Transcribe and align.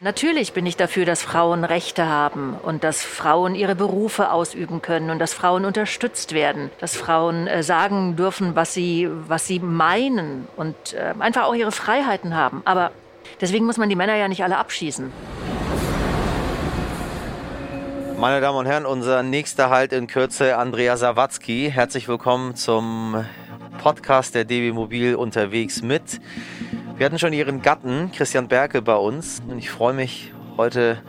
Natürlich 0.00 0.52
bin 0.52 0.64
ich 0.64 0.76
dafür, 0.76 1.04
dass 1.04 1.22
Frauen 1.22 1.64
Rechte 1.64 2.06
haben 2.06 2.54
und 2.62 2.84
dass 2.84 3.02
Frauen 3.02 3.56
ihre 3.56 3.74
Berufe 3.74 4.30
ausüben 4.30 4.80
können 4.80 5.10
und 5.10 5.18
dass 5.18 5.34
Frauen 5.34 5.64
unterstützt 5.64 6.32
werden, 6.32 6.70
dass 6.78 6.94
Frauen 6.94 7.48
äh, 7.48 7.64
sagen 7.64 8.14
dürfen, 8.14 8.54
was 8.54 8.72
sie, 8.72 9.08
was 9.10 9.48
sie 9.48 9.58
meinen 9.58 10.46
und 10.54 10.76
äh, 10.94 11.14
einfach 11.18 11.46
auch 11.46 11.54
ihre 11.54 11.72
Freiheiten 11.72 12.36
haben. 12.36 12.62
Aber 12.64 12.92
deswegen 13.40 13.66
muss 13.66 13.76
man 13.76 13.88
die 13.88 13.96
Männer 13.96 14.14
ja 14.14 14.28
nicht 14.28 14.44
alle 14.44 14.58
abschießen. 14.58 15.10
Meine 18.20 18.40
Damen 18.40 18.58
und 18.58 18.66
Herren, 18.66 18.86
unser 18.86 19.24
nächster 19.24 19.68
Halt 19.68 19.92
in 19.92 20.06
Kürze, 20.06 20.58
Andrea 20.58 20.96
Sawatzki. 20.96 21.72
Herzlich 21.74 22.06
willkommen 22.06 22.54
zum 22.54 23.24
Podcast 23.82 24.36
der 24.36 24.44
DB 24.44 24.70
Mobil 24.70 25.16
unterwegs 25.16 25.82
mit. 25.82 26.20
Wir 26.98 27.06
hatten 27.06 27.20
schon 27.20 27.32
ihren 27.32 27.62
Gatten, 27.62 28.10
Christian 28.10 28.48
Berke, 28.48 28.82
bei 28.82 28.96
uns. 28.96 29.40
Und 29.46 29.58
ich 29.58 29.70
freue 29.70 29.94
mich, 29.94 30.32
heute 30.56 31.00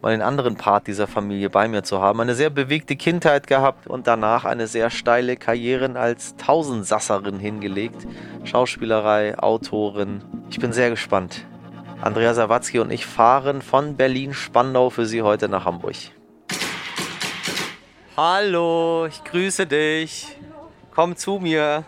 mal 0.00 0.12
den 0.12 0.22
anderen 0.22 0.54
Part 0.54 0.86
dieser 0.86 1.08
Familie 1.08 1.50
bei 1.50 1.66
mir 1.66 1.82
zu 1.82 2.00
haben. 2.00 2.20
Eine 2.20 2.36
sehr 2.36 2.48
bewegte 2.48 2.94
Kindheit 2.94 3.48
gehabt 3.48 3.88
und 3.88 4.06
danach 4.06 4.44
eine 4.44 4.68
sehr 4.68 4.88
steile 4.88 5.36
Karriere 5.36 5.98
als 5.98 6.36
Tausendsasserin 6.36 7.40
hingelegt. 7.40 8.06
Schauspielerei, 8.44 9.36
Autorin. 9.36 10.22
Ich 10.48 10.60
bin 10.60 10.72
sehr 10.72 10.90
gespannt. 10.90 11.44
Andrea 12.00 12.34
Sawatzki 12.34 12.78
und 12.78 12.92
ich 12.92 13.04
fahren 13.04 13.62
von 13.62 13.96
Berlin-Spandau 13.96 14.90
für 14.90 15.06
Sie 15.06 15.22
heute 15.22 15.48
nach 15.48 15.64
Hamburg. 15.64 15.96
Hallo, 18.16 19.06
ich 19.06 19.24
grüße 19.24 19.66
dich. 19.66 20.36
Komm 20.94 21.16
zu 21.16 21.40
mir. 21.40 21.84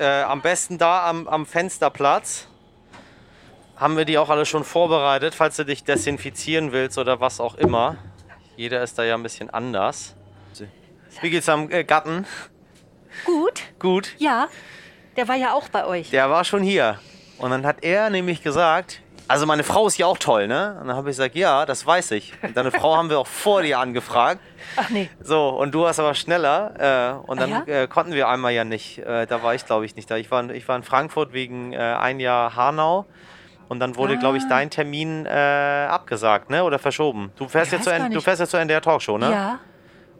Äh, 0.00 0.22
am 0.22 0.40
besten 0.40 0.78
da 0.78 1.06
am, 1.06 1.28
am 1.28 1.44
Fensterplatz. 1.44 2.48
Haben 3.76 3.98
wir 3.98 4.06
die 4.06 4.16
auch 4.16 4.30
alle 4.30 4.46
schon 4.46 4.64
vorbereitet, 4.64 5.34
falls 5.34 5.56
du 5.56 5.64
dich 5.64 5.84
desinfizieren 5.84 6.72
willst 6.72 6.96
oder 6.96 7.20
was 7.20 7.38
auch 7.38 7.54
immer. 7.56 7.98
Jeder 8.56 8.82
ist 8.82 8.98
da 8.98 9.04
ja 9.04 9.14
ein 9.14 9.22
bisschen 9.22 9.50
anders. 9.50 10.16
Wie 11.20 11.28
geht's 11.28 11.50
am 11.50 11.70
äh, 11.70 11.84
Gatten? 11.84 12.24
Gut. 13.26 13.60
Gut. 13.78 14.14
Ja, 14.16 14.48
der 15.16 15.28
war 15.28 15.36
ja 15.36 15.52
auch 15.52 15.68
bei 15.68 15.84
euch. 15.84 16.08
Der 16.08 16.30
war 16.30 16.44
schon 16.44 16.62
hier. 16.62 16.98
Und 17.36 17.50
dann 17.50 17.66
hat 17.66 17.84
er 17.84 18.08
nämlich 18.08 18.42
gesagt, 18.42 19.02
also 19.30 19.46
meine 19.46 19.62
Frau 19.62 19.86
ist 19.86 19.96
ja 19.96 20.06
auch 20.06 20.18
toll, 20.18 20.48
ne? 20.48 20.76
Und 20.80 20.88
dann 20.88 20.96
habe 20.96 21.08
ich 21.10 21.16
gesagt, 21.16 21.36
ja, 21.36 21.64
das 21.64 21.86
weiß 21.86 22.10
ich. 22.10 22.34
Und 22.42 22.56
deine 22.56 22.70
Frau 22.72 22.96
haben 22.96 23.08
wir 23.10 23.18
auch 23.20 23.26
vor 23.28 23.62
dir 23.62 23.78
angefragt. 23.78 24.40
Ach 24.76 24.90
nee. 24.90 25.08
So, 25.22 25.48
und 25.50 25.72
du 25.72 25.82
warst 25.82 26.00
aber 26.00 26.14
schneller. 26.14 27.20
Äh, 27.24 27.30
und 27.30 27.40
dann 27.40 27.52
Ah, 27.52 27.62
ja? 27.66 27.82
äh, 27.82 27.86
konnten 27.86 28.12
wir 28.12 28.28
einmal 28.28 28.52
ja 28.52 28.64
nicht. 28.64 28.98
Äh, 28.98 29.26
da 29.26 29.42
war 29.42 29.54
ich, 29.54 29.64
glaube 29.64 29.84
ich, 29.86 29.94
nicht 29.94 30.10
da. 30.10 30.16
Ich 30.16 30.30
war, 30.30 30.50
ich 30.50 30.66
war 30.68 30.74
in 30.76 30.82
Frankfurt 30.82 31.32
wegen 31.32 31.72
äh, 31.72 31.76
ein 31.78 32.18
Jahr 32.18 32.56
Hanau. 32.56 33.06
Und 33.68 33.78
dann 33.78 33.94
wurde, 33.94 34.18
glaube 34.18 34.36
ich, 34.36 34.42
dein 34.48 34.68
Termin 34.68 35.26
äh, 35.26 35.30
abgesagt, 35.88 36.50
ne? 36.50 36.64
Oder 36.64 36.80
verschoben. 36.80 37.30
Du 37.36 37.46
fährst, 37.46 37.70
jetzt 37.70 37.84
zu, 37.84 37.90
du 38.10 38.20
fährst 38.20 38.40
jetzt 38.40 38.50
zu 38.50 38.56
NDR 38.56 38.80
Talkshow, 38.82 39.16
ne? 39.16 39.30
Ja. 39.30 39.58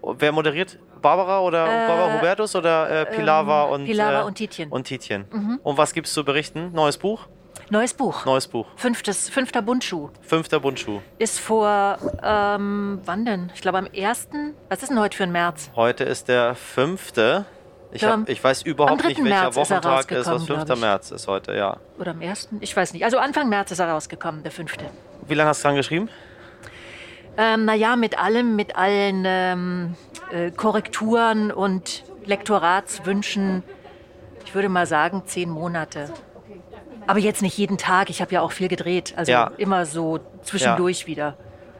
Wer 0.02 0.30
moderiert? 0.30 0.78
Barbara 1.02 1.40
oder 1.40 1.66
Äh, 1.66 1.88
Barbara 1.88 2.14
Hubertus 2.16 2.54
oder 2.54 2.88
äh, 2.88 3.06
Pilawa 3.06 3.64
ähm, 3.66 3.70
und 3.72 3.84
Pilawa 3.86 4.20
äh, 4.20 4.24
und 4.24 4.34
Tietjen. 4.36 4.70
Und 4.70 4.84
Tietjen. 4.84 5.58
Und 5.64 5.76
was 5.78 5.92
gibt's 5.94 6.12
zu 6.12 6.24
berichten? 6.24 6.70
Neues 6.72 6.96
Buch? 6.96 7.26
Neues 7.70 7.94
Buch. 7.94 8.24
Neues 8.24 8.48
Buch. 8.48 8.66
Fünftes, 8.74 9.28
fünfter 9.28 9.62
Bundschuh. 9.62 10.10
Fünfter 10.22 10.58
Bundschuh. 10.58 11.00
Ist 11.18 11.38
vor, 11.38 11.98
ähm, 12.20 13.00
wann 13.04 13.24
denn? 13.24 13.52
Ich 13.54 13.60
glaube 13.62 13.78
am 13.78 13.86
1. 13.96 14.28
Was 14.68 14.82
ist 14.82 14.88
denn 14.88 14.98
heute 14.98 15.16
für 15.16 15.22
ein 15.22 15.30
März? 15.32 15.70
Heute 15.76 16.02
ist 16.02 16.26
der 16.26 16.56
fünfte. 16.56 17.44
Ich, 17.92 18.02
Ja, 18.02 18.10
hab, 18.12 18.28
ich 18.28 18.42
weiß 18.42 18.62
überhaupt 18.62 19.04
nicht, 19.04 19.18
3. 19.20 19.24
welcher 19.24 19.40
März 19.42 19.56
ist 19.56 19.70
Wochentag 19.70 20.10
ist. 20.10 20.18
Was 20.18 20.28
rausgekommen, 20.34 20.46
5. 20.46 20.64
glaub 20.66 20.76
ich. 20.78 20.82
März 20.82 21.10
ist 21.12 21.28
heute, 21.28 21.54
ja. 21.54 21.76
Oder 21.98 22.10
am 22.10 22.20
1.? 22.20 22.48
Ich 22.60 22.76
weiß 22.76 22.92
nicht. 22.92 23.04
Also 23.04 23.18
Anfang 23.18 23.48
März 23.48 23.70
ist 23.70 23.78
er 23.78 23.88
rausgekommen, 23.88 24.42
der 24.42 24.50
fünfte. 24.52 24.86
Wie 25.28 25.34
lange 25.34 25.50
hast 25.50 25.62
du 25.62 25.68
dran 25.68 25.76
geschrieben? 25.76 26.08
Ähm, 27.36 27.64
naja, 27.66 27.94
mit 27.94 28.18
allem, 28.18 28.56
mit 28.56 28.74
allen 28.74 29.22
ähm, 29.26 29.94
äh, 30.32 30.50
Korrekturen 30.50 31.52
und 31.52 32.02
Lektoratswünschen, 32.26 33.62
ich 34.44 34.54
würde 34.56 34.68
mal 34.68 34.86
sagen, 34.86 35.22
zehn 35.26 35.50
Monate. 35.50 36.12
Aber 37.06 37.18
jetzt 37.18 37.42
nicht 37.42 37.56
jeden 37.58 37.78
Tag, 37.78 38.10
ich 38.10 38.20
habe 38.20 38.32
ja 38.32 38.40
auch 38.42 38.52
viel 38.52 38.68
gedreht. 38.68 39.14
Also 39.16 39.32
Ja. 39.32 39.50
immer 39.56 39.86
so 39.86 40.20
zwischendurch 40.42 41.06
wieder. 41.06 41.36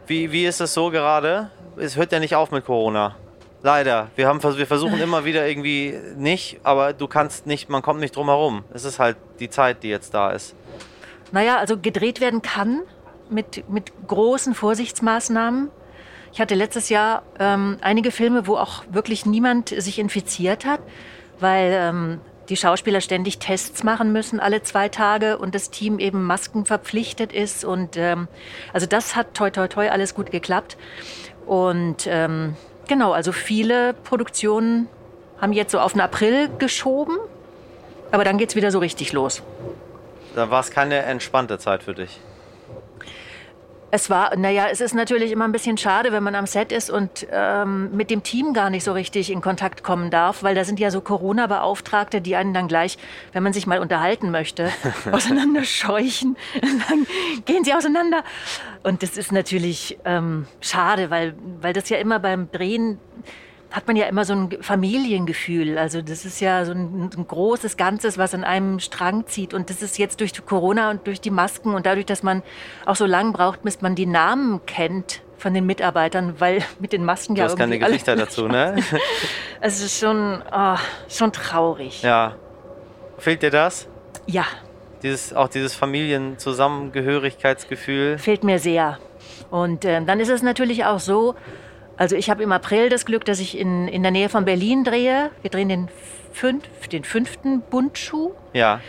Wie, 0.07 0.33
wie 0.33 0.45
ist 0.47 0.61
es 0.61 0.75
so 0.75 0.91
gerade? 0.91 1.51
Es 1.77 1.97
hört 1.97 2.13
ja 2.13 2.19
nicht 2.19 2.35
auf 2.35 2.51
mit 2.51 2.65
Corona. 2.65 3.17
Leider. 3.63 4.09
Wir, 4.17 4.27
haben, 4.27 4.43
wir 4.43 4.67
versuchen 4.67 4.99
immer 5.01 5.25
wieder 5.25 5.47
irgendwie 5.47 5.95
nicht, 6.17 6.61
aber 6.63 6.93
du 6.95 7.07
kannst 7.07 7.47
nicht, 7.47 7.69
man 7.69 7.83
kommt 7.83 8.01
nicht 8.01 8.17
drum 8.17 8.27
herum. 8.29 8.65
Es 8.73 8.85
ist 8.85 8.99
halt 8.99 9.17
die 9.39 9.51
Zeit, 9.51 9.83
die 9.83 9.89
jetzt 9.89 10.15
da 10.15 10.31
ist. 10.31 10.55
Naja, 11.33 11.59
also 11.59 11.79
gedreht 11.79 12.21
werden 12.21 12.43
kann 12.43 12.81
mit, 13.29 13.69
mit 13.71 13.93
großen 14.09 14.55
Vorsichtsmaßnahmen. 14.55 15.71
Ich 16.33 16.41
hatte 16.41 16.55
letztes 16.55 16.89
Jahr 16.89 17.23
ähm, 17.39 17.77
einige 17.83 18.11
Filme, 18.11 18.47
wo 18.47 18.57
auch 18.57 18.85
wirklich 18.91 19.27
niemand 19.27 19.69
sich 19.69 19.99
infiziert 19.99 20.65
hat, 20.65 20.81
weil 21.39 21.73
ähm, 21.75 22.21
die 22.51 22.57
Schauspieler 22.57 23.01
ständig 23.01 23.39
Tests 23.39 23.85
machen 23.85 24.13
müssen 24.13 24.41
alle 24.41 24.63
zwei 24.63 24.89
Tage 24.89 25.39
und 25.39 25.55
das 25.55 25.71
Team 25.71 25.99
eben 25.99 26.25
Masken 26.25 26.67
verpflichtet 26.67 27.33
ist. 27.33 27.65
Und 27.65 27.97
ähm, 27.97 28.29
also 28.73 28.87
das 28.87 29.17
hat 29.17 29.35
toi 29.35 29.51
toi 29.51 29.69
toi 29.69 29.89
alles 29.89 30.15
gut 30.15 30.31
geklappt. 30.31 30.77
Und 31.47 32.07
ähm, 32.07 32.57
genau, 32.89 33.13
also 33.13 33.33
viele 33.33 33.95
Produktionen 33.95 34.89
haben 35.41 35.53
jetzt 35.53 35.73
so 35.73 35.79
auf 35.79 35.93
den 35.93 36.01
April 36.01 36.51
geschoben, 36.59 37.17
aber 38.11 38.25
dann 38.25 38.37
geht's 38.37 38.57
wieder 38.57 38.71
so 38.71 38.81
richtig 38.81 39.13
los. 39.13 39.43
Da 40.35 40.51
war 40.51 40.61
es 40.61 40.71
keine 40.71 40.97
entspannte 41.03 41.59
Zeit 41.59 41.83
für 41.83 41.95
dich. 41.95 42.21
Es 43.93 44.09
war, 44.09 44.37
naja, 44.37 44.69
es 44.71 44.81
ist 44.81 44.95
natürlich 44.95 45.33
immer 45.33 45.45
ein 45.45 45.53
bisschen 45.53 45.77
schade, 45.77 46.13
wenn 46.13 46.23
man 46.23 46.35
am 46.35 46.47
Set 46.47 46.71
ist 46.71 46.91
und 46.91 47.27
ähm, 47.33 47.95
mit 47.97 48.11
dem 48.11 48.23
Team 48.23 48.53
gar 48.53 48.71
nicht 48.71 48.85
so 48.85 48.93
richtig 48.93 49.31
in 49.31 49.41
Kontakt 49.41 49.83
kommen 49.83 50.11
darf, 50.11 50.43
weil 50.43 50.55
da 50.55 50.65
sind 50.65 50.79
ja 50.79 50.91
so 50.91 51.01
Corona-Beauftragte, 51.01 52.21
die 52.21 52.37
einen 52.37 52.55
dann 52.55 52.69
gleich, 52.69 52.99
wenn 53.33 53.43
man 53.43 53.53
sich 53.53 53.67
mal 53.67 53.81
unterhalten 53.81 54.31
möchte, 54.31 54.71
auseinanderscheuchen. 55.13 56.37
Dann 56.61 57.07
gehen 57.47 57.65
sie 57.65 57.75
auseinander. 57.75 58.23
Und 58.83 59.03
das 59.03 59.17
ist 59.17 59.33
natürlich 59.33 59.99
ähm, 60.05 60.47
schade, 60.61 61.11
weil, 61.11 61.35
weil 61.61 61.73
das 61.73 61.89
ja 61.89 61.97
immer 61.99 62.21
beim 62.21 62.51
Drehen 62.53 62.99
hat 63.71 63.87
man 63.87 63.95
ja 63.97 64.07
immer 64.07 64.25
so 64.25 64.33
ein 64.35 64.51
Familiengefühl. 64.61 65.79
Also 65.79 66.03
das 66.03 66.25
ist 66.25 66.41
ja 66.41 66.65
so 66.65 66.73
ein, 66.73 67.11
ein 67.17 67.27
großes 67.29 67.77
Ganzes, 67.77 68.19
was 68.19 68.35
an 68.35 68.43
einem 68.45 68.81
Strang 68.81 69.27
zieht. 69.27 69.55
Und 69.55 69.71
das 69.71 69.81
ist 69.83 69.97
jetzt 69.99 70.19
durch 70.21 70.33
Corona 70.45 70.91
und 70.91 71.07
durch 71.07 71.21
die 71.21 71.31
Masken 71.31 71.75
und 71.75 71.87
dadurch, 71.87 72.07
dass 72.07 72.23
man 72.25 72.43
auch 72.87 72.97
so 72.97 73.07
lang 73.07 73.33
braucht, 73.33 73.63
bis 73.63 73.81
man 73.81 73.95
die 73.95 74.07
Namen 74.07 74.61
kennt 74.67 75.23
von 75.39 75.55
den 75.55 75.65
Mitarbeitern, 75.67 76.35
weil 76.41 76.63
mit 76.81 76.93
den 76.93 77.05
Masken 77.05 77.35
Du 77.37 77.41
ja 77.41 77.45
hast 77.47 77.57
keine 77.57 77.75
irgendwie 77.77 77.85
alle- 77.85 77.93
Gesichter 77.95 78.17
dazu, 78.17 78.49
ne? 78.49 78.75
Es 79.61 79.81
ist 79.83 79.99
schon, 80.01 80.43
oh, 80.53 80.77
schon 81.09 81.33
traurig. 81.33 82.03
ja. 82.03 82.35
Fehlt 83.19 83.43
dir 83.43 83.51
das? 83.51 83.87
ja, 84.27 84.45
Dieses, 85.03 85.33
auch 85.35 85.49
dieses 85.49 85.75
Familienzusammengehörigkeitsgefühl. 85.75 88.19
fehlt 88.19 88.45
mir 88.45 88.59
sehr. 88.59 88.99
Und 89.51 89.85
ähm, 89.85 90.07
dann 90.07 90.21
ist 90.21 90.29
es 90.31 90.43
natürlich 90.43 90.85
auch 90.85 91.01
so, 91.01 91.35
also 92.01 92.17
ich 92.17 92.31
habe 92.31 92.43
im 92.43 92.51
April 92.51 92.89
das 92.89 93.05
Glück, 93.05 93.27
dass 93.27 93.41
ich 93.41 93.59
in, 93.59 93.87
in 93.87 94.03
der 94.03 94.11
Nähe 94.11 94.31
von 94.31 94.47
Berlin 94.47 94.85
drehe. 94.85 95.31
Wir 95.43 95.51
drehen 95.51 95.69
den, 95.69 95.89
fünf, 96.33 96.65
den 96.91 97.05
fünften 97.05 97.61
Bundschuh. 97.61 98.33
Ja. 98.55 98.81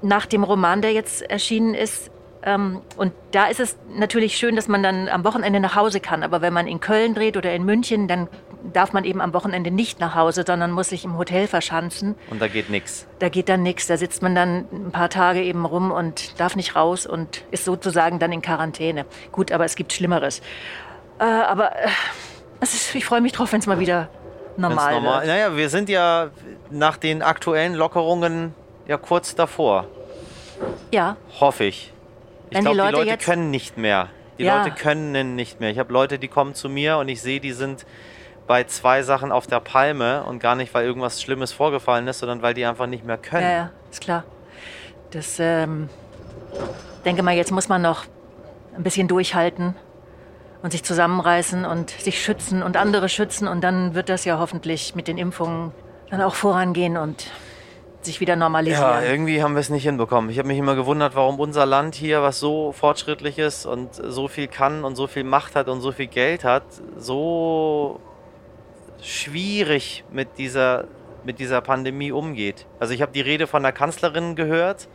nach 0.00 0.24
dem 0.24 0.42
Roman, 0.42 0.80
der 0.80 0.92
jetzt 0.92 1.20
erschienen 1.20 1.74
ist. 1.74 2.10
Ähm, 2.42 2.80
und 2.96 3.12
da 3.32 3.48
ist 3.48 3.60
es 3.60 3.76
natürlich 3.94 4.38
schön, 4.38 4.56
dass 4.56 4.68
man 4.68 4.82
dann 4.82 5.06
am 5.08 5.22
Wochenende 5.24 5.60
nach 5.60 5.76
Hause 5.76 6.00
kann. 6.00 6.22
Aber 6.22 6.40
wenn 6.40 6.54
man 6.54 6.66
in 6.66 6.80
Köln 6.80 7.14
dreht 7.14 7.36
oder 7.36 7.52
in 7.52 7.64
München, 7.66 8.08
dann 8.08 8.26
darf 8.72 8.94
man 8.94 9.04
eben 9.04 9.20
am 9.20 9.34
Wochenende 9.34 9.70
nicht 9.70 10.00
nach 10.00 10.14
Hause, 10.14 10.44
sondern 10.46 10.70
muss 10.70 10.88
sich 10.88 11.04
im 11.04 11.18
Hotel 11.18 11.48
verschanzen. 11.48 12.14
Und 12.30 12.40
da 12.40 12.48
geht 12.48 12.70
nichts. 12.70 13.06
Da 13.18 13.28
geht 13.28 13.50
dann 13.50 13.62
nichts. 13.64 13.86
Da 13.86 13.98
sitzt 13.98 14.22
man 14.22 14.34
dann 14.34 14.66
ein 14.72 14.92
paar 14.92 15.10
Tage 15.10 15.42
eben 15.42 15.66
rum 15.66 15.90
und 15.90 16.40
darf 16.40 16.56
nicht 16.56 16.74
raus 16.74 17.04
und 17.04 17.44
ist 17.50 17.66
sozusagen 17.66 18.18
dann 18.18 18.32
in 18.32 18.40
Quarantäne. 18.40 19.04
Gut, 19.30 19.52
aber 19.52 19.66
es 19.66 19.76
gibt 19.76 19.92
Schlimmeres. 19.92 20.40
Äh, 21.18 21.24
aber 21.24 21.76
äh, 21.76 21.88
ist, 22.74 22.94
ich 22.94 23.04
freue 23.04 23.20
mich 23.20 23.32
drauf, 23.32 23.52
wenn 23.52 23.60
es 23.60 23.66
mal 23.66 23.78
wieder 23.78 24.08
normal, 24.56 24.94
normal. 24.94 25.18
wird. 25.20 25.26
Naja, 25.28 25.56
wir 25.56 25.68
sind 25.68 25.88
ja 25.88 26.30
nach 26.70 26.96
den 26.96 27.22
aktuellen 27.22 27.74
Lockerungen 27.74 28.54
ja 28.86 28.96
kurz 28.96 29.34
davor. 29.34 29.86
Ja, 30.92 31.16
Hoffe 31.40 31.64
ich. 31.64 31.92
Ich 32.50 32.58
die 32.58 32.62
glaube, 32.62 32.76
die 32.76 32.80
Leute 32.82 32.96
Leute 32.98 33.10
jetzt- 33.10 33.24
können 33.24 33.50
nicht 33.50 33.76
mehr. 33.76 34.08
Die 34.38 34.44
Ja. 34.44 34.58
Leute 34.62 34.74
können 34.74 35.34
nicht 35.34 35.60
mehr. 35.60 35.70
Ich 35.70 35.78
habe 35.78 35.92
Leute, 35.92 36.18
die 36.18 36.28
kommen 36.28 36.54
zu 36.54 36.68
mir 36.68 36.98
und 36.98 37.08
ich 37.08 37.20
sehe, 37.22 37.40
die 37.40 37.52
sind 37.52 37.84
bei 38.46 38.64
zwei 38.64 39.02
Sachen 39.02 39.32
auf 39.32 39.46
der 39.46 39.60
Palme 39.60 40.22
und 40.24 40.38
gar 40.38 40.54
nicht, 40.54 40.72
weil 40.72 40.84
irgendwas 40.86 41.20
Schlimmes 41.20 41.52
vorgefallen 41.52 42.06
ist, 42.06 42.20
sondern 42.20 42.42
weil 42.42 42.54
die 42.54 42.64
einfach 42.64 42.86
nicht 42.86 43.04
mehr 43.04 43.18
können. 43.18 43.42
Ja, 43.42 43.50
ja, 43.50 43.70
ist 43.90 44.00
klar. 44.00 44.24
Das, 45.10 45.38
ähm, 45.40 45.88
denke 47.04 47.22
mal, 47.22 47.34
jetzt 47.34 47.50
muss 47.50 47.68
man 47.68 47.82
noch 47.82 48.04
ein 48.76 48.82
bisschen 48.82 49.08
durchhalten 49.08 49.74
und 50.66 50.72
sich 50.72 50.82
zusammenreißen 50.82 51.64
und 51.64 51.90
sich 51.90 52.20
schützen 52.20 52.64
und 52.64 52.76
andere 52.76 53.08
schützen 53.08 53.46
und 53.46 53.62
dann 53.62 53.94
wird 53.94 54.08
das 54.08 54.24
ja 54.24 54.40
hoffentlich 54.40 54.96
mit 54.96 55.06
den 55.06 55.16
Impfungen 55.16 55.70
dann 56.10 56.20
auch 56.20 56.34
vorangehen 56.34 56.96
und 56.96 57.30
sich 58.00 58.18
wieder 58.18 58.34
normalisieren. 58.34 58.82
Ja, 58.82 59.02
irgendwie 59.02 59.44
haben 59.44 59.54
wir 59.54 59.60
es 59.60 59.70
nicht 59.70 59.84
hinbekommen. 59.84 60.28
Ich 60.28 60.40
habe 60.40 60.48
mich 60.48 60.58
immer 60.58 60.74
gewundert, 60.74 61.14
warum 61.14 61.38
unser 61.38 61.66
Land 61.66 61.94
hier, 61.94 62.20
was 62.20 62.40
so 62.40 62.72
fortschrittlich 62.72 63.38
ist 63.38 63.64
und 63.64 63.94
so 63.94 64.26
viel 64.26 64.48
kann 64.48 64.82
und 64.82 64.96
so 64.96 65.06
viel 65.06 65.22
Macht 65.22 65.54
hat 65.54 65.68
und 65.68 65.82
so 65.82 65.92
viel 65.92 66.08
Geld 66.08 66.42
hat, 66.42 66.64
so 66.98 68.00
schwierig 69.00 70.02
mit 70.10 70.36
dieser, 70.36 70.88
mit 71.22 71.38
dieser 71.38 71.60
Pandemie 71.60 72.10
umgeht. 72.10 72.66
Also 72.80 72.92
ich 72.92 73.02
habe 73.02 73.12
die 73.12 73.20
Rede 73.20 73.46
von 73.46 73.62
der 73.62 73.70
Kanzlerin 73.70 74.34
gehört, 74.34 74.88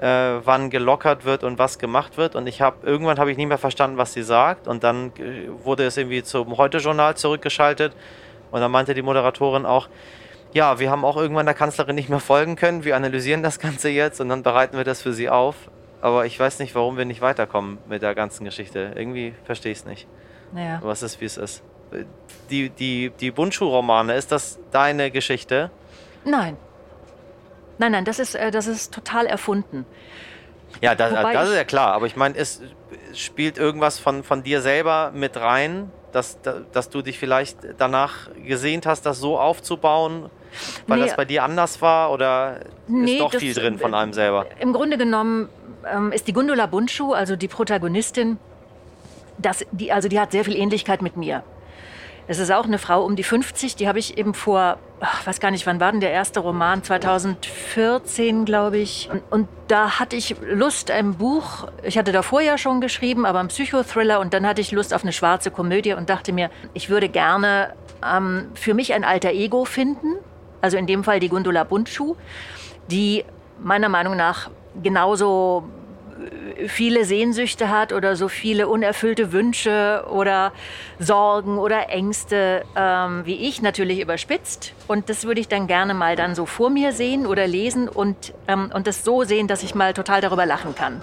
äh, 0.00 0.40
wann 0.44 0.70
gelockert 0.70 1.24
wird 1.24 1.44
und 1.44 1.58
was 1.58 1.78
gemacht 1.78 2.16
wird. 2.16 2.34
Und 2.36 2.46
ich 2.46 2.60
habe 2.60 2.86
irgendwann 2.86 3.18
habe 3.18 3.30
ich 3.30 3.36
nicht 3.36 3.48
mehr 3.48 3.58
verstanden, 3.58 3.96
was 3.96 4.12
sie 4.12 4.22
sagt. 4.22 4.68
Und 4.68 4.84
dann 4.84 5.12
äh, 5.18 5.48
wurde 5.64 5.84
es 5.84 5.96
irgendwie 5.96 6.22
zum 6.22 6.56
Heute-Journal 6.56 7.16
zurückgeschaltet. 7.16 7.94
Und 8.50 8.60
dann 8.60 8.70
meinte 8.70 8.94
die 8.94 9.02
Moderatorin 9.02 9.66
auch, 9.66 9.88
ja, 10.52 10.78
wir 10.78 10.90
haben 10.90 11.04
auch 11.04 11.16
irgendwann 11.16 11.46
der 11.46 11.54
Kanzlerin 11.54 11.94
nicht 11.94 12.08
mehr 12.08 12.20
folgen 12.20 12.56
können. 12.56 12.84
Wir 12.84 12.96
analysieren 12.96 13.42
das 13.42 13.58
Ganze 13.58 13.88
jetzt 13.88 14.20
und 14.20 14.28
dann 14.28 14.42
bereiten 14.42 14.76
wir 14.76 14.84
das 14.84 15.02
für 15.02 15.12
sie 15.12 15.28
auf. 15.28 15.54
Aber 16.00 16.26
ich 16.26 16.38
weiß 16.38 16.58
nicht, 16.60 16.74
warum 16.74 16.96
wir 16.96 17.04
nicht 17.04 17.20
weiterkommen 17.20 17.78
mit 17.88 18.02
der 18.02 18.14
ganzen 18.14 18.44
Geschichte. 18.44 18.92
Irgendwie 18.94 19.34
verstehe 19.44 19.72
ich 19.72 19.78
es 19.78 19.84
nicht. 19.86 20.06
Naja. 20.52 20.80
Was 20.82 21.02
ist, 21.02 21.20
wie 21.20 21.24
es 21.24 21.36
ist. 21.36 21.62
Die, 22.50 22.70
die, 22.70 23.10
die 23.10 23.30
Bundschuh-Romane, 23.30 24.14
ist 24.14 24.32
das 24.32 24.58
deine 24.70 25.10
Geschichte? 25.10 25.70
Nein. 26.24 26.56
Nein, 27.78 27.92
nein, 27.92 28.04
das 28.04 28.18
ist, 28.18 28.34
äh, 28.34 28.50
das 28.50 28.66
ist 28.66 28.92
total 28.94 29.26
erfunden. 29.26 29.84
Ja, 30.80 30.94
das, 30.94 31.12
das 31.12 31.48
ist 31.50 31.54
ja 31.56 31.64
klar. 31.64 31.92
Aber 31.94 32.06
ich 32.06 32.16
meine, 32.16 32.36
es 32.36 32.60
spielt 33.14 33.56
irgendwas 33.58 33.98
von, 33.98 34.22
von 34.24 34.42
dir 34.42 34.60
selber 34.60 35.10
mit 35.14 35.36
rein, 35.36 35.90
dass, 36.12 36.38
dass 36.72 36.90
du 36.90 37.02
dich 37.02 37.18
vielleicht 37.18 37.58
danach 37.78 38.28
gesehnt 38.46 38.86
hast, 38.86 39.06
das 39.06 39.18
so 39.18 39.38
aufzubauen, 39.38 40.30
weil 40.86 40.98
Nee. 40.98 41.04
das 41.06 41.16
bei 41.16 41.24
dir 41.24 41.44
anders 41.44 41.80
war? 41.82 42.10
Oder 42.12 42.60
Nee, 42.88 43.14
ist 43.14 43.20
doch 43.20 43.30
das- 43.30 43.40
viel 43.42 43.54
drin 43.54 43.78
von 43.78 43.94
einem 43.94 44.12
selber? 44.12 44.46
Im 44.58 44.72
Grunde 44.72 44.96
genommen 44.98 45.48
ähm, 45.90 46.12
ist 46.12 46.26
die 46.28 46.32
Gundula 46.32 46.66
Bundschuh, 46.66 47.12
also 47.12 47.36
die 47.36 47.48
Protagonistin, 47.48 48.38
das, 49.38 49.64
die, 49.72 49.92
also 49.92 50.08
die 50.08 50.18
hat 50.18 50.32
sehr 50.32 50.44
viel 50.44 50.56
Ähnlichkeit 50.56 51.02
mit 51.02 51.16
mir. 51.16 51.42
Es 52.28 52.40
ist 52.40 52.50
auch 52.50 52.64
eine 52.64 52.78
Frau 52.78 53.04
um 53.04 53.14
die 53.14 53.22
50, 53.22 53.76
die 53.76 53.86
habe 53.86 54.00
ich 54.00 54.18
eben 54.18 54.34
vor, 54.34 54.78
ach, 54.98 55.24
weiß 55.26 55.38
gar 55.38 55.52
nicht, 55.52 55.64
wann 55.66 55.78
war 55.78 55.92
denn 55.92 56.00
der 56.00 56.10
erste 56.10 56.40
Roman? 56.40 56.82
2014, 56.82 58.44
glaube 58.44 58.78
ich. 58.78 59.08
Und, 59.12 59.22
und 59.30 59.48
da 59.68 60.00
hatte 60.00 60.16
ich 60.16 60.34
Lust, 60.42 60.90
ein 60.90 61.14
Buch, 61.14 61.68
ich 61.84 61.96
hatte 61.96 62.10
davor 62.10 62.40
ja 62.40 62.58
schon 62.58 62.80
geschrieben, 62.80 63.26
aber 63.26 63.38
ein 63.38 63.48
Psychothriller 63.48 64.18
und 64.18 64.34
dann 64.34 64.44
hatte 64.44 64.60
ich 64.60 64.72
Lust 64.72 64.92
auf 64.92 65.02
eine 65.02 65.12
schwarze 65.12 65.52
Komödie 65.52 65.92
und 65.92 66.10
dachte 66.10 66.32
mir, 66.32 66.50
ich 66.74 66.88
würde 66.88 67.08
gerne 67.08 67.74
ähm, 68.04 68.48
für 68.54 68.74
mich 68.74 68.92
ein 68.92 69.04
alter 69.04 69.30
Ego 69.30 69.64
finden, 69.64 70.16
also 70.60 70.76
in 70.76 70.88
dem 70.88 71.04
Fall 71.04 71.20
die 71.20 71.28
Gundula 71.28 71.62
Bundschuh, 71.62 72.16
die 72.90 73.24
meiner 73.62 73.88
Meinung 73.88 74.16
nach 74.16 74.50
genauso 74.82 75.64
viele 76.66 77.04
Sehnsüchte 77.04 77.70
hat 77.70 77.92
oder 77.92 78.16
so 78.16 78.28
viele 78.28 78.68
unerfüllte 78.68 79.32
Wünsche 79.32 80.04
oder 80.10 80.52
Sorgen 80.98 81.58
oder 81.58 81.90
Ängste 81.90 82.64
ähm, 82.74 83.22
wie 83.24 83.34
ich, 83.34 83.62
natürlich 83.62 84.00
überspitzt. 84.00 84.72
Und 84.88 85.08
das 85.08 85.24
würde 85.24 85.40
ich 85.40 85.48
dann 85.48 85.66
gerne 85.66 85.94
mal 85.94 86.16
dann 86.16 86.34
so 86.34 86.46
vor 86.46 86.70
mir 86.70 86.92
sehen 86.92 87.26
oder 87.26 87.46
lesen 87.46 87.88
und, 87.88 88.34
ähm, 88.48 88.70
und 88.74 88.86
das 88.86 89.04
so 89.04 89.24
sehen, 89.24 89.48
dass 89.48 89.62
ich 89.62 89.74
mal 89.74 89.92
total 89.92 90.20
darüber 90.20 90.46
lachen 90.46 90.74
kann. 90.74 91.02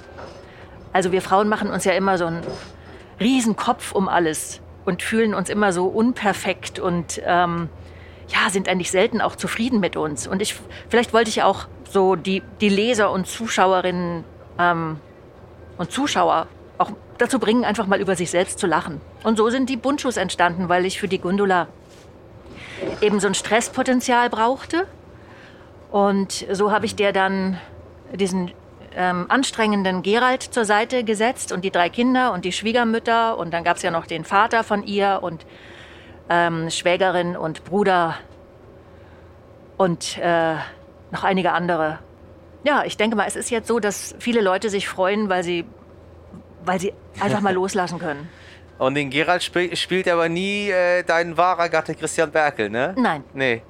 Also 0.92 1.12
wir 1.12 1.22
Frauen 1.22 1.50
machen 1.50 1.70
uns 1.70 1.86
ja 1.86 1.94
immer 1.94 2.18
so 2.18 2.26
einen 2.26 2.44
riesen 3.20 3.56
Kopf 3.56 3.94
um 3.94 4.08
alles 4.08 4.62
und 4.86 5.02
fühlen 5.02 5.34
uns 5.34 5.50
immer 5.50 5.74
so 5.74 5.88
unperfekt 5.88 6.80
und 6.80 7.22
ähm, 7.26 7.70
ja, 8.28 8.50
sind 8.50 8.68
eigentlich 8.68 8.92
selten 8.92 9.22
auch 9.22 9.36
zufrieden 9.36 9.80
mit 9.80 9.96
uns. 9.96 10.28
Und 10.28 10.42
ich, 10.42 10.56
vielleicht 10.90 11.14
wollte 11.14 11.30
ich 11.30 11.44
auch 11.44 11.68
so 11.90 12.16
die, 12.16 12.42
die 12.62 12.70
Leser 12.70 13.12
und 13.12 13.28
Zuschauerinnen 13.28 14.24
ähm, 14.60 14.98
und 15.78 15.92
Zuschauer 15.92 16.48
auch 16.78 16.92
dazu 17.18 17.40
bringen, 17.40 17.64
einfach 17.64 17.88
mal 17.88 18.00
über 18.00 18.16
sich 18.16 18.30
selbst 18.30 18.60
zu 18.60 18.68
lachen. 18.68 19.02
Und 19.24 19.38
so 19.38 19.50
sind 19.50 19.70
die 19.70 19.78
Bundschuhs 19.78 20.18
entstanden, 20.18 20.70
weil 20.70 20.86
ich 20.86 21.00
für 21.00 21.08
die 21.08 21.20
Gundula 21.20 21.68
eben 23.02 23.20
so 23.20 23.28
ein 23.28 23.34
Stresspotenzial 23.34 24.30
brauchte. 24.30 24.88
Und 25.92 26.46
so 26.52 26.72
habe 26.72 26.86
ich 26.86 26.96
der 26.96 27.14
dann 27.14 27.58
diesen 28.14 28.52
ähm, 28.96 29.26
anstrengenden 29.30 30.02
Gerald 30.02 30.44
zur 30.44 30.66
Seite 30.66 31.04
gesetzt 31.04 31.52
und 31.52 31.64
die 31.64 31.72
drei 31.72 31.90
Kinder 31.90 32.34
und 32.34 32.46
die 32.46 32.52
Schwiegermütter. 32.52 33.38
Und 33.38 33.54
dann 33.54 33.64
gab 33.64 33.78
es 33.78 33.84
ja 33.84 33.92
noch 33.92 34.06
den 34.06 34.26
Vater 34.26 34.64
von 34.64 34.84
ihr 34.84 35.20
und 35.22 35.46
ähm, 36.30 36.70
Schwägerin 36.70 37.36
und 37.36 37.64
Bruder 37.64 38.16
und 39.78 40.18
äh, 40.18 40.56
noch 41.12 41.24
einige 41.24 41.52
andere. 41.52 42.00
Ja, 42.64 42.84
ich 42.86 42.98
denke 42.98 43.16
mal, 43.16 43.28
es 43.28 43.36
ist 43.36 43.50
jetzt 43.50 43.68
so, 43.68 43.80
dass 43.80 44.16
viele 44.20 44.42
Leute 44.42 44.70
sich 44.70 44.88
freuen, 44.88 45.30
weil 45.30 45.44
sie, 45.44 45.66
weil 46.64 46.80
sie 46.80 46.94
einfach 47.20 47.42
mal 47.42 47.54
loslassen 47.56 48.00
können. 48.00 48.30
Und 48.80 48.96
den 48.96 49.10
Gerald 49.10 49.44
spiel, 49.44 49.76
spielt 49.76 50.08
aber 50.08 50.30
nie 50.30 50.70
äh, 50.70 51.04
dein 51.04 51.38
wahrer 51.38 51.70
Gatte 51.70 51.94
Christian 51.96 52.32
Berkel, 52.32 52.70
ne? 52.70 52.94
Nein. 52.98 53.24
Nee. 53.34 53.62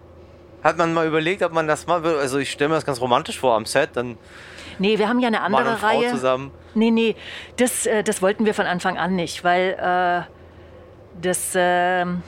Hat 0.64 0.78
man 0.78 0.94
mal 0.94 1.06
überlegt, 1.08 1.44
ob 1.44 1.52
man 1.52 1.68
das 1.68 1.88
mal. 1.88 2.06
Also, 2.06 2.38
ich 2.38 2.52
stelle 2.52 2.70
mir 2.70 2.76
das 2.76 2.86
ganz 2.86 3.02
romantisch 3.02 3.38
vor 3.40 3.56
am 3.56 3.66
Set, 3.66 3.92
dann 3.94 4.18
Nee, 4.80 4.98
wir 4.98 5.08
haben 5.10 5.20
ja 5.20 5.28
eine 5.28 5.40
Mann 5.40 5.54
andere 5.56 5.74
und 5.74 5.80
Frau 5.80 5.88
Reihe. 5.88 6.10
zusammen. 6.10 6.52
Nee, 6.74 6.92
nee, 6.92 7.16
das, 7.58 7.86
äh, 7.86 8.04
das 8.04 8.22
wollten 8.22 8.46
wir 8.46 8.54
von 8.54 8.66
Anfang 8.66 8.98
an 8.98 9.16
nicht, 9.16 9.44
weil 9.44 9.78
äh, 9.80 11.22
das, 11.22 11.52
ähm, 11.56 12.24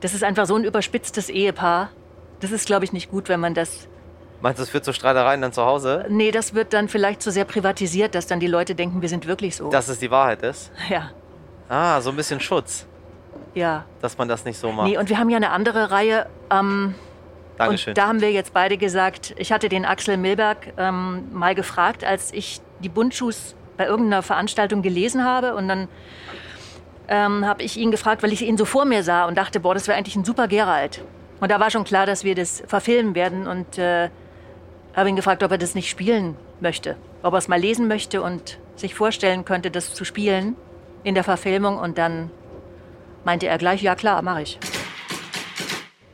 das 0.00 0.14
ist 0.14 0.24
einfach 0.24 0.46
so 0.46 0.56
ein 0.56 0.64
überspitztes 0.64 1.28
Ehepaar. 1.28 1.90
Das 2.40 2.50
ist, 2.50 2.66
glaube 2.66 2.84
ich, 2.84 2.92
nicht 2.92 3.10
gut, 3.10 3.28
wenn 3.28 3.40
man 3.40 3.54
das. 3.54 3.88
Meinst 4.40 4.58
du, 4.58 4.62
es 4.62 4.70
führt 4.70 4.84
zu 4.84 4.92
Streitereien 4.92 5.40
dann 5.42 5.52
zu 5.52 5.64
Hause? 5.64 6.06
Nee, 6.08 6.30
das 6.30 6.54
wird 6.54 6.72
dann 6.72 6.88
vielleicht 6.88 7.22
zu 7.22 7.30
sehr 7.32 7.44
privatisiert, 7.44 8.14
dass 8.14 8.26
dann 8.26 8.38
die 8.38 8.46
Leute 8.46 8.74
denken, 8.74 9.02
wir 9.02 9.08
sind 9.08 9.26
wirklich 9.26 9.56
so. 9.56 9.68
Dass 9.70 9.88
es 9.88 9.98
die 9.98 10.10
Wahrheit 10.10 10.42
ist? 10.42 10.70
ja, 10.88 11.10
Ah, 11.68 12.00
so 12.00 12.10
ein 12.10 12.16
bisschen 12.16 12.40
Schutz, 12.40 12.86
ja. 13.54 13.84
dass 14.00 14.16
man 14.16 14.26
das 14.28 14.44
nicht 14.44 14.58
so 14.58 14.72
macht. 14.72 14.88
Nee, 14.88 14.96
und 14.96 15.10
wir 15.10 15.18
haben 15.18 15.28
ja 15.28 15.36
eine 15.36 15.50
andere 15.50 15.90
Reihe. 15.90 16.26
Ähm, 16.50 16.94
Dankeschön. 17.58 17.90
Und 17.90 17.98
da 17.98 18.06
haben 18.06 18.20
wir 18.20 18.30
jetzt 18.32 18.54
beide 18.54 18.78
gesagt, 18.78 19.34
ich 19.36 19.52
hatte 19.52 19.68
den 19.68 19.84
Axel 19.84 20.16
Milberg 20.16 20.72
ähm, 20.78 21.24
mal 21.32 21.54
gefragt, 21.54 22.04
als 22.04 22.32
ich 22.32 22.60
die 22.80 22.88
Bundschuhs 22.88 23.54
bei 23.76 23.86
irgendeiner 23.86 24.22
Veranstaltung 24.22 24.80
gelesen 24.80 25.24
habe. 25.24 25.54
Und 25.56 25.68
dann 25.68 25.88
ähm, 27.08 27.44
habe 27.44 27.62
ich 27.62 27.76
ihn 27.76 27.90
gefragt, 27.90 28.22
weil 28.22 28.32
ich 28.32 28.42
ihn 28.42 28.56
so 28.56 28.64
vor 28.64 28.84
mir 28.84 29.02
sah 29.02 29.26
und 29.26 29.36
dachte, 29.36 29.60
boah, 29.60 29.74
das 29.74 29.88
wäre 29.88 29.98
eigentlich 29.98 30.16
ein 30.16 30.24
super 30.24 30.48
Gerald. 30.48 31.02
Und 31.40 31.50
da 31.50 31.60
war 31.60 31.70
schon 31.70 31.84
klar, 31.84 32.06
dass 32.06 32.24
wir 32.24 32.34
das 32.34 32.62
verfilmen 32.66 33.14
werden. 33.14 33.46
Und 33.46 33.76
äh, 33.76 34.08
habe 34.94 35.08
ihn 35.08 35.16
gefragt, 35.16 35.42
ob 35.42 35.50
er 35.50 35.58
das 35.58 35.74
nicht 35.74 35.88
spielen 35.88 36.36
möchte. 36.60 36.96
Ob 37.22 37.34
er 37.34 37.38
es 37.38 37.48
mal 37.48 37.60
lesen 37.60 37.88
möchte 37.88 38.22
und 38.22 38.58
sich 38.76 38.94
vorstellen 38.94 39.44
könnte, 39.44 39.70
das 39.70 39.94
zu 39.94 40.04
spielen 40.04 40.56
in 41.04 41.14
der 41.14 41.24
Verfilmung. 41.24 41.78
Und 41.78 41.98
dann 41.98 42.30
meinte 43.24 43.46
er 43.46 43.58
gleich, 43.58 43.82
ja 43.82 43.94
klar, 43.94 44.22
mache 44.22 44.42
ich. 44.42 44.58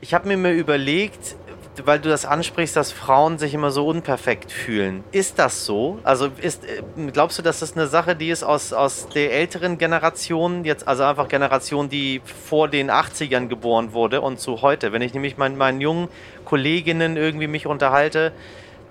Ich 0.00 0.12
habe 0.12 0.28
mir 0.28 0.36
mal 0.36 0.52
überlegt, 0.52 1.36
weil 1.84 1.98
du 1.98 2.08
das 2.08 2.24
ansprichst, 2.24 2.76
dass 2.76 2.92
Frauen 2.92 3.38
sich 3.38 3.54
immer 3.54 3.70
so 3.70 3.86
unperfekt 3.86 4.52
fühlen. 4.52 5.02
Ist 5.12 5.38
das 5.38 5.64
so? 5.64 5.98
Also 6.04 6.28
ist, 6.40 6.64
äh, 6.64 6.82
glaubst 7.12 7.38
du, 7.38 7.42
dass 7.42 7.60
das 7.60 7.76
eine 7.76 7.86
Sache, 7.86 8.14
die 8.14 8.30
ist 8.30 8.42
aus, 8.44 8.72
aus 8.72 9.08
der 9.08 9.32
älteren 9.32 9.78
Generation, 9.78 10.64
jetzt 10.64 10.86
also 10.86 11.04
einfach 11.04 11.28
Generation, 11.28 11.88
die 11.88 12.20
vor 12.24 12.68
den 12.68 12.90
80ern 12.90 13.48
geboren 13.48 13.92
wurde 13.92 14.20
und 14.20 14.38
zu 14.38 14.62
heute? 14.62 14.92
Wenn 14.92 15.02
ich 15.02 15.14
nämlich 15.14 15.36
mit 15.36 15.56
meinen 15.56 15.80
jungen 15.80 16.08
Kolleginnen 16.44 17.16
irgendwie 17.16 17.48
mich 17.48 17.66
unterhalte, 17.66 18.32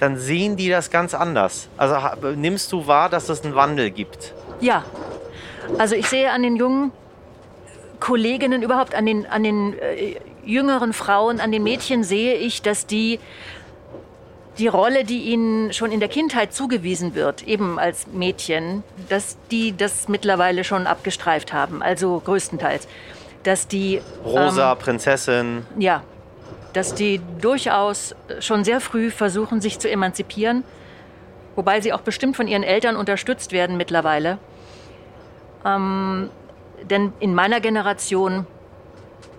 dann 0.03 0.17
sehen 0.17 0.57
die 0.57 0.69
das 0.69 0.91
ganz 0.91 1.13
anders. 1.13 1.69
Also 1.77 1.95
nimmst 2.35 2.71
du 2.73 2.87
wahr, 2.87 3.09
dass 3.09 3.29
es 3.29 3.45
einen 3.45 3.55
Wandel 3.55 3.89
gibt? 3.89 4.33
Ja, 4.59 4.83
also 5.77 5.95
ich 5.95 6.07
sehe 6.07 6.29
an 6.29 6.43
den 6.43 6.57
jungen 6.57 6.91
Kolleginnen, 8.01 8.63
überhaupt 8.63 8.95
an 8.95 9.05
den, 9.05 9.25
an 9.25 9.43
den 9.43 9.79
äh, 9.79 10.15
jüngeren 10.43 10.91
Frauen, 10.91 11.39
an 11.39 11.53
den 11.53 11.63
Mädchen 11.63 12.03
sehe 12.03 12.35
ich, 12.35 12.61
dass 12.61 12.85
die 12.85 13.19
die 14.57 14.67
Rolle, 14.67 15.05
die 15.05 15.23
ihnen 15.23 15.71
schon 15.71 15.91
in 15.91 16.01
der 16.01 16.09
Kindheit 16.09 16.53
zugewiesen 16.53 17.15
wird, 17.15 17.47
eben 17.47 17.79
als 17.79 18.05
Mädchen, 18.07 18.83
dass 19.07 19.37
die 19.51 19.75
das 19.75 20.09
mittlerweile 20.09 20.63
schon 20.65 20.85
abgestreift 20.85 21.53
haben, 21.53 21.81
also 21.81 22.21
größtenteils. 22.23 22.87
Dass 23.43 23.67
die 23.67 23.99
Rosa, 24.23 24.73
ähm, 24.73 24.77
Prinzessin. 24.77 25.65
ja, 25.79 26.03
dass 26.73 26.95
die 26.95 27.21
durchaus 27.39 28.15
schon 28.39 28.63
sehr 28.63 28.81
früh 28.81 29.11
versuchen, 29.11 29.61
sich 29.61 29.79
zu 29.79 29.89
emanzipieren, 29.89 30.63
wobei 31.55 31.81
sie 31.81 31.93
auch 31.93 32.01
bestimmt 32.01 32.35
von 32.35 32.47
ihren 32.47 32.63
Eltern 32.63 32.95
unterstützt 32.95 33.51
werden 33.51 33.77
mittlerweile. 33.77 34.39
Ähm, 35.65 36.29
denn 36.89 37.13
in 37.19 37.33
meiner 37.33 37.61
Generation, 37.61 38.45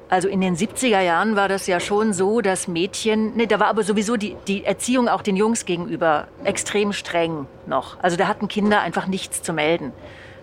also 0.09 0.29
in 0.29 0.41
den 0.41 0.57
70er 0.57 1.01
Jahren, 1.01 1.37
war 1.37 1.49
das 1.49 1.67
ja 1.67 1.81
schon 1.81 2.13
so, 2.13 2.41
dass 2.41 2.69
Mädchen, 2.69 3.35
nee, 3.37 3.47
da 3.47 3.61
war 3.61 3.67
aber 3.67 3.83
sowieso 3.83 4.17
die, 4.17 4.37
die 4.47 4.65
Erziehung 4.65 5.09
auch 5.09 5.23
den 5.23 5.37
Jungs 5.37 5.65
gegenüber 5.65 6.29
extrem 6.45 6.93
streng 6.93 7.47
noch. 7.67 7.99
Also 8.01 8.17
da 8.17 8.29
hatten 8.29 8.49
Kinder 8.49 8.81
einfach 8.81 9.07
nichts 9.07 9.43
zu 9.43 9.53
melden. 9.53 9.93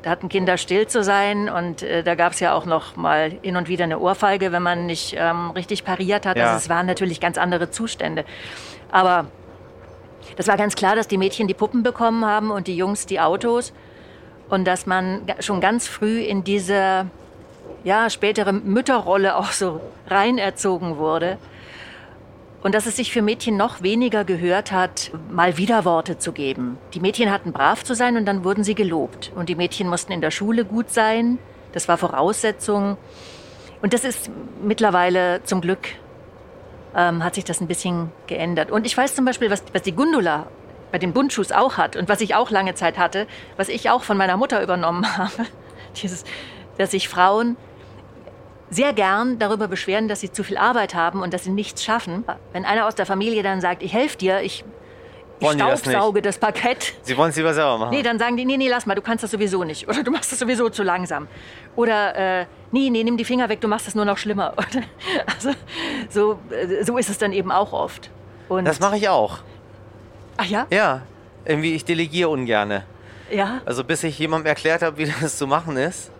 Da 0.03 0.09
hatten 0.09 0.29
Kinder 0.29 0.57
still 0.57 0.87
zu 0.87 1.03
sein 1.03 1.47
und 1.47 1.83
äh, 1.83 2.01
da 2.03 2.15
gab 2.15 2.33
es 2.33 2.39
ja 2.39 2.53
auch 2.53 2.65
noch 2.65 2.95
mal 2.95 3.33
hin 3.43 3.55
und 3.55 3.67
wieder 3.67 3.83
eine 3.83 3.99
Ohrfeige, 3.99 4.51
wenn 4.51 4.63
man 4.63 4.87
nicht 4.87 5.15
ähm, 5.17 5.51
richtig 5.51 5.83
pariert 5.83 6.25
hat. 6.25 6.37
Ja. 6.37 6.45
Also 6.45 6.57
es 6.57 6.69
waren 6.69 6.87
natürlich 6.87 7.19
ganz 7.19 7.37
andere 7.37 7.69
Zustände. 7.69 8.25
Aber 8.91 9.27
Das 10.37 10.47
war 10.47 10.57
ganz 10.57 10.75
klar, 10.75 10.95
dass 10.95 11.07
die 11.07 11.17
Mädchen 11.17 11.47
die 11.47 11.53
Puppen 11.53 11.83
bekommen 11.83 12.25
haben 12.25 12.51
und 12.51 12.67
die 12.67 12.75
Jungs 12.75 13.05
die 13.05 13.19
Autos. 13.19 13.73
Und 14.49 14.65
dass 14.65 14.85
man 14.85 15.21
schon 15.39 15.61
ganz 15.61 15.87
früh 15.87 16.21
in 16.21 16.43
diese 16.43 17.05
ja, 17.83 18.09
spätere 18.09 18.51
Mütterrolle 18.51 19.35
auch 19.35 19.51
so 19.51 19.81
rein 20.07 20.37
erzogen 20.37 20.97
wurde. 20.97 21.37
Und 22.61 22.75
dass 22.75 22.85
es 22.85 22.95
sich 22.95 23.11
für 23.11 23.21
Mädchen 23.21 23.57
noch 23.57 23.81
weniger 23.81 24.23
gehört 24.23 24.71
hat, 24.71 25.11
mal 25.31 25.57
Widerworte 25.57 26.19
zu 26.19 26.31
geben. 26.31 26.77
Die 26.93 26.99
Mädchen 26.99 27.31
hatten 27.31 27.53
brav 27.53 27.83
zu 27.83 27.95
sein 27.95 28.17
und 28.17 28.25
dann 28.25 28.43
wurden 28.43 28.63
sie 28.63 28.75
gelobt. 28.75 29.31
Und 29.35 29.49
die 29.49 29.55
Mädchen 29.55 29.87
mussten 29.87 30.11
in 30.11 30.21
der 30.21 30.31
Schule 30.31 30.63
gut 30.63 30.91
sein. 30.91 31.39
Das 31.71 31.87
war 31.87 31.97
Voraussetzung. 31.97 32.97
Und 33.81 33.93
das 33.93 34.03
ist 34.03 34.29
mittlerweile 34.63 35.43
zum 35.43 35.61
Glück, 35.61 35.87
ähm, 36.95 37.23
hat 37.23 37.33
sich 37.33 37.45
das 37.45 37.61
ein 37.61 37.67
bisschen 37.67 38.11
geändert. 38.27 38.69
Und 38.69 38.85
ich 38.85 38.95
weiß 38.95 39.15
zum 39.15 39.25
Beispiel, 39.25 39.49
was, 39.49 39.63
was 39.73 39.81
die 39.81 39.93
Gundula 39.93 40.47
bei 40.91 40.99
den 40.99 41.13
Bundschuhs 41.13 41.51
auch 41.51 41.77
hat 41.77 41.95
und 41.95 42.09
was 42.09 42.21
ich 42.21 42.35
auch 42.35 42.51
lange 42.51 42.75
Zeit 42.75 42.97
hatte, 42.99 43.25
was 43.57 43.69
ich 43.69 43.89
auch 43.89 44.03
von 44.03 44.17
meiner 44.17 44.37
Mutter 44.37 44.61
übernommen 44.61 45.05
habe. 45.17 45.47
Dieses, 46.01 46.25
dass 46.77 46.91
sich 46.91 47.09
Frauen 47.09 47.57
sehr 48.71 48.93
gern 48.93 49.37
darüber 49.37 49.67
beschweren, 49.67 50.07
dass 50.07 50.21
sie 50.21 50.31
zu 50.31 50.43
viel 50.43 50.57
Arbeit 50.57 50.95
haben 50.95 51.21
und 51.21 51.33
dass 51.33 51.43
sie 51.43 51.51
nichts 51.51 51.83
schaffen. 51.83 52.23
Wenn 52.53 52.65
einer 52.65 52.87
aus 52.87 52.95
der 52.95 53.05
Familie 53.05 53.43
dann 53.43 53.59
sagt, 53.59 53.83
ich 53.83 53.93
helfe 53.93 54.17
dir, 54.17 54.41
ich, 54.41 54.63
ich 55.39 55.51
staubsauge 55.51 56.21
das, 56.21 56.39
das, 56.39 56.39
Parkett. 56.39 56.93
Sie 57.01 57.17
wollen 57.17 57.31
es 57.31 57.35
lieber 57.35 57.53
selber 57.53 57.77
machen. 57.77 57.89
Nee, 57.91 58.01
dann 58.01 58.17
sagen 58.17 58.37
die, 58.37 58.45
nee, 58.45 58.55
nee, 58.55 58.69
lass 58.69 58.85
mal, 58.85 58.95
du 58.95 59.01
kannst 59.01 59.25
das 59.25 59.31
sowieso 59.31 59.65
nicht. 59.65 59.89
Oder 59.89 60.03
du 60.03 60.11
machst 60.11 60.31
das 60.31 60.39
sowieso 60.39 60.69
zu 60.69 60.83
langsam. 60.83 61.27
Oder, 61.75 62.15
äh, 62.41 62.45
nee, 62.71 62.89
nee, 62.89 63.03
nimm 63.03 63.17
die 63.17 63.25
Finger 63.25 63.49
weg, 63.49 63.59
du 63.59 63.67
machst 63.67 63.87
das 63.87 63.93
nur 63.93 64.05
noch 64.05 64.17
schlimmer. 64.17 64.53
also, 65.35 65.51
so, 66.09 66.39
äh, 66.49 66.83
so 66.85 66.97
ist 66.97 67.09
es 67.09 67.17
dann 67.17 67.33
eben 67.33 67.51
auch 67.51 67.73
oft. 67.73 68.09
Und 68.47 68.65
das 68.65 68.79
mache 68.79 68.95
ich 68.95 69.09
auch. 69.09 69.39
Ach 70.37 70.45
ja? 70.45 70.65
Ja, 70.69 71.01
irgendwie, 71.43 71.75
ich 71.75 71.83
delegiere 71.83 72.29
ungerne. 72.29 72.85
Ja? 73.29 73.61
Also 73.65 73.83
bis 73.83 74.03
ich 74.03 74.17
jemandem 74.17 74.47
erklärt 74.47 74.81
habe, 74.81 74.97
wie 74.97 75.11
das 75.21 75.37
zu 75.37 75.45
machen 75.45 75.75
ist, 75.75 76.11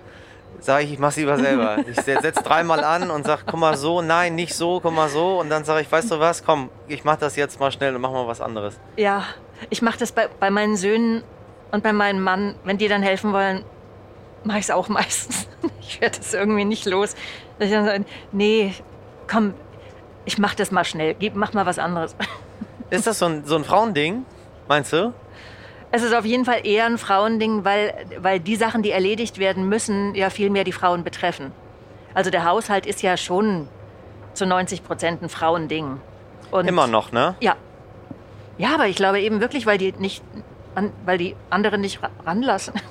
sage 0.62 0.86
ich, 0.86 0.94
ich 0.94 1.00
mache 1.00 1.10
es 1.10 1.18
lieber 1.18 1.38
selber. 1.38 1.78
Ich 1.88 2.00
setze 2.00 2.44
dreimal 2.44 2.84
an 2.84 3.12
und 3.12 3.26
sage, 3.26 3.44
guck 3.46 3.60
mal 3.60 3.76
so, 3.76 4.02
nein, 4.02 4.36
nicht 4.36 4.54
so, 4.56 4.80
guck 4.80 4.94
mal 4.94 5.10
so. 5.10 5.40
Und 5.40 5.50
dann 5.50 5.64
sage 5.64 5.82
ich, 5.82 5.92
weißt 5.92 6.12
du 6.12 6.20
was, 6.20 6.44
komm, 6.46 6.70
ich 6.88 7.04
mache 7.04 7.20
das 7.20 7.36
jetzt 7.36 7.60
mal 7.60 7.72
schnell 7.72 7.96
und 7.96 8.02
mach 8.02 8.12
mal 8.12 8.28
was 8.28 8.42
anderes. 8.42 8.80
Ja, 8.98 9.24
ich 9.70 9.82
mache 9.82 9.98
das 10.00 10.12
bei, 10.12 10.28
bei 10.40 10.50
meinen 10.50 10.78
Söhnen 10.78 11.24
und 11.72 11.84
bei 11.84 11.94
meinem 11.94 12.22
Mann, 12.24 12.56
wenn 12.64 12.78
die 12.78 12.88
dann 12.88 13.04
helfen 13.04 13.34
wollen, 13.34 13.64
mache 14.44 14.60
ich 14.60 14.66
es 14.66 14.72
auch 14.72 14.88
meistens. 14.88 15.48
Ich 15.82 16.00
werde 16.00 16.18
das 16.18 16.34
irgendwie 16.34 16.66
nicht 16.66 16.86
los. 16.86 17.16
Dass 17.60 17.68
ich 17.68 17.74
dann 17.74 17.86
sage, 17.86 18.06
nee, 18.32 18.74
komm, 19.30 19.54
ich 20.26 20.38
mache 20.38 20.56
das 20.56 20.72
mal 20.72 20.84
schnell, 20.84 21.16
mach 21.34 21.54
mal 21.54 21.66
was 21.66 21.80
anderes. 21.80 22.16
Ist 22.90 23.08
das 23.08 23.20
so 23.20 23.26
ein, 23.26 23.46
so 23.46 23.56
ein 23.56 23.64
Frauending, 23.64 24.26
meinst 24.68 24.94
du? 24.94 25.14
Es 25.92 26.04
ist 26.04 26.14
auf 26.14 26.26
jeden 26.26 26.46
Fall 26.46 26.66
eher 26.66 26.86
ein 26.86 26.98
Frauending, 26.98 27.66
weil, 27.66 27.94
weil 28.20 28.40
die 28.40 28.56
Sachen, 28.56 28.82
die 28.82 28.92
erledigt 28.92 29.40
werden 29.40 29.68
müssen, 29.68 30.16
ja 30.16 30.30
viel 30.30 30.50
mehr 30.50 30.64
die 30.64 30.72
Frauen 30.72 31.04
betreffen. 31.04 31.52
Also 32.14 32.32
der 32.32 32.46
Haushalt 32.46 32.86
ist 32.86 33.02
ja 33.02 33.18
schon 33.18 33.68
zu 34.34 34.46
90 34.46 34.84
Prozent 34.84 35.22
ein 35.22 35.30
Frauending. 35.30 36.00
Und 36.50 36.68
Immer 36.68 36.88
noch, 36.88 37.12
ne? 37.12 37.36
Ja. 37.42 37.56
Ja, 38.58 38.74
aber 38.74 38.88
ich 38.88 38.96
glaube 38.96 39.20
eben 39.22 39.42
wirklich, 39.42 39.66
weil 39.66 39.78
die 39.78 39.94
nicht, 39.98 40.24
weil 41.06 41.18
die 41.18 41.36
anderen 41.50 41.82
nicht 41.82 42.00
ranlassen. 42.26 42.74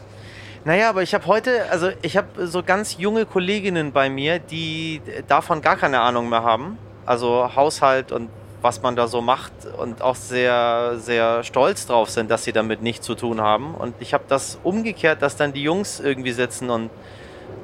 Naja, 0.62 0.90
aber 0.90 1.02
ich 1.02 1.14
habe 1.14 1.25
heute, 1.25 1.71
also 1.71 1.88
ich 2.02 2.19
habe 2.19 2.47
so 2.47 2.62
ganz 2.62 2.99
junge 2.99 3.25
Kolleginnen 3.25 3.92
bei 3.92 4.11
mir, 4.11 4.38
die 4.38 5.00
davon 5.26 5.62
gar 5.62 5.76
keine 5.76 6.00
Ahnung 6.00 6.28
mehr 6.28 6.42
haben. 6.42 6.76
Also 7.07 7.57
Haushalt 7.57 8.12
und 8.12 8.28
was 8.62 8.83
man 8.83 8.97
da 8.97 9.07
so 9.07 9.21
macht 9.21 9.52
und 9.79 10.02
auch 10.02 10.17
sehr, 10.17 10.95
sehr 10.99 11.43
stolz 11.45 11.87
drauf 11.87 12.11
sind, 12.11 12.31
dass 12.31 12.45
sie 12.45 12.52
damit 12.52 12.83
nichts 12.83 13.07
zu 13.07 13.14
tun 13.14 13.40
haben. 13.40 13.75
Und 13.75 13.95
ich 14.00 14.12
habe 14.12 14.25
das 14.29 14.59
umgekehrt, 14.62 15.23
dass 15.23 15.37
dann 15.37 15.52
die 15.52 15.62
Jungs 15.62 16.00
irgendwie 16.00 16.33
sitzen 16.33 16.71
und, 16.71 16.90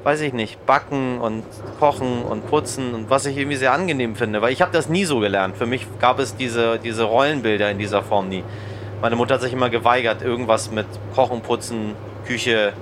weiß 0.05 0.23
ich 0.23 0.33
nicht, 0.33 0.65
backen 0.65 1.21
und 1.21 1.45
kochen 1.79 2.23
und 2.23 2.49
putzen 2.49 2.95
und 2.95 3.11
was 3.11 3.27
ich 3.27 3.37
irgendwie 3.37 3.57
sehr 3.57 3.73
angenehm 3.73 4.17
finde, 4.17 4.41
weil 4.41 4.53
ich 4.53 4.63
habe 4.63 4.73
das 4.73 4.89
nie 4.89 5.05
so 5.05 5.21
gelernt. 5.21 5.57
Für 5.57 5.67
mich 5.67 5.87
gab 6.01 6.19
es 6.19 6.37
diese, 6.37 6.79
diese 6.79 7.05
Rollenbilder 7.05 7.71
in 7.71 7.79
dieser 7.79 8.03
Form 8.03 8.29
nie. 8.29 8.45
Meine 9.03 9.17
Mutter 9.17 9.35
hat 9.35 9.43
sich 9.43 9.53
immer 9.53 9.69
geweigert, 9.69 10.23
irgendwas 10.23 10.71
mit 10.71 10.87
Kochen, 11.15 11.43
Putzen, 11.43 11.95
Küche, 12.27 12.73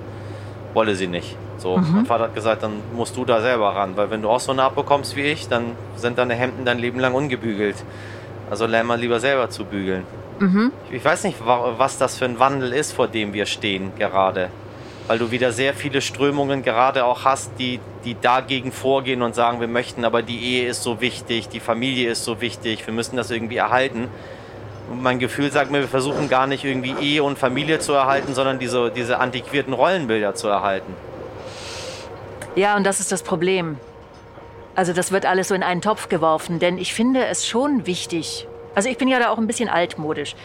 wolle 0.73 0.95
sie 0.95 1.07
nicht. 1.07 1.35
So, 1.57 1.77
mhm. 1.77 1.95
mein 1.95 2.05
Vater 2.05 2.25
hat 2.25 2.35
gesagt, 2.35 2.63
dann 2.63 2.81
musst 2.95 3.15
du 3.15 3.25
da 3.25 3.41
selber 3.41 3.75
ran, 3.75 3.95
weil 3.95 4.09
wenn 4.09 4.21
du 4.21 4.29
auch 4.29 4.39
so 4.39 4.51
eine 4.51 4.63
abbekommst 4.63 5.15
wie 5.15 5.23
ich, 5.23 5.47
dann 5.47 5.71
sind 5.95 6.17
deine 6.17 6.35
Hemden 6.35 6.65
dein 6.65 6.79
Leben 6.79 6.99
lang 6.99 7.13
ungebügelt. 7.13 7.77
Also 8.49 8.65
lern 8.65 8.85
mal 8.85 8.99
lieber 8.99 9.19
selber 9.19 9.49
zu 9.49 9.65
bügeln. 9.65 10.03
Mhm. 10.39 10.71
Ich 10.91 11.03
weiß 11.03 11.23
nicht, 11.23 11.37
was 11.45 11.97
das 11.97 12.17
für 12.17 12.25
ein 12.25 12.39
Wandel 12.39 12.73
ist, 12.73 12.91
vor 12.91 13.07
dem 13.07 13.33
wir 13.33 13.45
stehen 13.45 13.91
gerade. 13.97 14.49
Weil 15.07 15.19
du 15.19 15.31
wieder 15.31 15.51
sehr 15.51 15.73
viele 15.73 16.01
Strömungen 16.01 16.63
gerade 16.63 17.05
auch 17.05 17.25
hast, 17.25 17.51
die, 17.59 17.79
die 18.03 18.19
dagegen 18.19 18.71
vorgehen 18.71 19.21
und 19.21 19.35
sagen, 19.35 19.59
wir 19.61 19.67
möchten, 19.67 20.03
aber 20.03 20.21
die 20.21 20.39
Ehe 20.39 20.67
ist 20.67 20.83
so 20.83 20.99
wichtig, 20.99 21.47
die 21.47 21.59
Familie 21.59 22.09
ist 22.09 22.25
so 22.25 22.41
wichtig, 22.41 22.85
wir 22.85 22.93
müssen 22.93 23.15
das 23.15 23.31
irgendwie 23.31 23.57
erhalten. 23.57 24.09
Und 24.91 25.01
mein 25.01 25.19
Gefühl 25.19 25.51
sagt 25.51 25.71
mir, 25.71 25.81
wir 25.81 25.87
versuchen 25.87 26.27
gar 26.27 26.47
nicht 26.47 26.63
irgendwie 26.63 26.95
Ehe 26.99 27.23
und 27.23 27.37
Familie 27.37 27.79
zu 27.79 27.93
erhalten, 27.93 28.33
sondern 28.33 28.59
diese, 28.59 28.91
diese 28.91 29.19
antiquierten 29.19 29.73
Rollenbilder 29.73 30.35
zu 30.35 30.47
erhalten. 30.47 30.93
Ja, 32.55 32.77
und 32.77 32.85
das 32.85 32.99
ist 32.99 33.11
das 33.11 33.21
Problem. 33.21 33.77
Also 34.75 34.93
das 34.93 35.11
wird 35.11 35.25
alles 35.25 35.49
so 35.49 35.55
in 35.55 35.63
einen 35.63 35.81
Topf 35.81 36.09
geworfen, 36.09 36.59
denn 36.59 36.77
ich 36.77 36.93
finde 36.93 37.25
es 37.25 37.45
schon 37.45 37.85
wichtig. 37.85 38.47
Also 38.75 38.89
ich 38.89 38.97
bin 38.97 39.07
ja 39.07 39.19
da 39.19 39.29
auch 39.29 39.37
ein 39.37 39.47
bisschen 39.47 39.69
altmodisch. 39.69 40.35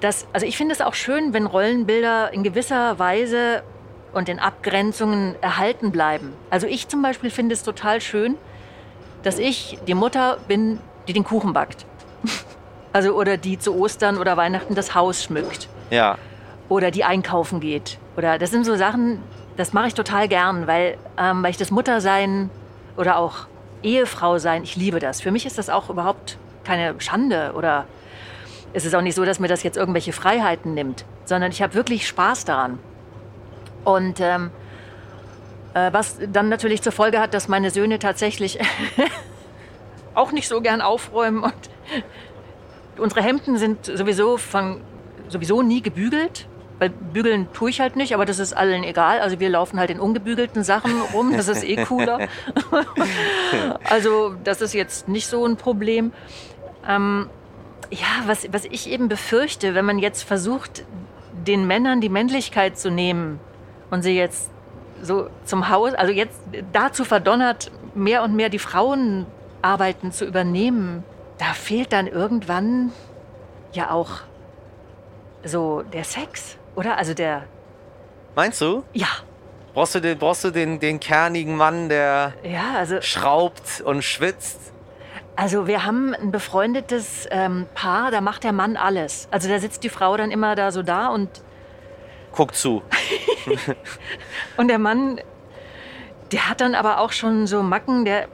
Das, 0.00 0.26
also 0.32 0.46
ich 0.46 0.56
finde 0.56 0.74
es 0.74 0.80
auch 0.80 0.94
schön, 0.94 1.34
wenn 1.34 1.46
Rollenbilder 1.46 2.32
in 2.32 2.42
gewisser 2.42 2.98
Weise 2.98 3.62
und 4.12 4.28
in 4.28 4.38
Abgrenzungen 4.38 5.36
erhalten 5.42 5.92
bleiben. 5.92 6.32
Also 6.50 6.66
ich 6.66 6.88
zum 6.88 7.02
Beispiel 7.02 7.30
finde 7.30 7.54
es 7.54 7.62
total 7.62 8.00
schön, 8.00 8.36
dass 9.22 9.38
ich 9.38 9.78
die 9.86 9.94
Mutter 9.94 10.38
bin, 10.48 10.80
die 11.06 11.12
den 11.12 11.24
Kuchen 11.24 11.52
backt. 11.52 11.86
Also 12.90 13.12
oder 13.12 13.36
die 13.36 13.58
zu 13.58 13.76
Ostern 13.78 14.16
oder 14.16 14.38
Weihnachten 14.38 14.74
das 14.74 14.94
Haus 14.94 15.22
schmückt. 15.22 15.68
Ja. 15.90 16.16
Oder 16.70 16.90
die 16.90 17.04
einkaufen 17.04 17.60
geht. 17.60 17.98
Oder 18.16 18.38
das 18.38 18.50
sind 18.50 18.64
so 18.64 18.76
Sachen, 18.76 19.22
das 19.58 19.72
mache 19.72 19.88
ich 19.88 19.94
total 19.94 20.28
gern, 20.28 20.68
weil, 20.68 20.96
ähm, 21.18 21.42
weil 21.42 21.50
ich 21.50 21.56
das 21.56 21.72
Muttersein 21.72 22.48
oder 22.96 23.18
auch 23.18 23.48
Ehefrau 23.82 24.38
sein, 24.38 24.62
ich 24.62 24.76
liebe 24.76 25.00
das. 25.00 25.20
Für 25.20 25.32
mich 25.32 25.46
ist 25.46 25.58
das 25.58 25.68
auch 25.68 25.90
überhaupt 25.90 26.38
keine 26.62 26.98
Schande 27.00 27.52
oder 27.56 27.86
es 28.72 28.84
ist 28.84 28.94
auch 28.94 29.00
nicht 29.00 29.16
so, 29.16 29.24
dass 29.24 29.40
mir 29.40 29.48
das 29.48 29.64
jetzt 29.64 29.76
irgendwelche 29.76 30.12
Freiheiten 30.12 30.74
nimmt, 30.74 31.04
sondern 31.24 31.50
ich 31.50 31.60
habe 31.60 31.74
wirklich 31.74 32.06
Spaß 32.06 32.44
daran. 32.44 32.78
Und 33.84 34.20
ähm, 34.20 34.52
äh, 35.74 35.92
was 35.92 36.18
dann 36.32 36.48
natürlich 36.48 36.80
zur 36.80 36.92
Folge 36.92 37.18
hat, 37.18 37.34
dass 37.34 37.48
meine 37.48 37.70
Söhne 37.70 37.98
tatsächlich 37.98 38.60
auch 40.14 40.30
nicht 40.30 40.46
so 40.46 40.60
gern 40.60 40.80
aufräumen 40.80 41.42
und 41.42 41.54
unsere 42.96 43.22
Hemden 43.22 43.56
sind 43.58 43.86
sowieso 43.86 44.36
von 44.36 44.82
sowieso 45.28 45.62
nie 45.62 45.82
gebügelt. 45.82 46.46
Weil 46.78 46.90
bügeln 46.90 47.48
tue 47.52 47.70
ich 47.70 47.80
halt 47.80 47.96
nicht, 47.96 48.14
aber 48.14 48.24
das 48.24 48.38
ist 48.38 48.52
allen 48.52 48.84
egal. 48.84 49.20
Also 49.20 49.40
wir 49.40 49.48
laufen 49.48 49.80
halt 49.80 49.90
in 49.90 49.98
ungebügelten 49.98 50.62
Sachen 50.62 50.92
rum, 51.12 51.36
das 51.36 51.48
ist 51.48 51.64
eh 51.64 51.76
cooler. 51.84 52.28
also 53.84 54.34
das 54.44 54.60
ist 54.60 54.74
jetzt 54.74 55.08
nicht 55.08 55.26
so 55.26 55.44
ein 55.44 55.56
Problem. 55.56 56.12
Ähm, 56.86 57.28
ja, 57.90 58.06
was, 58.26 58.46
was 58.52 58.64
ich 58.64 58.90
eben 58.90 59.08
befürchte, 59.08 59.74
wenn 59.74 59.84
man 59.84 59.98
jetzt 59.98 60.22
versucht, 60.22 60.84
den 61.46 61.66
Männern 61.66 62.00
die 62.00 62.08
Männlichkeit 62.08 62.78
zu 62.78 62.90
nehmen 62.90 63.40
und 63.90 64.02
sie 64.02 64.16
jetzt 64.16 64.50
so 65.02 65.30
zum 65.44 65.68
Haus, 65.68 65.94
also 65.94 66.12
jetzt 66.12 66.38
dazu 66.72 67.04
verdonnert, 67.04 67.70
mehr 67.94 68.22
und 68.22 68.34
mehr 68.34 68.48
die 68.48 68.58
Frauenarbeiten 68.58 70.12
zu 70.12 70.24
übernehmen, 70.24 71.04
da 71.38 71.54
fehlt 71.54 71.92
dann 71.92 72.06
irgendwann 72.06 72.92
ja 73.72 73.90
auch 73.90 74.10
so 75.44 75.82
der 75.82 76.04
Sex. 76.04 76.57
Oder? 76.78 76.96
Also 76.96 77.12
der. 77.12 77.42
Meinst 78.36 78.60
du? 78.60 78.84
Ja. 78.92 79.08
Brauchst 79.74 79.96
du 79.96 80.00
den, 80.00 80.16
brauchst 80.16 80.44
du 80.44 80.50
den, 80.52 80.78
den 80.78 81.00
kernigen 81.00 81.56
Mann, 81.56 81.88
der 81.88 82.34
ja, 82.44 82.74
also, 82.76 83.00
schraubt 83.00 83.80
und 83.84 84.04
schwitzt? 84.04 84.72
Also 85.34 85.66
wir 85.66 85.84
haben 85.84 86.14
ein 86.14 86.30
befreundetes 86.30 87.26
ähm, 87.32 87.66
Paar, 87.74 88.12
da 88.12 88.20
macht 88.20 88.44
der 88.44 88.52
Mann 88.52 88.76
alles. 88.76 89.26
Also 89.32 89.48
da 89.48 89.58
sitzt 89.58 89.82
die 89.82 89.88
Frau 89.88 90.16
dann 90.16 90.30
immer 90.30 90.54
da 90.54 90.70
so 90.70 90.82
da 90.84 91.08
und 91.08 91.28
guckt 92.30 92.54
zu. 92.54 92.82
und 94.56 94.68
der 94.68 94.78
Mann, 94.78 95.20
der 96.30 96.48
hat 96.48 96.60
dann 96.60 96.76
aber 96.76 97.00
auch 97.00 97.10
schon 97.10 97.48
so 97.48 97.60
Macken, 97.64 98.04
der, 98.04 98.28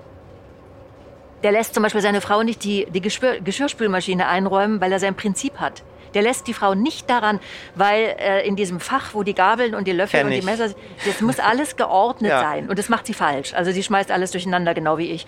der 1.42 1.52
lässt 1.52 1.72
zum 1.72 1.82
Beispiel 1.82 2.02
seine 2.02 2.20
Frau 2.20 2.42
nicht 2.42 2.62
die, 2.62 2.86
die 2.90 3.00
Geschwür 3.00 3.40
Geschirrspülmaschine 3.40 4.28
einräumen, 4.28 4.82
weil 4.82 4.92
er 4.92 5.00
sein 5.00 5.14
Prinzip 5.14 5.58
hat. 5.60 5.82
Der 6.14 6.22
lässt 6.22 6.46
die 6.46 6.54
Frau 6.54 6.74
nicht 6.74 7.10
daran, 7.10 7.40
weil 7.74 8.16
äh, 8.18 8.46
in 8.46 8.56
diesem 8.56 8.80
Fach, 8.80 9.14
wo 9.14 9.22
die 9.22 9.34
Gabeln 9.34 9.74
und 9.74 9.86
die 9.86 9.92
Löffel 9.92 10.20
Kenn 10.20 10.26
und 10.28 10.32
die 10.32 10.42
Messer 10.42 10.68
sind, 10.68 10.78
das 11.04 11.20
muss 11.20 11.40
alles 11.40 11.76
geordnet 11.76 12.30
ja. 12.30 12.40
sein. 12.40 12.68
Und 12.68 12.78
das 12.78 12.88
macht 12.88 13.06
sie 13.06 13.14
falsch. 13.14 13.54
Also 13.54 13.72
sie 13.72 13.82
schmeißt 13.82 14.10
alles 14.10 14.30
durcheinander, 14.30 14.74
genau 14.74 14.98
wie 14.98 15.10
ich. 15.10 15.26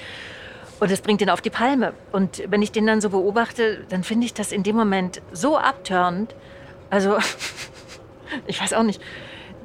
Und 0.78 0.90
es 0.90 1.00
bringt 1.00 1.22
ihn 1.22 1.30
auf 1.30 1.40
die 1.40 1.50
Palme. 1.50 1.94
Und 2.12 2.42
wenn 2.48 2.62
ich 2.62 2.72
den 2.72 2.86
dann 2.86 3.00
so 3.00 3.10
beobachte, 3.10 3.84
dann 3.88 4.04
finde 4.04 4.26
ich 4.26 4.34
das 4.34 4.52
in 4.52 4.62
dem 4.62 4.76
Moment 4.76 5.22
so 5.32 5.56
abtörend. 5.56 6.34
Also, 6.90 7.16
ich 8.46 8.60
weiß 8.60 8.74
auch 8.74 8.82
nicht. 8.82 9.00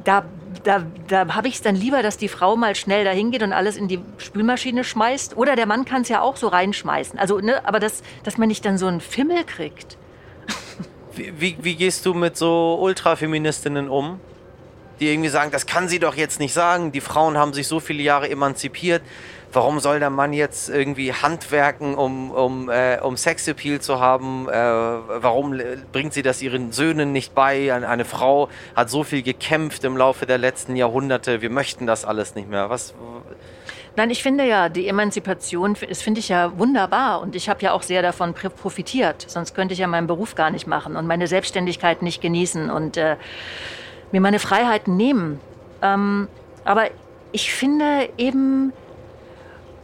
Da, 0.04 0.26
da, 0.64 0.84
da 1.10 1.36
habe 1.36 1.48
ich 1.48 1.56
es 1.56 1.62
dann 1.62 1.76
lieber, 1.76 2.02
dass 2.02 2.18
die 2.18 2.30
Frau 2.30 2.56
mal 2.56 2.76
schnell 2.76 3.04
dahin 3.04 3.30
geht 3.30 3.44
und 3.44 3.54
alles 3.54 3.78
in 3.78 3.88
die 3.88 4.00
Spülmaschine 4.18 4.84
schmeißt. 4.84 5.36
Oder 5.38 5.56
der 5.56 5.66
Mann 5.66 5.86
kann 5.86 6.04
es 6.04 6.10
ja 6.10 6.22
auch 6.22 6.38
so 6.38 6.48
reinschmeißen. 6.48 7.20
Also, 7.20 7.40
ne, 7.40 7.66
aber 7.68 7.80
das, 7.80 8.02
dass 8.24 8.38
man 8.38 8.48
nicht 8.48 8.66
dann 8.66 8.78
so 8.78 8.88
einen 8.88 9.02
Fimmel 9.02 9.44
kriegt. 9.44 9.98
Wie, 11.16 11.58
wie, 11.62 11.76
gehst 11.76 12.06
du 12.06 12.14
mit 12.14 12.38
so 12.38 12.78
Ultrafeministinnen 12.82 13.90
um? 13.90 14.20
Die 15.00 15.12
irgendwie 15.12 15.30
sagen, 15.30 15.52
das 15.52 15.66
kann 15.66 15.88
sie 15.90 16.00
doch 16.00 16.16
jetzt 16.16 16.40
nicht 16.40 16.54
sagen. 16.54 16.92
Die 16.92 17.02
Frauen 17.02 17.38
haben 17.38 17.54
sich 17.54 17.68
so 17.68 17.80
viele 17.80 18.04
Jahre 18.04 18.30
emanzipiert 18.30 19.02
warum 19.54 19.80
soll 19.80 20.00
der 20.00 20.10
Mann 20.10 20.34
jetzt 20.34 20.70
irgendwie 20.70 21.14
handwerken, 21.14 21.96
um, 21.96 22.32
um, 22.32 22.70
äh, 22.70 23.00
um 23.02 23.18
Sexappeal 23.18 23.80
zu 23.80 24.00
haben? 24.00 24.48
Äh, 24.50 24.54
warum 24.54 25.60
bringt 25.92 26.14
sie 26.14 26.22
das 26.22 26.42
ihren 26.42 26.72
Söhnen 26.72 27.12
nicht 27.12 27.36
bei? 27.36 27.74
Eine, 27.74 27.88
eine, 27.88 28.06
Frau 28.06 28.50
hat 28.76 28.90
so 28.90 29.04
viel 29.04 29.22
gekämpft 29.22 29.84
im 29.84 29.98
Laufe 29.98 30.26
der 30.26 30.38
letzten 30.38 30.76
Jahrhunderte. 30.76 31.42
Wir 31.42 31.50
möchten 31.50 31.88
das 31.88 32.06
alles 32.06 32.36
nicht 32.36 32.50
mehr. 32.50 32.70
Was? 32.70 32.94
Nein, 33.98 34.10
ich 34.10 34.24
finde 34.24 34.48
ja, 34.48 34.70
die 34.70 34.88
Emanzipation, 34.88 35.76
das 35.88 36.02
finde 36.02 36.22
ich 36.22 36.30
ja 36.30 36.58
wunderbar. 36.58 37.22
Und 37.22 37.36
ich 37.36 37.50
habe 37.50 37.62
ja 37.62 37.74
auch 37.74 37.84
sehr 37.84 38.02
davon 38.02 38.34
profitiert. 38.34 39.26
Sonst 39.28 39.54
könnte 39.54 39.74
ich 39.74 39.80
ja 39.80 39.88
meinen 39.88 40.08
Beruf 40.08 40.36
gar 40.36 40.50
nicht 40.50 40.66
machen 40.66 40.96
und 40.96 41.08
meine 41.08 41.28
Selbstständigkeit 41.28 42.02
nicht 42.02 42.22
genießen 42.22 42.70
und 42.70 42.96
äh, 42.96 43.18
mir 44.12 44.22
meine 44.22 44.40
Freiheiten 44.40 44.96
nehmen. 44.96 45.42
Ähm, 45.82 46.30
aber 46.64 46.86
ich 47.34 47.54
finde 47.54 48.10
eben, 48.18 48.72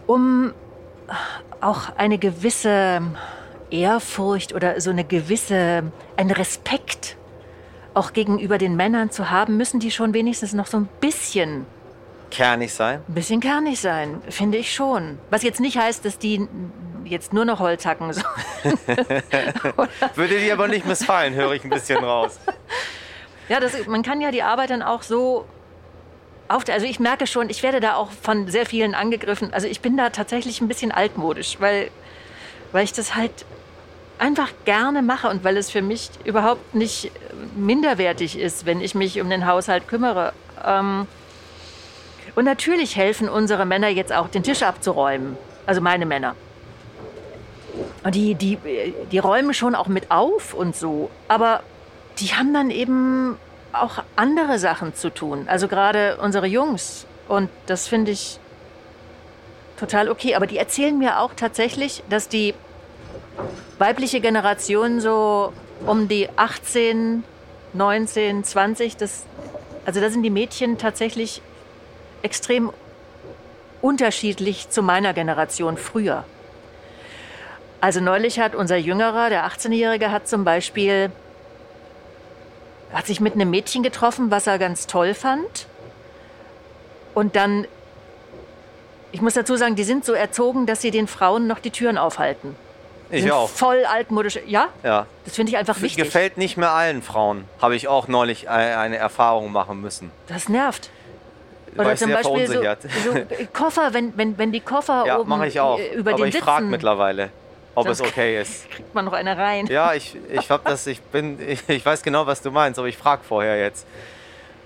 um 0.06 0.54
auch 1.60 1.96
eine 1.98 2.18
gewisse 2.18 3.02
Ehrfurcht 3.72 4.54
oder 4.54 4.80
so 4.80 4.90
eine 4.90 5.04
gewisse, 5.04 5.84
ein 6.16 6.32
Respekt 6.32 7.18
auch 7.94 8.14
gegenüber 8.14 8.58
den 8.58 8.76
Männern 8.76 9.10
zu 9.12 9.32
haben, 9.32 9.58
müssen 9.58 9.80
die 9.80 9.92
schon 9.92 10.14
wenigstens 10.14 10.54
noch 10.54 10.68
so 10.68 10.78
ein 10.78 10.90
bisschen 11.02 11.66
kernig 12.32 12.74
sein? 12.74 13.02
Ein 13.08 13.14
bisschen 13.14 13.40
kernig 13.40 13.80
sein, 13.80 14.22
finde 14.30 14.58
ich 14.58 14.74
schon. 14.74 15.20
Was 15.30 15.44
jetzt 15.44 15.60
nicht 15.60 15.78
heißt, 15.78 16.06
dass 16.06 16.18
die 16.20 16.48
jetzt 17.06 17.34
nur 17.34 17.46
noch 17.46 17.60
Holz 17.60 17.86
hacken 17.86 18.12
sollen. 18.14 18.26
Würde 20.16 20.40
dir 20.40 20.54
aber 20.54 20.68
nicht 20.68 20.86
missfallen, 20.86 21.34
höre 21.34 21.54
ich 21.54 21.64
ein 21.64 21.70
bisschen 21.70 22.04
raus. 22.04 22.40
Ja, 23.50 23.62
das, 23.62 23.88
man 23.88 24.04
kann 24.04 24.20
ja 24.20 24.30
die 24.30 24.44
Arbeit 24.44 24.72
dann 24.72 24.82
auch 24.82 25.04
so 25.04 25.46
auf, 26.50 26.64
also 26.70 26.86
ich 26.86 27.00
merke 27.00 27.28
schon, 27.28 27.50
ich 27.50 27.64
werde 27.64 27.80
da 27.80 27.96
auch 27.96 28.12
von 28.12 28.50
sehr 28.50 28.66
vielen 28.66 28.94
angegriffen. 28.94 29.54
Also 29.54 29.68
ich 29.68 29.80
bin 29.80 29.96
da 29.96 30.10
tatsächlich 30.10 30.60
ein 30.60 30.68
bisschen 30.68 30.92
altmodisch, 30.92 31.58
weil, 31.60 31.90
weil 32.74 32.84
ich 32.84 32.92
das 32.92 33.16
halt 33.16 33.46
einfach 34.20 34.50
gerne 34.66 35.02
mache 35.02 35.30
und 35.30 35.44
weil 35.44 35.56
es 35.56 35.70
für 35.70 35.82
mich 35.82 36.10
überhaupt 36.26 36.76
nicht 36.76 37.12
minderwertig 37.56 38.38
ist, 38.38 38.66
wenn 38.66 38.82
ich 38.82 38.96
mich 38.96 39.22
um 39.22 39.30
den 39.30 39.46
Haushalt 39.46 39.88
kümmere. 39.88 40.34
Ähm 40.66 41.08
und 42.36 42.46
natürlich 42.46 42.96
helfen 42.96 43.30
unsere 43.30 43.66
Männer 43.66 43.88
jetzt 43.88 44.14
auch, 44.14 44.28
den 44.28 44.44
Tisch 44.44 44.64
abzuräumen. 44.64 45.38
Also 45.66 45.82
meine 45.82 46.06
Männer. 46.06 46.36
Und 48.04 48.16
die, 48.16 48.36
die, 48.36 48.58
die 49.12 49.20
räumen 49.20 49.54
schon 49.54 49.76
auch 49.76 49.88
mit 49.88 50.12
auf 50.12 50.54
und 50.54 50.76
so. 50.76 51.10
Aber 51.28 51.62
die 52.20 52.28
haben 52.28 52.54
dann 52.54 52.72
eben 52.72 53.38
auch 53.74 54.04
andere 54.16 54.60
Sachen 54.60 54.96
zu 54.96 55.14
tun. 55.14 55.46
Also 55.48 55.68
gerade 55.68 56.18
unsere 56.18 56.48
Jungs. 56.48 57.06
Und 57.28 57.50
das 57.66 57.88
finde 57.88 58.12
ich 58.12 58.40
total 59.80 60.10
okay. 60.10 60.36
Aber 60.36 60.48
die 60.48 60.58
erzählen 60.58 60.98
mir 60.98 61.20
auch 61.20 61.34
tatsächlich, 61.36 62.04
dass 62.10 62.30
die 62.30 62.54
weibliche 63.78 64.22
Generation 64.22 65.02
so 65.02 65.54
um 65.86 66.08
die 66.08 66.30
18, 66.36 67.24
19, 67.74 68.44
20, 68.44 68.98
das, 68.98 69.26
also 69.86 70.02
da 70.02 70.10
sind 70.10 70.24
die 70.24 70.30
Mädchen 70.30 70.78
tatsächlich 70.78 71.42
extrem 72.28 72.74
unterschiedlich 73.82 74.70
zu 74.70 74.84
meiner 74.84 75.14
Generation 75.14 75.78
früher. 75.78 76.26
Also 77.80 78.02
neulich 78.02 78.38
hat 78.40 78.54
unser 78.54 78.76
Jüngerer, 78.76 79.30
der 79.30 79.48
18-Jährige, 79.48 80.12
hat 80.12 80.28
zum 80.28 80.44
Beispiel 80.44 81.10
hat 82.92 83.06
sich 83.06 83.22
mit 83.22 83.34
einem 83.34 83.50
Mädchen 83.50 83.82
getroffen, 83.82 84.30
was 84.30 84.46
er 84.46 84.60
ganz 84.60 84.88
toll 84.88 85.14
fand. 85.14 85.68
Und 87.14 87.38
dann, 87.38 87.66
ich 89.14 89.22
muss 89.22 89.36
dazu 89.36 89.56
sagen, 89.56 89.76
die 89.76 89.86
sind 89.86 90.04
so 90.04 90.14
erzogen, 90.14 90.66
dass 90.66 90.82
sie 90.82 90.92
den 90.92 91.08
Frauen 91.08 91.48
noch 91.48 91.60
die 91.60 91.72
Türen 91.72 91.98
aufhalten. 91.98 92.56
Ich 93.10 93.22
sind 93.22 93.32
auch. 93.32 93.50
Voll 93.50 93.86
altmodisch. 93.86 94.40
Ja? 94.46 94.68
Ja. 94.84 95.06
Das 95.24 95.36
finde 95.36 95.52
ich 95.52 95.58
einfach 95.58 95.82
wichtig. 95.82 96.04
Gefällt 96.04 96.38
nicht 96.38 96.58
mehr 96.58 96.72
allen 96.72 97.02
Frauen. 97.02 97.46
Habe 97.62 97.76
ich 97.76 97.88
auch 97.88 98.10
neulich 98.10 98.50
eine 98.50 98.98
Erfahrung 98.98 99.52
machen 99.52 99.80
müssen. 99.80 100.12
Das 100.28 100.50
nervt. 100.50 100.90
Oder 101.78 101.96
zum 101.96 102.12
Beispiel 102.12 102.48
so, 102.48 102.62
so, 102.62 103.20
Koffer, 103.54 103.94
wenn, 103.94 104.18
wenn, 104.18 104.38
wenn 104.38 104.52
die 104.52 104.62
Koffer 104.62 105.04
ja, 105.06 105.20
oben 105.20 105.44
ich 105.44 105.60
auch. 105.60 105.80
über 105.96 106.14
Aber 106.14 106.26
den 106.26 106.30
ich 106.30 106.40
frage 106.40 106.66
mittlerweile 106.66 107.30
ob 107.78 107.86
Sonst 107.86 108.00
es 108.00 108.08
okay 108.08 108.42
ist. 108.42 108.70
Kriegt 108.72 108.96
man 108.96 109.06
noch 109.06 109.14
eine 109.14 109.38
rein. 109.38 109.68
Ja, 109.68 109.94
ich, 109.94 110.18
ich 110.32 110.50
hab 110.50 110.66
das, 110.66 110.88
ich 110.88 111.00
bin, 111.00 111.38
ich, 111.48 111.62
ich 111.70 111.86
weiß 111.86 112.02
genau, 112.02 112.26
was 112.26 112.42
du 112.42 112.50
meinst, 112.50 112.80
aber 112.80 112.88
ich 112.88 112.98
frage 112.98 113.24
vorher 113.24 113.60
jetzt. 113.60 113.86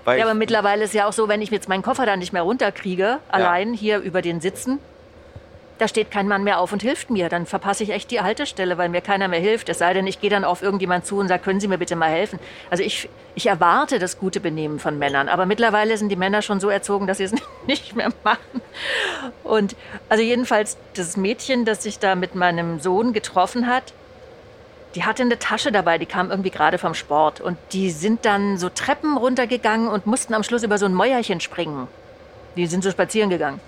ja, 0.06 0.24
aber 0.24 0.32
mittlerweile 0.32 0.84
ist 0.84 0.94
ja 0.94 1.06
auch 1.06 1.12
so, 1.12 1.28
wenn 1.28 1.42
ich 1.42 1.50
jetzt 1.50 1.68
meinen 1.68 1.82
Koffer 1.82 2.06
dann 2.06 2.20
nicht 2.20 2.32
mehr 2.32 2.40
runterkriege, 2.40 3.02
ja. 3.02 3.20
allein 3.28 3.74
hier 3.74 3.98
über 3.98 4.22
den 4.22 4.40
Sitzen, 4.40 4.78
da 5.78 5.88
steht 5.88 6.10
kein 6.10 6.28
Mann 6.28 6.44
mehr 6.44 6.60
auf 6.60 6.72
und 6.72 6.82
hilft 6.82 7.10
mir. 7.10 7.28
Dann 7.28 7.46
verpasse 7.46 7.82
ich 7.82 7.90
echt 7.90 8.10
die 8.10 8.20
Haltestelle, 8.20 8.78
weil 8.78 8.88
mir 8.88 9.00
keiner 9.00 9.28
mehr 9.28 9.40
hilft. 9.40 9.68
Es 9.68 9.78
sei 9.78 9.94
denn, 9.94 10.06
ich 10.06 10.20
gehe 10.20 10.30
dann 10.30 10.44
auf 10.44 10.62
irgendjemand 10.62 11.06
zu 11.06 11.18
und 11.18 11.28
sage, 11.28 11.42
können 11.42 11.60
Sie 11.60 11.68
mir 11.68 11.78
bitte 11.78 11.96
mal 11.96 12.10
helfen. 12.10 12.38
Also 12.70 12.84
ich, 12.84 13.08
ich 13.34 13.46
erwarte 13.46 13.98
das 13.98 14.18
gute 14.18 14.40
Benehmen 14.40 14.78
von 14.78 14.98
Männern. 14.98 15.28
Aber 15.28 15.46
mittlerweile 15.46 15.96
sind 15.96 16.08
die 16.08 16.16
Männer 16.16 16.42
schon 16.42 16.60
so 16.60 16.68
erzogen, 16.68 17.06
dass 17.06 17.18
sie 17.18 17.24
es 17.24 17.34
nicht 17.66 17.96
mehr 17.96 18.10
machen. 18.22 18.60
Und 19.42 19.74
also 20.08 20.22
jedenfalls 20.22 20.76
das 20.94 21.16
Mädchen, 21.16 21.64
das 21.64 21.82
sich 21.82 21.98
da 21.98 22.14
mit 22.14 22.34
meinem 22.34 22.78
Sohn 22.78 23.12
getroffen 23.12 23.66
hat, 23.66 23.92
die 24.94 25.04
hatte 25.04 25.22
eine 25.22 25.38
Tasche 25.38 25.72
dabei, 25.72 25.96
die 25.96 26.06
kam 26.06 26.30
irgendwie 26.30 26.50
gerade 26.50 26.78
vom 26.78 26.94
Sport. 26.94 27.40
Und 27.40 27.56
die 27.72 27.90
sind 27.90 28.24
dann 28.24 28.58
so 28.58 28.68
Treppen 28.68 29.16
runtergegangen 29.16 29.88
und 29.88 30.06
mussten 30.06 30.34
am 30.34 30.42
Schluss 30.42 30.62
über 30.62 30.78
so 30.78 30.86
ein 30.86 30.94
Mäuerchen 30.94 31.40
springen. 31.40 31.88
Die 32.56 32.66
sind 32.66 32.84
so 32.84 32.90
spazieren 32.90 33.30
gegangen. 33.30 33.60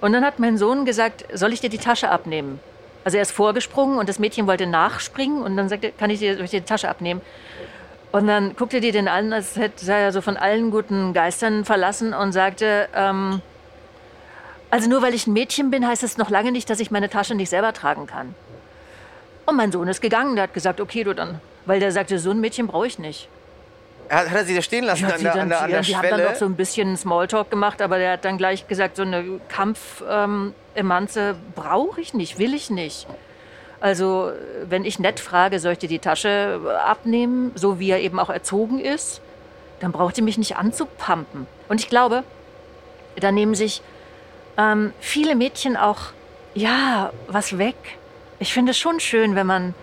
Und 0.00 0.12
dann 0.12 0.24
hat 0.24 0.38
mein 0.38 0.58
Sohn 0.58 0.84
gesagt, 0.84 1.24
soll 1.32 1.52
ich 1.52 1.60
dir 1.60 1.70
die 1.70 1.78
Tasche 1.78 2.10
abnehmen? 2.10 2.60
Also 3.04 3.16
er 3.16 3.22
ist 3.22 3.32
vorgesprungen 3.32 3.98
und 3.98 4.08
das 4.08 4.18
Mädchen 4.18 4.46
wollte 4.46 4.66
nachspringen 4.66 5.42
und 5.42 5.56
dann 5.56 5.68
sagte, 5.68 5.92
kann 5.92 6.10
ich 6.10 6.18
dir, 6.20 6.38
ich 6.40 6.50
dir 6.50 6.60
die 6.60 6.66
Tasche 6.66 6.88
abnehmen? 6.88 7.20
Und 8.12 8.26
dann 8.26 8.56
guckte 8.56 8.80
die 8.80 8.90
den 8.90 9.08
an, 9.08 9.32
als 9.32 9.56
hätte 9.56 9.90
er 9.90 10.12
so 10.12 10.20
von 10.20 10.36
allen 10.36 10.70
guten 10.70 11.12
Geistern 11.12 11.64
verlassen 11.64 12.14
und 12.14 12.32
sagte, 12.32 12.88
ähm, 12.94 13.42
also 14.70 14.88
nur 14.88 15.02
weil 15.02 15.14
ich 15.14 15.26
ein 15.26 15.32
Mädchen 15.32 15.70
bin, 15.70 15.86
heißt 15.86 16.02
es 16.02 16.18
noch 16.18 16.30
lange 16.30 16.52
nicht, 16.52 16.68
dass 16.70 16.80
ich 16.80 16.90
meine 16.90 17.08
Tasche 17.08 17.34
nicht 17.34 17.50
selber 17.50 17.72
tragen 17.72 18.06
kann. 18.06 18.34
Und 19.46 19.56
mein 19.56 19.72
Sohn 19.72 19.88
ist 19.88 20.00
gegangen, 20.00 20.36
der 20.36 20.44
hat 20.44 20.54
gesagt, 20.54 20.80
okay, 20.80 21.04
du 21.04 21.14
dann. 21.14 21.40
Weil 21.64 21.80
der 21.80 21.92
sagte, 21.92 22.18
so 22.18 22.30
ein 22.30 22.40
Mädchen 22.40 22.66
brauche 22.66 22.86
ich 22.86 22.98
nicht. 22.98 23.28
Hat, 24.08 24.32
er 24.32 24.44
sie 24.44 24.54
da 24.54 24.62
stehen 24.62 24.84
lassen 24.84 25.06
ja, 25.08 25.14
an, 25.14 25.22
der, 25.22 25.32
dann, 25.32 25.40
an, 25.42 25.48
der, 25.48 25.60
an 25.62 25.70
der 25.70 25.80
die 25.80 25.86
Schwelle? 25.86 26.12
haben 26.12 26.18
dann 26.18 26.32
noch 26.32 26.38
so 26.38 26.44
ein 26.46 26.56
bisschen 26.56 26.96
Smalltalk 26.96 27.50
gemacht, 27.50 27.82
aber 27.82 27.98
der 27.98 28.12
hat 28.12 28.24
dann 28.24 28.38
gleich 28.38 28.66
gesagt, 28.66 28.96
so 28.96 29.02
eine 29.02 29.40
Kampf-Emanze 29.48 31.20
ähm, 31.20 31.36
brauche 31.54 32.00
ich 32.00 32.14
nicht, 32.14 32.38
will 32.38 32.54
ich 32.54 32.70
nicht. 32.70 33.06
Also 33.80 34.32
wenn 34.64 34.84
ich 34.84 34.98
nett 34.98 35.20
frage, 35.20 35.60
soll 35.60 35.72
ich 35.72 35.78
dir 35.78 35.88
die 35.88 36.00
Tasche 36.00 36.60
abnehmen, 36.84 37.52
so 37.54 37.78
wie 37.78 37.90
er 37.90 38.00
eben 38.00 38.18
auch 38.18 38.30
erzogen 38.30 38.80
ist, 38.80 39.20
dann 39.80 39.92
braucht 39.92 40.18
ihr 40.18 40.24
mich 40.24 40.38
nicht 40.38 40.56
anzupumpen. 40.56 41.46
Und 41.68 41.80
ich 41.80 41.88
glaube, 41.88 42.24
da 43.16 43.30
nehmen 43.30 43.54
sich 43.54 43.82
ähm, 44.56 44.92
viele 45.00 45.36
Mädchen 45.36 45.76
auch, 45.76 45.98
ja, 46.54 47.12
was 47.28 47.58
weg. 47.58 47.76
Ich 48.40 48.52
finde 48.52 48.72
es 48.72 48.78
schon 48.78 48.98
schön, 49.00 49.36
wenn 49.36 49.46
man 49.46 49.74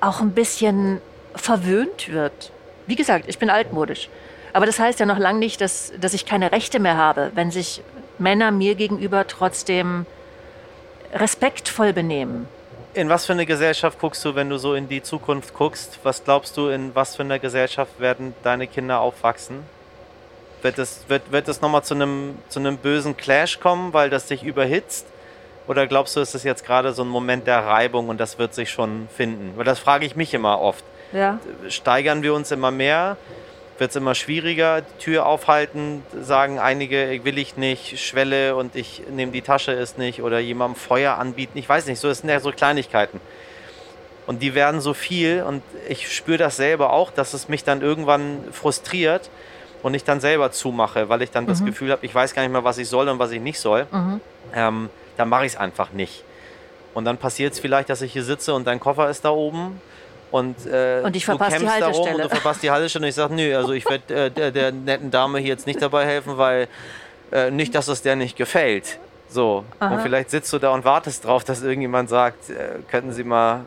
auch 0.00 0.20
ein 0.20 0.32
bisschen 0.32 1.00
verwöhnt 1.34 2.12
wird. 2.12 2.51
Wie 2.86 2.96
gesagt, 2.96 3.26
ich 3.28 3.38
bin 3.38 3.50
altmodisch. 3.50 4.08
Aber 4.52 4.66
das 4.66 4.78
heißt 4.78 5.00
ja 5.00 5.06
noch 5.06 5.18
lange 5.18 5.38
nicht, 5.38 5.60
dass, 5.60 5.92
dass 5.98 6.14
ich 6.14 6.26
keine 6.26 6.52
Rechte 6.52 6.78
mehr 6.78 6.96
habe, 6.96 7.30
wenn 7.34 7.50
sich 7.50 7.82
Männer 8.18 8.50
mir 8.50 8.74
gegenüber 8.74 9.26
trotzdem 9.26 10.06
respektvoll 11.14 11.92
benehmen. 11.92 12.48
In 12.94 13.08
was 13.08 13.24
für 13.24 13.32
eine 13.32 13.46
Gesellschaft 13.46 13.98
guckst 13.98 14.22
du, 14.24 14.34
wenn 14.34 14.50
du 14.50 14.58
so 14.58 14.74
in 14.74 14.88
die 14.88 15.02
Zukunft 15.02 15.54
guckst? 15.54 15.98
Was 16.02 16.24
glaubst 16.24 16.56
du, 16.58 16.68
in 16.68 16.94
was 16.94 17.16
für 17.16 17.22
einer 17.22 17.38
Gesellschaft 17.38 17.98
werden 17.98 18.34
deine 18.42 18.66
Kinder 18.66 19.00
aufwachsen? 19.00 19.60
Wird 20.60 20.78
es, 20.78 21.04
wird, 21.08 21.32
wird 21.32 21.48
nochmal 21.62 21.82
zu 21.82 21.94
einem, 21.94 22.36
zu 22.48 22.60
einem 22.60 22.76
bösen 22.76 23.16
Clash 23.16 23.60
kommen, 23.60 23.94
weil 23.94 24.10
das 24.10 24.28
sich 24.28 24.42
überhitzt? 24.42 25.06
Oder 25.66 25.86
glaubst 25.86 26.16
du, 26.16 26.20
ist 26.20 26.34
es 26.34 26.44
jetzt 26.44 26.64
gerade 26.64 26.92
so 26.92 27.02
ein 27.02 27.08
Moment 27.08 27.46
der 27.46 27.64
Reibung 27.64 28.08
und 28.08 28.20
das 28.20 28.38
wird 28.38 28.54
sich 28.54 28.70
schon 28.70 29.08
finden? 29.16 29.52
Weil 29.56 29.64
das 29.64 29.78
frage 29.78 30.04
ich 30.04 30.14
mich 30.14 30.34
immer 30.34 30.60
oft. 30.60 30.84
Ja. 31.12 31.38
Steigern 31.68 32.22
wir 32.22 32.34
uns 32.34 32.50
immer 32.50 32.70
mehr 32.70 33.16
wird 33.82 33.90
es 33.90 33.96
immer 33.96 34.14
schwieriger. 34.14 34.82
Die 34.82 35.02
Tür 35.02 35.26
aufhalten, 35.26 36.04
sagen 36.20 36.60
einige, 36.60 37.20
will 37.24 37.36
ich 37.36 37.56
nicht, 37.56 37.98
Schwelle 37.98 38.54
und 38.54 38.76
ich 38.76 39.02
nehme 39.10 39.32
die 39.32 39.42
Tasche 39.42 39.72
ist 39.72 39.98
nicht 39.98 40.22
oder 40.22 40.38
jemandem 40.38 40.76
Feuer 40.76 41.18
anbieten. 41.18 41.58
Ich 41.58 41.68
weiß 41.68 41.86
nicht, 41.86 41.98
so 41.98 42.08
das 42.08 42.18
sind 42.18 42.30
ja 42.30 42.38
so 42.38 42.52
Kleinigkeiten. 42.52 43.20
Und 44.26 44.40
die 44.40 44.54
werden 44.54 44.80
so 44.80 44.94
viel 44.94 45.42
und 45.42 45.62
ich 45.88 46.14
spüre 46.14 46.38
das 46.38 46.56
selber 46.56 46.92
auch, 46.92 47.10
dass 47.10 47.34
es 47.34 47.48
mich 47.48 47.64
dann 47.64 47.82
irgendwann 47.82 48.44
frustriert 48.52 49.30
und 49.82 49.94
ich 49.94 50.04
dann 50.04 50.20
selber 50.20 50.52
zumache, 50.52 51.08
weil 51.08 51.22
ich 51.22 51.32
dann 51.32 51.44
mhm. 51.44 51.48
das 51.48 51.64
Gefühl 51.64 51.90
habe, 51.90 52.06
ich 52.06 52.14
weiß 52.14 52.34
gar 52.34 52.42
nicht 52.42 52.52
mehr, 52.52 52.62
was 52.62 52.78
ich 52.78 52.88
soll 52.88 53.08
und 53.08 53.18
was 53.18 53.32
ich 53.32 53.40
nicht 53.40 53.58
soll. 53.58 53.88
Mhm. 53.90 54.20
Ähm, 54.54 54.90
dann 55.16 55.28
mache 55.28 55.44
ich 55.44 55.54
es 55.54 55.58
einfach 55.58 55.90
nicht. 55.90 56.22
Und 56.94 57.04
dann 57.04 57.18
passiert 57.18 57.54
es 57.54 57.58
vielleicht, 57.58 57.90
dass 57.90 58.00
ich 58.00 58.12
hier 58.12 58.22
sitze 58.22 58.54
und 58.54 58.64
dein 58.64 58.78
Koffer 58.78 59.10
ist 59.10 59.24
da 59.24 59.30
oben 59.30 59.80
und, 60.32 60.66
äh, 60.66 61.02
und 61.04 61.14
ich 61.14 61.26
verpasse 61.26 61.58
die 61.58 61.68
Haltestelle. 61.68 62.16
und 62.16 62.24
du 62.24 62.28
verpasst 62.30 62.62
die 62.62 62.70
Haltestelle 62.70 63.04
und 63.04 63.08
ich 63.10 63.14
sage, 63.14 63.34
nö, 63.34 63.54
also 63.54 63.72
ich 63.72 63.88
werde 63.88 64.14
äh, 64.14 64.30
der, 64.30 64.50
der, 64.50 64.72
netten 64.72 65.10
Dame 65.10 65.38
hier 65.38 65.48
jetzt 65.48 65.66
nicht 65.66 65.80
dabei 65.80 66.06
helfen, 66.06 66.38
weil 66.38 66.68
äh, 67.30 67.50
nicht, 67.50 67.74
dass 67.74 67.86
es 67.88 68.00
der 68.00 68.16
nicht 68.16 68.36
gefällt. 68.36 68.98
So. 69.28 69.64
Aha. 69.78 69.94
Und 69.94 70.00
vielleicht 70.00 70.30
sitzt 70.30 70.50
du 70.52 70.58
da 70.58 70.70
und 70.70 70.86
wartest 70.86 71.26
drauf, 71.26 71.44
dass 71.44 71.62
irgendjemand 71.62 72.08
sagt, 72.08 72.48
äh, 72.48 72.80
könnten 72.90 73.12
Sie 73.12 73.24
mal 73.24 73.66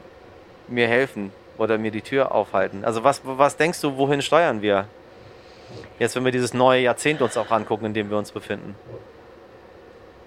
mir 0.67 0.87
helfen 0.87 1.31
oder 1.59 1.77
mir 1.77 1.91
die 1.91 2.01
Tür 2.01 2.33
aufhalten. 2.33 2.83
Also 2.83 3.03
was, 3.03 3.21
was 3.23 3.57
denkst 3.57 3.79
du, 3.81 3.95
wohin 3.97 4.23
steuern 4.23 4.63
wir? 4.63 4.87
Jetzt, 5.99 6.15
wenn 6.15 6.25
wir 6.25 6.31
dieses 6.31 6.55
neue 6.55 6.81
Jahrzehnt 6.81 7.21
uns 7.21 7.37
auch 7.37 7.51
angucken, 7.51 7.85
in 7.85 7.93
dem 7.93 8.09
wir 8.09 8.17
uns 8.17 8.31
befinden. 8.31 8.75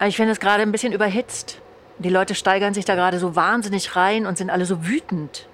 Ich 0.07 0.17
finde 0.17 0.33
es 0.33 0.39
gerade 0.39 0.63
ein 0.63 0.71
bisschen 0.71 0.93
überhitzt. 0.93 1.61
Die 1.99 2.11
Leute 2.11 2.37
steigern 2.37 2.75
sich 2.75 2.85
da 2.85 2.95
gerade 2.95 3.19
so 3.19 3.35
wahnsinnig 3.35 3.97
rein 3.97 4.25
und 4.25 4.39
sind 4.39 4.51
alle 4.51 4.67
so 4.67 4.87
wütend. 4.87 5.49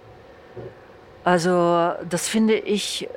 Also 1.24 1.92
das 2.08 2.28
finde 2.28 2.54
ich 2.54 3.04
äh, 3.04 3.08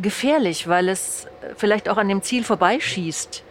gefährlich, 0.00 0.68
weil 0.68 0.88
es 0.88 1.26
vielleicht 1.56 1.88
auch 1.88 1.96
an 1.96 2.08
dem 2.08 2.22
Ziel 2.22 2.44
vorbeischießt. 2.44 3.42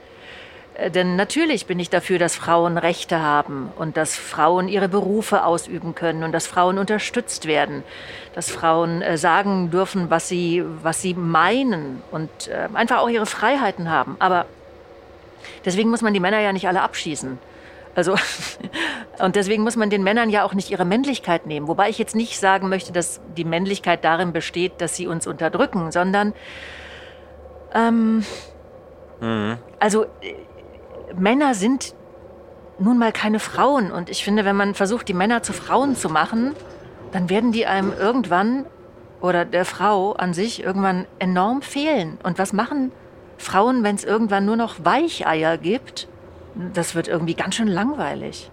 Äh, 0.75 0.89
denn 0.89 1.17
natürlich 1.17 1.65
bin 1.65 1.77
ich 1.77 1.89
dafür, 1.89 2.17
dass 2.17 2.38
Frauen 2.38 2.77
Rechte 2.77 3.21
haben 3.21 3.69
und 3.77 3.97
dass 3.97 4.15
Frauen 4.15 4.69
ihre 4.69 4.88
Berufe 4.88 5.43
ausüben 5.43 5.95
können 5.95 6.23
und 6.23 6.32
dass 6.32 6.47
Frauen 6.47 6.77
unterstützt 6.77 7.45
werden, 7.45 7.84
dass 8.34 8.49
Frauen 8.49 9.01
äh, 9.01 9.17
sagen 9.17 9.69
dürfen, 9.69 10.10
was 10.10 10.30
sie, 10.30 10.63
was 10.82 11.01
sie 11.01 11.13
meinen 11.13 12.01
und 12.12 12.30
einfach 12.73 12.99
auch 12.99 13.10
ihre 13.10 13.25
Freiheiten 13.25 13.91
haben. 13.91 14.15
Aber 14.19 14.45
deswegen 15.65 15.89
muss 15.89 16.01
man 16.01 16.13
die 16.13 16.21
Männer 16.21 16.39
ja 16.39 16.53
nicht 16.53 16.69
alle 16.69 16.82
abschießen. 16.82 17.38
Also, 17.97 18.15
und 19.19 19.36
deswegen 19.36 19.63
muss 19.63 19.75
man 19.75 19.89
den 19.89 20.03
Männern 20.03 20.29
ja 20.29 20.43
auch 20.43 20.53
nicht 20.53 20.69
ihre 20.69 20.86
Männlichkeit 20.86 21.47
nehmen. 21.47 21.67
Wobei 21.67 21.89
ich 21.89 21.97
jetzt 21.97 22.15
nicht 22.15 22.39
sagen 22.39 22.69
möchte, 22.69 22.93
dass 22.93 23.19
die 23.36 23.43
Männlichkeit 23.43 24.03
darin 24.03 24.33
besteht, 24.33 24.79
dass 24.81 24.95
sie 24.95 25.07
uns 25.07 25.25
unterdrücken, 25.25 25.91
sondern, 25.91 26.33
ähm, 27.73 28.23
mhm. 29.19 29.57
also, 29.79 30.03
äh, 30.03 30.36
Männer 31.17 31.55
sind 31.55 31.95
nun 32.77 32.99
mal 32.99 33.12
keine 33.12 33.39
Frauen. 33.39 33.91
Und 33.91 34.12
ich 34.12 34.23
finde, 34.23 34.45
wenn 34.45 34.55
man 34.55 34.75
versucht, 34.75 35.07
die 35.07 35.15
Männer 35.15 35.41
zu 35.41 35.51
Frauen 35.51 35.95
zu 35.95 36.10
machen, 36.10 36.53
dann 37.12 37.31
werden 37.31 37.51
die 37.51 37.65
einem 37.65 37.91
irgendwann 37.97 38.67
oder 39.21 39.43
der 39.43 39.65
Frau 39.65 40.13
an 40.13 40.36
sich 40.36 40.62
irgendwann 40.63 41.07
enorm 41.17 41.63
fehlen. 41.63 42.19
Und 42.21 42.38
was 42.38 42.53
machen 42.53 42.91
Frauen, 43.39 43.83
wenn 43.83 43.95
es 43.95 44.03
irgendwann 44.03 44.45
nur 44.45 44.55
noch 44.55 44.86
Weicheier 44.86 45.57
gibt? 45.57 46.07
Das 46.73 46.95
wird 46.95 47.07
irgendwie 47.07 47.35
ganz 47.35 47.55
schön 47.55 47.67
langweilig. 47.67 48.49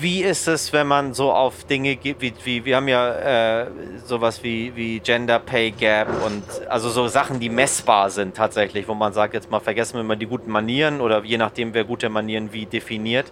Wie 0.00 0.22
ist 0.22 0.48
es, 0.48 0.72
wenn 0.72 0.86
man 0.86 1.12
so 1.12 1.30
auf 1.30 1.64
Dinge 1.64 1.94
gibt, 1.96 2.22
wie, 2.22 2.32
wie 2.44 2.64
wir 2.64 2.76
haben 2.76 2.88
ja 2.88 3.62
äh, 3.62 3.66
sowas 4.06 4.42
wie, 4.42 4.74
wie 4.74 4.98
Gender 5.00 5.38
Pay 5.38 5.72
Gap 5.72 6.08
und 6.24 6.42
also 6.68 6.88
so 6.88 7.06
Sachen, 7.06 7.38
die 7.38 7.50
messbar 7.50 8.08
sind 8.08 8.34
tatsächlich, 8.34 8.88
wo 8.88 8.94
man 8.94 9.12
sagt, 9.12 9.34
jetzt 9.34 9.50
mal 9.50 9.60
vergessen 9.60 9.96
wir 9.96 10.02
mal 10.02 10.16
die 10.16 10.26
guten 10.26 10.50
Manieren 10.50 11.02
oder 11.02 11.22
je 11.22 11.36
nachdem, 11.36 11.74
wer 11.74 11.84
gute 11.84 12.08
Manieren 12.08 12.50
wie 12.52 12.64
definiert. 12.64 13.30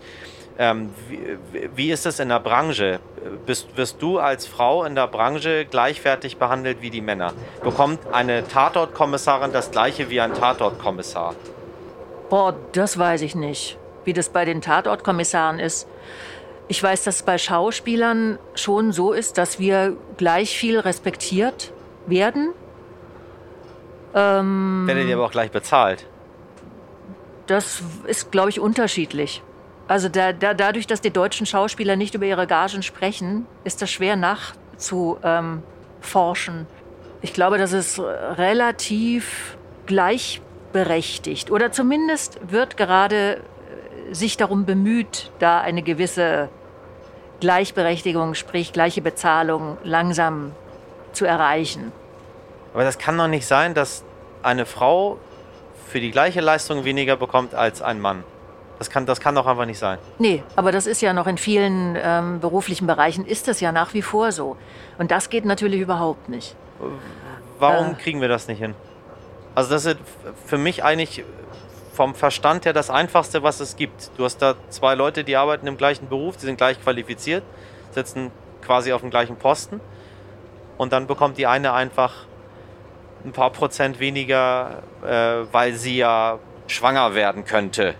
Ähm, 0.58 0.90
wie, 1.08 1.70
wie, 1.74 1.90
ist 1.90 2.04
es 2.04 2.18
in 2.18 2.28
der 2.28 2.40
Branche? 2.40 2.98
Bist, 3.46 3.76
wirst 3.76 4.02
du 4.02 4.18
als 4.18 4.46
Frau 4.46 4.84
in 4.84 4.94
der 4.94 5.06
Branche 5.06 5.64
gleichwertig 5.64 6.36
behandelt 6.36 6.82
wie 6.82 6.90
die 6.90 7.00
Männer? 7.00 7.32
Bekommt 7.62 8.00
eine 8.12 8.46
Tatortkommissarin 8.46 9.52
das 9.52 9.70
gleiche 9.70 10.10
wie 10.10 10.20
ein 10.20 10.34
Tatortkommissar? 10.34 11.34
Boah, 12.30 12.54
das 12.72 12.98
weiß 12.98 13.22
ich 13.22 13.34
nicht, 13.34 13.78
wie 14.04 14.12
das 14.12 14.28
bei 14.28 14.44
den 14.44 14.60
Tatortkommissaren 14.60 15.58
ist. 15.58 15.88
Ich 16.68 16.82
weiß, 16.82 17.04
dass 17.04 17.16
es 17.16 17.22
bei 17.22 17.38
Schauspielern 17.38 18.38
schon 18.54 18.92
so 18.92 19.12
ist, 19.12 19.38
dass 19.38 19.58
wir 19.58 19.96
gleich 20.18 20.58
viel 20.58 20.78
respektiert 20.78 21.72
werden. 22.06 22.52
Ähm, 24.14 24.84
Werdet 24.86 25.08
ihr 25.08 25.14
aber 25.14 25.24
auch 25.24 25.30
gleich 25.30 25.50
bezahlt? 25.50 26.06
Das 27.46 27.82
ist, 28.06 28.30
glaube 28.30 28.50
ich, 28.50 28.60
unterschiedlich. 28.60 29.42
Also 29.86 30.10
da, 30.10 30.34
da, 30.34 30.52
dadurch, 30.52 30.86
dass 30.86 31.00
die 31.00 31.10
deutschen 31.10 31.46
Schauspieler 31.46 31.96
nicht 31.96 32.14
über 32.14 32.26
ihre 32.26 32.46
Gagen 32.46 32.82
sprechen, 32.82 33.46
ist 33.64 33.80
das 33.80 33.90
schwer 33.90 34.16
nachzuforschen. 34.16 36.54
Ähm, 36.54 36.66
ich 37.22 37.32
glaube, 37.32 37.56
das 37.56 37.72
ist 37.72 37.98
relativ 37.98 39.56
gleich 39.86 40.42
berechtigt. 40.72 41.50
Oder 41.50 41.72
zumindest 41.72 42.38
wird 42.50 42.76
gerade 42.76 43.36
äh, 44.10 44.14
sich 44.14 44.36
darum 44.36 44.64
bemüht, 44.64 45.30
da 45.38 45.60
eine 45.60 45.82
gewisse 45.82 46.48
Gleichberechtigung, 47.40 48.34
sprich 48.34 48.72
gleiche 48.72 49.00
Bezahlung 49.00 49.78
langsam 49.84 50.52
zu 51.12 51.24
erreichen. 51.24 51.92
Aber 52.74 52.84
das 52.84 52.98
kann 52.98 53.16
doch 53.16 53.28
nicht 53.28 53.46
sein, 53.46 53.74
dass 53.74 54.04
eine 54.42 54.66
Frau 54.66 55.18
für 55.88 56.00
die 56.00 56.10
gleiche 56.10 56.40
Leistung 56.40 56.84
weniger 56.84 57.16
bekommt 57.16 57.54
als 57.54 57.80
ein 57.82 58.00
Mann. 58.00 58.24
Das 58.78 58.90
kann, 58.90 59.06
das 59.06 59.20
kann 59.20 59.34
doch 59.34 59.46
einfach 59.46 59.64
nicht 59.64 59.78
sein. 59.78 59.98
Nee, 60.18 60.44
aber 60.54 60.70
das 60.70 60.86
ist 60.86 61.00
ja 61.00 61.12
noch 61.12 61.26
in 61.26 61.36
vielen 61.36 61.96
ähm, 62.00 62.38
beruflichen 62.38 62.86
Bereichen 62.86 63.26
ist 63.26 63.48
das 63.48 63.60
ja 63.60 63.72
nach 63.72 63.92
wie 63.94 64.02
vor 64.02 64.30
so. 64.30 64.56
Und 64.98 65.10
das 65.10 65.30
geht 65.30 65.44
natürlich 65.44 65.80
überhaupt 65.80 66.28
nicht. 66.28 66.54
Warum 67.58 67.92
äh, 67.92 67.94
kriegen 67.94 68.20
wir 68.20 68.28
das 68.28 68.46
nicht 68.46 68.58
hin? 68.58 68.74
Also 69.58 69.70
das 69.70 69.86
ist 69.86 69.98
für 70.46 70.56
mich 70.56 70.84
eigentlich 70.84 71.24
vom 71.92 72.14
Verstand 72.14 72.64
her 72.64 72.72
das 72.72 72.90
Einfachste, 72.90 73.42
was 73.42 73.58
es 73.58 73.74
gibt. 73.74 74.12
Du 74.16 74.22
hast 74.22 74.40
da 74.40 74.54
zwei 74.68 74.94
Leute, 74.94 75.24
die 75.24 75.34
arbeiten 75.34 75.66
im 75.66 75.76
gleichen 75.76 76.08
Beruf, 76.08 76.36
die 76.36 76.46
sind 76.46 76.58
gleich 76.58 76.80
qualifiziert, 76.80 77.42
sitzen 77.90 78.30
quasi 78.62 78.92
auf 78.92 79.00
dem 79.00 79.10
gleichen 79.10 79.34
Posten 79.34 79.80
und 80.76 80.92
dann 80.92 81.08
bekommt 81.08 81.38
die 81.38 81.48
eine 81.48 81.72
einfach 81.72 82.14
ein 83.24 83.32
paar 83.32 83.50
Prozent 83.50 83.98
weniger, 83.98 84.84
äh, 85.04 85.52
weil 85.52 85.72
sie 85.74 85.96
ja 85.96 86.38
schwanger 86.68 87.16
werden 87.16 87.44
könnte 87.44 87.96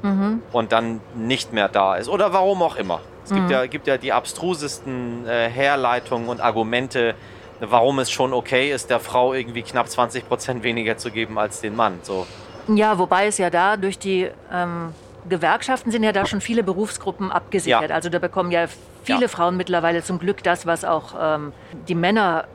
mhm. 0.00 0.40
und 0.52 0.72
dann 0.72 1.02
nicht 1.14 1.52
mehr 1.52 1.68
da 1.68 1.96
ist 1.96 2.08
oder 2.08 2.32
warum 2.32 2.62
auch 2.62 2.76
immer. 2.76 3.00
Es 3.24 3.30
mhm. 3.30 3.34
gibt, 3.34 3.50
ja, 3.50 3.66
gibt 3.66 3.86
ja 3.88 3.98
die 3.98 4.14
abstrusesten 4.14 5.26
äh, 5.26 5.50
Herleitungen 5.50 6.30
und 6.30 6.40
Argumente, 6.40 7.14
warum 7.60 7.98
es 7.98 8.10
schon 8.10 8.32
okay 8.32 8.72
ist, 8.72 8.90
der 8.90 9.00
Frau 9.00 9.34
irgendwie 9.34 9.62
knapp 9.62 9.88
20 9.88 10.28
Prozent 10.28 10.62
weniger 10.62 10.96
zu 10.96 11.10
geben 11.10 11.38
als 11.38 11.60
den 11.60 11.76
Mann. 11.76 11.98
So. 12.02 12.26
Ja, 12.68 12.98
wobei 12.98 13.26
es 13.26 13.38
ja 13.38 13.50
da 13.50 13.76
durch 13.76 13.98
die 13.98 14.30
ähm, 14.52 14.94
Gewerkschaften 15.28 15.90
sind 15.90 16.02
ja 16.02 16.12
da 16.12 16.26
schon 16.26 16.40
viele 16.40 16.62
Berufsgruppen 16.62 17.30
abgesichert. 17.30 17.90
Ja. 17.90 17.94
Also 17.94 18.08
da 18.08 18.18
bekommen 18.18 18.50
ja 18.50 18.66
viele 19.02 19.22
ja. 19.22 19.28
Frauen 19.28 19.56
mittlerweile 19.56 20.02
zum 20.02 20.18
Glück 20.18 20.42
das, 20.42 20.66
was 20.66 20.84
auch 20.84 21.14
ähm, 21.20 21.52
die 21.88 21.94
Männer 21.94 22.46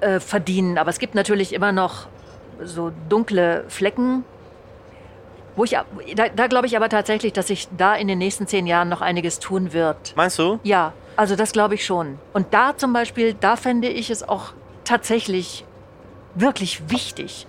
äh, 0.00 0.20
verdienen. 0.20 0.78
Aber 0.78 0.90
es 0.90 0.98
gibt 0.98 1.14
natürlich 1.14 1.52
immer 1.52 1.72
noch 1.72 2.06
so 2.62 2.92
dunkle 3.08 3.64
Flecken. 3.68 4.24
Wo 5.56 5.64
ich, 5.64 5.76
da, 6.14 6.28
da 6.28 6.46
glaube 6.46 6.66
ich 6.66 6.76
aber 6.76 6.88
tatsächlich, 6.88 7.32
dass 7.32 7.48
sich 7.48 7.68
da 7.76 7.94
in 7.94 8.06
den 8.06 8.18
nächsten 8.18 8.46
zehn 8.46 8.66
Jahren 8.66 8.88
noch 8.88 9.00
einiges 9.00 9.40
tun 9.40 9.72
wird. 9.72 10.14
Meinst 10.14 10.38
du? 10.38 10.60
Ja, 10.62 10.92
also 11.18 11.34
das 11.34 11.50
glaube 11.50 11.74
ich 11.74 11.84
schon. 11.84 12.20
Und 12.32 12.54
da 12.54 12.76
zum 12.76 12.92
Beispiel, 12.92 13.34
da 13.34 13.56
fände 13.56 13.88
ich 13.88 14.08
es 14.08 14.22
auch 14.22 14.52
tatsächlich 14.84 15.64
wirklich 16.36 16.90
wichtig. 16.90 17.48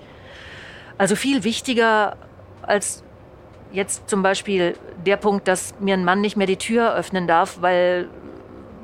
Also 0.97 1.15
viel 1.15 1.43
wichtiger 1.43 2.17
als 2.63 3.03
jetzt 3.71 4.09
zum 4.09 4.23
Beispiel 4.23 4.75
der 5.05 5.17
Punkt, 5.17 5.47
dass 5.47 5.75
mir 5.79 5.93
ein 5.93 6.03
Mann 6.03 6.19
nicht 6.19 6.35
mehr 6.35 6.47
die 6.47 6.57
Tür 6.57 6.95
öffnen 6.95 7.27
darf, 7.27 7.61
weil, 7.61 8.09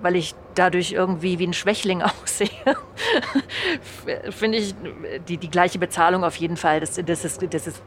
weil 0.04 0.15
ich 0.15 0.36
dadurch 0.54 0.91
irgendwie 0.91 1.39
wie 1.39 1.48
ein 1.48 1.54
Schwächling 1.54 2.04
aussehe, 2.21 2.50
finde 4.30 4.60
ich 4.60 4.76
die, 5.28 5.38
die 5.38 5.50
gleiche 5.50 5.80
Bezahlung 5.80 6.24
auf 6.24 6.36
jeden 6.36 6.58
Fall. 6.58 6.80
Das, 6.80 6.93
das, 6.93 7.26
ist, 7.26 7.41
das 7.52 7.65
ist 7.65 7.82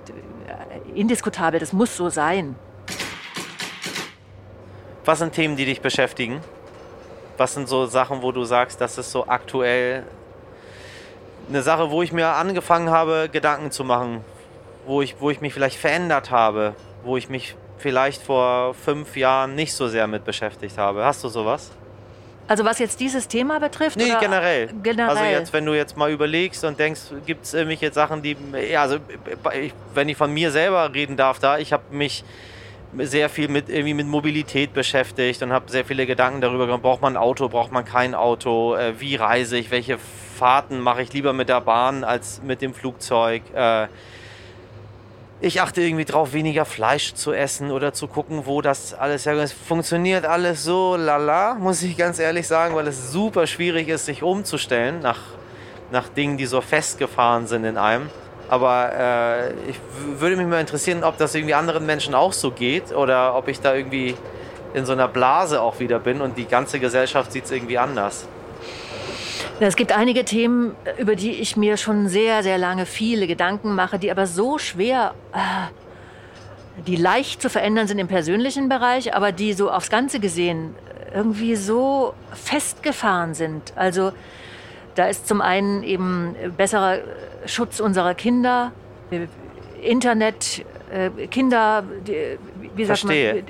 indiskutabel, 0.96 1.61
das 1.61 1.72
muss 1.72 1.96
so 1.96 2.08
sein. 2.08 2.56
Was 5.04 5.20
sind 5.20 5.32
Themen, 5.32 5.54
die 5.54 5.64
dich 5.64 5.80
beschäftigen? 5.80 6.40
Was 7.38 7.55
sind 7.55 7.68
so 7.68 7.87
Sachen, 7.87 8.20
wo 8.20 8.33
du 8.33 8.44
sagst, 8.44 8.81
das 8.81 8.98
ist 8.98 9.11
so 9.11 9.27
aktuell 9.27 10.05
eine 11.48 11.62
Sache, 11.62 11.90
wo 11.90 12.03
ich 12.03 12.12
mir 12.12 12.29
angefangen 12.29 12.90
habe, 12.90 13.31
Gedanken 13.33 13.70
zu 13.70 13.85
machen, 13.85 14.22
wo 14.87 15.01
ich, 15.01 15.16
wo 15.20 15.31
ich 15.31 15.40
mich 15.40 15.55
vielleicht 15.55 15.79
verändert 15.79 16.31
habe, 16.31 16.74
wo 17.05 17.16
ich 17.16 17.31
mich 17.31 17.57
vielleicht 17.79 18.22
vor 18.22 18.74
fünf 18.74 19.16
Jahren 19.16 19.55
nicht 19.55 19.72
so 19.72 19.88
sehr 19.88 20.07
mit 20.07 20.24
beschäftigt 20.24 20.77
habe. 20.77 21.05
Hast 21.05 21.24
du 21.24 21.29
sowas? 21.29 21.70
Also 22.48 22.64
was 22.64 22.79
jetzt 22.79 22.98
dieses 22.98 23.29
Thema 23.29 23.61
betrifft? 23.61 23.98
Nee, 23.98 24.14
generell. 24.20 24.68
generell. 24.83 25.11
Also 25.11 25.24
jetzt, 25.24 25.53
wenn 25.53 25.66
du 25.66 25.74
jetzt 25.74 25.96
mal 25.96 26.11
überlegst 26.11 26.64
und 26.64 26.79
denkst, 26.79 27.01
gibt 27.27 27.44
es 27.44 27.53
irgendwelche 27.53 27.92
Sachen, 27.92 28.22
die, 28.22 28.37
ja, 28.70 28.83
also 28.83 28.96
ich, 29.61 29.74
wenn 29.92 30.09
ich 30.09 30.16
von 30.16 30.33
mir 30.33 30.51
selber 30.51 30.92
reden 30.92 31.16
darf, 31.16 31.38
da, 31.38 31.59
ich 31.59 31.74
habe 31.74 31.85
mich 31.90 32.24
sehr 32.96 33.29
viel 33.29 33.48
mit 33.48 33.68
irgendwie 33.68 33.94
mit 33.94 34.07
Mobilität 34.07 34.72
beschäftigt 34.72 35.42
und 35.42 35.53
habe 35.53 35.70
sehr 35.70 35.85
viele 35.85 36.07
Gedanken 36.07 36.40
darüber 36.40 36.66
gemacht, 36.66 36.83
braucht 36.83 37.03
man 37.03 37.14
ein 37.14 37.22
Auto, 37.22 37.48
braucht 37.48 37.72
man 37.72 37.85
kein 37.85 38.14
Auto, 38.14 38.74
äh, 38.74 38.98
wie 38.98 39.16
reise 39.16 39.59
ich, 39.59 39.70
welche 39.70 39.98
Fahrten 40.38 40.81
mache 40.81 41.03
ich 41.03 41.12
lieber 41.12 41.33
mit 41.33 41.48
der 41.48 41.61
Bahn 41.61 42.05
als 42.05 42.40
mit 42.42 42.62
dem 42.62 42.72
Flugzeug. 42.72 43.42
Äh, 43.55 43.88
ich 45.40 45.61
achte 45.61 45.83
irgendwie 45.83 46.05
drauf, 46.05 46.33
weniger 46.33 46.64
Fleisch 46.64 47.14
zu 47.14 47.33
essen 47.33 47.70
oder 47.70 47.92
zu 47.92 48.09
gucken, 48.09 48.46
wo 48.46 48.61
das 48.61 48.92
alles 48.94 49.24
herkommt. 49.24 49.44
Es 49.44 49.53
funktioniert 49.53 50.24
alles 50.24 50.64
so 50.64 50.96
lala, 50.96 51.55
muss 51.55 51.83
ich 51.83 51.96
ganz 51.96 52.18
ehrlich 52.18 52.48
sagen, 52.48 52.74
weil 52.74 52.88
es 52.88 53.12
super 53.12 53.46
schwierig 53.46 53.88
ist, 53.88 54.07
sich 54.07 54.22
umzustellen 54.24 55.01
nach, 55.01 55.20
nach 55.92 56.09
Dingen, 56.09 56.38
die 56.38 56.46
so 56.46 56.61
festgefahren 56.61 57.46
sind 57.46 57.64
in 57.64 57.77
einem. 57.77 58.11
Aber 58.48 58.92
äh, 58.92 59.50
ich 59.70 59.78
würde 60.18 60.37
mich 60.37 60.46
mal 60.46 60.61
interessieren, 60.61 61.04
ob 61.04 61.18
das 61.18 61.34
irgendwie 61.34 61.54
anderen 61.54 61.84
Menschen 61.84 62.14
auch 62.14 62.32
so 62.32 62.50
geht 62.50 62.92
oder 62.92 63.37
ob 63.37 63.48
ich 63.48 63.61
da 63.61 63.74
irgendwie 63.74 64.14
in 64.74 64.87
so 64.87 64.92
einer 64.92 65.08
Blase 65.08 65.61
auch 65.61 65.80
wieder 65.80 65.98
bin 65.98 66.20
und 66.20 66.37
die 66.37 66.46
ganze 66.46 66.80
Gesellschaft 66.80 67.32
sieht 67.32 67.44
es 67.44 67.50
irgendwie 67.50 67.78
anders. 67.78 68.26
Es 69.61 69.76
gibt 69.76 69.96
einige 69.96 70.24
Themen, 70.24 70.76
über 70.98 71.16
die 71.16 71.32
ich 71.32 71.56
mir 71.56 71.76
schon 71.76 72.08
sehr, 72.08 72.42
sehr 72.42 72.58
lange 72.58 72.87
viele 72.87 73.26
Gedanken 73.26 73.74
mache, 73.74 73.98
die 73.98 74.11
aber 74.11 74.26
so 74.26 74.58
schwer, 74.58 75.14
äh, 75.32 75.38
die 76.87 76.96
leicht 76.96 77.42
zu 77.42 77.50
verändern 77.50 77.88
sind 77.88 77.98
im 77.98 78.06
persönlichen 78.06 78.68
Bereich, 78.68 79.14
aber 79.14 79.32
die 79.32 79.52
so 79.52 79.70
aufs 79.70 79.90
Ganze 79.90 80.20
gesehen 80.20 80.74
irgendwie 81.12 81.56
so 81.56 82.14
festgefahren 82.32 83.34
sind. 83.34 83.72
Also 83.74 84.12
da 84.94 85.06
ist 85.06 85.26
zum 85.26 85.40
einen 85.40 85.82
eben 85.82 86.37
besserer 86.56 86.98
Schutz 87.46 87.81
unserer 87.81 88.14
Kinder, 88.14 88.72
Internet, 89.83 90.64
äh, 90.90 91.27
Kinder, 91.29 91.85
wie 92.74 92.85
sagt 92.85 93.01
Verstehe. 93.01 93.35
man, 93.35 93.44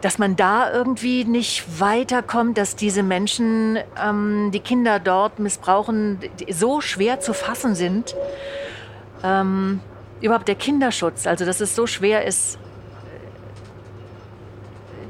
dass 0.00 0.18
man 0.18 0.36
da 0.36 0.70
irgendwie 0.70 1.24
nicht 1.24 1.80
weiterkommt, 1.80 2.58
dass 2.58 2.76
diese 2.76 3.02
Menschen, 3.02 3.78
ähm, 3.98 4.50
die 4.52 4.60
Kinder 4.60 4.98
dort 4.98 5.38
missbrauchen, 5.38 6.18
so 6.50 6.82
schwer 6.82 7.20
zu 7.20 7.32
fassen 7.32 7.74
sind. 7.74 8.14
Ähm, 9.22 9.80
überhaupt 10.20 10.46
der 10.46 10.56
Kinderschutz, 10.56 11.26
also 11.26 11.46
dass 11.46 11.60
es 11.60 11.74
so 11.74 11.86
schwer 11.86 12.26
ist, 12.26 12.58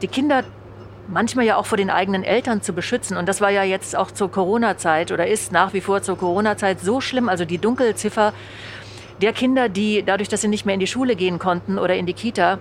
die 0.00 0.08
Kinder 0.08 0.44
manchmal 1.08 1.44
ja 1.44 1.56
auch 1.56 1.66
vor 1.66 1.78
den 1.78 1.90
eigenen 1.90 2.22
Eltern 2.22 2.62
zu 2.62 2.72
beschützen. 2.72 3.16
Und 3.16 3.28
das 3.28 3.40
war 3.40 3.50
ja 3.50 3.62
jetzt 3.62 3.96
auch 3.96 4.10
zur 4.10 4.30
Corona-Zeit 4.30 5.12
oder 5.12 5.26
ist 5.26 5.52
nach 5.52 5.72
wie 5.72 5.80
vor 5.80 6.02
zur 6.02 6.18
Corona-Zeit 6.18 6.80
so 6.80 7.00
schlimm. 7.00 7.28
Also 7.28 7.44
die 7.44 7.58
Dunkelziffer 7.58 8.32
der 9.20 9.32
Kinder, 9.32 9.68
die 9.68 10.02
dadurch, 10.02 10.28
dass 10.28 10.40
sie 10.40 10.48
nicht 10.48 10.66
mehr 10.66 10.74
in 10.74 10.80
die 10.80 10.86
Schule 10.86 11.16
gehen 11.16 11.38
konnten 11.38 11.78
oder 11.78 11.94
in 11.96 12.06
die 12.06 12.14
Kita, 12.14 12.58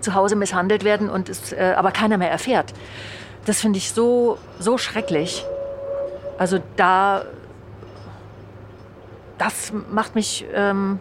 zu 0.00 0.14
Hause 0.14 0.36
misshandelt 0.36 0.84
werden 0.84 1.08
und 1.08 1.28
es 1.28 1.52
äh, 1.52 1.74
aber 1.76 1.92
keiner 1.92 2.18
mehr 2.18 2.30
erfährt. 2.30 2.72
Das 3.44 3.60
finde 3.60 3.78
ich 3.78 3.92
so, 3.92 4.38
so 4.58 4.78
schrecklich. 4.78 5.44
Also 6.38 6.58
da, 6.76 7.24
das 9.38 9.72
macht 9.90 10.14
mich, 10.14 10.44
ähm, 10.54 10.98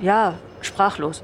ja, 0.00 0.34
sprachlos. 0.60 1.22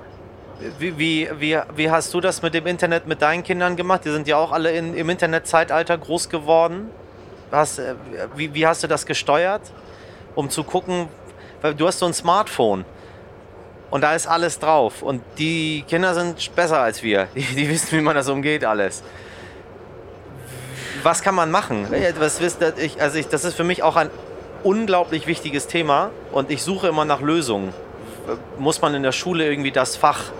Wie, 0.78 0.98
wie, 0.98 1.28
wie, 1.38 1.58
wie 1.74 1.90
hast 1.90 2.14
du 2.14 2.20
das 2.20 2.42
mit 2.42 2.54
dem 2.54 2.66
Internet 2.66 3.06
mit 3.06 3.20
deinen 3.22 3.42
Kindern 3.42 3.76
gemacht? 3.76 4.04
Die 4.04 4.10
sind 4.10 4.28
ja 4.28 4.36
auch 4.36 4.52
alle 4.52 4.70
in, 4.72 4.94
im 4.94 5.10
Internetzeitalter 5.10 5.98
groß 5.98 6.28
geworden. 6.28 6.90
Hast, 7.50 7.78
äh, 7.78 7.94
wie, 8.36 8.54
wie 8.54 8.66
hast 8.66 8.82
du 8.82 8.86
das 8.86 9.04
gesteuert, 9.04 9.62
um 10.34 10.50
zu 10.50 10.62
gucken, 10.64 11.08
weil 11.60 11.74
du 11.74 11.86
hast 11.86 11.98
so 11.98 12.06
ein 12.06 12.14
Smartphone 12.14 12.84
und 13.90 14.00
da 14.02 14.14
ist 14.14 14.26
alles 14.26 14.58
drauf. 14.58 15.02
Und 15.02 15.22
die 15.38 15.84
Kinder 15.88 16.14
sind 16.14 16.54
besser 16.54 16.80
als 16.80 17.02
wir. 17.02 17.28
Die, 17.34 17.42
die 17.42 17.68
wissen, 17.68 17.98
wie 17.98 18.00
man 18.00 18.14
das 18.14 18.28
umgeht, 18.28 18.64
alles. 18.64 19.02
Was 21.02 21.22
kann 21.22 21.34
man 21.34 21.50
machen? 21.50 21.88
Was 22.18 22.40
also 22.40 23.18
ich, 23.18 23.28
das 23.28 23.44
ist 23.44 23.54
für 23.54 23.64
mich 23.64 23.82
auch 23.82 23.96
ein 23.96 24.10
unglaublich 24.62 25.26
wichtiges 25.26 25.66
Thema 25.66 26.10
und 26.30 26.50
ich 26.50 26.62
suche 26.62 26.86
immer 26.88 27.04
nach 27.04 27.20
Lösungen. 27.20 27.74
Muss 28.58 28.80
man 28.80 28.94
in 28.94 29.02
der 29.02 29.12
Schule 29.12 29.50
irgendwie 29.50 29.72
das 29.72 29.96
Fach 29.96 30.30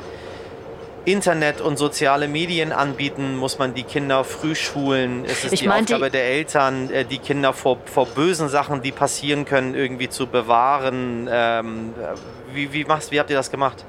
Internet 1.05 1.61
und 1.61 1.77
soziale 1.77 2.29
Medien 2.29 2.73
anbieten? 2.73 3.37
Muss 3.37 3.59
man 3.59 3.75
die 3.75 3.83
Kinder 3.83 4.25
früh 4.25 4.55
schulen? 4.55 5.25
Ist 5.25 5.45
es 5.45 5.53
ich 5.53 5.61
die 5.61 5.69
Aufgabe 5.69 6.11
der 6.11 6.25
Eltern, 6.25 6.91
äh, 6.91 7.05
die 7.05 7.19
Kinder 7.19 7.53
vor, 7.53 7.79
vor 7.87 8.07
bösen 8.07 8.49
Sachen, 8.49 8.83
die 8.83 8.93
passieren 8.93 9.45
können, 9.45 9.75
irgendwie 9.75 10.09
zu 10.09 10.27
bewahren? 10.27 11.29
Ähm, 11.31 11.95
wie, 12.53 12.73
wie, 12.73 12.85
machst, 12.85 13.11
wie 13.11 13.19
habt 13.19 13.31
ihr 13.31 13.37
das 13.37 13.51
gemacht? 13.51 13.85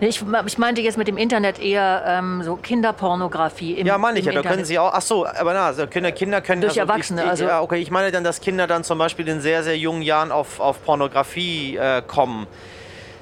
Ich, 0.00 0.22
ich 0.46 0.58
meinte 0.58 0.80
jetzt 0.80 0.96
mit 0.96 1.06
dem 1.06 1.18
Internet 1.18 1.58
eher 1.58 2.02
ähm, 2.06 2.42
so 2.42 2.56
Kinderpornografie. 2.56 3.74
Im, 3.74 3.86
ja, 3.86 3.98
meine 3.98 4.18
ich 4.18 4.24
ja. 4.24 4.32
Da 4.32 4.42
können 4.42 4.64
sie 4.64 4.78
auch. 4.78 4.92
Ach 4.92 5.02
so, 5.02 5.26
aber 5.26 5.52
na, 5.52 5.66
also 5.66 5.86
Kinder, 5.86 6.12
Kinder 6.12 6.40
können. 6.40 6.62
Durch 6.62 6.80
also, 6.80 6.92
Erwachsene. 6.92 7.22
Ich, 7.22 7.28
also. 7.28 7.44
Ja, 7.44 7.60
okay. 7.60 7.76
Ich 7.76 7.90
meine 7.90 8.10
dann, 8.10 8.24
dass 8.24 8.40
Kinder 8.40 8.66
dann 8.66 8.84
zum 8.84 8.98
Beispiel 8.98 9.28
in 9.28 9.40
sehr, 9.40 9.62
sehr 9.62 9.76
jungen 9.76 10.02
Jahren 10.02 10.32
auf, 10.32 10.60
auf 10.60 10.82
Pornografie 10.84 11.76
äh, 11.76 12.02
kommen 12.06 12.46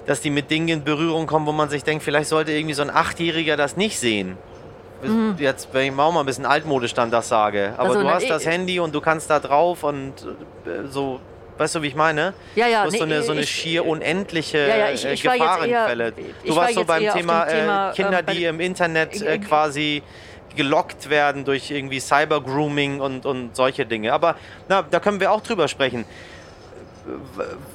dass 0.06 0.20
die 0.20 0.30
mit 0.30 0.50
Dingen 0.50 0.68
in 0.68 0.84
Berührung 0.84 1.26
kommen, 1.26 1.46
wo 1.46 1.52
man 1.52 1.68
sich 1.68 1.84
denkt, 1.84 2.04
vielleicht 2.04 2.28
sollte 2.28 2.52
irgendwie 2.52 2.74
so 2.74 2.82
ein 2.82 2.90
Achtjähriger 2.90 3.56
das 3.56 3.76
nicht 3.76 3.98
sehen. 3.98 4.36
Mhm. 5.02 5.36
Jetzt, 5.38 5.68
wenn 5.72 5.92
ich 5.92 5.98
auch 5.98 6.12
mal 6.12 6.20
ein 6.20 6.26
bisschen 6.26 6.46
altmodisch 6.46 6.94
dann 6.94 7.10
das 7.10 7.28
sage. 7.28 7.74
Aber 7.76 7.90
also, 7.90 8.02
du 8.02 8.08
hast 8.08 8.28
das 8.28 8.46
Handy 8.46 8.80
und 8.80 8.94
du 8.94 9.00
kannst 9.00 9.30
da 9.30 9.40
drauf 9.40 9.82
und 9.82 10.12
äh, 10.66 10.86
so, 10.88 11.20
weißt 11.58 11.74
du, 11.74 11.82
wie 11.82 11.88
ich 11.88 11.94
meine? 11.94 12.32
Ja, 12.54 12.66
ja. 12.66 12.80
Du 12.82 12.86
hast 12.86 12.92
nee, 12.92 12.98
so 12.98 13.04
eine, 13.04 13.22
so 13.22 13.32
eine 13.32 13.42
ich, 13.42 13.50
schier 13.50 13.86
unendliche 13.86 14.58
ja, 14.58 14.76
ja, 14.76 14.90
ich, 14.90 15.04
ich 15.04 15.22
Gefahrenquelle. 15.22 16.04
Eher, 16.04 16.12
du 16.44 16.56
warst 16.56 16.76
war 16.76 16.82
so 16.82 16.84
beim 16.86 17.12
Thema, 17.12 17.44
Thema 17.44 17.90
äh, 17.90 17.94
Kinder, 17.94 18.20
ähm, 18.20 18.26
die 18.34 18.44
im 18.44 18.60
Internet 18.60 19.20
äh, 19.20 19.38
quasi 19.38 20.02
gelockt 20.56 21.10
werden 21.10 21.44
durch 21.44 21.70
irgendwie 21.70 21.98
Cyber-Grooming 21.98 23.00
und, 23.00 23.26
und 23.26 23.56
solche 23.56 23.84
Dinge. 23.86 24.12
Aber 24.12 24.36
na, 24.68 24.82
da 24.82 25.00
können 25.00 25.18
wir 25.20 25.32
auch 25.32 25.40
drüber 25.40 25.68
sprechen 25.68 26.04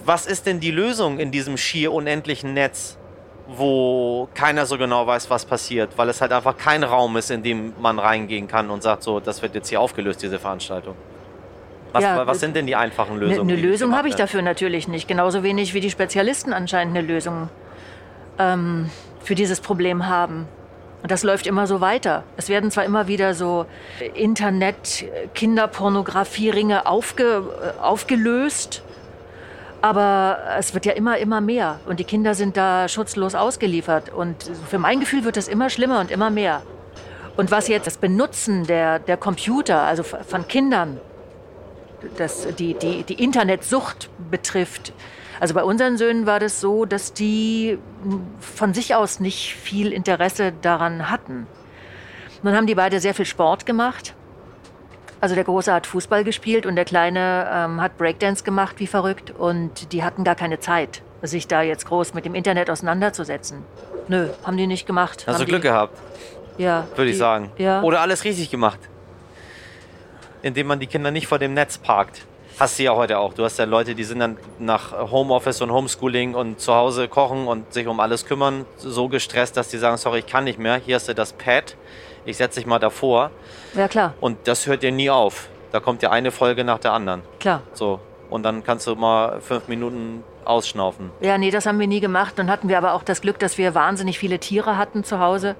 was 0.05 0.25
ist 0.25 0.45
denn 0.45 0.59
die 0.59 0.71
Lösung 0.71 1.19
in 1.19 1.31
diesem 1.31 1.57
schier 1.57 1.91
unendlichen 1.91 2.53
Netz, 2.53 2.97
wo 3.47 4.27
keiner 4.33 4.65
so 4.65 4.77
genau 4.77 5.07
weiß, 5.07 5.29
was 5.29 5.45
passiert, 5.45 5.97
weil 5.97 6.09
es 6.09 6.21
halt 6.21 6.31
einfach 6.31 6.57
kein 6.57 6.83
Raum 6.83 7.17
ist, 7.17 7.31
in 7.31 7.43
dem 7.43 7.73
man 7.79 7.99
reingehen 7.99 8.47
kann 8.47 8.69
und 8.69 8.83
sagt, 8.83 9.03
so, 9.03 9.19
das 9.19 9.41
wird 9.41 9.55
jetzt 9.55 9.69
hier 9.69 9.81
aufgelöst, 9.81 10.21
diese 10.21 10.39
Veranstaltung. 10.39 10.95
Was, 11.91 12.03
ja, 12.03 12.27
was 12.27 12.39
sind 12.39 12.55
denn 12.55 12.67
die 12.67 12.75
einfachen 12.75 13.15
ne, 13.15 13.21
Lösungen? 13.25 13.49
Eine 13.49 13.59
Lösung 13.59 13.95
habe 13.95 14.07
ich 14.07 14.13
dafür 14.15 14.43
natürlich 14.43 14.87
nicht. 14.87 15.07
Genauso 15.07 15.41
wenig 15.41 15.73
wie 15.73 15.79
die 15.79 15.89
Spezialisten 15.89 16.53
anscheinend 16.53 16.95
eine 16.95 17.07
Lösung 17.07 17.49
ähm, 18.37 18.91
für 19.23 19.33
dieses 19.33 19.59
Problem 19.59 20.07
haben. 20.07 20.47
Und 21.01 21.11
das 21.11 21.23
läuft 21.23 21.47
immer 21.47 21.65
so 21.65 21.81
weiter. 21.81 22.23
Es 22.37 22.47
werden 22.49 22.69
zwar 22.71 22.83
immer 22.83 23.07
wieder 23.07 23.33
so 23.33 23.65
Internet-Kinderpornografie-Ringe 24.13 26.85
aufge, 26.85 27.23
äh, 27.23 27.79
aufgelöst, 27.81 28.83
aber 29.81 30.39
es 30.57 30.73
wird 30.73 30.85
ja 30.85 30.93
immer, 30.93 31.17
immer 31.17 31.41
mehr. 31.41 31.79
Und 31.85 31.99
die 31.99 32.03
Kinder 32.03 32.33
sind 32.33 32.57
da 32.57 32.87
schutzlos 32.87 33.35
ausgeliefert. 33.35 34.09
Und 34.13 34.49
für 34.69 34.77
mein 34.79 34.99
Gefühl 34.99 35.23
wird 35.23 35.37
es 35.37 35.47
immer 35.47 35.69
schlimmer 35.69 35.99
und 35.99 36.11
immer 36.11 36.29
mehr. 36.29 36.61
Und 37.37 37.51
was 37.51 37.67
jetzt 37.67 37.87
das 37.87 37.97
Benutzen 37.97 38.65
der, 38.65 38.99
der 38.99 39.15
Computer, 39.15 39.81
also 39.83 40.03
von 40.03 40.47
Kindern, 40.47 40.99
das, 42.17 42.47
die, 42.57 42.73
die, 42.73 43.03
die 43.03 43.23
Internetsucht 43.23 44.09
betrifft, 44.29 44.93
also 45.39 45.53
bei 45.53 45.63
unseren 45.63 45.97
Söhnen 45.97 46.25
war 46.25 46.41
das 46.41 46.59
so, 46.59 46.83
dass 46.83 47.13
die 47.13 47.77
von 48.39 48.73
sich 48.73 48.95
aus 48.95 49.21
nicht 49.21 49.55
viel 49.55 49.93
Interesse 49.93 50.51
daran 50.61 51.09
hatten. 51.09 51.47
Nun 52.43 52.55
haben 52.55 52.67
die 52.67 52.75
beide 52.75 52.99
sehr 52.99 53.13
viel 53.13 53.25
Sport 53.25 53.65
gemacht 53.65 54.13
also 55.21 55.35
der 55.35 55.43
Große 55.43 55.73
hat 55.73 55.85
Fußball 55.87 56.23
gespielt 56.23 56.65
und 56.65 56.75
der 56.75 56.85
Kleine 56.85 57.49
ähm, 57.51 57.81
hat 57.81 57.97
Breakdance 57.97 58.43
gemacht 58.43 58.75
wie 58.77 58.87
verrückt 58.87 59.31
und 59.31 59.91
die 59.91 60.03
hatten 60.03 60.23
gar 60.23 60.35
keine 60.35 60.59
Zeit, 60.59 61.01
sich 61.21 61.47
da 61.47 61.61
jetzt 61.61 61.85
groß 61.85 62.13
mit 62.13 62.25
dem 62.25 62.35
Internet 62.35 62.69
auseinanderzusetzen. 62.69 63.63
Nö, 64.07 64.29
haben 64.43 64.57
die 64.57 64.67
nicht 64.67 64.87
gemacht. 64.87 65.25
Hast 65.27 65.41
du 65.41 65.45
Glück 65.45 65.61
gehabt? 65.61 65.97
Ja. 66.57 66.87
Würde 66.95 67.11
ich 67.11 67.17
sagen. 67.17 67.51
Ja. 67.57 67.81
Oder 67.83 68.01
alles 68.01 68.23
richtig 68.23 68.49
gemacht. 68.49 68.79
Indem 70.41 70.67
man 70.67 70.79
die 70.79 70.87
Kinder 70.87 71.11
nicht 71.11 71.27
vor 71.27 71.37
dem 71.37 71.53
Netz 71.53 71.77
parkt. 71.77 72.25
Hast 72.59 72.77
du 72.77 72.83
ja 72.83 72.93
heute 72.93 73.19
auch. 73.19 73.33
Du 73.33 73.45
hast 73.45 73.57
ja 73.57 73.65
Leute, 73.65 73.95
die 73.95 74.03
sind 74.03 74.19
dann 74.19 74.37
nach 74.57 74.91
Homeoffice 75.11 75.61
und 75.61 75.71
Homeschooling 75.71 76.35
und 76.35 76.59
zu 76.59 76.73
Hause 76.75 77.07
kochen 77.07 77.47
und 77.47 77.73
sich 77.73 77.87
um 77.87 78.01
alles 78.01 78.25
kümmern, 78.25 78.65
so 78.77 79.07
gestresst, 79.07 79.55
dass 79.55 79.69
die 79.69 79.77
sagen, 79.77 79.95
sorry, 79.95 80.19
ich 80.19 80.27
kann 80.27 80.43
nicht 80.43 80.59
mehr. 80.59 80.75
Hier 80.75 80.95
hast 80.95 81.07
du 81.07 81.15
das 81.15 81.31
Pad 81.31 81.77
ich 82.25 82.37
setze 82.37 82.59
dich 82.59 82.67
mal 82.67 82.79
davor. 82.79 83.31
Ja, 83.73 83.87
klar. 83.87 84.13
Und 84.19 84.37
das 84.47 84.67
hört 84.67 84.83
dir 84.83 84.91
nie 84.91 85.09
auf. 85.09 85.49
Da 85.71 85.79
kommt 85.79 86.01
ja 86.01 86.11
eine 86.11 86.31
Folge 86.31 86.63
nach 86.63 86.79
der 86.79 86.93
anderen. 86.93 87.21
Klar. 87.39 87.61
So. 87.73 87.99
Und 88.29 88.43
dann 88.43 88.63
kannst 88.63 88.87
du 88.87 88.95
mal 88.95 89.41
fünf 89.41 89.67
Minuten 89.67 90.23
ausschnaufen. 90.45 91.11
Ja, 91.21 91.37
nee, 91.37 91.51
das 91.51 91.65
haben 91.65 91.79
wir 91.79 91.87
nie 91.87 91.99
gemacht. 91.99 92.33
Dann 92.37 92.49
hatten 92.49 92.69
wir 92.69 92.77
aber 92.77 92.93
auch 92.93 93.03
das 93.03 93.21
Glück, 93.21 93.39
dass 93.39 93.57
wir 93.57 93.75
wahnsinnig 93.75 94.17
viele 94.19 94.39
Tiere 94.39 94.77
hatten 94.77 95.03
zu 95.03 95.19
Hause. 95.19 95.55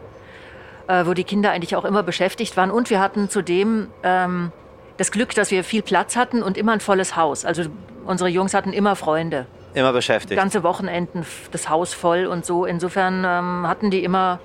äh, 0.87 1.05
wo 1.05 1.13
die 1.13 1.23
Kinder 1.23 1.51
eigentlich 1.51 1.75
auch 1.75 1.85
immer 1.85 2.01
beschäftigt 2.01 2.57
waren. 2.57 2.71
Und 2.71 2.89
wir 2.89 2.99
hatten 2.99 3.29
zudem 3.29 3.89
ähm, 4.01 4.51
das 4.97 5.11
Glück, 5.11 5.35
dass 5.35 5.51
wir 5.51 5.63
viel 5.63 5.83
Platz 5.83 6.15
hatten 6.15 6.41
und 6.41 6.57
immer 6.57 6.71
ein 6.73 6.79
volles 6.79 7.15
Haus. 7.15 7.45
Also 7.45 7.65
unsere 8.05 8.27
Jungs 8.29 8.55
hatten 8.55 8.73
immer 8.73 8.95
Freunde. 8.95 9.45
Immer 9.75 9.93
beschäftigt. 9.93 10.35
Ganze 10.35 10.63
Wochenenden 10.63 11.27
das 11.51 11.69
Haus 11.69 11.93
voll 11.93 12.25
und 12.25 12.43
so. 12.43 12.65
Insofern 12.65 13.23
ähm, 13.23 13.67
hatten 13.67 13.91
die 13.91 14.03
immer 14.03 14.39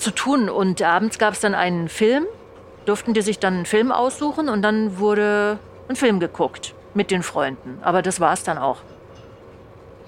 zu 0.00 0.10
tun. 0.10 0.48
Und 0.48 0.82
abends 0.82 1.18
gab 1.18 1.34
es 1.34 1.40
dann 1.40 1.54
einen 1.54 1.88
Film, 1.88 2.26
durften 2.86 3.14
die 3.14 3.22
sich 3.22 3.38
dann 3.38 3.54
einen 3.54 3.66
Film 3.66 3.92
aussuchen 3.92 4.48
und 4.48 4.62
dann 4.62 4.98
wurde 4.98 5.58
ein 5.88 5.96
Film 5.96 6.20
geguckt 6.20 6.74
mit 6.94 7.10
den 7.10 7.22
Freunden. 7.22 7.78
Aber 7.82 8.02
das 8.02 8.20
war 8.20 8.32
es 8.32 8.42
dann 8.42 8.58
auch. 8.58 8.78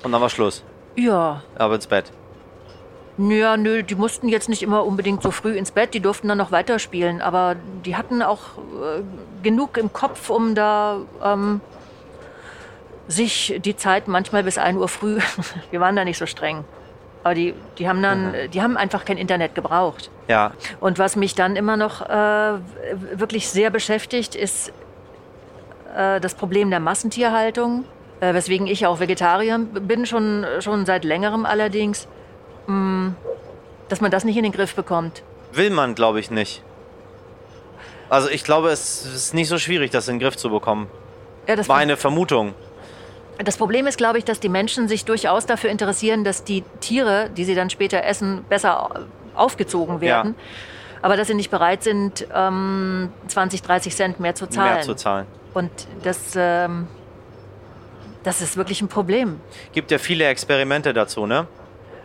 Und 0.03 0.13
dann 0.13 0.21
war 0.21 0.31
Schluss. 0.31 0.65
Ja. 0.97 1.43
Aber 1.57 1.75
ins 1.77 1.87
Bett. 1.87 2.11
Ja, 3.19 3.57
nö, 3.57 3.83
die 3.83 3.95
mussten 3.95 4.29
jetzt 4.29 4.49
nicht 4.49 4.63
immer 4.63 4.87
unbedingt 4.87 5.23
so 5.23 5.31
früh 5.31 5.57
ins 5.57 5.71
Bett, 5.71 5.93
die 5.93 6.01
durften 6.01 6.29
dann 6.29 6.39
noch 6.39 6.51
weiterspielen, 6.51 7.21
aber 7.21 7.57
die 7.85 7.95
hatten 7.95 8.23
auch 8.23 8.41
äh, 8.59 9.03
genug 9.43 9.77
im 9.77 9.93
Kopf, 9.93 10.31
um 10.31 10.55
da 10.55 11.03
ähm, 11.23 11.61
sich 13.09 13.61
die 13.63 13.77
Zeit 13.77 14.09
manchmal 14.09 14.45
bis 14.45 14.57
1 14.57 14.79
Uhr 14.79 14.89
früh, 14.89 15.19
wir 15.71 15.81
waren 15.81 15.95
da 15.95 16.05
nicht 16.05 16.17
so 16.17 16.25
streng, 16.25 16.65
aber 17.23 17.35
die, 17.35 17.55
die 17.79 17.89
haben 17.89 18.03
dann, 18.03 18.33
mhm. 18.33 18.51
die 18.53 18.63
haben 18.63 18.77
einfach 18.77 19.05
kein 19.05 19.17
Internet 19.17 19.55
gebraucht. 19.55 20.11
Ja. 20.29 20.53
Und 20.81 20.99
was 20.99 21.17
mich 21.17 21.35
dann 21.35 21.57
immer 21.57 21.77
noch 21.77 22.03
äh, 22.03 22.59
wirklich 23.15 23.49
sehr 23.49 23.71
beschäftigt, 23.71 24.35
ist 24.35 24.73
äh, 25.97 26.21
das 26.21 26.35
Problem 26.35 26.71
der 26.71 26.81
Massentierhaltung, 26.81 27.85
äh, 28.21 28.35
weswegen 28.35 28.67
ich 28.67 28.87
auch 28.87 29.01
Vegetarier 29.01 29.59
bin, 29.59 30.07
schon, 30.07 30.45
schon 30.61 30.87
seit 30.87 31.05
längerem 31.05 31.47
allerdings. 31.47 32.09
Mm, 32.67 33.11
dass 33.89 34.01
man 34.01 34.11
das 34.11 34.25
nicht 34.25 34.37
in 34.37 34.43
den 34.43 34.53
Griff 34.53 34.75
bekommt. 34.75 35.23
Will 35.53 35.71
man, 35.71 35.95
glaube 35.95 36.19
ich, 36.19 36.31
nicht. 36.31 36.63
Also 38.09 38.29
ich 38.29 38.45
glaube, 38.45 38.71
es 38.71 39.05
ist 39.05 39.35
nicht 39.35 39.49
so 39.49 39.59
schwierig, 39.59 39.91
das 39.91 40.09
in 40.09 40.15
den 40.15 40.21
Griff 40.21 40.37
zu 40.37 40.51
bekommen. 40.51 40.89
Ja, 41.47 41.57
das 41.57 41.69
Meine 41.69 41.97
Vermutung. 41.97 42.55
Das 43.45 43.57
Problem 43.57 43.87
ist, 43.87 43.99
glaube 43.99 44.19
ich, 44.19 44.25
dass 44.25 44.41
die 44.41 44.49
Menschen 44.49 44.89
sich 44.89 45.05
durchaus 45.05 45.47
dafür 45.47 45.71
interessieren, 45.71 46.25
dass 46.25 46.45
die 46.45 46.65
Tiere, 46.81 47.31
die 47.37 47.45
sie 47.45 47.55
dann 47.55 47.71
später 47.71 48.05
essen, 48.05 48.45
besser 48.49 49.07
aufgezogen 49.35 50.01
werden. 50.01 50.35
Ja. 50.37 50.45
Aber 51.03 51.17
dass 51.17 51.27
sie 51.27 51.35
nicht 51.35 51.51
bereit 51.51 51.83
sind, 51.83 52.27
ähm, 52.33 53.11
20, 53.27 53.63
30 53.63 53.97
Cent 53.97 54.21
mehr 54.21 54.35
zu 54.35 54.47
zahlen. 54.47 54.75
Mehr 54.75 54.83
zu 54.83 54.95
zahlen. 54.95 55.27
Und 55.53 55.71
das, 56.05 56.35
ähm, 56.37 56.87
das 58.23 58.41
ist 58.41 58.57
wirklich 58.57 58.81
ein 58.83 58.89
Problem. 58.89 59.41
Gibt 59.73 59.91
ja 59.91 59.99
viele 59.99 60.27
Experimente 60.27 60.93
dazu, 60.93 61.27
ne? 61.27 61.47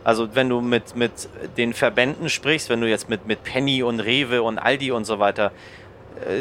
Also 0.03 0.35
wenn 0.35 0.47
du 0.49 0.61
mit, 0.61 0.95
mit 0.95 1.11
den 1.57 1.73
Verbänden 1.73 2.29
sprichst, 2.29 2.69
wenn 2.69 2.79
du 2.79 2.87
jetzt 2.87 3.09
mit, 3.09 3.27
mit 3.27 3.43
Penny 3.43 3.83
und 3.83 3.99
Rewe 3.99 4.41
und 4.41 4.57
Aldi 4.57 4.91
und 4.91 5.03
so 5.03 5.19
weiter, 5.19 5.51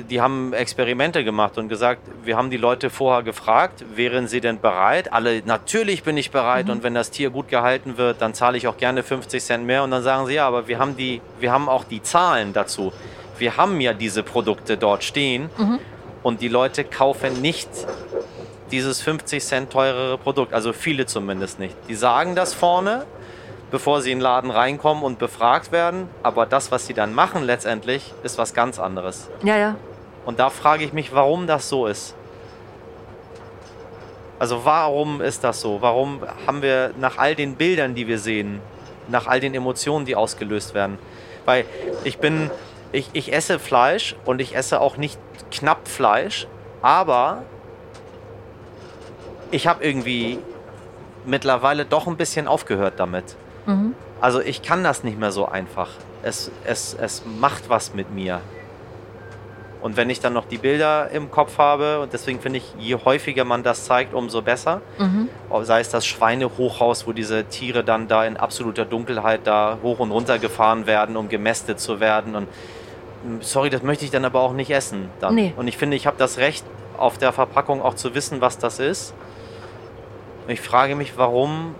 die 0.09 0.21
haben 0.21 0.53
Experimente 0.53 1.25
gemacht 1.25 1.59
und 1.59 1.69
gesagt, 1.69 2.01
wir 2.25 2.37
haben 2.37 2.51
die 2.51 2.57
Leute 2.57 2.91
vorher 2.91 3.23
gefragt, 3.23 3.85
wären 3.95 4.27
sie 4.27 4.41
denn 4.41 4.61
bereit? 4.61 5.13
Alle, 5.13 5.43
natürlich 5.45 6.03
bin 6.03 6.17
ich 6.17 6.31
bereit 6.31 6.67
mhm. 6.67 6.73
und 6.73 6.83
wenn 6.83 6.95
das 6.95 7.11
Tier 7.11 7.31
gut 7.31 7.49
gehalten 7.49 7.97
wird, 7.97 8.21
dann 8.21 8.35
zahle 8.35 8.57
ich 8.57 8.69
auch 8.69 8.77
gerne 8.77 9.03
50 9.03 9.43
Cent 9.43 9.67
mehr 9.67 9.83
und 9.83 9.91
dann 9.91 10.03
sagen 10.03 10.27
sie, 10.27 10.35
ja, 10.35 10.47
aber 10.47 10.69
wir 10.69 10.79
haben, 10.79 10.97
die, 10.97 11.21
wir 11.41 11.53
haben 11.53 11.69
auch 11.69 11.85
die 11.85 12.03
Zahlen 12.03 12.53
dazu. 12.53 12.93
Wir 13.39 13.57
haben 13.57 13.81
ja 13.81 13.93
diese 13.93 14.23
Produkte 14.23 14.77
dort 14.77 15.05
stehen 15.05 15.51
mhm. 15.59 15.79
und 16.23 16.41
die 16.41 16.49
Leute 16.49 16.85
kaufen 16.85 17.41
nicht 17.43 17.69
dieses 18.71 19.01
50 19.03 19.45
Cent 19.45 19.71
teurere 19.71 20.19
Produkt, 20.19 20.53
also 20.53 20.73
viele 20.73 21.07
zumindest 21.07 21.59
nicht. 21.59 21.77
Die 21.89 21.95
sagen 21.95 22.35
das 22.35 22.55
vorne, 22.55 23.05
bevor 23.71 24.01
sie 24.01 24.13
in 24.13 24.19
den 24.19 24.23
Laden 24.23 24.51
reinkommen 24.51 25.03
und 25.03 25.19
befragt 25.19 25.73
werden. 25.73 26.09
Aber 26.23 26.47
das, 26.47 26.71
was 26.71 26.87
sie 26.87 26.95
dann 26.95 27.15
machen 27.15 27.43
letztendlich, 27.45 28.13
ist 28.23 28.39
was 28.39 28.55
ganz 28.55 28.79
anderes. 28.79 29.29
Ja, 29.43 29.57
ja. 29.57 29.77
Und 30.25 30.39
da 30.39 30.51
frage 30.51 30.85
ich 30.85 30.93
mich, 30.93 31.15
warum 31.15 31.47
das 31.47 31.69
so 31.69 31.87
ist. 31.87 32.15
Also 34.39 34.65
warum 34.65 35.21
ist 35.21 35.45
das 35.45 35.61
so? 35.61 35.81
Warum 35.81 36.21
haben 36.47 36.63
wir 36.63 36.93
nach 36.99 37.17
all 37.17 37.35
den 37.35 37.55
Bildern, 37.57 37.95
die 37.95 38.07
wir 38.07 38.19
sehen, 38.19 38.61
nach 39.09 39.27
all 39.27 39.41
den 39.41 39.55
Emotionen, 39.55 40.05
die 40.05 40.15
ausgelöst 40.15 40.75
werden? 40.75 40.99
Weil 41.45 41.65
ich 42.05 42.19
bin, 42.19 42.51
ich, 42.93 43.09
ich 43.15 43.33
esse 43.33 43.59
Fleisch 43.59 44.15
und 44.25 44.41
ich 44.41 44.55
esse 44.55 44.81
auch 44.81 44.97
nicht 44.97 45.19
knapp 45.51 45.89
Fleisch, 45.89 46.47
aber 46.83 47.45
ich 49.51 49.67
habe 49.67 49.85
irgendwie 49.85 50.39
mittlerweile 51.25 51.85
doch 51.85 52.07
ein 52.07 52.17
bisschen 52.17 52.47
aufgehört 52.47 52.95
damit. 52.99 53.37
Mhm. 53.67 53.95
Also 54.21 54.41
ich 54.41 54.63
kann 54.63 54.83
das 54.83 55.05
nicht 55.05 55.19
mehr 55.19 55.33
so 55.33 55.47
einfach. 55.47 55.91
Es, 56.23 56.51
es, 56.65 56.97
es 56.99 57.23
macht 57.41 57.69
was 57.69 57.95
mit 57.95 58.13
mir. 58.13 58.41
Und 59.83 59.97
wenn 59.97 60.11
ich 60.11 60.21
dann 60.21 60.33
noch 60.33 60.47
die 60.47 60.59
Bilder 60.59 61.11
im 61.11 61.31
Kopf 61.31 61.59
habe, 61.59 62.01
und 62.01 62.13
deswegen 62.13 62.41
finde 62.41 62.59
ich, 62.59 62.75
je 62.79 62.97
häufiger 62.97 63.45
man 63.45 63.63
das 63.63 63.85
zeigt, 63.85 64.15
umso 64.15 64.43
besser. 64.43 64.81
Mhm. 64.99 65.29
Sei 65.63 65.81
es 65.81 65.91
das 65.91 66.07
Schweinehochhaus, 66.07 67.07
wo 67.07 67.13
diese 67.13 67.45
Tiere 67.45 67.85
dann 67.85 68.09
da 68.09 68.25
in 68.25 68.37
absoluter 68.37 68.85
Dunkelheit 68.85 69.43
da 69.45 69.79
hoch 69.83 70.01
und 70.01 70.11
runter 70.11 70.39
gefahren 70.39 70.87
werden, 70.87 71.17
um 71.17 71.29
gemästet 71.29 71.79
zu 71.79 72.01
werden. 72.01 72.35
Und 72.35 72.49
hm, 73.23 73.43
sorry, 73.43 73.71
das 73.71 73.83
möchte 73.83 74.05
ich 74.05 74.11
dann 74.11 74.25
aber 74.25 74.41
auch 74.41 74.55
nicht 74.55 74.71
essen. 74.71 75.09
Dann. 75.21 75.35
Nee. 75.35 75.53
Und 75.57 75.69
ich 75.69 75.77
finde, 75.77 75.97
ich 75.97 76.07
habe 76.07 76.17
das 76.19 76.39
Recht, 76.39 76.65
auf 76.99 77.19
der 77.19 77.33
Verpackung 77.33 77.83
auch 77.83 77.95
zu 77.95 78.15
wissen, 78.15 78.41
was 78.41 78.59
das 78.59 78.79
ist. 78.79 79.15
Und 80.47 80.53
ich 80.53 80.61
frage 80.61 80.97
mich, 80.97 81.17
warum 81.17 81.75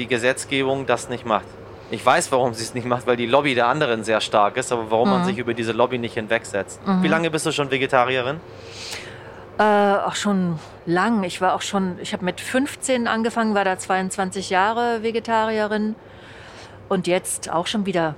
die 0.00 0.06
Gesetzgebung 0.06 0.86
das 0.86 1.10
nicht 1.10 1.26
macht. 1.26 1.46
Ich 1.90 2.04
weiß, 2.04 2.32
warum 2.32 2.54
sie 2.54 2.62
es 2.62 2.72
nicht 2.72 2.86
macht, 2.86 3.06
weil 3.06 3.16
die 3.16 3.26
Lobby 3.26 3.54
der 3.54 3.66
anderen 3.66 4.02
sehr 4.02 4.20
stark 4.20 4.56
ist, 4.56 4.72
aber 4.72 4.90
warum 4.90 5.08
mhm. 5.08 5.14
man 5.16 5.24
sich 5.24 5.38
über 5.38 5.54
diese 5.54 5.72
Lobby 5.72 5.98
nicht 5.98 6.14
hinwegsetzt. 6.14 6.80
Mhm. 6.86 7.02
Wie 7.02 7.08
lange 7.08 7.30
bist 7.30 7.44
du 7.46 7.52
schon 7.52 7.70
Vegetarierin? 7.70 8.40
Äh, 9.58 9.62
auch 9.62 10.14
schon 10.14 10.58
lang. 10.86 11.22
Ich 11.24 11.40
war 11.42 11.54
auch 11.54 11.60
schon, 11.60 11.98
ich 12.00 12.14
habe 12.14 12.24
mit 12.24 12.40
15 12.40 13.08
angefangen, 13.08 13.54
war 13.54 13.64
da 13.64 13.76
22 13.76 14.48
Jahre 14.48 15.02
Vegetarierin 15.02 15.96
und 16.88 17.06
jetzt 17.06 17.52
auch 17.52 17.66
schon 17.66 17.84
wieder 17.84 18.14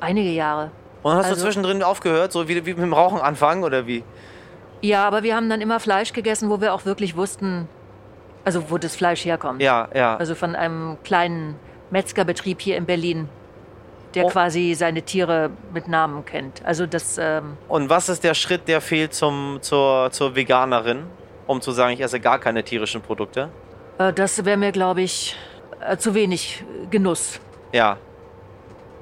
einige 0.00 0.30
Jahre. 0.30 0.72
Und 1.02 1.14
hast 1.14 1.26
also, 1.26 1.36
du 1.36 1.42
zwischendrin 1.42 1.82
aufgehört, 1.82 2.32
so 2.32 2.48
wie, 2.48 2.66
wie 2.66 2.74
mit 2.74 2.82
dem 2.82 2.92
Rauchen 2.92 3.20
anfangen 3.20 3.62
oder 3.62 3.86
wie? 3.86 4.02
Ja, 4.80 5.06
aber 5.06 5.22
wir 5.22 5.36
haben 5.36 5.48
dann 5.48 5.60
immer 5.60 5.78
Fleisch 5.78 6.12
gegessen, 6.12 6.50
wo 6.50 6.60
wir 6.60 6.74
auch 6.74 6.86
wirklich 6.86 7.16
wussten, 7.16 7.68
also 8.44 8.70
wo 8.70 8.78
das 8.78 8.96
Fleisch 8.96 9.24
herkommt. 9.24 9.62
Ja, 9.62 9.88
ja. 9.94 10.16
Also 10.16 10.34
von 10.34 10.54
einem 10.56 10.98
kleinen 11.02 11.56
Metzgerbetrieb 11.90 12.60
hier 12.60 12.76
in 12.76 12.86
Berlin, 12.86 13.28
der 14.14 14.26
oh. 14.26 14.28
quasi 14.28 14.74
seine 14.74 15.02
Tiere 15.02 15.50
mit 15.72 15.88
Namen 15.88 16.24
kennt. 16.24 16.64
Also 16.64 16.86
das. 16.86 17.18
Ähm 17.18 17.56
Und 17.68 17.90
was 17.90 18.08
ist 18.08 18.24
der 18.24 18.34
Schritt, 18.34 18.68
der 18.68 18.80
fehlt 18.80 19.14
zum, 19.14 19.58
zur, 19.60 20.10
zur 20.10 20.34
Veganerin, 20.34 21.04
um 21.46 21.60
zu 21.60 21.72
sagen, 21.72 21.92
ich 21.92 22.00
esse 22.00 22.20
gar 22.20 22.38
keine 22.38 22.62
tierischen 22.64 23.02
Produkte? 23.02 23.48
Äh, 23.98 24.12
das 24.12 24.44
wäre 24.44 24.56
mir, 24.56 24.72
glaube 24.72 25.02
ich, 25.02 25.36
äh, 25.80 25.96
zu 25.96 26.14
wenig 26.14 26.64
Genuss. 26.90 27.40
Ja. 27.72 27.98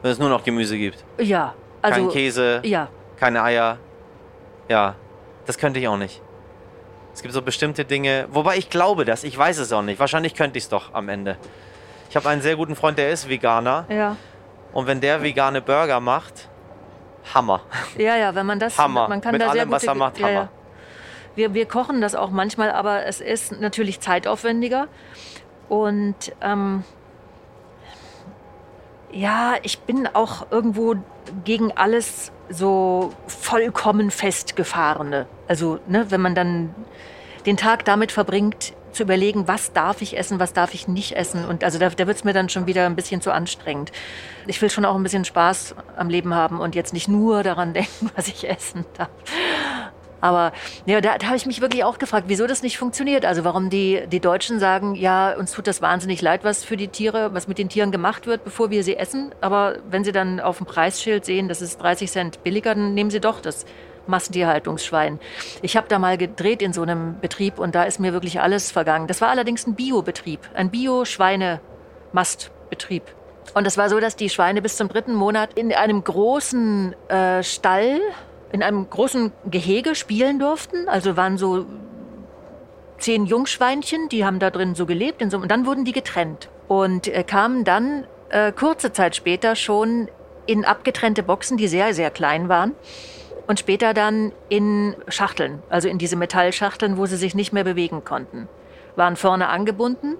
Wenn 0.02 0.10
es 0.12 0.18
nur 0.18 0.28
noch 0.28 0.44
Gemüse 0.44 0.76
gibt. 0.76 1.04
Ja. 1.18 1.54
Also, 1.82 2.02
Kein 2.02 2.10
Käse. 2.10 2.60
Ja. 2.64 2.88
Keine 3.16 3.42
Eier. 3.42 3.78
Ja. 4.68 4.94
Das 5.46 5.58
könnte 5.58 5.80
ich 5.80 5.88
auch 5.88 5.96
nicht. 5.96 6.20
Es 7.18 7.22
gibt 7.22 7.34
so 7.34 7.42
bestimmte 7.42 7.84
Dinge, 7.84 8.28
wobei 8.30 8.58
ich 8.58 8.70
glaube 8.70 9.04
das, 9.04 9.24
ich 9.24 9.36
weiß 9.36 9.58
es 9.58 9.72
auch 9.72 9.82
nicht. 9.82 9.98
Wahrscheinlich 9.98 10.36
könnte 10.36 10.56
ich 10.56 10.62
es 10.62 10.70
doch 10.70 10.94
am 10.94 11.08
Ende. 11.08 11.36
Ich 12.08 12.14
habe 12.14 12.28
einen 12.28 12.42
sehr 12.42 12.54
guten 12.54 12.76
Freund, 12.76 12.96
der 12.96 13.10
ist 13.10 13.28
Veganer. 13.28 13.86
Ja. 13.88 14.16
Und 14.72 14.86
wenn 14.86 15.00
der 15.00 15.20
vegane 15.20 15.60
Burger 15.60 15.98
macht, 15.98 16.48
Hammer. 17.34 17.62
Ja, 17.96 18.14
ja, 18.14 18.36
wenn 18.36 18.46
man 18.46 18.60
das, 18.60 18.78
Hammer. 18.78 19.08
man 19.08 19.20
kann 19.20 19.32
Mit 19.32 19.40
da 19.42 19.46
allem, 19.48 19.58
sehr 19.58 19.70
was 19.72 19.82
er 19.82 19.96
macht, 19.96 20.18
Hammer. 20.18 20.30
Ja, 20.30 20.48
Wir, 21.34 21.54
wir 21.54 21.66
kochen 21.66 22.00
das 22.00 22.14
auch 22.14 22.30
manchmal, 22.30 22.70
aber 22.70 23.04
es 23.04 23.20
ist 23.20 23.50
natürlich 23.60 23.98
zeitaufwendiger. 23.98 24.86
Und 25.68 26.36
ähm, 26.40 26.84
ja, 29.10 29.54
ich 29.64 29.80
bin 29.80 30.06
auch 30.06 30.52
irgendwo 30.52 30.94
gegen 31.42 31.72
alles 31.72 32.30
so 32.50 33.12
vollkommen 33.26 34.10
festgefahrene. 34.10 35.26
Also, 35.46 35.78
ne, 35.86 36.10
wenn 36.10 36.20
man 36.20 36.34
dann 36.34 36.74
den 37.46 37.56
Tag 37.56 37.84
damit 37.84 38.12
verbringt, 38.12 38.74
zu 38.92 39.02
überlegen, 39.04 39.46
was 39.46 39.72
darf 39.72 40.02
ich 40.02 40.18
essen, 40.18 40.40
was 40.40 40.52
darf 40.52 40.74
ich 40.74 40.88
nicht 40.88 41.12
essen. 41.12 41.44
Und 41.44 41.62
also 41.62 41.78
da, 41.78 41.88
da 41.88 42.06
wird 42.06 42.16
es 42.16 42.24
mir 42.24 42.32
dann 42.32 42.48
schon 42.48 42.66
wieder 42.66 42.86
ein 42.86 42.96
bisschen 42.96 43.20
zu 43.20 43.32
anstrengend. 43.32 43.92
Ich 44.46 44.60
will 44.60 44.70
schon 44.70 44.84
auch 44.84 44.96
ein 44.96 45.02
bisschen 45.02 45.24
Spaß 45.24 45.74
am 45.96 46.08
Leben 46.08 46.34
haben 46.34 46.58
und 46.58 46.74
jetzt 46.74 46.92
nicht 46.92 47.08
nur 47.08 47.42
daran 47.42 47.72
denken, 47.74 48.10
was 48.16 48.28
ich 48.28 48.48
essen 48.48 48.84
darf. 48.96 49.10
Aber 50.20 50.52
ja, 50.86 51.00
da, 51.00 51.18
da 51.18 51.28
habe 51.28 51.36
ich 51.36 51.46
mich 51.46 51.60
wirklich 51.60 51.84
auch 51.84 51.98
gefragt, 51.98 52.24
wieso 52.28 52.46
das 52.46 52.62
nicht 52.62 52.78
funktioniert. 52.78 53.24
Also 53.24 53.44
warum 53.44 53.70
die, 53.70 54.02
die 54.10 54.20
Deutschen 54.20 54.58
sagen, 54.58 54.94
ja, 54.94 55.36
uns 55.36 55.52
tut 55.52 55.66
das 55.66 55.82
wahnsinnig 55.82 56.22
leid, 56.22 56.44
was 56.44 56.64
für 56.64 56.76
die 56.76 56.88
Tiere, 56.88 57.34
was 57.34 57.48
mit 57.48 57.58
den 57.58 57.68
Tieren 57.68 57.92
gemacht 57.92 58.26
wird, 58.26 58.44
bevor 58.44 58.70
wir 58.70 58.82
sie 58.82 58.96
essen. 58.96 59.32
Aber 59.40 59.76
wenn 59.90 60.04
sie 60.04 60.12
dann 60.12 60.40
auf 60.40 60.58
dem 60.58 60.66
Preisschild 60.66 61.24
sehen, 61.24 61.48
das 61.48 61.62
ist 61.62 61.82
30 61.82 62.10
Cent 62.10 62.42
billiger, 62.42 62.74
dann 62.74 62.94
nehmen 62.94 63.10
sie 63.10 63.20
doch 63.20 63.40
das 63.40 63.64
Massentierhaltungsschwein. 64.08 65.20
Ich 65.62 65.76
habe 65.76 65.86
da 65.88 65.98
mal 65.98 66.18
gedreht 66.18 66.62
in 66.62 66.72
so 66.72 66.82
einem 66.82 67.18
Betrieb 67.20 67.58
und 67.58 67.74
da 67.74 67.82
ist 67.84 67.98
mir 68.00 68.12
wirklich 68.12 68.40
alles 68.40 68.70
vergangen. 68.70 69.06
Das 69.06 69.20
war 69.20 69.28
allerdings 69.28 69.66
ein 69.66 69.74
Biobetrieb, 69.74 70.40
ein 70.54 70.70
Bio-Schweine-Mastbetrieb. 70.70 73.02
Und 73.54 73.66
es 73.66 73.78
war 73.78 73.88
so, 73.88 73.98
dass 74.00 74.16
die 74.16 74.28
Schweine 74.28 74.60
bis 74.62 74.76
zum 74.76 74.88
dritten 74.88 75.14
Monat 75.14 75.54
in 75.54 75.72
einem 75.72 76.02
großen 76.04 76.94
äh, 77.08 77.42
Stall, 77.42 78.00
in 78.52 78.62
einem 78.62 78.88
großen 78.88 79.32
Gehege 79.50 79.94
spielen 79.94 80.38
durften. 80.38 80.88
Also 80.88 81.16
waren 81.16 81.38
so 81.38 81.66
zehn 82.98 83.26
Jungschweinchen, 83.26 84.08
die 84.08 84.24
haben 84.24 84.38
da 84.38 84.50
drin 84.50 84.74
so 84.74 84.86
gelebt. 84.86 85.22
So, 85.30 85.38
und 85.38 85.50
dann 85.50 85.66
wurden 85.66 85.84
die 85.84 85.92
getrennt 85.92 86.48
und 86.66 87.08
äh, 87.08 87.22
kamen 87.24 87.64
dann 87.64 88.06
äh, 88.30 88.52
kurze 88.52 88.92
Zeit 88.92 89.16
später 89.16 89.56
schon 89.56 90.08
in 90.46 90.64
abgetrennte 90.64 91.22
Boxen, 91.22 91.56
die 91.56 91.68
sehr, 91.68 91.94
sehr 91.94 92.10
klein 92.10 92.48
waren. 92.48 92.72
Und 93.46 93.58
später 93.58 93.94
dann 93.94 94.32
in 94.50 94.94
Schachteln, 95.08 95.62
also 95.70 95.88
in 95.88 95.96
diese 95.96 96.16
Metallschachteln, 96.16 96.98
wo 96.98 97.06
sie 97.06 97.16
sich 97.16 97.34
nicht 97.34 97.52
mehr 97.52 97.64
bewegen 97.64 98.04
konnten. 98.04 98.46
Waren 98.94 99.16
vorne 99.16 99.48
angebunden 99.48 100.16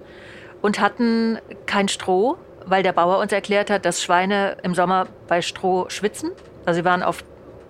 und 0.63 0.79
hatten 0.79 1.37
kein 1.67 1.89
Stroh, 1.89 2.37
weil 2.65 2.81
der 2.81 2.93
Bauer 2.93 3.19
uns 3.19 3.31
erklärt 3.31 3.69
hat, 3.69 3.85
dass 3.85 4.01
Schweine 4.01 4.57
im 4.63 4.73
Sommer 4.73 5.07
bei 5.27 5.43
Stroh 5.43 5.89
schwitzen. 5.89 6.31
Also 6.65 6.79
sie 6.79 6.85
waren 6.85 7.03
auf 7.03 7.23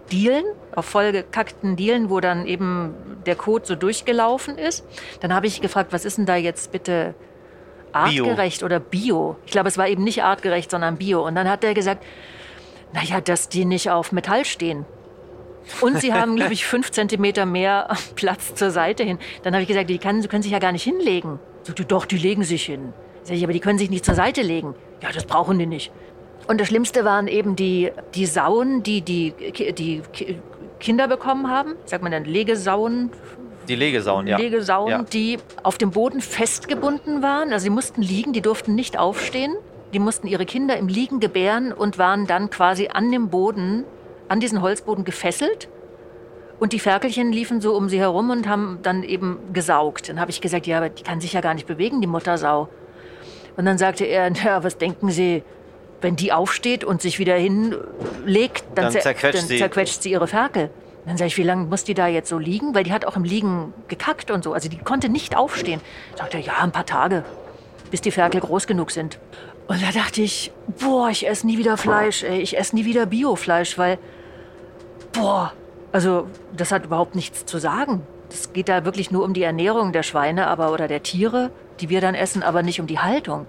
Dielen, 0.09 0.45
auf 0.75 0.85
vollgekackten 0.85 1.75
Dielen, 1.75 2.09
wo 2.09 2.19
dann 2.19 2.45
eben 2.45 2.93
der 3.25 3.35
Kot 3.35 3.65
so 3.65 3.75
durchgelaufen 3.75 4.57
ist. 4.57 4.85
Dann 5.21 5.33
habe 5.33 5.47
ich 5.47 5.61
gefragt, 5.61 5.93
was 5.93 6.05
ist 6.05 6.17
denn 6.17 6.25
da 6.25 6.35
jetzt 6.35 6.71
bitte 6.71 7.15
artgerecht 7.91 8.59
Bio. 8.59 8.65
oder 8.65 8.79
Bio? 8.79 9.35
Ich 9.45 9.51
glaube, 9.51 9.69
es 9.69 9.77
war 9.77 9.87
eben 9.87 10.03
nicht 10.03 10.23
artgerecht, 10.23 10.71
sondern 10.71 10.97
Bio. 10.97 11.25
Und 11.25 11.35
dann 11.35 11.49
hat 11.49 11.63
er 11.63 11.73
gesagt, 11.73 12.03
naja, 12.93 13.21
dass 13.21 13.49
die 13.49 13.65
nicht 13.65 13.89
auf 13.89 14.11
Metall 14.11 14.45
stehen. 14.45 14.85
Und 15.81 15.99
sie 15.99 16.13
haben, 16.13 16.35
glaube 16.35 16.53
ich, 16.53 16.65
fünf 16.67 16.91
Zentimeter 16.91 17.45
mehr 17.45 17.95
Platz 18.15 18.55
zur 18.55 18.71
Seite 18.71 19.03
hin. 19.03 19.19
Dann 19.43 19.53
habe 19.53 19.61
ich 19.61 19.67
gesagt, 19.67 19.89
die 19.89 19.97
kann, 19.97 20.27
können 20.27 20.43
sich 20.43 20.51
ja 20.51 20.59
gar 20.59 20.71
nicht 20.71 20.83
hinlegen. 20.83 21.39
So, 21.63 21.73
doch, 21.73 22.05
die 22.05 22.17
legen 22.17 22.43
sich 22.43 22.65
hin. 22.65 22.93
Sag 23.23 23.35
ich, 23.35 23.43
aber 23.43 23.53
die 23.53 23.59
können 23.59 23.77
sich 23.77 23.89
nicht 23.89 24.05
zur 24.05 24.15
Seite 24.15 24.41
legen. 24.41 24.75
Ja, 25.01 25.11
das 25.11 25.25
brauchen 25.25 25.59
die 25.59 25.65
nicht. 25.65 25.91
Und 26.49 26.59
das 26.59 26.69
Schlimmste 26.69 27.05
waren 27.05 27.27
eben 27.27 27.55
die, 27.55 27.91
die 28.15 28.25
Sauen, 28.25 28.81
die 28.81 29.03
die, 29.03 29.35
die 29.71 30.01
Kinder 30.79 31.07
bekommen 31.07 31.47
haben. 31.47 31.75
Sagt 31.85 32.01
man 32.01 32.11
dann 32.11 32.25
Legesauen? 32.25 33.11
Die 33.67 33.75
Legesauen, 33.75 34.25
ja. 34.25 34.35
Legesauen, 34.35 34.89
ja. 34.89 35.03
die 35.03 35.37
auf 35.61 35.77
dem 35.77 35.91
Boden 35.91 36.21
festgebunden 36.21 37.21
waren. 37.21 37.53
Also 37.53 37.65
sie 37.65 37.69
mussten 37.69 38.01
liegen, 38.01 38.33
die 38.33 38.41
durften 38.41 38.73
nicht 38.73 38.97
aufstehen. 38.97 39.53
Die 39.93 39.99
mussten 39.99 40.25
ihre 40.25 40.47
Kinder 40.47 40.75
im 40.75 40.87
Liegen 40.87 41.19
gebären 41.19 41.71
und 41.71 41.99
waren 41.99 42.25
dann 42.25 42.49
quasi 42.49 42.89
an 42.91 43.11
dem 43.11 43.29
Boden, 43.29 43.83
an 44.27 44.39
diesen 44.39 44.63
Holzboden 44.63 45.05
gefesselt. 45.05 45.69
Und 46.59 46.73
die 46.73 46.79
Ferkelchen 46.79 47.31
liefen 47.31 47.61
so 47.61 47.75
um 47.75 47.89
sie 47.89 47.99
herum 47.99 48.31
und 48.31 48.47
haben 48.47 48.79
dann 48.81 49.03
eben 49.03 49.37
gesaugt. 49.53 50.09
Dann 50.09 50.19
habe 50.19 50.31
ich 50.31 50.41
gesagt, 50.41 50.65
ja, 50.65 50.77
aber 50.77 50.89
die 50.89 51.03
kann 51.03 51.21
sich 51.21 51.33
ja 51.33 51.41
gar 51.41 51.53
nicht 51.53 51.67
bewegen, 51.67 52.01
die 52.01 52.07
Muttersau. 52.07 52.69
Und 53.55 53.65
dann 53.65 53.77
sagte 53.77 54.05
er, 54.05 54.31
na, 54.43 54.63
was 54.63 54.79
denken 54.79 55.11
Sie, 55.11 55.43
wenn 56.01 56.15
die 56.15 56.31
aufsteht 56.31 56.83
und 56.83 57.01
sich 57.01 57.19
wieder 57.19 57.35
hinlegt, 57.35 58.63
dann, 58.75 58.85
dann, 58.85 59.01
zerquetscht, 59.01 59.39
dann 59.39 59.47
sie. 59.47 59.57
zerquetscht, 59.57 60.01
sie. 60.03 60.11
ihre 60.11 60.27
Ferkel. 60.27 60.69
Dann 61.05 61.17
sage 61.17 61.29
ich, 61.29 61.37
wie 61.37 61.43
lange 61.43 61.65
muss 61.65 61.83
die 61.83 61.93
da 61.93 62.07
jetzt 62.07 62.29
so 62.29 62.37
liegen? 62.37 62.75
Weil 62.75 62.83
die 62.83 62.91
hat 62.91 63.05
auch 63.05 63.15
im 63.15 63.23
Liegen 63.23 63.73
gekackt 63.87 64.31
und 64.31 64.43
so. 64.43 64.53
Also 64.53 64.69
die 64.69 64.77
konnte 64.77 65.09
nicht 65.09 65.35
aufstehen. 65.35 65.81
Sagt 66.15 66.33
er, 66.33 66.39
ja, 66.39 66.57
ein 66.61 66.71
paar 66.71 66.85
Tage, 66.85 67.23
bis 67.89 68.01
die 68.01 68.11
Ferkel 68.11 68.41
groß 68.41 68.67
genug 68.67 68.91
sind. 68.91 69.17
Und 69.67 69.81
da 69.81 69.91
dachte 69.91 70.21
ich, 70.21 70.51
boah, 70.79 71.09
ich 71.09 71.27
esse 71.27 71.45
nie 71.45 71.57
wieder 71.57 71.77
Fleisch, 71.77 72.23
ey. 72.23 72.41
Ich 72.41 72.57
esse 72.57 72.75
nie 72.75 72.85
wieder 72.85 73.05
Biofleisch, 73.05 73.77
weil, 73.77 73.97
boah, 75.13 75.53
also 75.91 76.27
das 76.55 76.71
hat 76.71 76.85
überhaupt 76.85 77.15
nichts 77.15 77.45
zu 77.45 77.59
sagen. 77.59 78.01
Es 78.29 78.53
geht 78.53 78.69
da 78.69 78.85
wirklich 78.85 79.11
nur 79.11 79.23
um 79.23 79.33
die 79.33 79.43
Ernährung 79.43 79.91
der 79.91 80.03
Schweine 80.03 80.47
aber, 80.47 80.71
oder 80.71 80.87
der 80.87 81.03
Tiere, 81.03 81.51
die 81.79 81.89
wir 81.89 82.01
dann 82.01 82.15
essen, 82.15 82.43
aber 82.43 82.63
nicht 82.63 82.79
um 82.79 82.87
die 82.87 82.99
Haltung. 82.99 83.47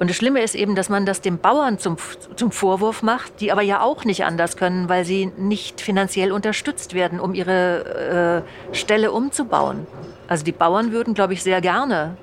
Und 0.00 0.08
das 0.08 0.16
Schlimme 0.16 0.40
ist 0.40 0.54
eben, 0.54 0.74
dass 0.74 0.88
man 0.88 1.04
das 1.04 1.20
den 1.20 1.38
Bauern 1.38 1.78
zum, 1.78 1.98
zum 2.34 2.50
Vorwurf 2.50 3.02
macht, 3.02 3.38
die 3.42 3.52
aber 3.52 3.60
ja 3.60 3.82
auch 3.82 4.06
nicht 4.06 4.24
anders 4.24 4.56
können, 4.56 4.88
weil 4.88 5.04
sie 5.04 5.26
nicht 5.36 5.82
finanziell 5.82 6.32
unterstützt 6.32 6.94
werden, 6.94 7.20
um 7.20 7.34
ihre 7.34 8.44
äh, 8.72 8.74
Ställe 8.74 9.12
umzubauen. 9.12 9.86
Also 10.26 10.42
die 10.42 10.52
Bauern 10.52 10.90
würden, 10.90 11.12
glaube 11.12 11.34
ich, 11.34 11.42
sehr 11.42 11.60
gerne 11.60 12.16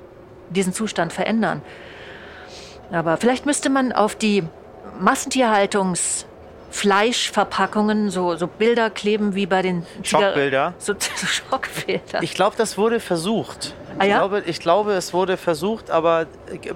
diesen 0.50 0.72
Zustand 0.72 1.12
verändern. 1.12 1.62
Aber 2.90 3.16
vielleicht 3.16 3.46
müsste 3.46 3.70
man 3.70 3.92
auf 3.92 4.16
die 4.16 4.42
Massentierhaltungs- 5.00 6.24
Fleischverpackungen, 6.70 8.10
so, 8.10 8.36
so 8.36 8.46
Bilder 8.46 8.90
kleben 8.90 9.34
wie 9.34 9.46
bei 9.46 9.62
den 9.62 9.86
Schockbilder. 10.02 10.74
So, 10.78 10.94
so 10.98 11.26
Schockbilder. 11.26 12.22
Ich 12.22 12.34
glaube, 12.34 12.56
das 12.56 12.76
wurde 12.76 13.00
versucht. 13.00 13.74
Ah, 13.98 14.04
ja? 14.04 14.14
ich, 14.14 14.18
glaube, 14.18 14.42
ich 14.46 14.60
glaube, 14.60 14.92
es 14.92 15.12
wurde 15.12 15.36
versucht, 15.36 15.90
aber 15.90 16.26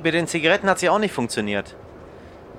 mit 0.02 0.14
den 0.14 0.26
Zigaretten 0.26 0.68
hat 0.68 0.76
es 0.76 0.82
ja 0.82 0.90
auch 0.90 0.98
nicht 0.98 1.14
funktioniert. 1.14 1.74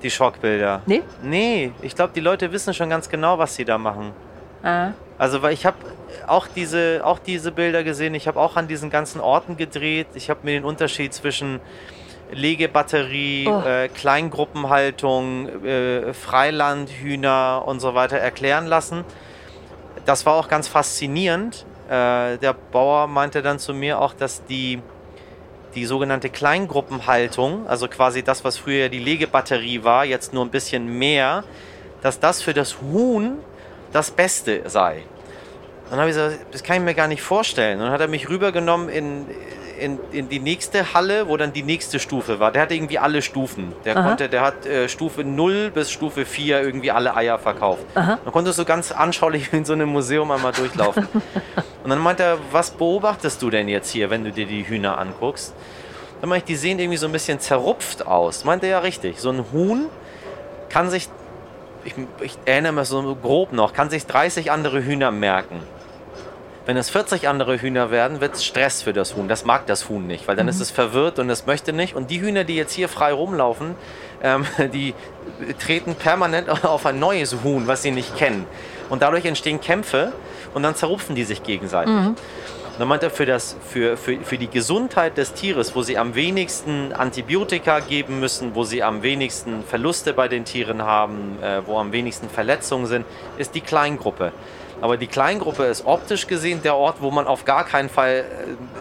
Die 0.02 0.10
Schockbilder. 0.10 0.82
Nee? 0.86 1.02
Nee, 1.22 1.72
ich 1.82 1.94
glaube, 1.94 2.12
die 2.14 2.20
Leute 2.20 2.52
wissen 2.52 2.74
schon 2.74 2.90
ganz 2.90 3.08
genau, 3.08 3.38
was 3.38 3.54
sie 3.54 3.64
da 3.64 3.78
machen. 3.78 4.12
Ah. 4.62 4.92
Also, 5.18 5.42
weil 5.42 5.52
ich 5.52 5.66
habe 5.66 5.76
auch 6.26 6.46
diese, 6.46 7.02
auch 7.04 7.18
diese 7.18 7.52
Bilder 7.52 7.84
gesehen, 7.84 8.14
ich 8.14 8.26
habe 8.26 8.40
auch 8.40 8.56
an 8.56 8.68
diesen 8.68 8.90
ganzen 8.90 9.20
Orten 9.20 9.56
gedreht. 9.56 10.08
Ich 10.14 10.30
habe 10.30 10.40
mir 10.42 10.52
den 10.52 10.64
Unterschied 10.64 11.12
zwischen 11.14 11.60
Legebatterie, 12.32 13.46
oh. 13.48 13.62
äh, 13.66 13.88
Kleingruppenhaltung, 13.88 15.64
äh, 15.64 16.12
Freilandhühner 16.14 17.62
und 17.66 17.80
so 17.80 17.94
weiter 17.94 18.18
erklären 18.18 18.66
lassen. 18.66 19.04
Das 20.04 20.26
war 20.26 20.34
auch 20.34 20.48
ganz 20.48 20.68
faszinierend. 20.68 21.64
Äh, 21.88 22.38
der 22.38 22.54
Bauer 22.72 23.06
meinte 23.06 23.42
dann 23.42 23.58
zu 23.58 23.74
mir 23.74 24.00
auch, 24.00 24.14
dass 24.14 24.44
die, 24.46 24.80
die 25.74 25.84
sogenannte 25.84 26.30
Kleingruppenhaltung, 26.30 27.66
also 27.66 27.88
quasi 27.88 28.22
das, 28.22 28.44
was 28.44 28.56
früher 28.56 28.88
die 28.88 28.98
Legebatterie 28.98 29.84
war, 29.84 30.04
jetzt 30.04 30.32
nur 30.32 30.44
ein 30.44 30.50
bisschen 30.50 30.98
mehr, 30.98 31.44
dass 32.02 32.20
das 32.20 32.42
für 32.42 32.54
das 32.54 32.80
Huhn 32.80 33.38
das 33.92 34.10
Beste 34.10 34.62
sei. 34.68 35.02
Dann 35.90 35.98
habe 35.98 36.10
ich 36.10 36.16
gesagt, 36.16 36.46
das 36.52 36.62
kann 36.62 36.76
ich 36.76 36.82
mir 36.82 36.94
gar 36.94 37.08
nicht 37.08 37.22
vorstellen. 37.22 37.78
Und 37.78 37.84
dann 37.84 37.92
hat 37.92 38.00
er 38.00 38.08
mich 38.08 38.28
rübergenommen 38.28 38.88
in, 38.88 39.26
in, 39.78 39.98
in 40.12 40.28
die 40.28 40.38
nächste 40.38 40.94
Halle, 40.94 41.28
wo 41.28 41.36
dann 41.36 41.52
die 41.52 41.62
nächste 41.62 41.98
Stufe 41.98 42.40
war. 42.40 42.52
Der 42.52 42.62
hatte 42.62 42.74
irgendwie 42.74 42.98
alle 42.98 43.22
Stufen. 43.22 43.72
Der 43.84 43.96
Aha. 43.96 44.08
konnte, 44.08 44.28
der 44.28 44.40
hat 44.42 44.66
äh, 44.66 44.88
Stufe 44.88 45.24
0 45.24 45.70
bis 45.70 45.90
Stufe 45.90 46.24
4 46.24 46.62
irgendwie 46.62 46.90
alle 46.90 47.14
Eier 47.16 47.38
verkauft. 47.38 47.84
Aha. 47.94 48.18
Man 48.24 48.32
konnte 48.32 48.52
so 48.52 48.64
ganz 48.64 48.92
anschaulich 48.92 49.52
in 49.52 49.64
so 49.64 49.72
einem 49.72 49.88
Museum 49.88 50.30
einmal 50.30 50.52
durchlaufen. 50.52 51.08
Und 51.84 51.90
dann 51.90 51.98
meinte 51.98 52.22
er, 52.22 52.38
was 52.50 52.70
beobachtest 52.70 53.42
du 53.42 53.50
denn 53.50 53.68
jetzt 53.68 53.90
hier, 53.90 54.10
wenn 54.10 54.24
du 54.24 54.32
dir 54.32 54.46
die 54.46 54.66
Hühner 54.66 54.98
anguckst? 54.98 55.54
Dann 56.20 56.30
meinte 56.30 56.44
ich, 56.44 56.56
die 56.56 56.56
sehen 56.56 56.78
irgendwie 56.78 56.96
so 56.96 57.06
ein 57.06 57.12
bisschen 57.12 57.40
zerrupft 57.40 58.06
aus. 58.06 58.44
Meinte 58.44 58.66
er 58.66 58.72
ja 58.72 58.78
richtig. 58.78 59.20
So 59.20 59.30
ein 59.30 59.44
Huhn 59.52 59.86
kann 60.70 60.88
sich, 60.88 61.08
ich, 61.84 61.94
ich 62.20 62.38
erinnere 62.46 62.72
mich 62.72 62.88
so 62.88 63.14
grob 63.14 63.52
noch, 63.52 63.74
kann 63.74 63.90
sich 63.90 64.06
30 64.06 64.50
andere 64.50 64.82
Hühner 64.82 65.10
merken. 65.10 65.60
Wenn 66.66 66.78
es 66.78 66.88
40 66.88 67.28
andere 67.28 67.60
Hühner 67.60 67.90
werden, 67.90 68.22
wird 68.22 68.36
es 68.36 68.44
Stress 68.44 68.82
für 68.82 68.94
das 68.94 69.14
Huhn. 69.16 69.28
Das 69.28 69.44
mag 69.44 69.66
das 69.66 69.88
Huhn 69.90 70.06
nicht, 70.06 70.26
weil 70.26 70.36
dann 70.36 70.46
mhm. 70.46 70.50
ist 70.50 70.60
es 70.60 70.70
verwirrt 70.70 71.18
und 71.18 71.28
es 71.28 71.46
möchte 71.46 71.74
nicht. 71.74 71.94
Und 71.94 72.10
die 72.10 72.20
Hühner, 72.20 72.44
die 72.44 72.56
jetzt 72.56 72.72
hier 72.72 72.88
frei 72.88 73.12
rumlaufen, 73.12 73.74
ähm, 74.22 74.46
die 74.72 74.94
treten 75.58 75.94
permanent 75.94 76.48
auf 76.64 76.86
ein 76.86 76.98
neues 76.98 77.36
Huhn, 77.44 77.66
was 77.66 77.82
sie 77.82 77.90
nicht 77.90 78.16
kennen. 78.16 78.46
Und 78.88 79.02
dadurch 79.02 79.26
entstehen 79.26 79.60
Kämpfe 79.60 80.12
und 80.54 80.62
dann 80.62 80.74
zerrupfen 80.74 81.14
die 81.14 81.24
sich 81.24 81.42
gegenseitig. 81.42 81.92
Mhm. 81.92 82.16
dann 82.78 82.88
meint 82.88 83.02
er, 83.02 83.10
für, 83.10 83.26
das, 83.26 83.56
für, 83.68 83.96
für, 83.96 84.18
für 84.22 84.38
die 84.38 84.48
Gesundheit 84.48 85.18
des 85.18 85.34
Tieres, 85.34 85.76
wo 85.76 85.82
sie 85.82 85.98
am 85.98 86.14
wenigsten 86.14 86.92
Antibiotika 86.92 87.80
geben 87.80 88.20
müssen, 88.20 88.54
wo 88.54 88.64
sie 88.64 88.82
am 88.82 89.02
wenigsten 89.02 89.64
Verluste 89.64 90.14
bei 90.14 90.28
den 90.28 90.44
Tieren 90.44 90.82
haben, 90.82 91.38
äh, 91.42 91.60
wo 91.66 91.78
am 91.78 91.92
wenigsten 91.92 92.30
Verletzungen 92.30 92.86
sind, 92.86 93.04
ist 93.36 93.54
die 93.54 93.60
Kleingruppe. 93.60 94.32
Aber 94.84 94.98
die 94.98 95.06
Kleingruppe 95.06 95.64
ist 95.64 95.86
optisch 95.86 96.26
gesehen 96.26 96.60
der 96.62 96.76
Ort, 96.76 96.96
wo 97.00 97.10
man 97.10 97.26
auf 97.26 97.46
gar 97.46 97.64
keinen 97.64 97.88
Fall 97.88 98.26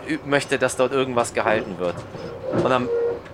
äh, 0.05 0.17
möchte, 0.25 0.59
dass 0.59 0.75
dort 0.75 0.91
irgendwas 0.91 1.33
gehalten 1.33 1.79
wird. 1.79 1.95
Und 2.61 2.73
am 2.73 2.89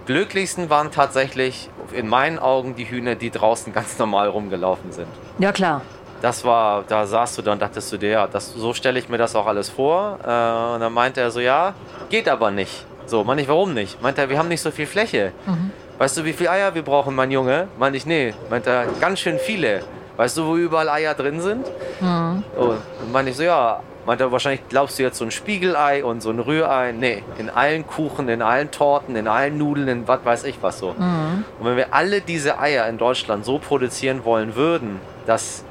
glücklichsten 0.05 0.70
waren 0.70 0.91
tatsächlich 0.91 1.67
in 1.93 2.07
meinen 2.07 2.38
Augen 2.38 2.76
die 2.76 2.88
Hühner, 2.88 3.15
die 3.15 3.32
draußen 3.32 3.74
ganz 3.74 3.97
normal 3.97 4.30
rumgelaufen 4.30 4.91
sind. 4.91 5.07
Ja, 5.39 5.51
klar. 5.51 5.82
Das 6.22 6.45
war, 6.45 6.84
da 6.88 7.07
saßt 7.07 7.39
du 7.39 7.41
da 7.41 7.53
und 7.53 7.59
dachtest 7.63 7.91
du 7.91 7.97
dir, 7.97 8.09
ja, 8.09 8.28
das, 8.28 8.53
so 8.53 8.72
stelle 8.76 8.99
ich 8.99 9.09
mir 9.09 9.17
das 9.17 9.36
auch 9.36 9.47
alles 9.47 9.70
vor. 9.70 10.20
Äh, 10.22 10.76
und 10.76 10.82
dann 10.82 10.93
meinte 10.93 11.22
er 11.22 11.32
so, 11.32 11.39
ja, 11.39 11.74
geht 12.11 12.30
aber 12.30 12.51
nicht. 12.51 12.86
So, 13.07 13.24
meine 13.24 13.41
ich, 13.41 13.47
warum 13.47 13.74
nicht? 13.74 13.99
Meinte 13.99 14.22
er, 14.22 14.30
wir 14.30 14.38
haben 14.38 14.47
nicht 14.47 14.61
so 14.61 14.70
viel 14.70 14.86
Fläche. 14.86 15.32
Mhm. 15.47 15.72
Weißt 15.97 16.17
du, 16.17 16.24
wie 16.24 16.34
viele 16.34 16.51
Eier 16.51 16.76
wir 16.76 16.84
brauchen, 16.84 17.15
mein 17.15 17.32
Junge? 17.32 17.67
Meinte 17.80 17.97
ich, 17.97 18.05
nee. 18.05 18.36
Meinte 18.51 18.70
er, 18.70 18.86
ganz 19.01 19.22
schön 19.22 19.39
viele. 19.39 19.82
Weißt 20.20 20.36
du, 20.36 20.45
wo 20.45 20.57
überall 20.57 20.89
Eier 20.89 21.13
drin 21.13 21.39
sind? 21.39 21.65
Mhm. 22.01 22.43
Und 22.57 22.78
meinte 23.13 23.32
ich 23.32 23.38
so, 23.38 23.43
ja, 23.43 23.80
meinte 24.05 24.30
wahrscheinlich 24.30 24.67
glaubst 24.67 24.99
du 24.99 25.03
jetzt 25.03 25.17
so 25.17 25.24
ein 25.24 25.32
Spiegelei 25.32 26.03
und 26.03 26.20
so 26.20 26.30
ein 26.30 26.39
Rührei. 26.39 26.91
Nee, 26.91 27.24
in 27.38 27.49
allen 27.49 27.88
Kuchen, 27.88 28.28
in 28.28 28.41
allen 28.41 28.70
Torten, 28.70 29.15
in 29.15 29.30
allen 29.30 29.57
Nudeln, 29.57 29.88
in 29.88 30.07
was 30.09 30.20
weiß 30.26 30.43
ich 30.43 30.57
was 30.59 30.80
so. 30.80 30.89
Mhm. 30.91 31.45
Und 31.57 31.65
wenn 31.65 31.78
wir 31.78 31.93
alle 31.93 32.20
diese 32.20 32.59
Eier 32.59 32.86
in 32.89 32.97
Deutschland 32.97 33.45
so 33.45 33.59
produzieren 33.59 34.26
wollen 34.26 34.57
würden, 34.57 34.99
dass 35.26 35.63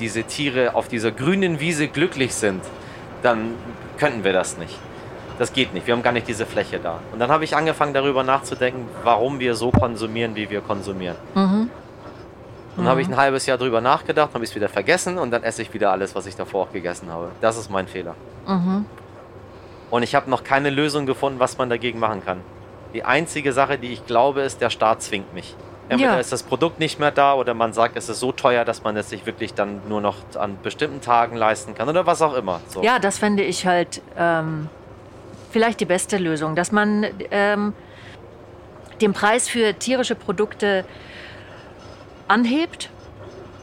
diese 0.00 0.24
Tiere 0.24 0.74
auf 0.74 0.88
dieser 0.88 1.12
grünen 1.12 1.60
Wiese 1.60 1.86
glücklich 1.86 2.34
sind, 2.34 2.64
dann 3.22 3.54
könnten 3.96 4.24
wir 4.24 4.32
das 4.32 4.58
nicht. 4.58 4.76
Das 5.38 5.52
geht 5.52 5.72
nicht. 5.72 5.86
Wir 5.86 5.94
haben 5.94 6.02
gar 6.02 6.10
nicht 6.12 6.26
diese 6.26 6.46
Fläche 6.46 6.80
da. 6.80 6.98
Und 7.12 7.20
dann 7.20 7.30
habe 7.30 7.44
ich 7.44 7.54
angefangen 7.54 7.94
darüber 7.94 8.24
nachzudenken, 8.24 8.88
warum 9.04 9.38
wir 9.38 9.54
so 9.54 9.70
konsumieren, 9.70 10.34
wie 10.34 10.50
wir 10.50 10.62
konsumieren. 10.62 11.14
Mhm. 11.36 11.70
Dann 12.76 12.88
habe 12.88 13.00
ich 13.02 13.08
ein 13.08 13.16
halbes 13.16 13.46
Jahr 13.46 13.56
drüber 13.58 13.80
nachgedacht, 13.80 14.34
habe 14.34 14.42
ich 14.44 14.50
es 14.50 14.56
wieder 14.56 14.68
vergessen 14.68 15.18
und 15.18 15.30
dann 15.30 15.42
esse 15.44 15.62
ich 15.62 15.72
wieder 15.72 15.92
alles, 15.92 16.14
was 16.14 16.26
ich 16.26 16.34
davor 16.34 16.62
auch 16.64 16.72
gegessen 16.72 17.10
habe. 17.12 17.28
Das 17.40 17.56
ist 17.56 17.70
mein 17.70 17.86
Fehler. 17.86 18.14
Mhm. 18.46 18.84
Und 19.90 20.02
ich 20.02 20.14
habe 20.14 20.28
noch 20.28 20.42
keine 20.42 20.70
Lösung 20.70 21.06
gefunden, 21.06 21.38
was 21.38 21.56
man 21.56 21.70
dagegen 21.70 22.00
machen 22.00 22.24
kann. 22.24 22.40
Die 22.94 23.04
einzige 23.04 23.52
Sache, 23.52 23.78
die 23.78 23.92
ich 23.92 24.06
glaube, 24.06 24.40
ist, 24.42 24.60
der 24.60 24.70
Staat 24.70 25.02
zwingt 25.02 25.32
mich. 25.34 25.54
Entweder 25.88 26.14
Ja. 26.14 26.18
ist 26.18 26.32
das 26.32 26.42
Produkt 26.42 26.80
nicht 26.80 26.98
mehr 26.98 27.10
da 27.10 27.34
oder 27.34 27.52
man 27.54 27.72
sagt, 27.74 27.96
es 27.96 28.08
ist 28.08 28.18
so 28.18 28.32
teuer, 28.32 28.64
dass 28.64 28.82
man 28.82 28.96
es 28.96 29.10
sich 29.10 29.26
wirklich 29.26 29.52
dann 29.54 29.82
nur 29.88 30.00
noch 30.00 30.16
an 30.36 30.56
bestimmten 30.62 31.00
Tagen 31.00 31.36
leisten 31.36 31.74
kann 31.74 31.88
oder 31.88 32.06
was 32.06 32.22
auch 32.22 32.34
immer. 32.34 32.60
So. 32.68 32.82
Ja, 32.82 32.98
das 32.98 33.18
fände 33.18 33.42
ich 33.42 33.66
halt 33.66 34.00
ähm, 34.16 34.68
vielleicht 35.50 35.80
die 35.80 35.84
beste 35.84 36.16
Lösung, 36.16 36.56
dass 36.56 36.72
man 36.72 37.06
ähm, 37.30 37.74
den 39.00 39.12
Preis 39.12 39.48
für 39.48 39.74
tierische 39.78 40.14
Produkte 40.14 40.84
anhebt 42.28 42.90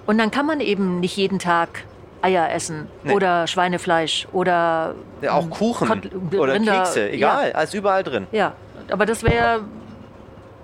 und 0.06 0.18
dann 0.18 0.32
kann 0.32 0.46
man 0.46 0.60
eben 0.60 1.00
nicht 1.00 1.16
jeden 1.18 1.40
Tag 1.40 1.84
Eier 2.22 2.52
essen 2.52 2.88
Nee. 3.04 3.14
oder 3.14 3.48
Schweinefleisch 3.48 4.28
oder 4.32 4.94
Ja, 5.22 5.34
auch 5.34 5.44
ähm, 5.44 5.50
Kuchen 5.50 5.88
Kotl- 5.88 6.38
oder 6.40 6.54
Rinder- 6.54 6.78
Kekse, 6.84 7.10
egal, 7.10 7.52
alles 7.54 7.74
überall 7.74 8.04
drin. 8.04 8.28
Ja, 8.32 8.54
ja 8.88 8.94
aber 8.94 9.06
das 9.06 9.24
wäre 9.24 9.62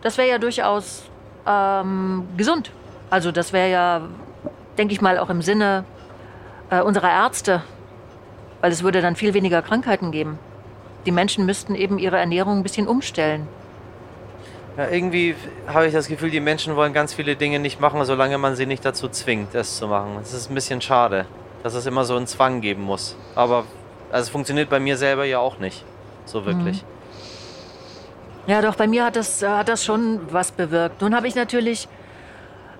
das 0.01 0.17
wäre 0.17 0.29
ja 0.29 0.37
durchaus 0.37 1.03
ähm, 1.47 2.27
gesund. 2.37 2.71
Also 3.09 3.31
das 3.31 3.53
wäre 3.53 3.69
ja, 3.71 4.01
denke 4.77 4.93
ich 4.93 5.01
mal, 5.01 5.17
auch 5.17 5.29
im 5.29 5.41
Sinne 5.41 5.85
äh, 6.69 6.81
unserer 6.81 7.09
Ärzte, 7.11 7.63
weil 8.61 8.71
es 8.71 8.83
würde 8.83 9.01
dann 9.01 9.15
viel 9.15 9.33
weniger 9.33 9.61
Krankheiten 9.61 10.11
geben. 10.11 10.37
Die 11.05 11.11
Menschen 11.11 11.45
müssten 11.45 11.73
eben 11.73 11.97
ihre 11.99 12.17
Ernährung 12.17 12.57
ein 12.57 12.63
bisschen 12.63 12.87
umstellen. 12.87 13.47
Ja, 14.77 14.87
irgendwie 14.89 15.35
habe 15.65 15.87
ich 15.87 15.93
das 15.93 16.07
Gefühl, 16.07 16.29
die 16.29 16.39
Menschen 16.39 16.75
wollen 16.75 16.93
ganz 16.93 17.13
viele 17.13 17.35
Dinge 17.35 17.57
nicht 17.57 17.79
machen, 17.79 18.03
solange 18.05 18.37
man 18.37 18.55
sie 18.55 18.67
nicht 18.67 18.85
dazu 18.85 19.09
zwingt, 19.09 19.55
es 19.55 19.77
zu 19.77 19.87
machen. 19.87 20.17
Das 20.19 20.33
ist 20.33 20.51
ein 20.51 20.55
bisschen 20.55 20.81
schade, 20.81 21.25
dass 21.63 21.73
es 21.73 21.87
immer 21.87 22.05
so 22.05 22.15
einen 22.15 22.27
Zwang 22.27 22.61
geben 22.61 22.83
muss. 22.83 23.15
Aber 23.33 23.65
also 24.11 24.23
es 24.25 24.29
funktioniert 24.29 24.69
bei 24.69 24.79
mir 24.79 24.95
selber 24.95 25.25
ja 25.25 25.39
auch 25.39 25.57
nicht. 25.57 25.83
So 26.25 26.45
wirklich. 26.45 26.85
Ja, 28.45 28.61
doch, 28.61 28.75
bei 28.75 28.85
mir 28.87 29.05
hat 29.05 29.15
das, 29.15 29.41
äh, 29.41 29.47
hat 29.47 29.67
das 29.67 29.83
schon 29.83 30.21
was 30.31 30.51
bewirkt. 30.51 31.01
Nun 31.01 31.15
habe 31.15 31.27
ich 31.27 31.33
natürlich. 31.35 31.87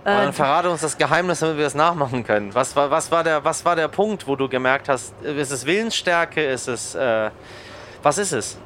Aber 0.04 0.22
Äh, 0.22 0.24
dann 0.26 0.34
verrate 0.34 0.70
uns 0.70 0.82
das 0.82 0.98
Geheimnis, 0.98 1.40
damit 1.40 1.58
wir 1.58 1.64
das 1.64 1.76
nachmachen 1.76 2.24
können. 2.24 2.54
Was 2.54 2.76
war, 2.76 2.92
was 2.92 3.12
war, 3.12 3.24
der, 3.24 3.44
was 3.44 3.66
war 3.66 3.76
der 3.76 3.88
Punkt, 3.88 4.28
wo 4.28 4.36
du 4.36 4.48
gemerkt 4.48 4.88
hast, 4.88 5.14
ist 5.24 5.52
es 5.52 5.66
Willensstärke, 5.66 6.46
ist 6.46 6.68
es, 6.68 6.94
äh, 6.96 7.32
was 8.04 8.18
ist 8.20 8.34
es? 8.34 8.58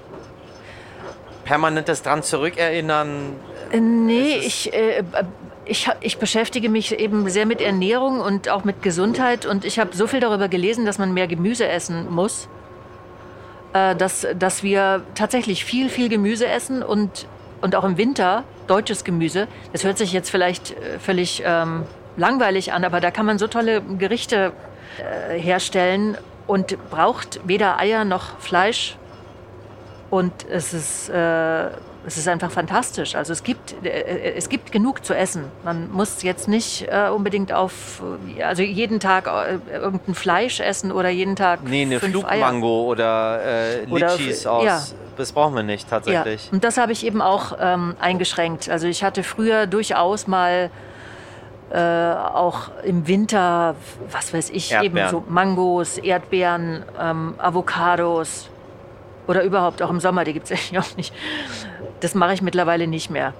Permanentes 1.52 2.02
dran 2.02 2.24
zurückerinnern. 2.24 3.36
Äh, 3.74 3.80
Nee, 3.82 4.38
ich, 4.38 4.74
äh, 4.74 5.00
äh, 5.00 5.04
ich, 5.66 5.90
ich 6.00 6.18
beschäftige 6.18 6.70
mich 6.70 6.98
eben 6.98 7.30
sehr 7.30 7.46
mit 7.46 7.60
Ernährung 7.60 8.22
und 8.22 8.48
auch 8.48 8.64
mit 8.64 8.82
Gesundheit. 8.82 9.46
Und 9.46 9.66
ich 9.66 9.78
habe 9.78 9.94
so 9.94 10.08
viel 10.08 10.22
darüber 10.22 10.48
gelesen, 10.48 10.86
dass 10.86 10.98
man 10.98 11.14
mehr 11.14 11.28
Gemüse 11.28 11.68
essen 11.68 12.10
muss. 12.10 12.48
Äh, 13.74 13.98
dass, 13.98 14.26
dass 14.40 14.64
wir 14.64 15.04
tatsächlich 15.14 15.66
viel, 15.66 15.90
viel 15.90 16.08
Gemüse 16.08 16.48
essen 16.48 16.84
und, 16.84 17.28
und 17.60 17.76
auch 17.76 17.84
im 17.84 17.98
Winter 17.98 18.46
deutsches 18.68 19.04
Gemüse. 19.04 19.50
Das 19.74 19.84
hört 19.84 19.98
sich 19.98 20.14
jetzt 20.14 20.30
vielleicht 20.30 20.72
äh, 20.72 21.00
völlig 21.00 21.44
ähm, 21.46 21.84
langweilig 22.16 22.72
an, 22.72 22.86
aber 22.86 23.02
da 23.02 23.12
kann 23.12 23.26
man 23.26 23.38
so 23.38 23.48
tolle 23.48 23.82
Gerichte 23.82 24.54
äh, 24.98 25.38
herstellen 25.38 26.18
und 26.48 26.78
braucht 26.90 27.42
weder 27.46 27.78
Eier 27.78 28.06
noch 28.06 28.40
Fleisch. 28.40 28.96
Und 30.12 30.34
es 30.50 30.74
ist, 30.74 31.10
äh, 31.10 31.68
es 32.06 32.18
ist 32.18 32.28
einfach 32.28 32.52
fantastisch. 32.52 33.16
Also 33.16 33.32
es 33.32 33.44
gibt, 33.44 33.74
äh, 33.86 34.34
es 34.36 34.50
gibt 34.50 34.72
genug 34.74 35.06
zu 35.06 35.16
essen. 35.16 35.46
Man 35.64 35.90
muss 35.90 36.22
jetzt 36.22 36.48
nicht 36.50 36.86
äh, 36.92 37.08
unbedingt 37.10 37.54
auf, 37.54 38.04
äh, 38.38 38.44
also 38.44 38.62
jeden 38.62 39.00
Tag 39.00 39.28
äh, 39.28 39.58
irgendein 39.74 40.14
Fleisch 40.14 40.60
essen 40.60 40.92
oder 40.92 41.08
jeden 41.10 41.36
Tag 41.38 41.64
Nee, 41.64 41.84
eine 41.84 42.00
fünf 42.02 42.26
Eier. 42.26 42.30
Flugmango 42.46 42.84
oder, 42.84 43.40
äh, 43.84 43.88
Oder- 43.90 44.10
Litchis 44.18 44.46
aus. 44.46 44.66
ja. 44.66 44.82
Das 45.18 45.34
brauchen 45.34 45.56
wir 45.56 45.64
nicht 45.64 45.84
Ja, 45.92 46.00
tatsächlich. 46.00 46.50
und 46.52 46.64
das 46.64 46.78
habe 46.78 46.94
ich 46.94 47.06
eben 47.06 47.22
auch 47.22 47.58
ähm, 47.60 47.96
eingeschränkt. 48.00 48.70
Also 48.70 48.88
ich 48.88 49.04
hatte 49.04 49.24
früher 49.24 49.68
durchaus 49.68 50.26
mal 50.26 50.72
äh, 51.72 51.78
auch 51.80 52.70
im 52.84 53.08
Winter, 53.08 53.76
was 54.10 54.34
weiß 54.34 54.50
ich, 54.50 54.72
eben 54.74 54.98
Erdbeeren. 54.98 55.10
so 55.12 55.24
Mangos, 55.30 55.98
Erdbeeren, 56.00 56.84
ähm, 57.00 57.36
Avocados 57.38 58.50
oder 59.32 59.44
überhaupt 59.44 59.82
auch 59.82 59.90
im 59.90 60.00
Sommer, 60.00 60.24
die 60.24 60.34
gibt 60.34 60.46
es 60.46 60.52
eigentlich 60.52 60.78
auch 60.78 60.98
nicht. 60.98 61.14
Das 62.00 62.14
mache 62.14 62.34
ich 62.34 62.42
mittlerweile 62.42 62.86
nicht 62.86 63.10
mehr. 63.10 63.34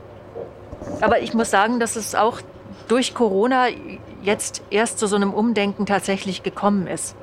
Aber 1.02 1.20
ich 1.20 1.34
muss 1.34 1.52
sagen, 1.52 1.80
dass 1.80 1.96
es 1.96 2.16
auch 2.16 2.42
durch 2.88 3.14
Corona 3.14 3.68
jetzt 4.24 4.64
erst 4.72 4.98
zu 4.98 5.06
so 5.06 5.16
einem 5.16 5.34
Umdenken 5.34 5.86
tatsächlich 5.86 6.42
gekommen 6.42 6.88
ist. 6.88 7.16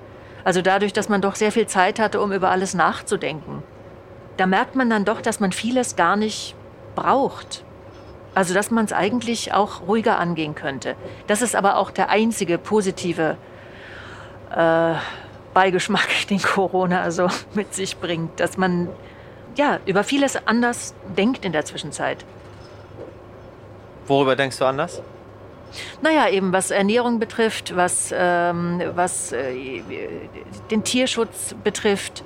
Also 0.45 0.63
dadurch, 0.63 0.93
dass 0.93 1.09
man 1.09 1.21
doch 1.21 1.35
sehr 1.35 1.51
viel 1.51 1.67
Zeit 1.67 1.99
hatte, 1.99 2.21
um 2.21 2.33
über 2.33 2.51
alles 2.51 2.75
nachzudenken 2.75 3.63
da 4.39 4.47
merkt 4.47 4.77
man 4.77 4.89
dann 4.89 5.05
doch, 5.05 5.21
dass 5.21 5.41
man 5.41 5.53
vieles 5.53 5.97
gar 5.97 6.17
nicht 6.17 6.55
braucht. 6.95 7.65
Also 8.35 8.55
dass 8.55 8.71
man 8.71 8.85
es 8.85 8.93
eigentlich 8.93 9.53
auch 9.53 9.83
ruhiger 9.83 10.19
angehen 10.19 10.55
könnte. 10.55 10.95
Das 11.27 11.43
ist 11.43 11.57
aber 11.57 11.77
auch 11.77 11.91
der 11.91 12.09
einzige 12.09 12.57
positive 12.57 13.37
äh, 14.55 14.95
Beigeschmack, 15.59 16.09
den 16.31 16.41
Corona 16.41 17.11
so 17.11 17.29
mit 17.55 17.75
sich 17.75 17.97
bringt, 17.97 18.39
dass 18.39 18.57
man 18.57 18.89
ja 19.57 19.81
über 19.87 20.05
vieles 20.05 20.39
anders 20.47 20.95
denkt 21.17 21.45
in 21.45 21.51
der 21.51 21.65
Zwischenzeit. 21.65 22.25
Worüber 24.07 24.37
denkst 24.37 24.57
du 24.57 24.65
anders? 24.67 25.03
Naja, 26.01 26.29
eben 26.29 26.53
was 26.53 26.71
Ernährung 26.71 27.19
betrifft, 27.19 27.75
was, 27.75 28.15
ähm, 28.17 28.81
was 28.95 29.33
äh, 29.33 29.83
den 30.71 30.85
Tierschutz 30.85 31.57
betrifft, 31.65 32.23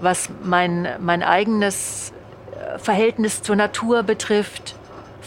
was 0.00 0.30
mein, 0.44 0.88
mein 1.00 1.24
eigenes 1.24 2.12
äh, 2.52 2.78
Verhältnis 2.78 3.42
zur 3.42 3.56
Natur 3.56 4.04
betrifft, 4.04 4.76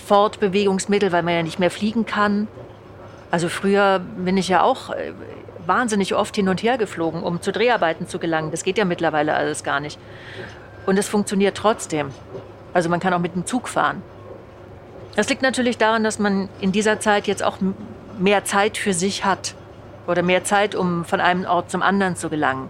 Fortbewegungsmittel, 0.08 1.12
weil 1.12 1.24
man 1.24 1.34
ja 1.34 1.44
nicht 1.44 1.60
mehr 1.60 1.70
fliegen 1.70 2.06
kann. 2.06 2.48
Also 3.30 3.50
früher 3.50 4.00
bin 4.00 4.38
ich 4.38 4.48
ja 4.48 4.64
auch 4.64 4.92
äh, 4.92 5.12
wahnsinnig 5.66 6.16
oft 6.16 6.36
hin 6.36 6.50
und 6.50 6.64
her 6.64 6.78
geflogen, 6.78 7.24
um 7.24 7.42
zu 7.42 7.52
Dreharbeiten 7.52 8.08
zu 8.08 8.20
gelangen. 8.20 8.52
Das 8.52 8.64
geht 8.64 8.78
ja 8.78 8.86
mittlerweile 8.86 9.36
alles 9.36 9.64
gar 9.64 9.80
nicht. 9.80 10.00
Und 10.86 10.98
es 10.98 11.08
funktioniert 11.08 11.56
trotzdem. 11.58 12.12
Also 12.74 12.90
man 12.90 13.00
kann 13.00 13.14
auch 13.14 13.20
mit 13.20 13.36
dem 13.36 13.46
Zug 13.46 13.68
fahren. 13.68 14.02
Das 15.16 15.30
liegt 15.30 15.42
natürlich 15.42 15.78
daran, 15.78 16.04
dass 16.04 16.20
man 16.20 16.50
in 16.62 16.72
dieser 16.72 17.00
Zeit 17.00 17.28
jetzt 17.28 17.44
auch 17.44 17.58
mehr 18.18 18.46
Zeit 18.46 18.78
für 18.78 18.94
sich 18.94 19.26
hat 19.26 19.56
oder 20.08 20.22
mehr 20.24 20.44
Zeit, 20.44 20.76
um 20.76 21.06
von 21.06 21.20
einem 21.20 21.46
Ort 21.46 21.72
zum 21.72 21.82
anderen 21.82 22.16
zu 22.16 22.30
gelangen. 22.30 22.70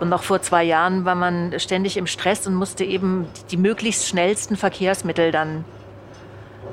Und 0.00 0.08
noch 0.08 0.22
vor 0.22 0.40
zwei 0.40 0.64
Jahren 0.64 1.04
war 1.04 1.14
man 1.14 1.58
ständig 1.60 1.96
im 1.96 2.06
Stress 2.06 2.46
und 2.46 2.54
musste 2.54 2.84
eben 2.84 3.28
die 3.50 3.58
möglichst 3.58 4.08
schnellsten 4.08 4.56
Verkehrsmittel 4.56 5.30
dann 5.30 5.64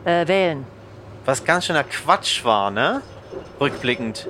äh, 0.06 0.28
wählen. 0.28 0.66
Was 1.26 1.44
ganz 1.44 1.66
schöner 1.66 1.84
Quatsch 1.84 2.46
war, 2.46 2.72
ne? 2.72 3.02
Rückblickend. 3.60 4.28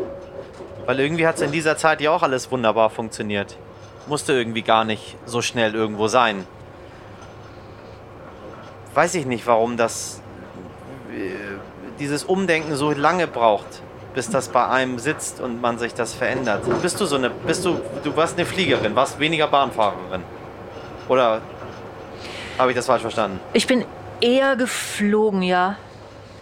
Weil 0.88 1.00
irgendwie 1.02 1.28
hat 1.28 1.36
es 1.36 1.42
in 1.42 1.52
dieser 1.52 1.76
Zeit 1.78 2.00
ja 2.02 2.12
auch 2.12 2.24
alles 2.24 2.50
wunderbar 2.50 2.90
funktioniert. 2.90 3.58
Musste 4.08 4.32
irgendwie 4.34 4.62
gar 4.62 4.86
nicht 4.86 5.18
so 5.26 5.42
schnell 5.42 5.76
irgendwo 5.76 6.08
sein. 6.08 6.48
Weiß 8.94 9.14
ich 9.16 9.26
nicht, 9.26 9.46
warum 9.46 9.76
das 9.76 10.22
äh, 11.14 11.30
dieses 12.00 12.24
Umdenken 12.24 12.76
so 12.76 12.92
lange 12.94 13.28
braucht, 13.28 13.82
bis 14.16 14.30
das 14.30 14.48
bei 14.48 14.66
einem 14.66 14.98
sitzt 14.98 15.42
und 15.42 15.62
man 15.62 15.78
sich 15.78 15.94
das 15.94 16.14
verändert. 16.14 16.64
Bist 16.82 17.00
du 17.02 17.06
so 17.06 17.18
eine, 17.18 17.30
bist 17.32 17.66
du, 17.66 17.80
du 18.04 18.16
warst 18.16 18.38
eine 18.38 18.46
Fliegerin, 18.46 18.96
warst 18.96 19.20
weniger 19.20 19.48
Bahnfahrerin? 19.48 20.24
Oder 21.10 21.42
habe 22.58 22.72
ich 22.72 22.76
das 22.78 22.86
falsch 22.86 23.02
verstanden? 23.02 23.40
Ich 23.54 23.68
bin 23.68 23.84
eher 24.22 24.56
geflogen, 24.56 25.42
ja, 25.42 25.76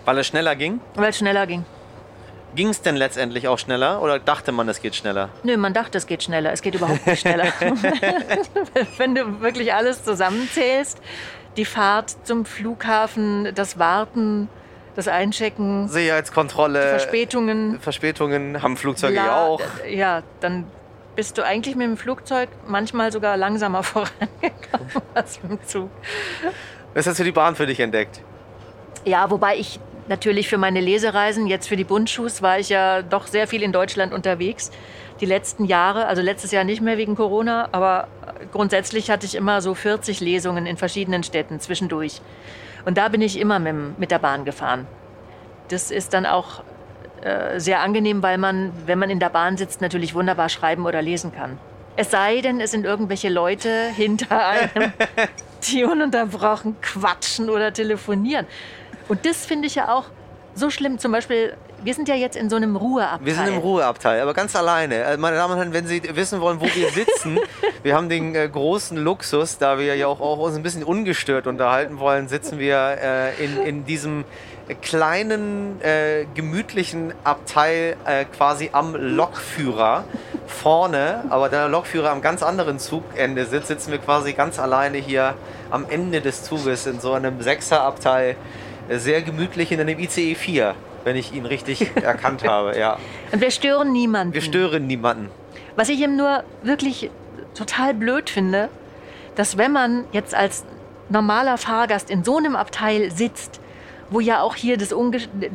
Weil 0.06 0.20
es 0.20 0.28
schneller 0.28 0.56
ging? 0.56 0.80
weil 0.94 1.10
es 1.10 1.18
schneller 1.18 1.48
ging. 1.48 1.66
Ging 2.56 2.70
es 2.70 2.82
denn 2.82 2.96
letztendlich 2.96 3.50
auch 3.50 3.60
schneller 3.60 4.02
oder 4.02 4.18
dachte 4.18 4.54
man, 4.54 4.70
es 4.70 4.82
geht 4.82 4.96
schneller? 4.96 5.30
Nö, 5.44 5.58
man 5.58 5.74
dachte, 5.74 5.98
es 5.98 6.08
geht 6.08 6.24
schneller. 6.24 6.54
Es 6.54 6.62
geht 6.62 6.76
überhaupt 6.76 7.06
nicht 7.06 7.20
schneller. 7.20 7.48
Wenn 8.98 9.14
du 9.14 9.42
wirklich 9.42 9.74
alles 9.74 10.06
zusammenzählst, 10.06 11.02
die 11.58 11.66
Fahrt 11.66 12.16
zum 12.24 12.46
Flughafen, 12.46 13.54
das 13.54 13.78
Warten, 13.78 14.48
das 14.96 15.10
Einchecken, 15.10 15.90
Sicherheitskontrolle, 15.90 16.82
Verspätungen. 16.82 17.80
Verspätungen 17.82 18.62
haben 18.62 18.78
Flugzeuge 18.78 19.16
ja 19.16 19.46
auch. 19.46 19.62
Ja, 19.90 20.24
dann 20.40 20.66
bist 21.18 21.38
du 21.38 21.44
eigentlich 21.44 21.76
mit 21.76 21.88
dem 21.88 21.98
Flugzeug 21.98 22.50
manchmal 22.68 23.12
sogar 23.12 23.36
langsamer 23.36 23.84
vorangekommen 23.84 24.90
als 25.14 25.42
mit 25.44 25.52
dem 25.52 25.68
Zug. 25.68 25.90
Was 26.94 27.06
hast 27.06 27.20
du 27.20 27.26
die 27.26 27.34
Bahn 27.34 27.58
für 27.58 27.66
dich 27.66 27.82
entdeckt? 27.82 28.22
Ja, 29.04 29.30
wobei 29.30 29.58
ich 29.58 29.80
natürlich 30.08 30.48
für 30.48 30.58
meine 30.58 30.82
Lesereisen, 30.82 31.48
jetzt 31.48 31.68
für 31.68 31.76
die 31.76 31.84
Bundschuhs, 31.84 32.42
war 32.42 32.60
ich 32.60 32.70
ja 32.70 33.02
doch 33.02 33.28
sehr 33.28 33.48
viel 33.48 33.64
in 33.64 33.72
Deutschland 33.72 34.14
unterwegs. 34.14 34.72
Die 35.22 35.26
letzten 35.26 35.66
Jahre, 35.66 36.08
also 36.08 36.22
letztes 36.22 36.52
Jahr 36.52 36.64
nicht 36.64 36.82
mehr 36.82 36.98
wegen 36.98 37.16
Corona, 37.16 37.70
aber 37.72 38.08
grundsätzlich 38.52 39.10
hatte 39.10 39.26
ich 39.26 39.36
immer 39.36 39.62
so 39.62 39.74
40 39.74 40.20
Lesungen 40.20 40.66
in 40.66 40.78
verschiedenen 40.78 41.24
Städten 41.24 41.60
zwischendurch. 41.60 42.22
Und 42.86 42.98
da 42.98 43.08
bin 43.08 43.22
ich 43.22 43.40
immer 43.40 43.60
mit, 43.60 44.00
mit 44.00 44.12
der 44.12 44.20
Bahn 44.20 44.46
gefahren. 44.46 44.88
Das 45.70 45.90
ist 45.90 46.14
dann 46.14 46.26
auch 46.26 46.64
äh, 47.22 47.60
sehr 47.60 47.80
angenehm, 47.80 48.22
weil 48.22 48.38
man, 48.38 48.72
wenn 48.86 49.00
man 49.00 49.10
in 49.10 49.20
der 49.20 49.30
Bahn 49.30 49.58
sitzt, 49.58 49.82
natürlich 49.82 50.14
wunderbar 50.14 50.50
schreiben 50.50 50.86
oder 50.86 51.02
lesen 51.02 51.34
kann. 51.34 51.58
Es 51.96 52.12
sei 52.12 52.42
denn, 52.42 52.60
es 52.60 52.72
sind 52.72 52.86
irgendwelche 52.86 53.30
Leute 53.30 53.90
hinter 53.96 54.46
einem, 54.46 54.92
die 55.68 55.86
ununterbrochen 55.86 56.76
quatschen 56.82 57.50
oder 57.50 57.72
telefonieren. 57.72 58.46
Und 59.08 59.26
das 59.26 59.46
finde 59.46 59.68
ich 59.68 59.76
ja 59.76 59.94
auch 59.94 60.06
so 60.56 60.70
schlimm. 60.70 61.00
Zum 61.00 61.12
Beispiel 61.12 61.56
wir 61.86 61.94
sind 61.94 62.08
ja 62.08 62.16
jetzt 62.16 62.36
in 62.36 62.50
so 62.50 62.56
einem 62.56 62.76
Ruheabteil. 62.76 63.26
Wir 63.26 63.36
sind 63.36 63.48
im 63.48 63.58
Ruheabteil, 63.58 64.20
aber 64.20 64.34
ganz 64.34 64.56
alleine. 64.56 65.04
Äh, 65.04 65.18
meine 65.18 65.36
Damen 65.36 65.54
und 65.54 65.60
Herren, 65.60 65.74
wenn 65.74 65.86
Sie 65.86 66.02
wissen 66.16 66.42
wollen, 66.42 66.60
wo 66.60 66.66
wir 66.66 66.90
sitzen, 66.90 67.40
wir 67.84 67.96
haben 67.96 68.10
den 68.10 68.34
äh, 68.34 68.50
großen 68.50 68.98
Luxus, 68.98 69.60
da 69.60 69.78
wir 69.78 69.96
ja 69.96 70.08
auch, 70.08 70.20
auch, 70.20 70.40
uns 70.40 70.56
ein 70.56 70.64
bisschen 70.64 70.84
ungestört 70.84 71.46
unterhalten 71.46 72.00
wollen, 72.00 72.28
sitzen 72.28 72.58
wir 72.58 72.98
äh, 73.02 73.44
in, 73.44 73.58
in 73.58 73.86
diesem 73.86 74.26
kleinen, 74.82 75.80
äh, 75.82 76.26
gemütlichen 76.34 77.14
Abteil 77.24 77.98
äh, 78.06 78.26
quasi 78.26 78.72
am 78.74 78.96
Lokführer 78.96 80.06
vorne, 80.48 81.24
aber 81.30 81.50
der 81.50 81.68
Lokführer 81.68 82.10
am 82.10 82.22
ganz 82.22 82.42
anderen 82.42 82.80
Zugende 82.80 83.46
sitzt, 83.46 83.68
sitzen 83.68 83.92
wir 83.92 84.00
quasi 84.00 84.34
ganz 84.34 84.58
alleine 84.58 84.98
hier 84.98 85.36
am 85.70 85.86
Ende 85.88 86.22
des 86.22 86.42
Zuges 86.44 86.88
in 86.88 87.00
so 87.00 87.14
einem 87.14 87.44
Sechserabteil, 87.44 88.32
äh, 88.32 88.36
sehr 88.90 89.22
gemütlich 89.22 89.72
in 89.72 89.80
einem 89.80 90.00
ICE 90.00 90.36
4 90.36 90.76
wenn 91.06 91.16
ich 91.16 91.34
ihn 91.34 91.46
richtig 91.46 91.96
erkannt 92.04 92.46
habe. 92.46 92.78
Ja. 92.78 92.98
Und 93.32 93.40
wir 93.40 93.52
stören 93.52 93.94
niemanden. 93.94 94.34
Wir 94.34 94.42
stören 94.42 94.88
niemanden. 94.88 95.30
Was 95.78 95.88
ich 95.88 96.02
ihm 96.02 96.18
nur 96.18 96.44
wirklich 96.64 97.10
total 97.54 97.94
blöd 97.94 98.30
finde, 98.30 98.70
dass 99.36 99.58
wenn 99.58 99.72
man 99.72 100.06
jetzt 100.12 100.36
als 100.36 100.66
normaler 101.10 101.58
Fahrgast 101.58 102.10
in 102.10 102.24
so 102.24 102.38
einem 102.38 102.56
Abteil 102.56 103.12
sitzt, 103.12 103.62
wo 104.10 104.20
ja 104.20 104.42
auch 104.42 104.56
hier 104.56 104.78
das 104.78 104.94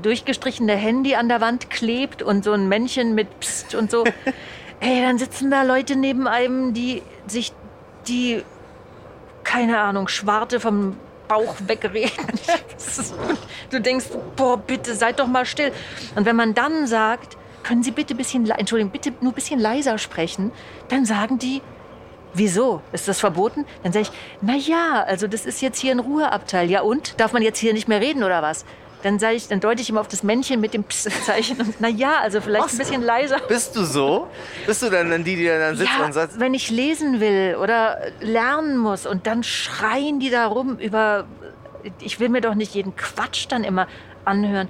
durchgestrichene 0.03 0.74
Handy 0.74 1.14
an 1.14 1.28
der 1.28 1.41
Wand 1.41 1.70
klebt 1.70 2.22
und 2.22 2.45
so 2.45 2.53
ein 2.53 2.68
Männchen 2.68 3.14
mit 3.14 3.41
Psst 3.41 3.74
und 3.74 3.91
so, 3.91 4.05
ey, 4.81 5.03
dann 5.03 5.18
sitzen 5.18 5.51
da 5.51 5.62
Leute 5.62 5.97
neben 5.97 6.26
einem, 6.26 6.74
die 6.74 7.03
sich 7.26 7.53
die, 8.07 8.43
keine 9.43 9.81
Ahnung, 9.81 10.09
Schwarte 10.09 10.61
vom 10.61 10.97
Bauch 11.31 11.55
wegreden. 11.66 12.11
du 13.70 13.81
denkst, 13.81 14.07
boah, 14.35 14.59
bitte 14.59 14.95
seid 14.95 15.20
doch 15.20 15.28
mal 15.28 15.47
still. 15.47 15.72
Und 16.16 16.26
wenn 16.26 16.35
man 16.35 16.55
dann 16.55 16.89
sagt, 16.89 17.37
können 17.62 17.85
Sie 17.85 17.93
bitte 17.93 18.14
ein 18.14 18.16
bisschen, 18.16 18.51
Entschuldigung, 18.51 18.91
bitte 18.91 19.12
nur 19.20 19.31
ein 19.31 19.35
bisschen 19.35 19.61
leiser 19.61 19.97
sprechen, 19.99 20.51
dann 20.89 21.05
sagen 21.07 21.39
die, 21.39 21.62
Wieso? 22.33 22.81
Ist 22.93 23.09
das 23.09 23.18
verboten? 23.18 23.66
Dann 23.83 23.93
sage 23.93 24.05
ich, 24.05 24.12
na 24.41 24.55
ja, 24.55 25.03
also 25.03 25.26
das 25.26 25.47
ist 25.47 25.61
jetzt 25.62 25.81
hier 25.81 25.91
ein 25.91 25.99
Ruheabteil. 25.99 26.70
Ja 26.70 26.83
und? 26.83 27.18
Darf 27.18 27.33
man 27.33 27.43
jetzt 27.43 27.59
hier 27.59 27.72
nicht 27.72 27.89
mehr 27.89 28.01
reden 28.01 28.22
oder 28.22 28.41
was? 28.41 28.64
Dann 29.03 29.18
sage 29.18 29.34
ich, 29.34 29.48
dann 29.48 29.61
deute 29.61 29.80
ich 29.80 29.88
immer 29.88 30.01
auf 30.01 30.09
das 30.09 30.22
Männchen 30.22 30.61
mit 30.61 30.74
dem 30.74 30.84
Zeichen 30.90 31.61
und 31.61 31.74
na 31.80 31.88
ja, 31.88 32.18
also 32.20 32.40
vielleicht 32.40 32.64
was? 32.64 32.72
ein 32.72 32.78
bisschen 32.78 33.03
leiser. 33.03 33.38
Bist 33.48 33.74
du 33.76 33.84
so? 33.84 34.28
Bist 34.66 34.82
du 34.82 34.90
dann 34.90 35.24
die, 35.24 35.36
die 35.36 35.46
dann 35.46 35.76
sitzt 35.76 35.90
ja, 35.98 36.05
und 36.05 36.12
sagt, 36.12 36.38
wenn 36.38 36.55
ich 36.55 36.70
lesen 36.70 37.20
will 37.20 37.57
oder 37.61 37.98
lernen 38.20 38.76
muss 38.76 39.07
und 39.07 39.26
dann 39.26 39.42
schreien 39.42 40.20
die 40.20 40.30
da 40.30 40.46
rum 40.46 40.78
über 40.78 41.26
ich 42.01 42.20
will 42.20 42.28
mir 42.28 42.40
doch 42.40 42.55
nicht 42.55 42.74
jeden 42.74 42.96
Quatsch 42.96 43.46
dann 43.48 43.64
immer 43.64 43.86
anhören. 44.24 44.68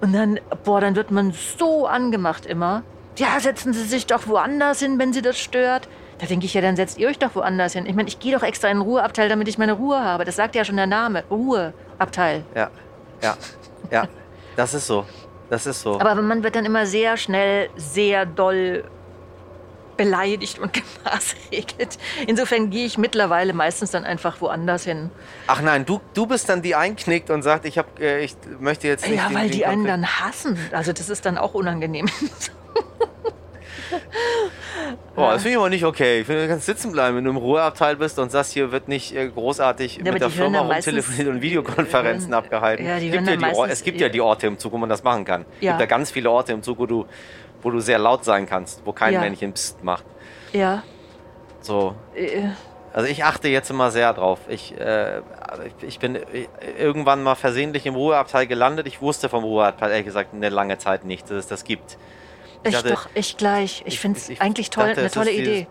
Und 0.00 0.12
dann, 0.12 0.38
boah, 0.64 0.80
dann 0.80 0.96
wird 0.96 1.10
man 1.10 1.32
so 1.32 1.86
angemacht 1.86 2.46
immer. 2.46 2.82
Ja, 3.16 3.40
setzen 3.40 3.72
Sie 3.72 3.84
sich 3.84 4.06
doch 4.06 4.28
woanders 4.28 4.80
hin, 4.80 4.98
wenn 4.98 5.12
Sie 5.12 5.22
das 5.22 5.38
stört. 5.38 5.88
Da 6.18 6.26
denke 6.26 6.46
ich 6.46 6.54
ja, 6.54 6.60
dann 6.60 6.76
setzt 6.76 6.98
ihr 6.98 7.08
euch 7.08 7.18
doch 7.18 7.34
woanders 7.34 7.72
hin. 7.72 7.86
Ich 7.86 7.94
meine, 7.94 8.08
ich 8.08 8.18
gehe 8.18 8.36
doch 8.36 8.42
extra 8.42 8.68
in 8.68 8.78
den 8.78 8.82
Ruheabteil, 8.82 9.28
damit 9.28 9.48
ich 9.48 9.58
meine 9.58 9.72
Ruhe 9.72 10.02
habe. 10.02 10.24
Das 10.24 10.36
sagt 10.36 10.54
ja 10.54 10.64
schon 10.64 10.76
der 10.76 10.86
Name. 10.86 11.24
Ruheabteil. 11.30 12.44
Ja, 12.54 12.70
ja, 13.22 13.36
ja. 13.90 14.08
Das 14.56 14.74
ist 14.74 14.86
so. 14.86 15.06
Das 15.50 15.66
ist 15.66 15.80
so. 15.80 16.00
Aber 16.00 16.14
man 16.16 16.42
wird 16.42 16.56
dann 16.56 16.64
immer 16.64 16.86
sehr 16.86 17.16
schnell, 17.16 17.70
sehr 17.76 18.26
doll 18.26 18.84
beleidigt 19.96 20.58
und 20.58 20.72
gemaßregelt. 21.04 21.98
Insofern 22.26 22.70
gehe 22.70 22.86
ich 22.86 22.96
mittlerweile 22.96 23.52
meistens 23.52 23.90
dann 23.90 24.04
einfach 24.04 24.40
woanders 24.40 24.84
hin. 24.84 25.10
Ach 25.46 25.60
nein, 25.60 25.84
du, 25.84 26.00
du 26.14 26.26
bist 26.26 26.48
dann 26.48 26.62
die 26.62 26.74
einknickt 26.74 27.28
und 27.30 27.42
sagt, 27.42 27.66
ich, 27.66 27.76
hab, 27.76 28.00
äh, 28.00 28.20
ich 28.20 28.36
möchte 28.58 28.88
jetzt 28.88 29.06
nicht. 29.06 29.16
Ja, 29.16 29.28
weil 29.32 29.50
die 29.50 29.66
einen 29.66 29.84
dann 29.84 30.06
hassen. 30.06 30.58
Also 30.72 30.92
das 30.92 31.10
ist 31.10 31.26
dann 31.26 31.36
auch 31.36 31.52
unangenehm. 31.52 32.06
Boah, 35.14 35.32
das 35.32 35.42
finde 35.42 35.52
ich 35.54 35.58
aber 35.58 35.70
nicht 35.70 35.84
okay. 35.84 36.20
Ich 36.20 36.26
finde, 36.26 36.42
du 36.42 36.48
kannst 36.48 36.66
sitzen 36.66 36.92
bleiben, 36.92 37.16
wenn 37.16 37.24
du 37.24 37.30
im 37.30 37.36
Ruheabteil 37.36 37.96
bist 37.96 38.18
und 38.18 38.30
sagst, 38.30 38.52
hier 38.52 38.72
wird 38.72 38.88
nicht 38.88 39.14
äh, 39.14 39.28
großartig 39.28 40.00
ja, 40.04 40.12
mit 40.12 40.22
der 40.22 40.30
Firma 40.30 40.60
rumtelefoniert 40.60 41.28
und 41.28 41.42
Videokonferenzen 41.42 42.30
hören, 42.30 42.44
abgehalten. 42.44 42.86
Ja, 42.86 42.96
es, 42.96 43.02
gibt 43.02 43.28
ja 43.28 43.36
die, 43.36 43.70
es 43.70 43.82
gibt 43.82 44.00
ja 44.00 44.08
die 44.08 44.20
Orte 44.20 44.46
im 44.46 44.58
Zug, 44.58 44.72
wo 44.72 44.78
man 44.78 44.88
das 44.88 45.02
machen 45.02 45.24
kann. 45.24 45.44
Es 45.56 45.60
gibt 45.60 45.80
ja 45.80 45.86
ganz 45.86 46.10
viele 46.10 46.30
Orte 46.30 46.52
im 46.52 46.62
Zug, 46.62 46.78
wo 46.78 46.86
du 46.86 47.06
wo 47.62 47.70
du 47.70 47.80
sehr 47.80 47.98
laut 47.98 48.24
sein 48.24 48.46
kannst, 48.46 48.82
wo 48.84 48.92
kein. 48.92 49.18
Männchen 49.18 49.52
Psst 49.52 49.82
macht. 49.82 50.04
Ja. 50.52 50.82
So. 51.60 51.94
Äh. 52.14 52.48
Also 52.92 53.08
ich 53.08 53.24
achte 53.24 53.48
jetzt 53.48 53.70
immer 53.70 53.90
sehr 53.90 54.12
drauf. 54.14 54.40
Ich, 54.48 54.78
äh, 54.78 55.20
ich 55.82 55.98
bin 55.98 56.18
irgendwann 56.78 57.22
mal 57.22 57.34
versehentlich 57.34 57.84
im 57.86 57.94
Ruheabteil 57.94 58.46
gelandet. 58.46 58.86
Ich 58.86 59.02
wusste 59.02 59.28
vom 59.28 59.44
Ruheabteil 59.44 59.90
ehrlich 59.90 60.06
gesagt 60.06 60.34
eine 60.34 60.48
lange 60.48 60.78
Zeit 60.78 61.04
nicht, 61.04 61.24
dass 61.24 61.36
es 61.36 61.46
das 61.46 61.64
gibt. 61.64 61.98
Ich, 62.62 62.70
ich 62.70 62.74
dachte, 62.74 62.90
doch, 62.90 63.08
ich 63.14 63.36
gleich. 63.36 63.82
Ich, 63.86 63.94
ich 63.94 64.00
finde 64.00 64.18
es 64.18 64.40
eigentlich 64.40 64.70
toll, 64.70 64.88
dachte, 64.88 65.00
eine 65.00 65.10
tolle 65.10 65.30
Idee. 65.30 65.66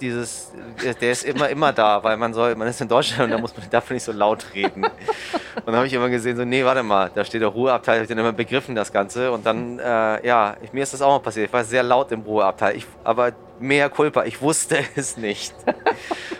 Dieses, 0.00 0.52
dieses, 0.80 0.96
der 0.98 1.12
ist 1.12 1.24
immer, 1.24 1.48
immer 1.50 1.72
da, 1.72 2.02
weil 2.02 2.16
man 2.16 2.32
soll, 2.32 2.54
man 2.54 2.66
ist 2.68 2.80
in 2.80 2.88
Deutschland 2.88 3.24
und 3.24 3.30
da 3.30 3.38
muss 3.38 3.56
man 3.56 3.68
dafür 3.70 3.94
nicht 3.94 4.04
so 4.04 4.12
laut 4.12 4.46
reden. 4.54 4.84
und 5.54 5.66
dann 5.66 5.76
habe 5.76 5.86
ich 5.86 5.92
immer 5.92 6.08
gesehen, 6.08 6.36
so, 6.36 6.44
nee, 6.44 6.64
warte 6.64 6.82
mal, 6.82 7.10
da 7.14 7.24
steht 7.24 7.42
der 7.42 7.48
Ruheabteil, 7.48 7.96
habe 7.96 8.04
ich 8.04 8.08
dann 8.08 8.18
immer 8.18 8.32
begriffen, 8.32 8.74
das 8.74 8.92
Ganze. 8.92 9.30
Und 9.30 9.44
dann, 9.44 9.78
äh, 9.78 10.26
ja, 10.26 10.56
ich, 10.62 10.72
mir 10.72 10.82
ist 10.82 10.94
das 10.94 11.02
auch 11.02 11.10
mal 11.10 11.20
passiert. 11.20 11.48
Ich 11.48 11.52
war 11.52 11.64
sehr 11.64 11.82
laut 11.82 12.10
im 12.12 12.22
Ruheabteil, 12.22 12.76
ich, 12.76 12.86
aber 13.04 13.32
mehr 13.58 13.90
Culpa, 13.90 14.24
ich 14.24 14.40
wusste 14.40 14.78
es 14.96 15.16
nicht. 15.16 15.54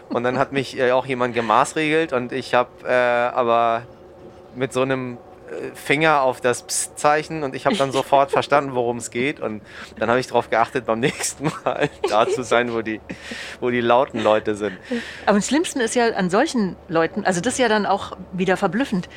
und 0.08 0.24
dann 0.24 0.38
hat 0.38 0.52
mich 0.52 0.78
äh, 0.78 0.92
auch 0.92 1.04
jemand 1.04 1.34
gemaßregelt 1.34 2.12
und 2.12 2.32
ich 2.32 2.54
habe 2.54 2.70
äh, 2.86 2.92
aber 2.92 3.82
mit 4.54 4.72
so 4.72 4.82
einem 4.82 5.18
Finger 5.74 6.22
auf 6.22 6.40
das 6.40 6.62
Psst-Zeichen 6.62 7.42
und 7.42 7.54
ich 7.54 7.66
habe 7.66 7.76
dann 7.76 7.92
sofort 7.92 8.30
verstanden, 8.32 8.74
worum 8.74 8.98
es 8.98 9.10
geht. 9.10 9.40
Und 9.40 9.62
dann 9.98 10.08
habe 10.08 10.20
ich 10.20 10.26
darauf 10.26 10.50
geachtet, 10.50 10.86
beim 10.86 11.00
nächsten 11.00 11.50
Mal 11.64 11.88
da 12.08 12.28
zu 12.28 12.42
sein, 12.42 12.72
wo 12.72 12.82
die, 12.82 13.00
wo 13.60 13.70
die 13.70 13.80
lauten 13.80 14.22
Leute 14.22 14.54
sind. 14.54 14.76
Aber 15.26 15.36
am 15.36 15.42
schlimmsten 15.42 15.80
ist 15.80 15.94
ja 15.94 16.08
an 16.10 16.30
solchen 16.30 16.76
Leuten, 16.88 17.24
also 17.24 17.40
das 17.40 17.54
ist 17.54 17.58
ja 17.58 17.68
dann 17.68 17.86
auch 17.86 18.16
wieder 18.32 18.56
verblüffend, 18.56 19.08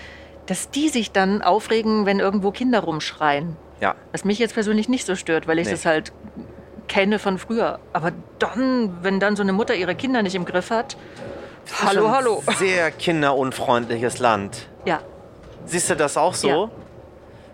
dass 0.46 0.70
die 0.70 0.90
sich 0.90 1.12
dann 1.12 1.42
aufregen, 1.42 2.06
wenn 2.06 2.20
irgendwo 2.20 2.52
Kinder 2.52 2.82
rumschreien. 2.82 3.56
Ja. 3.80 3.96
Was 4.12 4.26
mich 4.26 4.40
jetzt 4.40 4.54
persönlich 4.54 4.90
nicht 4.90 5.06
so 5.06 5.16
stört, 5.16 5.48
weil 5.48 5.60
ich 5.60 5.66
nee. 5.66 5.72
das 5.72 5.86
halt 5.86 6.14
kenne 6.88 7.20
von 7.20 7.38
früher. 7.38 7.80
Aber 7.94 8.12
dann, 8.40 8.98
wenn 9.02 9.20
dann 9.20 9.36
so 9.36 9.44
eine 9.44 9.54
Mutter 9.54 9.76
ihre 9.76 9.96
Kinder 9.96 10.22
nicht 10.22 10.36
im 10.36 10.46
Griff 10.46 10.70
hat, 10.70 10.98
hallo, 11.82 12.10
hallo. 12.12 12.44
Sehr 12.58 12.92
kinderunfreundliches 12.92 14.20
Land. 14.20 14.68
Ja. 14.86 15.02
Siehst 15.66 15.90
du 15.90 15.96
das 15.96 16.18
auch 16.18 16.34
so? 16.34 16.48
Ja. 16.48 16.70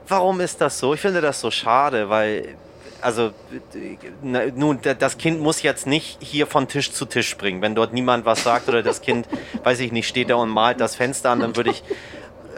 Warum 0.07 0.41
ist 0.41 0.59
das 0.59 0.79
so? 0.79 0.93
Ich 0.93 1.01
finde 1.01 1.21
das 1.21 1.39
so 1.39 1.51
schade, 1.51 2.09
weil 2.09 2.55
also 3.01 3.31
nun, 4.21 4.79
das 4.81 5.17
Kind 5.17 5.39
muss 5.39 5.61
jetzt 5.61 5.87
nicht 5.87 6.17
hier 6.21 6.47
von 6.47 6.67
Tisch 6.67 6.91
zu 6.91 7.05
Tisch 7.05 7.29
springen. 7.29 7.61
Wenn 7.61 7.75
dort 7.75 7.93
niemand 7.93 8.25
was 8.25 8.43
sagt 8.43 8.67
oder 8.67 8.83
das 8.83 9.01
Kind, 9.01 9.27
weiß 9.63 9.79
ich 9.79 9.91
nicht, 9.91 10.07
steht 10.07 10.29
da 10.29 10.35
und 10.35 10.49
malt 10.49 10.79
das 10.79 10.95
Fenster 10.95 11.29
an, 11.29 11.39
dann 11.39 11.55
würde 11.55 11.71
ich 11.71 11.83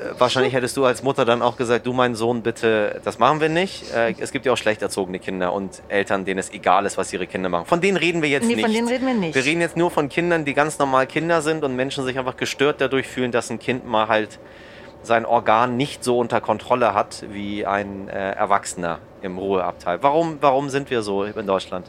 äh, 0.02 0.20
wahrscheinlich 0.20 0.54
hättest 0.54 0.78
du 0.78 0.86
als 0.86 1.04
Mutter 1.04 1.26
dann 1.26 1.42
auch 1.42 1.58
gesagt, 1.58 1.86
du 1.86 1.94
mein 1.94 2.16
Sohn, 2.16 2.42
bitte, 2.42 3.02
das 3.04 3.20
machen 3.20 3.40
wir 3.40 3.50
nicht. 3.50 3.94
Äh, 3.94 4.16
es 4.20 4.32
gibt 4.32 4.46
ja 4.46 4.54
auch 4.54 4.58
schlecht 4.58 4.82
erzogene 4.82 5.20
Kinder 5.20 5.54
und 5.54 5.82
Eltern, 5.90 6.26
denen 6.26 6.40
es 6.40 6.52
egal 6.52 6.86
ist, 6.86 6.98
was 6.98 7.14
ihre 7.14 7.28
Kinder 7.28 7.50
machen. 7.50 7.66
Von 7.66 7.82
denen 7.82 7.98
reden 7.98 8.22
wir 8.22 8.30
jetzt 8.30 8.48
nee, 8.48 8.56
nicht. 8.56 8.66
Von 8.66 8.74
denen 8.74 8.88
reden 8.88 9.06
wir 9.06 9.14
nicht. 9.14 9.36
Wir 9.36 9.46
reden 9.46 9.62
jetzt 9.62 9.78
nur 9.78 9.92
von 9.92 10.10
Kindern, 10.10 10.46
die 10.46 10.54
ganz 10.54 10.80
normal 10.80 11.08
Kinder 11.08 11.42
sind 11.42 11.64
und 11.64 11.76
Menschen 11.76 12.04
sich 12.04 12.18
einfach 12.18 12.38
gestört 12.38 12.82
dadurch 12.82 13.08
fühlen, 13.08 13.32
dass 13.32 13.50
ein 13.50 13.60
Kind 13.60 13.86
mal 13.86 14.08
halt 14.08 14.40
sein 15.04 15.26
Organ 15.26 15.78
nicht 15.78 16.04
so 16.04 16.18
unter 16.20 16.42
Kontrolle 16.42 16.94
hat 16.94 17.26
wie 17.30 17.66
ein 17.66 18.10
äh, 18.10 18.32
Erwachsener 18.32 19.00
im 19.22 19.38
Ruheabteil. 19.38 20.02
Warum, 20.02 20.38
warum 20.42 20.70
sind 20.70 20.90
wir 20.90 21.02
so 21.02 21.24
in 21.24 21.48
Deutschland? 21.48 21.88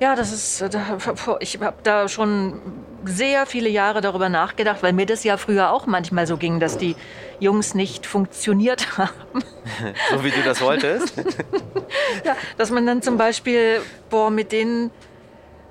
Ja, 0.00 0.16
das 0.16 0.32
ist, 0.32 0.60
äh, 0.60 0.68
ich 1.40 1.60
habe 1.60 1.76
da 1.82 2.08
schon 2.08 2.60
sehr 3.04 3.46
viele 3.46 3.68
Jahre 3.68 4.00
darüber 4.00 4.28
nachgedacht, 4.28 4.82
weil 4.82 4.92
mir 4.92 5.06
das 5.06 5.24
ja 5.24 5.36
früher 5.36 5.70
auch 5.70 5.86
manchmal 5.86 6.26
so 6.26 6.36
ging, 6.36 6.58
dass 6.58 6.78
die 6.78 6.96
Jungs 7.38 7.74
nicht 7.74 8.06
funktioniert 8.06 8.98
haben. 8.98 9.44
so 10.10 10.24
wie 10.24 10.30
du 10.30 10.42
das 10.42 10.60
wolltest? 10.60 11.16
ja, 12.24 12.36
dass 12.56 12.70
man 12.70 12.86
dann 12.86 13.02
zum 13.02 13.16
Beispiel, 13.16 13.80
boah, 14.10 14.30
mit 14.30 14.52
denen, 14.52 14.90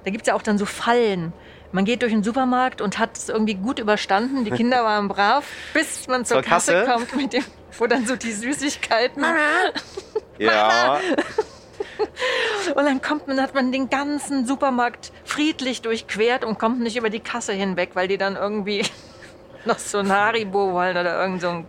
da 0.05 0.11
gibt 0.11 0.23
es 0.23 0.27
ja 0.27 0.35
auch 0.35 0.41
dann 0.41 0.57
so 0.57 0.65
Fallen 0.65 1.33
man 1.73 1.85
geht 1.85 2.01
durch 2.03 2.11
den 2.11 2.23
Supermarkt 2.23 2.81
und 2.81 2.99
hat 2.99 3.17
es 3.17 3.29
irgendwie 3.29 3.55
gut 3.55 3.79
überstanden. 3.79 4.45
Die 4.45 4.51
Kinder 4.51 4.83
waren 4.83 5.07
brav, 5.07 5.45
bis 5.73 6.07
man 6.07 6.23
zur, 6.23 6.37
zur 6.37 6.43
Kasse? 6.43 6.85
Kasse? 6.85 6.91
kommt, 6.91 7.15
mit 7.15 7.33
dem, 7.33 7.43
wo 7.77 7.87
dann 7.87 8.05
so 8.05 8.15
die 8.15 8.31
Süßigkeiten. 8.31 9.25
ja. 10.37 10.99
Und 12.75 12.85
dann 12.85 13.01
kommt 13.01 13.27
man, 13.27 13.41
hat 13.41 13.53
man 13.53 13.71
den 13.71 13.89
ganzen 13.89 14.45
Supermarkt 14.45 15.11
friedlich 15.25 15.81
durchquert 15.81 16.45
und 16.45 16.57
kommt 16.57 16.79
nicht 16.79 16.95
über 16.95 17.09
die 17.09 17.19
Kasse 17.19 17.53
hinweg, 17.53 17.91
weil 17.93 18.07
die 18.07 18.17
dann 18.17 18.35
irgendwie 18.35 18.85
noch 19.65 19.79
so 19.79 19.99
ein 19.99 20.11
Haribo 20.11 20.73
wollen 20.73 20.97
oder 20.97 21.21
irgend 21.21 21.41
so 21.41 21.49
ein 21.49 21.65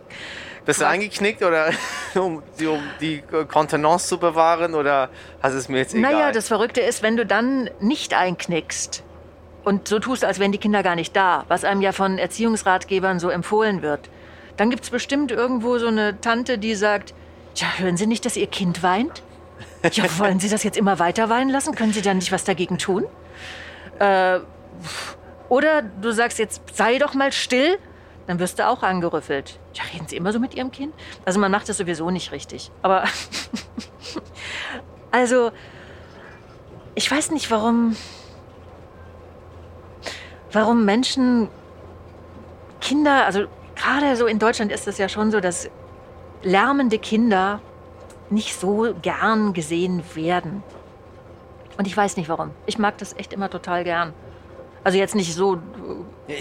bist 0.65 0.81
du 0.81 0.87
eingeknickt 0.87 1.43
oder 1.43 1.69
um 2.15 2.41
die, 2.59 2.65
um 2.65 2.81
die 2.99 3.21
Kontenance 3.47 4.07
zu 4.07 4.17
bewahren 4.17 4.73
oder 4.73 5.09
hast 5.41 5.53
es 5.53 5.69
mir 5.69 5.77
jetzt 5.77 5.93
egal? 5.93 6.11
Naja, 6.11 6.31
das 6.31 6.47
Verrückte 6.47 6.81
ist, 6.81 7.03
wenn 7.03 7.17
du 7.17 7.25
dann 7.25 7.69
nicht 7.79 8.13
einknickst 8.15 9.03
und 9.65 9.87
so 9.87 9.99
tust, 9.99 10.23
als 10.23 10.39
wären 10.39 10.51
die 10.51 10.57
Kinder 10.57 10.83
gar 10.83 10.95
nicht 10.95 11.15
da, 11.15 11.43
was 11.47 11.63
einem 11.63 11.81
ja 11.81 11.91
von 11.91 12.17
Erziehungsratgebern 12.17 13.19
so 13.19 13.29
empfohlen 13.29 13.81
wird, 13.81 14.09
dann 14.57 14.69
gibt 14.69 14.83
es 14.83 14.89
bestimmt 14.89 15.31
irgendwo 15.31 15.77
so 15.79 15.87
eine 15.87 16.21
Tante, 16.21 16.57
die 16.57 16.75
sagt, 16.75 17.13
ja, 17.55 17.67
hören 17.77 17.97
Sie 17.97 18.07
nicht, 18.07 18.25
dass 18.25 18.37
Ihr 18.37 18.47
Kind 18.47 18.83
weint? 18.83 19.23
Ja, 19.91 20.05
wollen 20.17 20.39
Sie 20.39 20.49
das 20.49 20.63
jetzt 20.63 20.77
immer 20.77 20.99
weiter 20.99 21.29
weinen 21.29 21.49
lassen? 21.49 21.75
Können 21.75 21.93
Sie 21.93 22.01
dann 22.01 22.17
nicht 22.17 22.31
was 22.31 22.43
dagegen 22.43 22.77
tun? 22.77 23.05
Äh, 23.99 24.39
oder 25.49 25.81
du 25.81 26.11
sagst 26.11 26.39
jetzt, 26.39 26.61
sei 26.73 26.97
doch 26.97 27.13
mal 27.13 27.31
still, 27.31 27.77
dann 28.27 28.39
wirst 28.39 28.59
du 28.59 28.67
auch 28.67 28.83
angerüffelt. 28.83 29.59
Ja, 29.73 29.83
reden 29.93 30.07
Sie 30.07 30.15
immer 30.15 30.33
so 30.33 30.39
mit 30.39 30.55
Ihrem 30.55 30.71
Kind? 30.71 30.93
Also 31.25 31.39
man 31.39 31.51
macht 31.51 31.69
das 31.69 31.77
sowieso 31.77 32.09
nicht 32.09 32.31
richtig. 32.31 32.71
Aber 32.81 33.03
also, 35.11 35.51
ich 36.95 37.09
weiß 37.09 37.31
nicht, 37.31 37.51
warum, 37.51 37.95
warum 40.55 40.85
Menschen 40.85 41.49
Kinder, 42.81 43.25
also 43.25 43.45
gerade 43.75 44.15
so 44.15 44.25
in 44.25 44.39
Deutschland 44.39 44.71
ist 44.71 44.87
es 44.87 44.97
ja 44.97 45.09
schon 45.09 45.31
so, 45.31 45.39
dass 45.39 45.69
lärmende 46.43 46.97
Kinder 46.97 47.59
nicht 48.29 48.59
so 48.59 48.93
gern 49.01 49.53
gesehen 49.53 50.03
werden. 50.13 50.63
Und 51.77 51.87
ich 51.87 51.95
weiß 51.95 52.17
nicht 52.17 52.29
warum. 52.29 52.51
Ich 52.65 52.77
mag 52.77 52.97
das 52.97 53.13
echt 53.17 53.33
immer 53.33 53.49
total 53.49 53.83
gern. 53.83 54.13
Also 54.83 54.97
jetzt 54.97 55.15
nicht 55.15 55.33
so. 55.33 55.59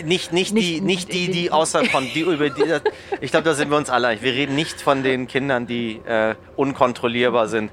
Nicht, 0.04 0.32
nicht, 0.32 0.52
nicht 0.52 0.54
die, 0.54 0.80
nicht 0.80 1.12
die, 1.12 1.30
die 1.30 1.50
außer 1.50 1.84
von 1.86 2.04
die 2.04 2.20
über 2.20 2.50
die. 2.50 2.62
Ich 3.20 3.30
glaube, 3.30 3.44
da 3.44 3.54
sind 3.54 3.70
wir 3.70 3.76
uns 3.76 3.90
alle 3.90 4.08
einig. 4.08 4.22
Wir 4.22 4.32
reden 4.32 4.54
nicht 4.54 4.80
von 4.80 5.02
den 5.02 5.26
Kindern, 5.26 5.66
die 5.66 6.00
äh, 6.06 6.34
unkontrollierbar 6.56 7.48
sind, 7.48 7.72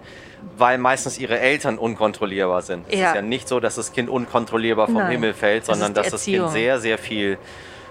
weil 0.57 0.77
meistens 0.77 1.17
ihre 1.17 1.39
Eltern 1.39 1.77
unkontrollierbar 1.77 2.61
sind. 2.61 2.85
Es 2.87 2.99
ja. 2.99 3.09
ist 3.09 3.15
ja 3.15 3.21
nicht 3.21 3.47
so, 3.47 3.59
dass 3.59 3.75
das 3.75 3.91
Kind 3.93 4.09
unkontrollierbar 4.09 4.87
vom 4.87 4.95
Nein, 4.95 5.11
Himmel 5.11 5.33
fällt, 5.33 5.65
sondern 5.65 5.93
das 5.93 6.07
dass 6.07 6.11
das 6.11 6.25
Kind 6.25 6.49
sehr, 6.51 6.79
sehr 6.79 6.97
viel 6.97 7.37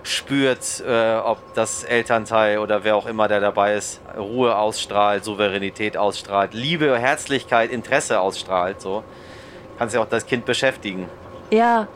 spürt, 0.03 0.83
äh, 0.87 1.17
ob 1.17 1.39
das 1.55 1.85
Elternteil 1.85 2.59
oder 2.59 2.85
wer 2.85 2.97
auch 2.97 3.07
immer, 3.07 3.29
der 3.29 3.41
dabei 3.41 3.75
ist, 3.75 4.01
Ruhe 4.17 4.57
ausstrahlt, 4.57 5.25
Souveränität 5.25 5.97
ausstrahlt, 5.97 6.55
Liebe, 6.55 6.99
Herzlichkeit, 6.99 7.71
Interesse 7.71 8.21
ausstrahlt. 8.21 8.81
So 8.81 9.05
kannst 9.79 9.95
ja 9.95 10.03
auch 10.03 10.09
das 10.09 10.27
Kind 10.27 10.45
beschäftigen. 10.45 11.09
Ja, 11.51 11.89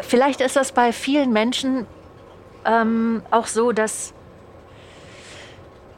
vielleicht 0.00 0.40
ist 0.40 0.56
das 0.56 0.72
bei 0.72 0.92
vielen 0.92 1.32
Menschen 1.32 1.86
ähm, 2.64 3.22
auch 3.30 3.46
so, 3.46 3.72
dass, 3.72 4.14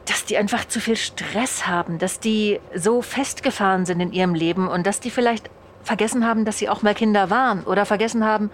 dass 0.05 0.25
die 0.25 0.37
einfach 0.37 0.65
zu 0.65 0.79
viel 0.79 0.97
Stress 0.97 1.67
haben, 1.67 1.97
dass 1.97 2.19
die 2.19 2.59
so 2.75 3.01
festgefahren 3.01 3.85
sind 3.85 3.99
in 3.99 4.13
ihrem 4.13 4.35
Leben 4.35 4.67
und 4.67 4.85
dass 4.85 4.99
die 4.99 5.09
vielleicht 5.09 5.49
vergessen 5.83 6.25
haben, 6.25 6.45
dass 6.45 6.57
sie 6.57 6.69
auch 6.69 6.81
mal 6.81 6.93
Kinder 6.95 7.29
waren 7.29 7.63
oder 7.63 7.85
vergessen 7.85 8.23
haben, 8.23 8.49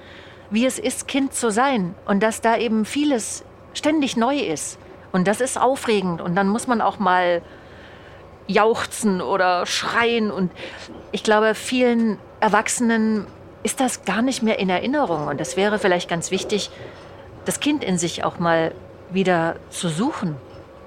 wie 0.50 0.66
es 0.66 0.80
ist, 0.80 1.08
Kind 1.08 1.34
zu 1.34 1.50
sein 1.50 1.96
und 2.06 2.22
dass 2.22 2.42
da 2.42 2.58
eben 2.58 2.86
vieles 2.86 3.44
ständig 3.74 4.18
neu 4.18 4.38
ist. 4.38 4.78
Und 5.12 5.28
das 5.28 5.42
ist 5.42 5.60
aufregend 5.60 6.22
und 6.22 6.36
dann 6.36 6.48
muss 6.48 6.68
man 6.68 6.82
auch 6.82 7.00
mal 7.00 7.42
jauchzen 8.48 9.22
oder 9.22 9.66
schreien. 9.66 10.32
Und 10.32 10.52
ich 11.12 11.24
glaube, 11.24 11.56
vielen 11.56 12.18
Erwachsenen 12.40 13.28
ist 13.64 13.80
das 13.80 14.06
gar 14.06 14.22
nicht 14.22 14.42
mehr 14.42 14.60
in 14.60 14.70
Erinnerung. 14.70 15.28
Und 15.28 15.40
das 15.40 15.58
wäre 15.58 15.80
vielleicht 15.80 16.10
ganz 16.10 16.32
wichtig, 16.32 16.70
das 17.46 17.60
Kind 17.60 17.84
in 17.84 17.98
sich 17.98 18.24
auch 18.24 18.40
mal 18.40 18.74
wieder 19.12 19.56
zu 19.70 19.90
suchen. 19.90 20.36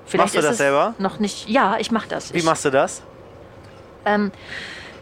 Vielleicht 0.06 0.34
machst 0.34 0.36
du 0.36 0.42
das 0.42 0.58
selber? 0.58 0.94
Noch 0.98 1.18
nicht. 1.18 1.48
Ja, 1.48 1.76
ich 1.78 1.90
mache 1.90 2.08
das. 2.08 2.32
Wie 2.32 2.38
ich, 2.38 2.44
machst 2.44 2.64
du 2.64 2.70
das? 2.70 3.02
Ähm, 4.04 4.32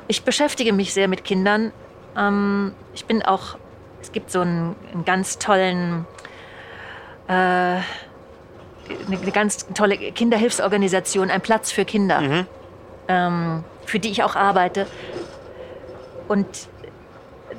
ich 0.08 0.22
beschäftige 0.22 0.72
mich 0.72 0.92
sehr 0.92 1.08
mit 1.08 1.24
Kindern. 1.24 1.72
Ähm, 2.16 2.74
ich 2.94 3.04
bin 3.04 3.22
auch. 3.22 3.56
Es 4.00 4.10
gibt 4.10 4.30
so 4.30 4.40
einen, 4.40 4.74
einen 4.92 5.04
ganz 5.04 5.38
tollen. 5.38 6.06
Äh, 7.28 7.78
eine 9.06 9.30
ganz 9.32 9.66
tolle 9.74 9.96
Kinderhilfsorganisation, 9.96 11.30
ein 11.30 11.40
Platz 11.40 11.70
für 11.70 11.84
Kinder, 11.84 12.20
mhm. 12.20 12.46
ähm, 13.08 13.64
für 13.86 13.98
die 13.98 14.10
ich 14.10 14.22
auch 14.22 14.36
arbeite. 14.36 14.86
Und 16.28 16.46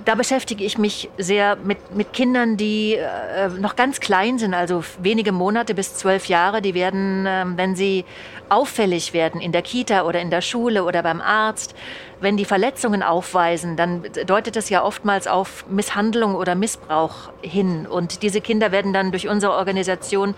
da 0.06 0.16
beschäftige 0.16 0.64
ich 0.64 0.78
mich 0.78 1.10
sehr 1.18 1.56
mit, 1.56 1.95
mit 1.95 2.14
Kindern, 2.14 2.58
die 2.58 2.95
äh, 2.95 3.49
noch 3.60 3.76
ganz 3.76 3.99
klein 3.99 4.38
sind, 4.38 4.54
also 4.54 4.84
wenige 4.99 5.32
Monate 5.32 5.74
bis 5.74 5.95
zwölf 5.95 6.28
Jahre. 6.28 6.62
Die 6.62 6.74
werden, 6.74 7.26
äh, 7.26 7.45
wenn 7.56 7.76
sie 7.76 8.06
auffällig 8.49 9.14
werden 9.14 9.41
in 9.41 9.51
der 9.51 9.62
Kita 9.62 10.04
oder 10.04 10.20
in 10.20 10.30
der 10.30 10.41
Schule 10.41 10.84
oder 10.84 11.04
beim 11.04 11.22
Arzt, 11.22 11.76
wenn 12.20 12.38
die 12.38 12.45
Verletzungen 12.45 13.04
aufweisen, 13.04 13.76
dann 13.76 14.04
deutet 14.26 14.56
das 14.56 14.70
ja 14.70 14.84
oftmals 14.84 15.28
auf 15.28 15.66
Misshandlung 15.70 16.36
oder 16.36 16.56
Missbrauch 16.56 17.32
hin. 17.41 17.86
Und 17.88 18.22
diese 18.24 18.41
Kinder 18.41 18.72
werden 18.72 18.93
dann 18.93 19.12
durch 19.12 19.28
unsere 19.28 19.54
Organisation, 19.54 20.36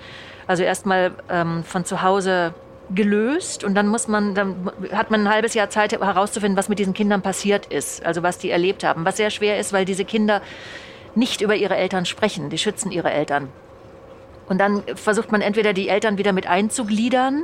also 0.48 0.64
erstmal 0.64 1.12
ähm, 1.30 1.64
von 1.64 1.86
zu 1.86 2.02
Hause 2.02 2.54
gelöst 2.94 3.64
und 3.64 3.74
dann 3.76 3.88
muss 3.88 4.08
man, 4.08 4.36
dann 4.36 4.72
hat 4.92 5.10
man 5.12 5.22
ein 5.22 5.34
halbes 5.34 5.54
Jahr 5.54 5.70
Zeit 5.70 5.92
herauszufinden, 5.92 6.58
was 6.58 6.70
mit 6.70 6.80
diesen 6.80 6.94
Kindern 6.94 7.22
passiert 7.22 7.66
ist, 7.68 8.06
also 8.06 8.22
was 8.22 8.38
die 8.38 8.52
erlebt 8.52 8.84
haben. 8.84 9.06
Was 9.06 9.18
sehr 9.18 9.32
schwer 9.32 9.60
ist, 9.60 9.74
weil 9.74 9.86
diese 9.86 10.06
Kinder 10.06 10.42
nicht 11.16 11.42
über 11.42 11.56
ihre 11.56 11.76
Eltern 11.76 12.06
sprechen, 12.06 12.50
die 12.50 12.58
schützen 12.58 12.92
ihre 12.92 13.12
Eltern. 13.12 13.50
Und 14.48 14.60
dann 14.60 14.84
versucht 14.96 15.32
man 15.32 15.42
entweder 15.42 15.74
die 15.74 15.90
Eltern 15.90 16.18
wieder 16.18 16.34
mit 16.34 16.48
einzugliedern 16.48 17.44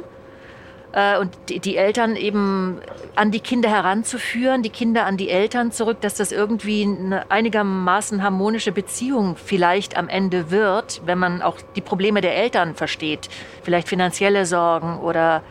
und 1.20 1.32
die, 1.48 1.60
die, 1.60 1.78
Eltern 1.78 2.18
eben 2.18 2.82
an 3.16 3.32
die 3.32 3.40
Kinder 3.40 3.70
heranzuführen, 3.70 4.62
die 4.62 4.70
Kinder 4.70 5.06
an 5.06 5.16
die 5.16 5.30
Eltern 5.30 5.72
zurück, 5.72 6.02
dass 6.02 6.16
das 6.16 6.34
irgendwie 6.34 6.84
eine 6.84 7.32
einigermaßen 7.32 8.22
harmonische 8.22 8.74
Beziehung 8.74 9.38
vielleicht 9.38 9.96
am 9.98 10.10
Ende 10.10 10.52
wird, 10.52 11.02
wenn 11.06 11.18
man 11.18 11.42
auch 11.42 11.58
die 11.78 11.82
Probleme 11.82 12.20
der 12.20 12.36
Eltern 12.36 12.76
versteht, 12.76 13.30
vielleicht 13.64 13.88
finanzielle 13.88 14.46
Sorgen 14.46 15.00
oder 15.00 15.44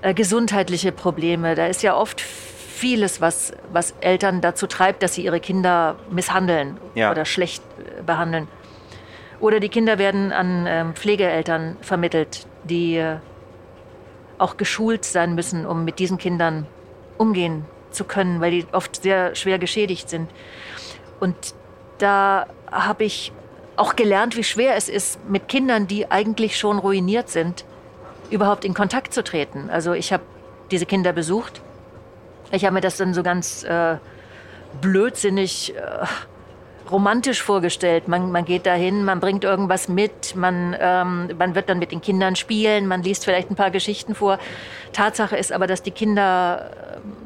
äh, 0.00 0.14
gesundheitliche 0.14 0.90
Probleme. 0.90 1.54
Da 1.54 1.66
ist 1.66 1.82
ja 1.82 1.94
oft 1.94 2.20
vieles, 2.20 3.20
was, 3.20 3.52
was 3.72 3.94
Eltern 4.00 4.40
dazu 4.40 4.66
treibt, 4.66 5.02
dass 5.02 5.14
sie 5.14 5.24
ihre 5.24 5.38
Kinder 5.38 5.96
misshandeln 6.10 6.78
ja. 6.94 7.10
oder 7.10 7.24
schlecht 7.24 7.62
äh, 7.78 8.02
behandeln. 8.02 8.48
Oder 9.38 9.60
die 9.60 9.68
Kinder 9.68 9.98
werden 9.98 10.32
an 10.32 10.66
ähm, 10.66 10.94
Pflegeeltern 10.94 11.76
vermittelt, 11.80 12.46
die 12.64 12.96
äh, 12.96 13.16
auch 14.42 14.56
geschult 14.56 15.04
sein 15.04 15.34
müssen, 15.34 15.64
um 15.64 15.84
mit 15.84 15.98
diesen 15.98 16.18
Kindern 16.18 16.66
umgehen 17.16 17.64
zu 17.90 18.04
können, 18.04 18.40
weil 18.40 18.50
die 18.50 18.66
oft 18.72 19.02
sehr 19.02 19.34
schwer 19.34 19.58
geschädigt 19.58 20.10
sind. 20.10 20.30
Und 21.20 21.36
da 21.98 22.46
habe 22.70 23.04
ich 23.04 23.32
auch 23.76 23.96
gelernt, 23.96 24.36
wie 24.36 24.44
schwer 24.44 24.76
es 24.76 24.88
ist, 24.88 25.18
mit 25.28 25.48
Kindern, 25.48 25.86
die 25.86 26.10
eigentlich 26.10 26.58
schon 26.58 26.78
ruiniert 26.78 27.28
sind, 27.28 27.64
überhaupt 28.30 28.64
in 28.64 28.74
Kontakt 28.74 29.14
zu 29.14 29.22
treten. 29.22 29.70
Also 29.70 29.92
ich 29.92 30.12
habe 30.12 30.24
diese 30.70 30.86
Kinder 30.86 31.12
besucht. 31.12 31.60
Ich 32.50 32.64
habe 32.64 32.74
mir 32.74 32.80
das 32.80 32.96
dann 32.96 33.14
so 33.14 33.22
ganz 33.22 33.62
äh, 33.62 33.96
blödsinnig 34.80 35.74
äh, 35.76 36.06
romantisch 36.92 37.42
vorgestellt. 37.42 38.06
Man, 38.06 38.30
man 38.30 38.44
geht 38.44 38.66
dahin, 38.66 39.04
man 39.04 39.20
bringt 39.20 39.44
irgendwas 39.44 39.88
mit, 39.88 40.36
man, 40.36 40.76
ähm, 40.78 41.30
man 41.38 41.54
wird 41.54 41.68
dann 41.68 41.78
mit 41.78 41.90
den 41.90 42.00
Kindern 42.00 42.36
spielen, 42.36 42.86
man 42.86 43.02
liest 43.02 43.24
vielleicht 43.24 43.50
ein 43.50 43.56
paar 43.56 43.70
Geschichten 43.70 44.14
vor. 44.14 44.38
Tatsache 44.92 45.36
ist 45.36 45.52
aber, 45.52 45.66
dass 45.66 45.82
die 45.82 45.90
Kinder 45.90 46.70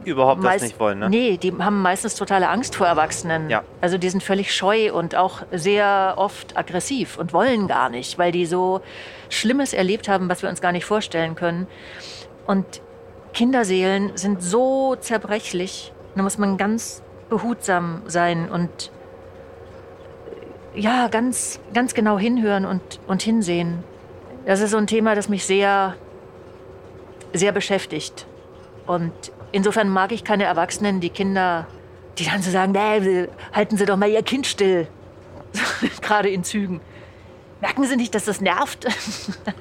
äh, 0.04 0.08
überhaupt 0.08 0.40
meist, 0.40 0.56
das 0.56 0.70
nicht 0.70 0.80
wollen. 0.80 1.00
Ne? 1.00 1.10
Nee, 1.10 1.36
die 1.36 1.52
haben 1.52 1.82
meistens 1.82 2.14
totale 2.14 2.48
Angst 2.48 2.76
vor 2.76 2.86
Erwachsenen. 2.86 3.50
Ja. 3.50 3.64
Also 3.80 3.98
die 3.98 4.08
sind 4.08 4.22
völlig 4.22 4.54
scheu 4.54 4.92
und 4.92 5.14
auch 5.14 5.42
sehr 5.52 6.14
oft 6.16 6.56
aggressiv 6.56 7.18
und 7.18 7.32
wollen 7.32 7.66
gar 7.66 7.90
nicht, 7.90 8.18
weil 8.18 8.32
die 8.32 8.46
so 8.46 8.80
Schlimmes 9.28 9.72
erlebt 9.72 10.08
haben, 10.08 10.28
was 10.28 10.42
wir 10.42 10.48
uns 10.48 10.60
gar 10.60 10.72
nicht 10.72 10.84
vorstellen 10.84 11.34
können. 11.34 11.66
Und 12.46 12.80
Kinderseelen 13.34 14.12
sind 14.14 14.42
so 14.42 14.96
zerbrechlich. 14.96 15.92
Da 16.14 16.22
muss 16.22 16.38
man 16.38 16.56
ganz 16.56 17.02
behutsam 17.28 18.02
sein 18.06 18.48
und 18.48 18.90
ja, 20.76 21.08
ganz, 21.08 21.58
ganz 21.74 21.94
genau 21.94 22.18
hinhören 22.18 22.64
und, 22.64 23.00
und 23.06 23.22
hinsehen. 23.22 23.82
Das 24.44 24.60
ist 24.60 24.70
so 24.70 24.76
ein 24.76 24.86
Thema, 24.86 25.14
das 25.14 25.28
mich 25.28 25.44
sehr, 25.44 25.96
sehr 27.32 27.52
beschäftigt. 27.52 28.26
Und 28.86 29.12
insofern 29.52 29.88
mag 29.88 30.12
ich 30.12 30.22
keine 30.22 30.44
Erwachsenen, 30.44 31.00
die 31.00 31.10
Kinder, 31.10 31.66
die 32.18 32.24
dann 32.24 32.42
so 32.42 32.50
sagen, 32.50 32.72
nee, 32.72 33.28
halten 33.52 33.76
Sie 33.76 33.86
doch 33.86 33.96
mal 33.96 34.08
Ihr 34.08 34.22
Kind 34.22 34.46
still. 34.46 34.86
Gerade 36.02 36.28
in 36.28 36.44
Zügen. 36.44 36.80
Merken 37.60 37.84
Sie 37.84 37.96
nicht, 37.96 38.14
dass 38.14 38.26
das 38.26 38.40
nervt? 38.40 38.86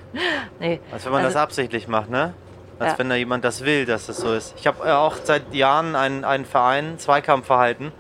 nee. 0.59 0.80
Als 0.91 1.05
wenn 1.05 1.13
man 1.13 1.24
also, 1.24 1.34
das 1.34 1.41
absichtlich 1.41 1.88
macht, 1.88 2.09
ne? 2.09 2.34
als 2.78 2.93
Ja. 2.93 2.99
wenn 2.99 3.09
da 3.09 3.16
jemand 3.16 3.43
das 3.45 3.63
will, 3.63 3.86
dass 3.86 4.09
es 4.09 4.18
so 4.18 4.34
ist. 4.34 4.53
Ich 4.57 4.68
habe 4.68 4.86
äh, 4.86 4.91
auch 4.91 5.16
seit 5.24 5.53
Jahren 5.53 5.95
einen, 5.95 6.26
einen 6.26 6.45
Verein, 6.45 6.99
Zweikampfverhalten, 6.99 7.91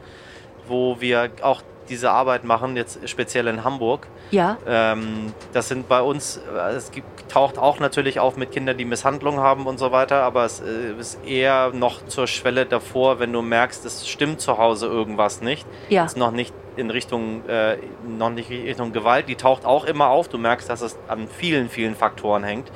wo 0.67 0.99
wir 0.99 1.31
auch 1.41 1.61
diese 1.89 2.11
Arbeit 2.11 2.43
machen, 2.43 2.75
jetzt 2.75 3.07
speziell 3.07 3.47
in 3.47 3.63
Hamburg. 3.63 4.07
Ja, 4.31 4.57
Ähm, 4.67 5.33
das 5.53 5.67
sind 5.67 5.87
bei 5.87 6.01
uns, 6.01 6.37
äh, 6.37 6.73
es 6.73 6.91
gibt, 6.91 7.29
taucht 7.29 7.57
auch 7.57 7.79
natürlich 7.79 8.19
auf 8.19 8.37
mit 8.37 8.51
Kindern, 8.51 8.77
die 8.77 8.85
Misshandlung 8.85 9.39
haben 9.39 9.65
und 9.65 9.77
so 9.77 9.91
weiter, 9.91 10.23
aber 10.23 10.45
es 10.45 10.61
äh, 10.61 10.93
ist 10.99 11.25
eher 11.25 11.71
noch 11.73 12.05
zur 12.07 12.27
Schwelle 12.27 12.65
davor, 12.65 13.19
wenn 13.19 13.31
du 13.31 13.41
merkst, 13.41 13.85
es 13.85 14.07
stimmt 14.07 14.41
zu 14.41 14.57
Hause 14.57 14.87
irgendwas 14.87 15.41
nicht. 15.41 15.65
ja. 15.89 16.05
ist 16.05 16.17
noch 16.17 16.31
nicht 16.31 16.53
in 16.75 16.89
Richtung, 16.89 17.47
äh, 17.47 17.77
noch 18.05 18.29
nicht 18.29 18.49
in 18.49 18.63
Richtung 18.63 18.91
Gewalt. 18.91 19.29
Die 19.29 19.35
taucht 19.35 19.65
auch 19.65 19.85
immer 19.85 20.09
auf. 20.09 20.27
Du 20.27 20.37
merkst, 20.37 20.69
dass 20.69 20.81
es 20.81 20.97
an 21.07 21.27
vielen, 21.27 21.69
vielen 21.69 21.95
Faktoren 21.95 22.43
hängt. 22.43 22.71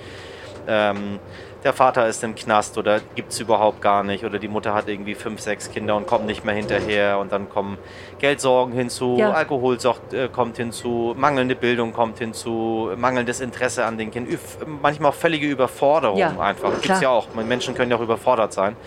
Ähm, 0.67 1.19
der 1.63 1.73
Vater 1.73 2.07
ist 2.07 2.23
im 2.23 2.35
Knast 2.35 2.77
oder 2.77 3.01
gibt 3.15 3.33
es 3.33 3.39
überhaupt 3.39 3.81
gar 3.81 4.03
nicht. 4.03 4.23
Oder 4.23 4.39
die 4.39 4.47
Mutter 4.47 4.73
hat 4.73 4.87
irgendwie 4.87 5.13
fünf, 5.15 5.41
sechs 5.41 5.69
Kinder 5.71 5.95
und 5.95 6.07
kommt 6.07 6.25
nicht 6.25 6.45
mehr 6.45 6.55
hinterher. 6.55 7.19
Und 7.19 7.31
dann 7.31 7.49
kommen 7.49 7.77
Geldsorgen 8.19 8.73
hinzu, 8.73 9.17
Ja. 9.17 9.31
Alkoholsucht 9.31 10.13
äh, 10.13 10.29
kommt 10.29 10.57
hinzu, 10.57 11.13
mangelnde 11.17 11.55
Bildung 11.55 11.91
kommt 11.91 12.19
hinzu, 12.19 12.91
mangelndes 12.95 13.41
Interesse 13.41 13.85
an 13.85 13.97
den 13.97 14.09
Kindern. 14.11 14.39
Manchmal 14.81 15.11
auch 15.11 15.15
völlige 15.15 15.47
Überforderung 15.47 16.17
Ja, 16.17 16.39
einfach. 16.39 16.71
Gibt 16.81 16.89
es 16.89 17.01
ja 17.01 17.09
auch. 17.09 17.27
Menschen 17.35 17.75
können 17.75 17.91
ja 17.91 17.97
auch 17.97 18.01
überfordert 18.01 18.53
sein. 18.53 18.77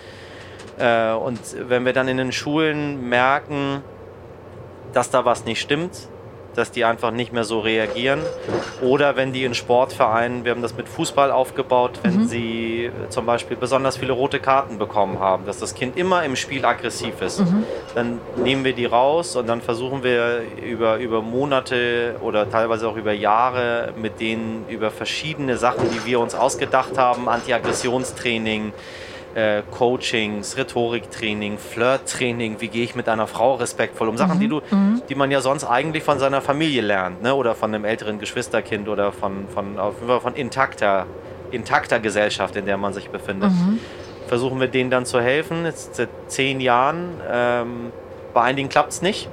Äh, 0.79 1.11
und 1.13 1.39
wenn 1.69 1.85
wir 1.85 1.93
dann 1.93 2.07
in 2.07 2.17
den 2.17 2.31
Schulen 2.31 3.07
merken, 3.07 3.83
dass 4.93 5.09
da 5.11 5.25
was 5.25 5.45
nicht 5.45 5.61
stimmt, 5.61 6.09
dass 6.55 6.71
die 6.71 6.85
einfach 6.85 7.11
nicht 7.11 7.33
mehr 7.33 7.43
so 7.43 7.59
reagieren. 7.59 8.19
Oder 8.81 9.15
wenn 9.15 9.33
die 9.33 9.43
in 9.43 9.53
Sportvereinen, 9.53 10.45
wir 10.45 10.51
haben 10.51 10.61
das 10.61 10.75
mit 10.75 10.87
Fußball 10.87 11.31
aufgebaut, 11.31 11.99
wenn 12.03 12.27
sie 12.27 12.85
äh, 12.85 13.09
zum 13.09 13.25
Beispiel 13.25 13.57
besonders 13.57 13.97
viele 13.97 14.13
rote 14.13 14.39
Karten 14.39 14.77
bekommen 14.77 15.19
haben, 15.19 15.45
dass 15.45 15.59
das 15.59 15.75
Kind 15.75 15.97
immer 15.97 16.23
im 16.23 16.35
Spiel 16.35 16.65
aggressiv 16.65 17.21
ist, 17.21 17.43
dann 17.95 18.19
nehmen 18.37 18.63
wir 18.63 18.73
die 18.73 18.85
raus 18.85 19.35
und 19.35 19.47
dann 19.47 19.61
versuchen 19.61 20.03
wir 20.03 20.41
über, 20.63 20.97
über 20.97 21.21
Monate 21.21 22.15
oder 22.21 22.49
teilweise 22.49 22.87
auch 22.87 22.95
über 22.95 23.13
Jahre 23.13 23.93
mit 23.95 24.19
denen 24.19 24.65
über 24.69 24.91
verschiedene 24.91 25.57
Sachen, 25.57 25.89
die 25.89 26.05
wir 26.05 26.19
uns 26.19 26.35
ausgedacht 26.35 26.97
haben, 26.97 27.29
Anti-Aggressionstraining, 27.29 28.73
äh, 29.35 29.63
Coachings, 29.71 30.57
Rhetoriktraining, 30.57 31.57
Flirttraining, 31.57 32.57
wie 32.59 32.67
gehe 32.67 32.83
ich 32.83 32.95
mit 32.95 33.09
einer 33.09 33.27
Frau 33.27 33.55
respektvoll 33.55 34.07
um 34.07 34.17
Sachen, 34.17 34.39
die 34.39 34.47
du, 34.47 34.61
die 35.09 35.15
man 35.15 35.31
ja 35.31 35.41
sonst 35.41 35.63
eigentlich 35.63 36.03
von 36.03 36.19
seiner 36.19 36.41
Familie 36.41 36.81
lernt, 36.81 37.21
ne? 37.21 37.33
oder 37.33 37.55
von 37.55 37.73
einem 37.73 37.85
älteren 37.85 38.19
Geschwisterkind 38.19 38.87
oder 38.87 39.11
von, 39.11 39.47
von, 39.47 39.79
auf 39.79 39.95
jeden 39.95 40.07
Fall 40.07 40.19
von 40.21 40.35
intakter, 40.35 41.05
intakter 41.51 41.99
Gesellschaft, 41.99 42.55
in 42.55 42.65
der 42.65 42.77
man 42.77 42.93
sich 42.93 43.09
befindet. 43.09 43.51
Versuchen 44.27 44.59
wir 44.59 44.67
denen 44.67 44.89
dann 44.89 45.05
zu 45.05 45.19
helfen, 45.19 45.65
jetzt 45.65 45.95
seit 45.95 46.09
zehn 46.27 46.61
Jahren. 46.61 47.09
Ähm, 47.29 47.91
bei 48.33 48.41
einigen 48.41 48.69
klappt 48.69 48.91
es 48.93 49.01
nicht. 49.01 49.29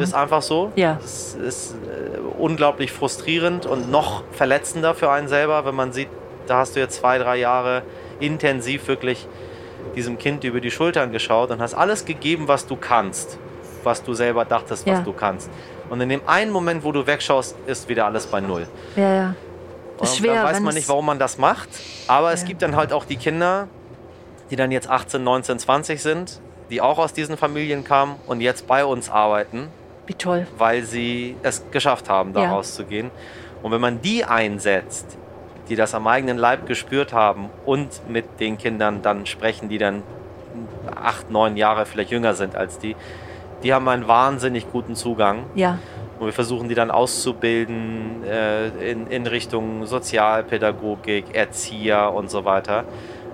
Ist 0.00 0.14
einfach 0.14 0.42
so. 0.42 0.72
Ja. 0.76 0.98
Es 1.02 1.34
ist 1.34 1.74
äh, 1.74 2.18
unglaublich 2.38 2.92
frustrierend 2.92 3.66
und 3.66 3.90
noch 3.90 4.22
verletzender 4.30 4.94
für 4.94 5.10
einen 5.10 5.26
selber, 5.26 5.64
wenn 5.64 5.74
man 5.74 5.92
sieht, 5.92 6.08
da 6.46 6.58
hast 6.58 6.76
du 6.76 6.80
jetzt 6.80 6.96
zwei, 7.00 7.18
drei 7.18 7.36
Jahre 7.38 7.82
intensiv 8.20 8.86
wirklich 8.88 9.26
diesem 9.94 10.18
Kind 10.18 10.44
über 10.44 10.60
die 10.60 10.70
Schultern 10.70 11.12
geschaut 11.12 11.50
und 11.50 11.60
hast 11.60 11.74
alles 11.74 12.04
gegeben, 12.04 12.48
was 12.48 12.66
du 12.66 12.76
kannst, 12.76 13.38
was 13.84 14.02
du 14.02 14.14
selber 14.14 14.44
dachtest, 14.44 14.86
was 14.86 14.98
Ja. 14.98 15.04
du 15.04 15.12
kannst. 15.12 15.48
Und 15.88 16.00
in 16.00 16.08
dem 16.08 16.20
einen 16.26 16.50
Moment, 16.50 16.82
wo 16.84 16.92
du 16.92 17.06
wegschaust, 17.06 17.56
ist 17.66 17.88
wieder 17.88 18.06
alles 18.06 18.26
bei 18.26 18.40
Null. 18.40 18.66
Ja, 18.96 19.14
ja. 19.14 19.34
Ist 20.02 20.10
Und 20.12 20.18
schwer, 20.18 20.34
dann 20.34 20.44
weiß 20.44 20.60
man 20.60 20.68
es- 20.70 20.74
nicht, 20.74 20.88
warum 20.88 21.06
man 21.06 21.18
das 21.18 21.38
macht. 21.38 21.68
Aber 22.08 22.32
es 22.32 22.42
Ja. 22.42 22.48
gibt 22.48 22.62
dann 22.62 22.76
halt 22.76 22.92
auch 22.92 23.04
die 23.04 23.16
Kinder, 23.16 23.68
die 24.50 24.56
dann 24.56 24.70
jetzt 24.70 24.90
18, 24.90 25.22
19, 25.24 25.58
20 25.58 26.02
sind, 26.02 26.40
die 26.70 26.80
auch 26.80 26.98
aus 26.98 27.12
diesen 27.12 27.36
Familien 27.36 27.84
kamen 27.84 28.16
und 28.26 28.40
jetzt 28.40 28.66
bei 28.66 28.84
uns 28.84 29.08
arbeiten, 29.08 29.68
Wie 30.06 30.14
toll. 30.14 30.46
weil 30.58 30.82
sie 30.82 31.36
es 31.42 31.62
geschafft 31.70 32.08
haben, 32.08 32.32
da 32.32 32.42
Ja. 32.42 32.50
rauszugehen. 32.52 33.10
Und 33.62 33.70
wenn 33.72 33.80
man 33.80 34.00
die 34.02 34.24
einsetzt, 34.24 35.16
die 35.68 35.76
das 35.76 35.94
am 35.94 36.06
eigenen 36.06 36.38
Leib 36.38 36.66
gespürt 36.66 37.12
haben 37.12 37.50
und 37.64 38.08
mit 38.08 38.40
den 38.40 38.58
Kindern 38.58 39.02
dann 39.02 39.26
sprechen, 39.26 39.68
die 39.68 39.78
dann 39.78 40.02
acht, 40.94 41.30
neun 41.30 41.56
Jahre 41.56 41.86
vielleicht 41.86 42.10
jünger 42.10 42.34
sind 42.34 42.56
als 42.56 42.78
die, 42.78 42.96
die 43.62 43.72
haben 43.72 43.88
einen 43.88 44.06
wahnsinnig 44.06 44.70
guten 44.70 44.94
Zugang. 44.94 45.44
Ja, 45.54 45.78
Und 46.18 46.26
wir 46.26 46.32
versuchen 46.32 46.68
die 46.68 46.74
dann 46.74 46.90
auszubilden 46.90 48.22
äh, 48.24 48.68
in, 48.90 49.06
in 49.08 49.26
Richtung 49.26 49.86
Sozialpädagogik, 49.86 51.34
Erzieher 51.34 52.12
und 52.12 52.30
so 52.30 52.44
weiter, 52.44 52.84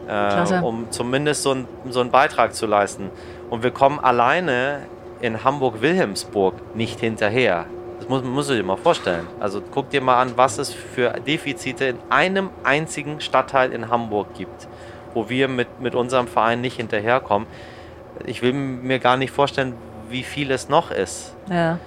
äh, 0.09 0.61
um 0.61 0.87
zumindest 0.91 1.43
so, 1.43 1.53
ein, 1.53 1.69
so 1.91 2.01
einen 2.01 2.11
Beitrag 2.11 2.55
zu 2.55 2.67
leisten. 2.67 3.11
Und 3.51 3.63
wir 3.63 3.71
kommen 3.71 4.01
alleine 4.01 4.81
in 5.21 5.45
Hamburg-Wilhelmsburg 5.45 6.55
nicht 6.75 7.01
hinterher. 7.01 7.67
Muss, 8.13 8.23
musst 8.25 8.51
du 8.51 8.55
dir 8.55 8.63
mal 8.63 8.77
vorstellen. 8.77 9.27
Also 9.41 9.63
guck 9.63 9.89
dir 9.89 10.03
mal 10.03 10.21
an, 10.21 10.33
was 10.37 10.59
es 10.59 10.71
für 10.71 11.15
Defizite 11.27 11.87
in 11.87 11.99
einem 12.11 12.51
einzigen 12.63 13.23
Stadtteil 13.23 13.73
in 13.73 13.89
Hamburg 13.89 14.35
gibt, 14.35 14.69
wo 15.15 15.31
wir 15.31 15.49
mit, 15.49 15.81
mit 15.81 15.95
unserem 15.95 16.27
Verein 16.27 16.61
nicht 16.61 16.77
hinterherkommen. 16.77 17.49
Ich 18.27 18.43
will 18.43 18.53
mir 18.53 18.99
gar 18.99 19.17
nicht 19.17 19.31
vorstellen, 19.31 19.73
wie 20.11 20.25
viel 20.25 20.51
es 20.51 20.69
noch 20.69 20.91
ist. 20.91 21.35
ja. 21.49 21.79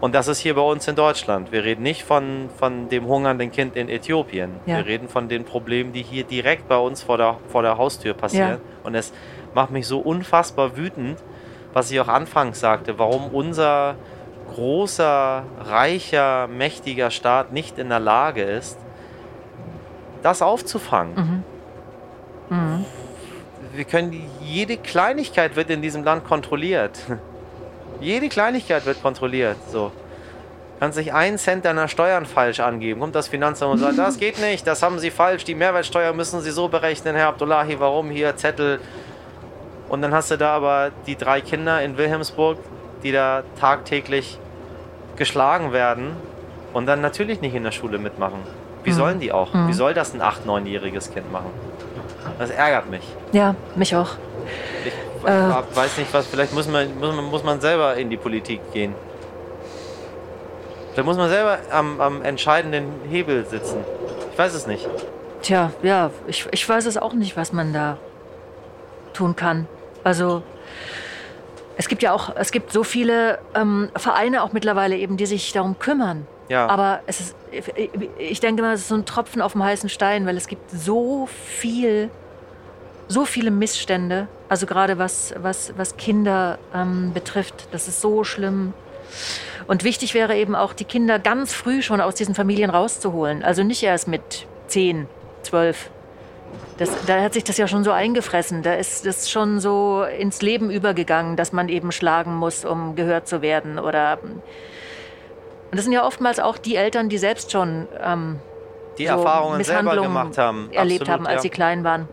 Und 0.00 0.14
das 0.14 0.28
ist 0.28 0.38
hier 0.38 0.54
bei 0.54 0.62
uns 0.62 0.88
in 0.88 0.96
Deutschland. 0.96 1.52
Wir 1.52 1.62
reden 1.62 1.82
nicht 1.82 2.04
von, 2.04 2.48
von 2.58 2.88
dem 2.88 3.06
hungernden 3.06 3.52
Kind 3.52 3.76
in 3.76 3.90
Äthiopien. 3.90 4.52
Ja. 4.64 4.78
Wir 4.78 4.86
reden 4.86 5.08
von 5.08 5.28
den 5.28 5.44
Problemen, 5.44 5.92
die 5.92 6.02
hier 6.02 6.24
direkt 6.24 6.68
bei 6.68 6.78
uns 6.78 7.02
vor 7.02 7.18
der, 7.18 7.36
vor 7.48 7.62
der 7.62 7.76
Haustür 7.76 8.14
passieren. 8.14 8.52
Ja. 8.52 8.58
Und 8.82 8.94
es 8.94 9.12
macht 9.54 9.70
mich 9.70 9.86
so 9.86 10.00
unfassbar 10.00 10.76
wütend, 10.78 11.18
was 11.74 11.90
ich 11.90 12.00
auch 12.00 12.08
anfangs 12.08 12.60
sagte, 12.60 12.98
warum 12.98 13.28
unser 13.28 13.96
großer, 14.60 15.42
reicher, 15.58 16.46
mächtiger 16.46 17.10
Staat 17.10 17.50
nicht 17.50 17.78
in 17.78 17.88
der 17.88 17.98
Lage 17.98 18.42
ist, 18.42 18.76
das 20.22 20.42
aufzufangen. 20.42 21.44
Mhm. 22.50 22.56
Mhm. 22.56 22.84
Wir 23.72 23.84
können, 23.84 24.22
jede 24.42 24.76
Kleinigkeit 24.76 25.56
wird 25.56 25.70
in 25.70 25.80
diesem 25.80 26.04
Land 26.04 26.26
kontrolliert. 26.26 26.98
Jede 28.02 28.28
Kleinigkeit 28.28 28.84
wird 28.84 29.02
kontrolliert. 29.02 29.56
So. 29.70 29.92
Kannst 30.78 30.98
nicht 30.98 31.12
einen 31.14 31.38
Cent 31.38 31.64
deiner 31.64 31.88
Steuern 31.88 32.26
falsch 32.26 32.60
angeben. 32.60 33.00
Kommt 33.00 33.14
das 33.14 33.28
Finanzamt 33.28 33.72
und 33.72 33.78
sagt, 33.78 33.96
das 33.96 34.18
geht 34.18 34.40
nicht, 34.40 34.66
das 34.66 34.82
haben 34.82 34.98
Sie 34.98 35.10
falsch, 35.10 35.44
die 35.44 35.54
Mehrwertsteuer 35.54 36.12
müssen 36.12 36.42
Sie 36.42 36.50
so 36.50 36.68
berechnen, 36.68 37.16
Herr 37.16 37.28
Abdullahi, 37.28 37.76
warum 37.78 38.10
hier 38.10 38.36
Zettel? 38.36 38.78
Und 39.88 40.02
dann 40.02 40.12
hast 40.12 40.30
du 40.30 40.36
da 40.36 40.56
aber 40.56 40.90
die 41.06 41.16
drei 41.16 41.40
Kinder 41.40 41.82
in 41.82 41.96
Wilhelmsburg, 41.96 42.58
die 43.02 43.12
da 43.12 43.42
tagtäglich 43.58 44.38
geschlagen 45.20 45.72
werden 45.72 46.16
und 46.72 46.86
dann 46.86 47.00
natürlich 47.02 47.40
nicht 47.42 47.54
in 47.54 47.62
der 47.62 47.72
Schule 47.72 47.98
mitmachen. 47.98 48.40
Wie 48.84 48.90
Mhm. 48.90 48.94
sollen 48.94 49.20
die 49.20 49.30
auch? 49.32 49.52
Mhm. 49.52 49.68
Wie 49.68 49.74
soll 49.74 49.92
das 49.92 50.14
ein 50.14 50.22
8-, 50.22 50.46
9-jähriges 50.46 51.12
Kind 51.12 51.30
machen? 51.30 51.50
Das 52.38 52.48
ärgert 52.50 52.88
mich. 52.90 53.02
ja, 53.32 53.54
mich 53.76 53.94
auch. 53.94 54.12
Ich 54.84 54.92
Äh. 55.28 55.52
weiß 55.74 55.98
nicht, 55.98 56.12
was, 56.14 56.26
vielleicht 56.26 56.54
muss 56.54 56.66
man, 56.66 56.98
muss, 56.98 57.14
man, 57.14 57.24
muss 57.26 57.44
man 57.44 57.60
selber 57.60 57.94
in 57.96 58.08
die 58.08 58.16
Politik 58.16 58.60
gehen. 58.72 58.94
Vielleicht 60.92 61.06
muss 61.06 61.18
man 61.18 61.28
selber 61.28 61.58
am, 61.70 62.00
am 62.00 62.22
entscheidenden 62.22 62.86
Hebel 63.10 63.44
sitzen. 63.46 63.84
Ich 64.32 64.38
weiß 64.38 64.54
es 64.54 64.66
nicht. 64.66 64.88
Tja, 65.42 65.70
ja, 65.82 66.10
ich, 66.26 66.46
ich 66.50 66.66
weiß 66.66 66.86
es 66.86 66.96
auch 66.96 67.12
nicht, 67.12 67.36
was 67.36 67.52
man 67.52 67.74
da 67.74 67.98
tun 69.12 69.36
kann. 69.36 69.66
Also 70.02 70.42
es 71.80 71.88
gibt 71.88 72.02
ja 72.02 72.12
auch, 72.12 72.36
es 72.36 72.52
gibt 72.52 72.72
so 72.72 72.84
viele 72.84 73.38
ähm, 73.54 73.88
Vereine 73.96 74.42
auch 74.42 74.52
mittlerweile 74.52 74.98
eben, 74.98 75.16
die 75.16 75.24
sich 75.24 75.50
darum 75.52 75.78
kümmern. 75.78 76.26
Ja. 76.50 76.66
Aber 76.66 77.00
es 77.06 77.20
ist, 77.20 77.36
ich 78.18 78.38
denke 78.40 78.60
mal, 78.60 78.74
es 78.74 78.82
ist 78.82 78.88
so 78.88 78.96
ein 78.96 79.06
Tropfen 79.06 79.40
auf 79.40 79.52
dem 79.52 79.64
heißen 79.64 79.88
Stein, 79.88 80.26
weil 80.26 80.36
es 80.36 80.46
gibt 80.46 80.70
so 80.70 81.26
viel, 81.26 82.10
so 83.08 83.24
viele 83.24 83.50
Missstände. 83.50 84.28
Also 84.50 84.66
gerade 84.66 84.98
was, 84.98 85.32
was, 85.38 85.72
was 85.78 85.96
Kinder 85.96 86.58
ähm, 86.74 87.12
betrifft, 87.14 87.68
das 87.72 87.88
ist 87.88 88.02
so 88.02 88.24
schlimm. 88.24 88.74
Und 89.66 89.82
wichtig 89.82 90.12
wäre 90.12 90.36
eben 90.36 90.54
auch, 90.54 90.74
die 90.74 90.84
Kinder 90.84 91.18
ganz 91.18 91.54
früh 91.54 91.80
schon 91.80 92.02
aus 92.02 92.14
diesen 92.14 92.34
Familien 92.34 92.68
rauszuholen. 92.68 93.42
Also 93.42 93.62
nicht 93.62 93.82
erst 93.82 94.06
mit 94.06 94.46
10, 94.66 95.06
12. 95.44 95.88
Das, 96.80 96.90
da 97.06 97.20
hat 97.20 97.34
sich 97.34 97.44
das 97.44 97.58
ja 97.58 97.68
schon 97.68 97.84
so 97.84 97.92
eingefressen. 97.92 98.62
Da 98.62 98.72
ist 98.72 99.04
das 99.04 99.30
schon 99.30 99.60
so 99.60 100.02
ins 100.02 100.40
Leben 100.40 100.70
übergegangen, 100.70 101.36
dass 101.36 101.52
man 101.52 101.68
eben 101.68 101.92
schlagen 101.92 102.34
muss, 102.34 102.64
um 102.64 102.96
gehört 102.96 103.28
zu 103.28 103.42
werden. 103.42 103.78
Oder 103.78 104.18
und 104.22 105.76
das 105.76 105.84
sind 105.84 105.92
ja 105.92 106.04
oftmals 106.06 106.40
auch 106.40 106.56
die 106.58 106.76
Eltern, 106.76 107.10
die 107.10 107.18
selbst 107.18 107.52
schon 107.52 107.86
ähm, 108.02 108.40
Die 108.96 109.06
so 109.06 109.12
Erfahrungen 109.12 109.62
selber 109.62 109.82
Misshandlungen 109.82 110.02
gemacht 110.24 110.38
haben. 110.38 110.70
erlebt 110.72 111.02
Absolut, 111.02 111.08
haben, 111.20 111.26
als 111.26 111.34
ja. 111.36 111.40
sie 111.42 111.50
klein 111.50 111.84
waren. 111.84 112.08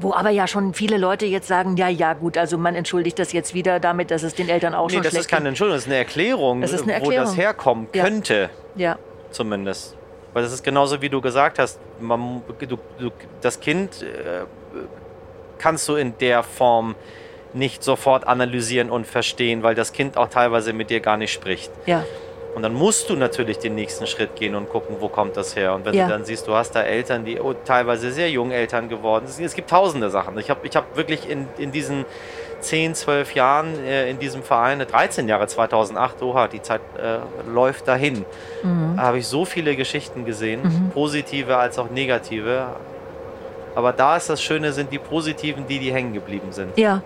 Wo 0.00 0.14
aber 0.14 0.30
ja 0.30 0.46
schon 0.46 0.72
viele 0.74 0.96
Leute 0.96 1.26
jetzt 1.26 1.46
sagen, 1.48 1.76
ja, 1.76 1.88
ja, 1.88 2.14
gut, 2.14 2.38
also 2.38 2.56
man 2.56 2.74
entschuldigt 2.74 3.18
das 3.18 3.32
jetzt 3.32 3.52
wieder 3.52 3.80
damit, 3.80 4.10
dass 4.10 4.22
es 4.22 4.34
den 4.34 4.48
Eltern 4.48 4.74
auch 4.74 4.88
Nee, 4.88 4.94
schon 4.94 5.02
das 5.02 5.10
schlecht 5.12 5.26
ist 5.26 5.30
keine 5.30 5.48
Entschuldigung, 5.50 5.76
das 5.76 5.82
ist 5.84 5.90
eine 5.90 5.98
Erklärung, 5.98 6.60
Das 6.62 6.72
ist 6.72 6.82
eine 6.84 6.92
wo 6.92 6.98
das 6.98 7.02
Erklärung. 7.10 7.34
herkommen 7.34 7.88
Ja. 7.92 8.04
könnte. 8.04 8.50
Ja, 8.76 8.96
zumindest. 9.30 9.97
Weil 10.34 10.42
das 10.42 10.52
ist 10.52 10.62
genauso, 10.62 11.00
wie 11.02 11.08
du 11.08 11.20
gesagt 11.20 11.58
hast. 11.58 11.78
Man, 12.00 12.42
du, 12.58 12.76
du, 12.98 13.10
das 13.40 13.60
Kind 13.60 14.02
äh, 14.02 14.44
kannst 15.58 15.88
du 15.88 15.94
in 15.96 16.16
der 16.18 16.42
Form 16.42 16.94
nicht 17.54 17.82
sofort 17.82 18.26
analysieren 18.26 18.90
und 18.90 19.06
verstehen, 19.06 19.62
weil 19.62 19.74
das 19.74 19.92
Kind 19.92 20.16
auch 20.16 20.28
teilweise 20.28 20.72
mit 20.72 20.90
dir 20.90 21.00
gar 21.00 21.16
nicht 21.16 21.32
spricht. 21.32 21.70
Ja. 21.86 22.04
Und 22.54 22.62
dann 22.62 22.74
musst 22.74 23.08
du 23.08 23.14
natürlich 23.14 23.58
den 23.58 23.74
nächsten 23.74 24.06
Schritt 24.06 24.34
gehen 24.36 24.54
und 24.54 24.68
gucken, 24.68 24.96
wo 25.00 25.08
kommt 25.08 25.36
das 25.36 25.54
her. 25.54 25.74
Und 25.74 25.84
wenn 25.84 25.94
Ja. 25.94 26.06
du 26.06 26.12
dann 26.12 26.24
siehst, 26.24 26.46
du 26.46 26.54
hast 26.54 26.72
da 26.72 26.82
Eltern, 26.82 27.24
die 27.24 27.38
oh, 27.38 27.54
teilweise 27.64 28.10
sehr 28.10 28.30
jung 28.30 28.50
Eltern 28.50 28.88
geworden 28.88 29.26
sind. 29.28 29.44
Es 29.44 29.54
gibt 29.54 29.70
tausende 29.70 30.10
Sachen. 30.10 30.36
Ich 30.38 30.50
habe 30.50 30.66
ich 30.66 30.74
hab 30.74 30.96
wirklich 30.96 31.28
in, 31.28 31.46
in 31.58 31.72
diesen 31.72 32.04
10, 32.60 32.94
12 32.94 33.34
Jahren 33.34 33.84
äh, 33.84 34.10
in 34.10 34.18
diesem 34.18 34.42
Verein, 34.42 34.78
13 34.78 35.28
Jahre 35.28 35.46
2008, 35.46 36.22
oha, 36.22 36.48
die 36.48 36.62
Zeit 36.62 36.80
äh, 36.96 37.18
läuft 37.48 37.88
dahin, 37.88 38.24
habe 38.96 39.18
ich 39.18 39.26
so 39.26 39.44
viele 39.44 39.76
Geschichten 39.76 40.24
gesehen, 40.24 40.90
positive 40.92 41.56
als 41.56 41.78
auch 41.78 41.90
negative. 41.90 42.66
Aber 43.74 43.92
da 43.92 44.16
ist 44.16 44.28
das 44.28 44.42
Schöne, 44.42 44.72
sind 44.72 44.92
die 44.92 44.98
positiven, 44.98 45.66
die, 45.66 45.78
die 45.78 45.92
hängen 45.92 46.12
geblieben 46.12 46.50
sind. 46.50 46.76
Ja, 46.76 47.02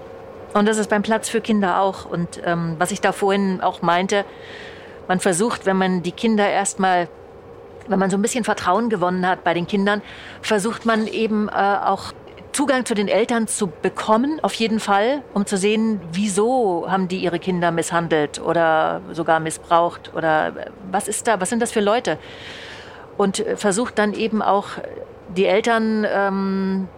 und 0.55 0.66
das 0.66 0.78
ist 0.78 0.90
beim 0.90 1.03
Platz 1.03 1.28
für 1.28 1.40
Kinder 1.40 1.80
auch. 1.80 2.05
Und 2.05 2.40
ähm, 2.44 2.76
was 2.78 2.90
ich 2.90 3.00
da 3.00 3.12
vorhin 3.12 3.61
auch 3.61 3.82
meinte, 3.82 4.24
man 5.09 5.20
versucht, 5.20 5.66
wenn 5.66 5.76
man 5.76 6.03
die 6.03 6.12
Kinder 6.12 6.48
erstmal, 6.48 7.09
wenn 7.88 7.98
man 7.98 8.11
so 8.11 8.16
ein 8.16 8.22
bisschen 8.22 8.44
Vertrauen 8.44 8.88
gewonnen 8.88 9.26
hat 9.26 9.44
bei 9.44 9.55
den 9.55 9.66
Kindern, 9.66 10.03
versucht 10.40 10.86
man 10.86 11.07
eben 11.07 11.48
äh, 11.48 11.53
auch 11.53 12.12
Zugang 12.53 12.84
zu 12.84 12.94
den 12.94 13.09
Eltern 13.09 13.46
zu 13.48 13.66
bekommen, 13.66 14.38
auf 14.42 14.53
jeden 14.55 14.78
Fall, 14.78 15.22
um 15.32 15.46
zu 15.46 15.57
sehen, 15.57 16.00
wieso 16.12 16.86
haben 16.88 17.09
die 17.09 17.18
ihre 17.18 17.38
Kinder 17.38 17.70
misshandelt 17.70 18.40
oder 18.40 19.00
sogar 19.12 19.40
missbraucht 19.40 20.12
oder 20.14 20.48
äh, 20.48 20.70
was 20.90 21.09
ist 21.09 21.26
da, 21.26 21.40
was 21.40 21.48
sind 21.48 21.61
das 21.61 21.72
für 21.72 21.80
Leute? 21.80 22.18
Und 23.16 23.40
äh, 23.40 23.57
versucht 23.57 23.98
dann 23.98 24.12
eben 24.12 24.42
auch 24.42 24.68
die 25.34 25.46
Eltern 25.46 26.07
ähm, 26.07 26.88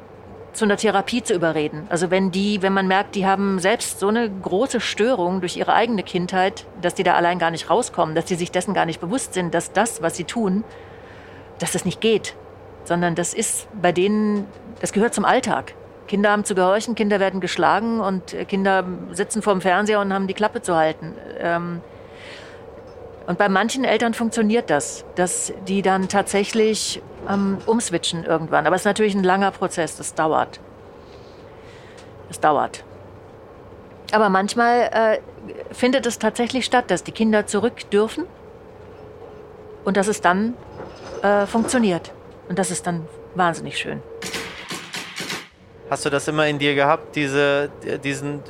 zu 0.54 0.64
einer 0.64 0.76
Therapie 0.76 1.22
zu 1.22 1.34
überreden. 1.34 1.86
Also 1.88 2.10
wenn 2.10 2.30
die, 2.30 2.62
wenn 2.62 2.72
man 2.72 2.88
merkt, 2.88 3.14
die 3.14 3.26
haben 3.26 3.58
selbst 3.58 4.00
so 4.00 4.08
eine 4.08 4.30
große 4.30 4.80
Störung 4.80 5.40
durch 5.40 5.56
ihre 5.56 5.74
eigene 5.74 6.02
Kindheit, 6.02 6.66
dass 6.80 6.94
die 6.94 7.02
da 7.02 7.14
allein 7.14 7.38
gar 7.38 7.50
nicht 7.50 7.70
rauskommen, 7.70 8.14
dass 8.14 8.24
die 8.24 8.36
sich 8.36 8.50
dessen 8.50 8.74
gar 8.74 8.86
nicht 8.86 9.00
bewusst 9.00 9.34
sind, 9.34 9.54
dass 9.54 9.72
das, 9.72 10.02
was 10.02 10.16
sie 10.16 10.24
tun, 10.24 10.64
dass 11.58 11.72
das 11.72 11.84
nicht 11.84 12.00
geht, 12.00 12.34
sondern 12.84 13.14
das 13.14 13.34
ist 13.34 13.68
bei 13.80 13.92
denen, 13.92 14.46
das 14.80 14.92
gehört 14.92 15.14
zum 15.14 15.24
Alltag. 15.24 15.74
Kinder 16.06 16.30
haben 16.30 16.44
zu 16.44 16.54
gehorchen, 16.54 16.94
Kinder 16.94 17.20
werden 17.20 17.40
geschlagen 17.40 18.00
und 18.00 18.34
äh, 18.34 18.44
Kinder 18.44 18.84
sitzen 19.12 19.42
vorm 19.42 19.60
Fernseher 19.60 20.00
und 20.00 20.12
haben 20.12 20.26
die 20.26 20.34
Klappe 20.34 20.62
zu 20.62 20.76
halten. 20.76 21.14
Ähm, 21.38 21.80
und 23.26 23.38
bei 23.38 23.48
manchen 23.48 23.84
Eltern 23.84 24.12
funktioniert 24.12 24.68
das, 24.68 25.04
dass 25.14 25.52
die 25.66 25.80
dann 25.80 26.08
tatsächlich 26.08 27.02
ähm, 27.28 27.58
umswitchen 27.64 28.24
irgendwann. 28.24 28.66
Aber 28.66 28.76
es 28.76 28.82
ist 28.82 28.86
natürlich 28.86 29.14
ein 29.14 29.24
langer 29.24 29.50
Prozess, 29.50 29.96
das 29.96 30.14
dauert. 30.14 30.60
Das 32.28 32.40
dauert. 32.40 32.84
Aber 34.12 34.28
manchmal 34.28 34.90
äh, 34.92 35.18
findet 35.72 36.04
es 36.06 36.18
tatsächlich 36.18 36.66
statt, 36.66 36.90
dass 36.90 37.02
die 37.02 37.12
Kinder 37.12 37.46
zurück 37.46 37.90
dürfen 37.90 38.26
und 39.84 39.96
dass 39.96 40.08
es 40.08 40.20
dann 40.20 40.54
äh, 41.22 41.46
funktioniert. 41.46 42.12
Und 42.48 42.58
das 42.58 42.70
ist 42.70 42.86
dann 42.86 43.08
wahnsinnig 43.34 43.78
schön. 43.78 44.02
Hast 45.90 46.04
du 46.06 46.10
das 46.10 46.26
immer 46.28 46.46
in 46.46 46.58
dir 46.58 46.74
gehabt, 46.74 47.14
diese, 47.14 47.68
diesen 48.02 48.42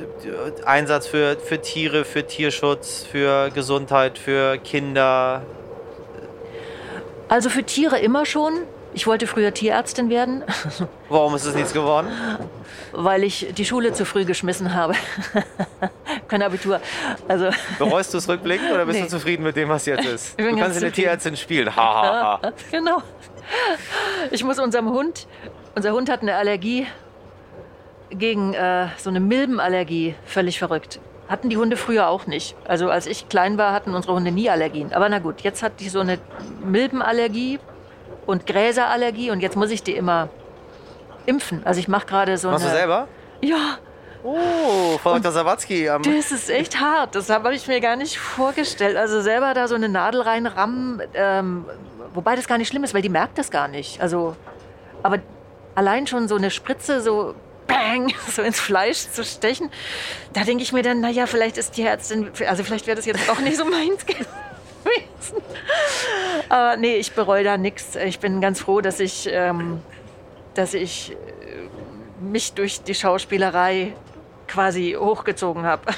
Einsatz 0.65 1.07
für, 1.09 1.37
für 1.37 1.61
Tiere, 1.61 2.05
für 2.05 2.25
Tierschutz, 2.27 3.05
für 3.11 3.51
Gesundheit, 3.51 4.19
für 4.19 4.57
Kinder? 4.59 5.43
Also 7.29 7.51
für 7.51 7.65
Tiere 7.65 7.99
immer 7.99 8.25
schon. 8.25 8.53
Ich 8.97 9.09
wollte 9.09 9.27
früher 9.27 9.53
Tierärztin 9.53 10.09
werden, 10.09 10.45
Warum 11.09 11.35
ist 11.35 11.45
es 11.45 11.55
nichts 11.57 11.73
geworden? 11.73 12.07
weil 12.93 13.25
ich 13.25 13.49
die 13.59 13.65
Schule 13.65 13.93
zu 13.93 14.05
früh 14.05 14.25
geschmissen 14.25 14.73
habe. 14.73 14.95
Kein 16.29 16.43
Abitur. 16.43 16.81
Also 17.27 17.51
Bereust 17.81 18.15
du 18.15 18.19
es 18.19 18.29
rückblickend 18.29 18.71
oder 18.71 18.87
bist 18.87 18.99
Nee. 19.01 19.05
du 19.07 19.11
zufrieden 19.11 19.43
mit 19.43 19.57
dem, 19.57 19.69
was 19.69 19.85
jetzt 19.87 20.07
ist? 20.07 20.39
Du 20.41 20.57
kannst 20.57 20.81
eine. 20.81 20.93
Tierärztin 20.93 21.37
spielen. 21.37 21.75
Ha, 21.75 21.83
ha, 21.83 22.41
ha. 22.41 22.53
genau. 22.71 23.03
Ich 24.31 24.45
muss 24.45 24.61
unserem 24.61 24.89
Hund, 24.91 25.27
unser 25.75 25.91
Hund 25.93 26.09
hat 26.09 26.23
eine 26.23 26.37
Allergie 26.37 26.87
gegen 28.15 28.55
äh, 28.55 28.89
so 28.99 29.11
eine 29.11 29.21
Milbenallergie, 29.21 30.15
völlig 30.25 30.59
verrückt. 30.59 31.01
Hatten 31.29 31.49
die 31.49 31.57
Hunde 31.57 31.77
früher 31.77 32.09
auch 32.09 32.27
nicht. 32.27 32.55
Also 32.67 32.91
als 32.91 33.07
ich 33.07 33.29
klein 33.29 33.57
war, 33.59 33.73
hatten 33.73 33.95
unsere 33.95 34.15
Hunde 34.15 34.31
nie 34.31 34.51
Allergien. 34.51 34.93
Aber 34.93 35.09
na 35.09 35.19
gut, 35.21 35.41
jetzt 35.41 35.63
hat 35.63 35.81
die 35.81 35.89
so 35.89 36.01
eine 36.01 36.19
Milbenallergie 36.65 37.59
und 38.27 38.47
Gräserallergie 38.47 39.31
und 39.31 39.41
jetzt 39.41 39.57
muss 39.57 39.71
ich 39.71 39.83
die 39.83 39.93
immer 39.97 40.29
impfen. 41.27 41.63
Also 41.65 41.81
ich 41.81 41.89
mache 41.89 42.07
gerade 42.07 42.37
so 42.37 42.51
Machst 42.51 42.65
du 42.65 42.69
eine... 42.69 42.77
selber? 42.79 43.09
Ja, 43.41 43.79
Oh, 44.27 44.97
Frau 45.03 45.19
Dr. 45.19 45.33
Sawatzki. 45.33 45.87
am- 45.91 46.03
das 46.03 46.33
ist 46.33 46.49
echt 46.49 46.81
hart. 46.81 47.15
Das 47.15 47.29
habe 47.29 47.55
ich 47.55 47.69
mir 47.69 47.81
gar 47.81 47.95
nicht 47.97 48.19
vorgestellt. 48.19 48.97
Also 48.97 49.21
selber 49.21 49.53
da 49.53 49.69
so 49.69 49.75
eine 49.75 49.91
Nadel 49.91 50.23
reinrammen, 50.23 51.03
ähm, 51.13 51.67
wobei 52.15 52.35
das 52.35 52.49
gar 52.49 52.57
nicht 52.57 52.69
schlimm 52.69 52.85
ist, 52.85 52.95
weil 52.95 53.03
die 53.03 53.11
merkt 53.11 53.37
das 53.37 53.51
gar 53.51 53.69
nicht. 53.69 54.01
Also, 54.01 54.35
aber 55.03 55.19
allein 55.75 56.07
schon 56.07 56.27
so 56.27 56.37
eine 56.37 56.51
Spritze 56.51 57.03
so 57.03 57.35
bang, 57.67 58.13
so 58.31 58.43
ins 58.43 58.61
Fleisch 58.61 59.09
zu 59.11 59.25
stechen, 59.25 59.71
da 60.33 60.45
denke 60.45 60.63
ich 60.63 60.73
mir 60.73 60.83
dann, 60.83 61.01
naja, 61.01 61.27
vielleicht 61.27 61.57
ist 61.57 61.77
die 61.77 61.83
Ärztin, 61.83 62.31
also 62.47 62.65
vielleicht 62.65 62.87
wäre 62.87 62.97
das 62.97 63.07
jetzt 63.07 63.29
auch 63.31 63.41
nicht 63.41 63.57
so 63.57 63.65
meins 63.71 64.05
gewesen. 64.07 64.27
Aber 66.49 66.77
nee, 66.77 66.97
ich 66.97 67.13
bereue 67.13 67.43
da 67.43 67.57
nichts. 67.57 67.97
Ich 67.97 68.21
bin 68.21 68.41
ganz 68.41 68.61
froh, 68.61 68.81
dass 68.81 69.01
ich, 69.01 69.29
ähm, 69.31 69.81
dass 70.55 70.75
ich 70.75 71.13
äh, 71.13 72.23
mich 72.23 72.53
durch 72.53 72.83
die 72.83 72.95
Schauspielerei 72.95 73.95
quasi 74.47 74.97
hochgezogen 74.99 75.65
habe. 75.65 75.83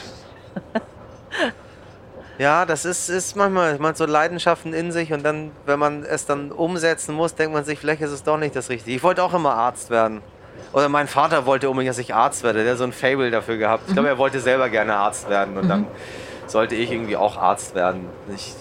Ja, 2.38 2.66
das 2.66 2.84
ist, 2.84 3.08
ist 3.08 3.34
manchmal, 3.34 3.78
man 3.78 3.88
hat 3.88 3.96
so 3.96 4.04
Leidenschaften 4.04 4.74
in 4.74 4.92
sich 4.92 5.10
und 5.10 5.24
dann, 5.24 5.52
wenn 5.64 5.78
man 5.78 6.04
es 6.04 6.26
dann 6.26 6.52
umsetzen 6.52 7.14
muss, 7.14 7.34
denkt 7.34 7.54
man 7.54 7.64
sich, 7.64 7.78
vielleicht 7.78 8.02
ist 8.02 8.10
es 8.10 8.24
doch 8.24 8.36
nicht 8.36 8.54
das 8.54 8.68
Richtige. 8.68 8.94
Ich 8.94 9.02
wollte 9.02 9.22
auch 9.22 9.32
immer 9.32 9.54
Arzt 9.54 9.88
werden. 9.88 10.20
Oder 10.76 10.90
mein 10.90 11.08
Vater 11.08 11.46
wollte 11.46 11.70
unbedingt, 11.70 11.88
dass 11.88 11.96
ich 11.96 12.14
Arzt 12.14 12.42
werde. 12.42 12.62
Der 12.62 12.72
hat 12.72 12.78
so 12.78 12.84
ein 12.84 12.92
Fable 12.92 13.30
dafür 13.30 13.56
gehabt. 13.56 13.84
Ich 13.86 13.94
glaube, 13.94 14.10
er 14.10 14.18
wollte 14.18 14.40
selber 14.40 14.68
gerne 14.68 14.94
Arzt 14.94 15.30
werden 15.30 15.56
und 15.56 15.70
dann 15.70 15.86
sollte 16.46 16.74
ich 16.74 16.92
irgendwie 16.92 17.16
auch 17.16 17.38
Arzt 17.38 17.74
werden. 17.74 18.10
Ich 18.34 18.52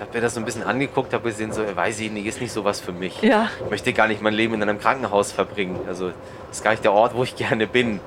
habe 0.00 0.14
mir 0.14 0.22
das 0.22 0.32
so 0.32 0.40
ein 0.40 0.46
bisschen 0.46 0.62
angeguckt, 0.62 1.12
habe 1.12 1.28
gesehen, 1.28 1.52
so, 1.52 1.60
weiß 1.76 2.00
ich 2.00 2.10
nicht, 2.10 2.24
ist 2.24 2.40
nicht 2.40 2.52
sowas 2.52 2.80
für 2.80 2.92
mich. 2.92 3.20
Ja. 3.20 3.50
Ich 3.62 3.70
möchte 3.70 3.92
gar 3.92 4.08
nicht 4.08 4.22
mein 4.22 4.32
Leben 4.32 4.54
in 4.54 4.62
einem 4.62 4.80
Krankenhaus 4.80 5.30
verbringen. 5.30 5.78
Also, 5.86 6.06
das 6.48 6.56
ist 6.56 6.64
gar 6.64 6.70
nicht 6.70 6.84
der 6.84 6.94
Ort, 6.94 7.14
wo 7.14 7.22
ich 7.22 7.36
gerne 7.36 7.66
bin. 7.66 8.00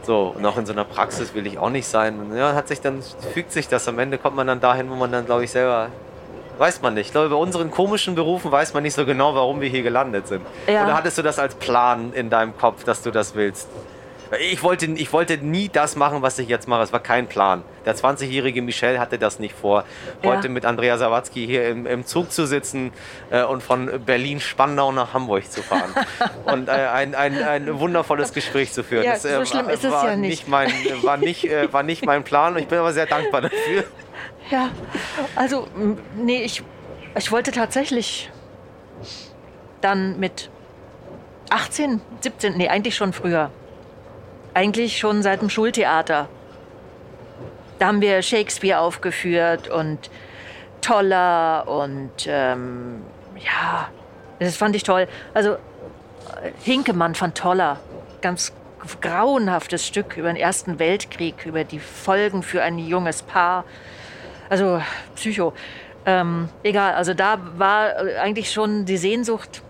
So, 0.00 0.32
und 0.34 0.46
auch 0.46 0.56
in 0.56 0.64
so 0.64 0.72
einer 0.72 0.84
Praxis 0.84 1.34
will 1.34 1.46
ich 1.46 1.58
auch 1.58 1.68
nicht 1.68 1.86
sein. 1.86 2.18
Und 2.20 2.34
ja, 2.34 2.54
hat 2.54 2.68
sich 2.68 2.80
dann, 2.80 3.02
fügt 3.34 3.52
sich 3.52 3.68
das. 3.68 3.86
Am 3.86 3.98
Ende 3.98 4.16
kommt 4.16 4.36
man 4.36 4.46
dann 4.46 4.60
dahin, 4.60 4.88
wo 4.88 4.94
man 4.94 5.12
dann, 5.12 5.26
glaube 5.26 5.44
ich, 5.44 5.50
selber, 5.50 5.88
weiß 6.60 6.82
man 6.82 6.94
nicht. 6.94 7.06
Ich 7.06 7.12
glaube, 7.12 7.30
bei 7.30 7.36
unseren 7.36 7.70
komischen 7.70 8.14
Berufen 8.14 8.52
weiß 8.52 8.74
man 8.74 8.82
nicht 8.82 8.94
so 8.94 9.04
genau, 9.06 9.34
warum 9.34 9.60
wir 9.60 9.68
hier 9.68 9.82
gelandet 9.82 10.28
sind. 10.28 10.42
Ja. 10.68 10.84
Oder 10.84 10.94
hattest 10.94 11.18
du 11.18 11.22
das 11.22 11.38
als 11.38 11.54
Plan 11.54 12.12
in 12.12 12.30
deinem 12.30 12.56
Kopf, 12.56 12.84
dass 12.84 13.02
du 13.02 13.10
das 13.10 13.34
willst? 13.34 13.68
Ich 14.38 14.62
wollte, 14.62 14.86
ich 14.86 15.12
wollte 15.12 15.38
nie 15.38 15.68
das 15.68 15.96
machen, 15.96 16.22
was 16.22 16.38
ich 16.38 16.48
jetzt 16.48 16.68
mache. 16.68 16.82
Es 16.82 16.92
war 16.92 17.00
kein 17.00 17.26
Plan. 17.26 17.62
Der 17.84 17.96
20-jährige 17.96 18.62
Michel 18.62 19.00
hatte 19.00 19.18
das 19.18 19.40
nicht 19.40 19.56
vor. 19.56 19.82
Heute 20.24 20.46
Ja. 20.46 20.52
mit 20.52 20.64
Andrea 20.64 20.98
Sawatzki 20.98 21.44
hier 21.46 21.68
im, 21.68 21.84
im 21.84 22.06
Zug 22.06 22.30
zu 22.30 22.46
sitzen 22.46 22.92
äh, 23.30 23.42
und 23.42 23.60
von 23.60 23.90
Berlin-Spandau 24.06 24.92
nach 24.92 25.14
Hamburg 25.14 25.50
zu 25.50 25.62
fahren. 25.64 25.92
und 26.44 26.68
äh, 26.68 26.72
ein, 26.72 27.16
ein, 27.16 27.42
ein 27.42 27.80
wundervolles 27.80 28.32
Gespräch 28.32 28.70
zu 28.72 28.84
führen. 28.84 29.02
Ja, 29.02 29.14
Das, 29.14 29.22
so 29.22 29.44
schlimm 29.46 29.68
ist 29.68 29.82
es 29.82 29.90
ja 29.92 30.14
nicht. 30.14 30.46
mein, 30.46 30.70
war, 31.02 31.16
nicht, 31.16 31.46
äh, 31.50 31.72
war 31.72 31.82
nicht 31.82 32.06
mein 32.06 32.22
Plan 32.22 32.52
und 32.54 32.60
ich 32.60 32.68
bin 32.68 32.78
aber 32.78 32.92
sehr 32.92 33.06
dankbar 33.06 33.40
dafür. 33.40 33.82
Ja, 34.50 34.70
also, 35.36 35.68
nee, 36.16 36.42
ich, 36.42 36.62
ich 37.16 37.30
wollte 37.30 37.52
tatsächlich 37.52 38.30
dann 39.80 40.18
mit 40.18 40.50
18, 41.50 42.00
17, 42.20 42.56
nee, 42.56 42.68
eigentlich 42.68 42.96
schon 42.96 43.12
früher. 43.12 43.50
Eigentlich 44.54 44.98
schon 44.98 45.22
seit 45.22 45.40
dem 45.40 45.50
Schultheater. 45.50 46.28
Da 47.78 47.86
haben 47.86 48.00
wir 48.00 48.22
Shakespeare 48.22 48.78
aufgeführt 48.80 49.68
und 49.68 50.10
Toller 50.80 51.66
und 51.68 52.10
ähm, 52.26 53.02
ja, 53.36 53.88
das 54.38 54.56
fand 54.56 54.76
ich 54.76 54.82
toll. 54.82 55.08
Also 55.34 55.56
Hinkemann 56.62 57.14
von 57.14 57.34
Toller, 57.34 57.78
ganz 58.20 58.52
grauenhaftes 59.00 59.86
Stück 59.86 60.16
über 60.16 60.28
den 60.28 60.36
Ersten 60.36 60.78
Weltkrieg, 60.78 61.46
über 61.46 61.64
die 61.64 61.78
Folgen 61.78 62.42
für 62.42 62.62
ein 62.62 62.78
junges 62.78 63.22
Paar. 63.22 63.64
Also 64.50 64.82
Psycho. 65.14 65.54
Ähm, 66.04 66.48
egal, 66.64 66.94
also 66.94 67.14
da 67.14 67.38
war 67.56 68.04
äh, 68.04 68.16
eigentlich 68.16 68.52
schon 68.52 68.84
die 68.84 68.96
Sehnsucht 68.96 69.62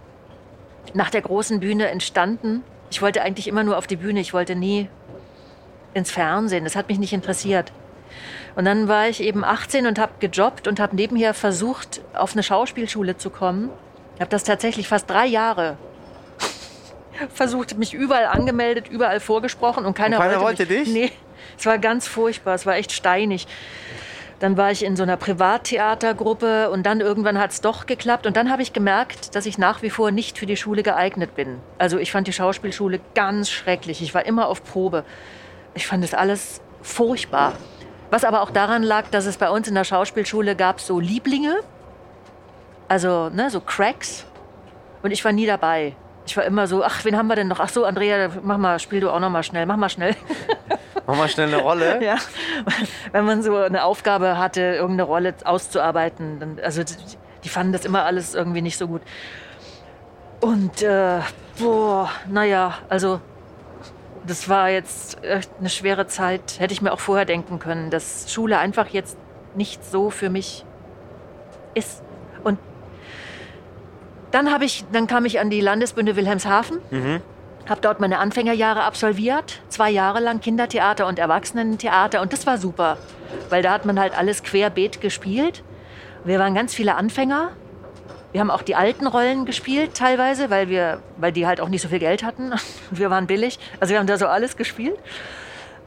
nach 0.95 1.11
der 1.11 1.20
großen 1.20 1.61
Bühne 1.61 1.89
entstanden. 1.89 2.64
Ich 2.91 3.03
wollte 3.03 3.22
eigentlich 3.22 3.47
immer 3.47 3.62
nur 3.62 3.76
auf 3.76 3.87
die 3.87 3.97
Bühne, 3.97 4.20
ich 4.20 4.33
wollte 4.33 4.57
nie 4.57 4.89
ins 5.93 6.11
Fernsehen, 6.11 6.64
das 6.64 6.76
hat 6.76 6.89
mich 6.89 6.99
nicht 6.99 7.12
interessiert. 7.12 7.72
Und 8.57 8.64
dann 8.64 8.89
war 8.89 9.09
ich 9.09 9.22
eben 9.22 9.45
18 9.45 9.87
und 9.87 9.99
habe 9.99 10.12
gejobbt 10.18 10.66
und 10.66 10.81
habe 10.81 10.97
nebenher 10.97 11.35
versucht, 11.35 12.01
auf 12.14 12.33
eine 12.33 12.43
Schauspielschule 12.43 13.16
zu 13.16 13.31
kommen. 13.31 13.70
Ich 14.16 14.20
habe 14.20 14.31
das 14.31 14.45
tatsächlich 14.45 14.89
fast 14.89 15.09
drei 15.11 15.26
Jahre 15.26 15.76
versucht, 17.35 17.76
mich 17.76 17.93
überall 17.93 18.26
angemeldet, 18.26 18.89
überall 18.89 19.20
vorgesprochen 19.20 19.85
und 19.85 19.95
keiner, 19.95 20.16
Und 20.16 20.22
keiner 20.22 20.41
wollte, 20.41 20.61
wollte 20.61 20.66
dich? 20.66 20.89
Nee, 20.89 21.12
es 21.59 21.66
war 21.66 21.78
ganz 21.78 22.09
furchtbar, 22.09 22.55
es 22.55 22.66
war 22.66 22.76
echt 22.76 22.93
steinig. 22.93 23.47
Dann 24.41 24.57
war 24.57 24.70
ich 24.70 24.84
in 24.84 24.97
so 24.97 25.03
einer 25.03 25.18
Privattheatergruppe 25.18 26.70
und 26.70 26.84
dann 26.84 27.01
irgendwann 27.01 27.38
hat 27.38 27.51
es 27.51 27.61
doch 27.61 27.84
geklappt. 27.84 28.26
Und 28.26 28.36
dann 28.36 28.51
habe 28.51 28.62
ich 28.62 28.72
gemerkt, 28.72 29.34
dass 29.36 29.45
ich 29.45 29.59
nach 29.59 29.82
wie 29.82 29.91
vor 29.91 30.11
nicht 30.11 30.38
für 30.38 30.47
die 30.47 30.57
Schule 30.57 30.82
geeignet 30.82 31.34
bin. 31.34 31.59
Also 31.78 31.99
ich 31.99 32.11
fand 32.11 32.26
die 32.26 32.32
Schauspielschule 32.32 33.01
ganz 33.14 33.51
schrecklich. 33.51 34.01
Ich 34.01 34.14
war 34.14 34.24
immer 34.24 34.49
auf 34.49 34.64
Probe. 34.64 35.05
Ich 35.74 35.86
fand 35.86 36.03
das 36.03 36.14
alles 36.14 36.62
furchtbar. 36.80 37.53
Was 38.11 38.24
aber 38.24 38.41
auch 38.41 38.51
daran 38.51 38.82
lag, 38.82 39.09
dass 39.11 39.26
es 39.26 39.36
bei 39.36 39.51
uns 39.51 39.68
in 39.68 39.74
der 39.74 39.84
Schauspielschule 39.84 40.57
gab 40.57 40.80
so 40.80 40.99
Lieblinge, 40.99 41.61
also 42.88 43.28
ne, 43.28 43.51
so 43.51 43.61
Cracks. 43.61 44.24
Und 45.03 45.12
ich 45.12 45.24
war 45.24 45.32
nie 45.32 45.47
dabei. 45.47 45.95
Ich 46.31 46.37
war 46.37 46.45
immer 46.45 46.68
so, 46.68 46.85
ach, 46.85 47.05
wen 47.05 47.16
haben 47.16 47.26
wir 47.26 47.35
denn 47.35 47.49
noch? 47.49 47.59
Ach 47.59 47.68
so, 47.68 47.85
Andrea, 47.85 48.31
mach 48.45 48.57
mal, 48.57 48.78
spiel 48.78 49.01
du 49.01 49.11
auch 49.11 49.18
noch 49.18 49.31
mal 49.31 49.43
schnell, 49.43 49.66
mach 49.66 49.76
mal 49.76 49.89
schnell. 49.89 50.14
Mach 51.09 51.16
mal 51.16 51.28
schnell 51.28 51.49
eine 51.49 51.57
Rolle. 51.57 52.01
Ja, 52.05 52.18
wenn 53.11 53.24
man 53.24 53.43
so 53.43 53.57
eine 53.57 53.83
Aufgabe 53.83 54.39
hatte, 54.39 54.61
irgendeine 54.61 55.03
Rolle 55.03 55.35
auszuarbeiten, 55.43 56.39
dann, 56.39 56.61
also 56.62 56.85
die, 56.85 56.95
die 57.43 57.49
fanden 57.49 57.72
das 57.72 57.85
immer 57.85 58.05
alles 58.05 58.37
irgendwie 58.37 58.62
nicht 58.62 58.78
so 58.78 58.87
gut. 58.87 59.03
Und 60.41 60.83
äh, 60.83 61.18
boah, 61.59 62.09
naja, 62.28 62.78
also 62.89 63.20
das 64.24 64.49
war 64.49 64.70
jetzt 64.70 65.24
echt 65.24 65.51
eine 65.59 65.68
schwere 65.68 66.07
Zeit. 66.07 66.61
Hätte 66.61 66.72
ich 66.72 66.81
mir 66.81 66.93
auch 66.93 67.01
vorher 67.01 67.24
denken 67.24 67.59
können, 67.59 67.91
dass 67.91 68.33
Schule 68.33 68.59
einfach 68.59 68.87
jetzt 68.87 69.18
nicht 69.57 69.85
so 69.85 70.11
für 70.11 70.31
mich 70.31 70.64
ist. 71.74 72.05
Dann 74.31 74.53
habe 74.53 74.64
ich, 74.64 74.85
dann 74.93 75.07
kam 75.07 75.24
ich 75.24 75.41
an 75.41 75.51
die 75.51 75.61
Landesbühne 75.61 76.16
Wilhelmshaven 76.16 76.81
habe 77.70 77.81
dort 77.81 78.01
meine 78.01 78.18
Anfängerjahre 78.18 78.83
absolviert, 78.83 79.61
zwei 79.68 79.91
Jahre 79.91 80.18
lang 80.18 80.41
Kindertheater 80.41 81.07
und 81.07 81.20
Erwachsenentheater 81.20 82.20
und 82.20 82.33
das 82.33 82.45
war 82.45 82.59
super, 82.59 82.99
weil 83.49 83.62
da 83.62 83.72
hat 83.72 83.85
man 83.85 83.99
halt 84.01 84.18
alles 84.18 84.43
querbeet 84.43 85.01
gespielt. 85.01 85.62
Wir 86.24 86.41
waren 86.41 86.55
ganz 86.55 86.74
viele 86.74 86.97
Anfänger. 86.97 87.53
Wir 88.33 88.41
haben 88.41 88.51
auch 88.51 88.62
die 88.62 88.74
alten 88.74 89.07
Rollen 89.07 89.45
gespielt 89.45 89.95
teilweise, 89.95 90.51
weil 90.51 90.68
wir, 90.68 91.01
weil 91.16 91.33
die 91.33 91.47
halt 91.47 91.61
auch 91.61 91.68
nicht 91.68 91.83
so 91.83 91.89
viel 91.89 92.01
Geld 92.01 92.22
hatten. 92.22 92.53
Wir 92.91 93.11
waren 93.11 93.26
billig, 93.26 93.59
also 93.81 93.93
wir 93.93 93.99
haben 93.99 94.07
da 94.07 94.18
so 94.18 94.26
alles 94.26 94.57
gespielt 94.57 94.99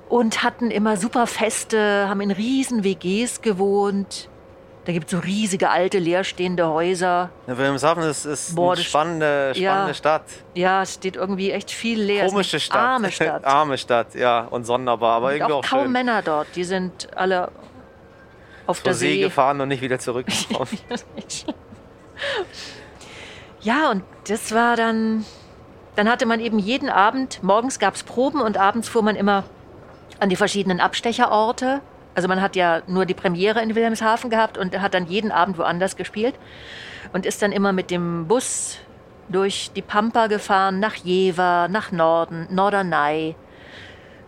und 0.10 0.44
hatten 0.44 0.72
immer 0.72 0.98
super 0.98 1.28
Feste, 1.28 2.08
haben 2.10 2.22
in 2.22 2.32
riesen 2.32 2.84
WGs 2.84 3.42
gewohnt. 3.42 4.30
Da 4.86 4.92
gibt 4.92 5.06
es 5.06 5.12
so 5.12 5.20
riesige 5.20 5.70
alte 5.70 5.98
leerstehende 5.98 6.68
Häuser. 6.68 7.30
Ja, 7.48 7.58
Wilhelmshaven 7.58 8.04
ist, 8.04 8.26
ist 8.26 8.54
Boah, 8.54 8.74
eine 8.74 8.82
spannende, 8.82 9.54
spannende 9.56 9.92
Ja. 9.92 9.94
Stadt. 9.94 10.24
Ja, 10.56 10.82
es 10.82 10.96
steht 10.96 11.16
irgendwie 11.16 11.52
echt 11.52 11.72
viel 11.72 12.02
leer. 12.02 12.26
Komische 12.28 12.60
Stadt. 12.60 12.82
Arme 12.82 13.12
Stadt. 13.12 13.46
Arme 13.46 13.78
Stadt, 13.78 14.14
ja. 14.16 14.42
Und 14.42 14.66
sonderbar, 14.66 15.16
aber 15.16 15.28
Und 15.28 15.34
irgendwie 15.36 15.54
auch 15.54 15.60
auch, 15.60 15.66
kaum 15.70 15.84
schön. 15.84 15.92
Männer 15.94 16.22
dort. 16.22 16.48
Die 16.56 16.66
sind 16.66 17.08
alle 17.16 17.50
auf 18.68 18.78
Zur 18.80 18.84
der 18.86 18.94
See 18.96 19.14
See. 19.16 19.22
gefahren 19.22 19.62
und 19.62 19.70
nicht 19.70 19.82
wieder 19.82 20.00
zurückgekommen. 20.00 20.68
ja, 23.62 23.92
und 23.92 24.04
das 24.28 24.54
war 24.54 24.76
dann. 24.76 25.26
Dann 25.96 26.10
hatte 26.10 26.26
man 26.26 26.40
eben 26.40 26.58
jeden 26.58 26.90
Abend, 26.90 27.44
morgens 27.44 27.78
gab 27.78 27.94
es 27.94 28.02
Proben 28.02 28.42
und 28.42 28.58
abends 28.58 28.90
fuhr 28.90 29.04
man 29.04 29.16
immer 29.16 29.44
an 30.20 30.30
die 30.30 30.36
verschiedenen 30.36 30.80
Abstecherorte. 30.80 31.82
Also 32.16 32.28
man 32.28 32.42
hat 32.42 32.56
ja 32.56 32.82
nur 32.88 33.06
die 33.06 33.14
Premiere 33.14 33.62
in 33.62 33.76
Wilhelmshaven 33.76 34.30
gehabt 34.30 34.58
und 34.58 34.80
hat 34.80 34.94
dann 34.94 35.08
jeden 35.08 35.32
Abend 35.32 35.58
woanders 35.58 35.96
gespielt 35.96 36.36
und 37.12 37.26
ist 37.26 37.42
dann 37.42 37.52
immer 37.52 37.74
mit 37.74 37.90
dem 37.92 38.28
Bus 38.28 38.78
durch 39.30 39.72
die 39.76 39.82
Pampa 39.82 40.28
gefahren, 40.28 40.80
nach 40.80 40.96
Jever, 40.96 41.68
nach 41.70 41.92
Norden, 41.92 42.48
Norderney, 42.52 43.36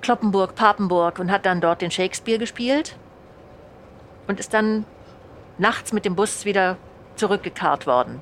Kloppenburg, 0.01 0.55
Papenburg 0.55 1.19
und 1.19 1.31
hat 1.31 1.45
dann 1.45 1.61
dort 1.61 1.81
den 1.81 1.91
Shakespeare 1.91 2.39
gespielt 2.39 2.95
und 4.27 4.39
ist 4.39 4.53
dann 4.53 4.85
nachts 5.57 5.93
mit 5.93 6.05
dem 6.05 6.15
Bus 6.15 6.45
wieder 6.45 6.77
zurückgekarrt 7.15 7.87
worden. 7.87 8.21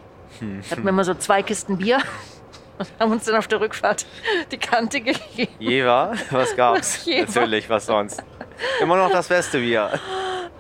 Hatten 0.69 0.83
wir 0.83 0.89
immer 0.89 1.03
so 1.03 1.13
zwei 1.13 1.43
Kisten 1.43 1.77
Bier 1.77 1.99
und 2.77 2.89
haben 2.99 3.11
uns 3.11 3.25
dann 3.25 3.35
auf 3.35 3.47
der 3.47 3.61
Rückfahrt 3.61 4.05
die 4.51 4.57
Kante 4.57 5.01
gegeben. 5.01 5.53
Jever, 5.59 6.13
was 6.31 6.55
gab's? 6.55 7.05
Jever. 7.05 7.27
Natürlich, 7.27 7.69
was 7.69 7.85
sonst. 7.85 8.23
Immer 8.81 8.97
noch 8.97 9.11
das 9.11 9.27
beste 9.27 9.59
Bier. 9.59 9.99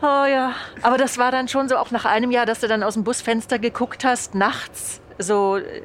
Oh 0.01 0.25
ja, 0.25 0.53
aber 0.81 0.97
das 0.97 1.17
war 1.17 1.31
dann 1.31 1.47
schon 1.47 1.69
so 1.69 1.77
auch 1.77 1.91
nach 1.91 2.05
einem 2.05 2.31
Jahr, 2.31 2.45
dass 2.45 2.59
du 2.59 2.67
dann 2.67 2.83
aus 2.83 2.95
dem 2.95 3.03
Busfenster 3.03 3.57
geguckt 3.57 4.03
hast, 4.03 4.35
nachts, 4.35 4.99
so 5.17 5.57
äh, 5.57 5.81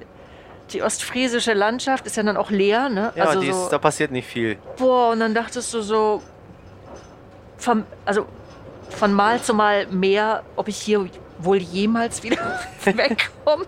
die 0.72 0.82
ostfriesische 0.82 1.52
Landschaft 1.54 2.06
ist 2.06 2.16
ja 2.16 2.22
dann 2.22 2.36
auch 2.36 2.50
leer, 2.50 2.88
ne? 2.88 3.12
Ja, 3.14 3.26
also 3.26 3.40
die 3.40 3.52
so, 3.52 3.64
ist, 3.64 3.68
da 3.70 3.78
passiert 3.78 4.10
nicht 4.10 4.26
viel. 4.26 4.58
boah, 4.76 5.12
und 5.12 5.20
dann 5.20 5.34
dachtest 5.34 5.72
du 5.72 5.80
so, 5.82 6.22
vom, 7.58 7.84
also 8.04 8.26
von 8.90 9.12
Mal 9.12 9.40
zu 9.40 9.54
Mal 9.54 9.86
mehr, 9.86 10.42
ob 10.56 10.68
ich 10.68 10.76
hier 10.78 11.08
wohl 11.38 11.58
jemals 11.58 12.22
wieder 12.22 12.58
wegkomme. 12.84 13.66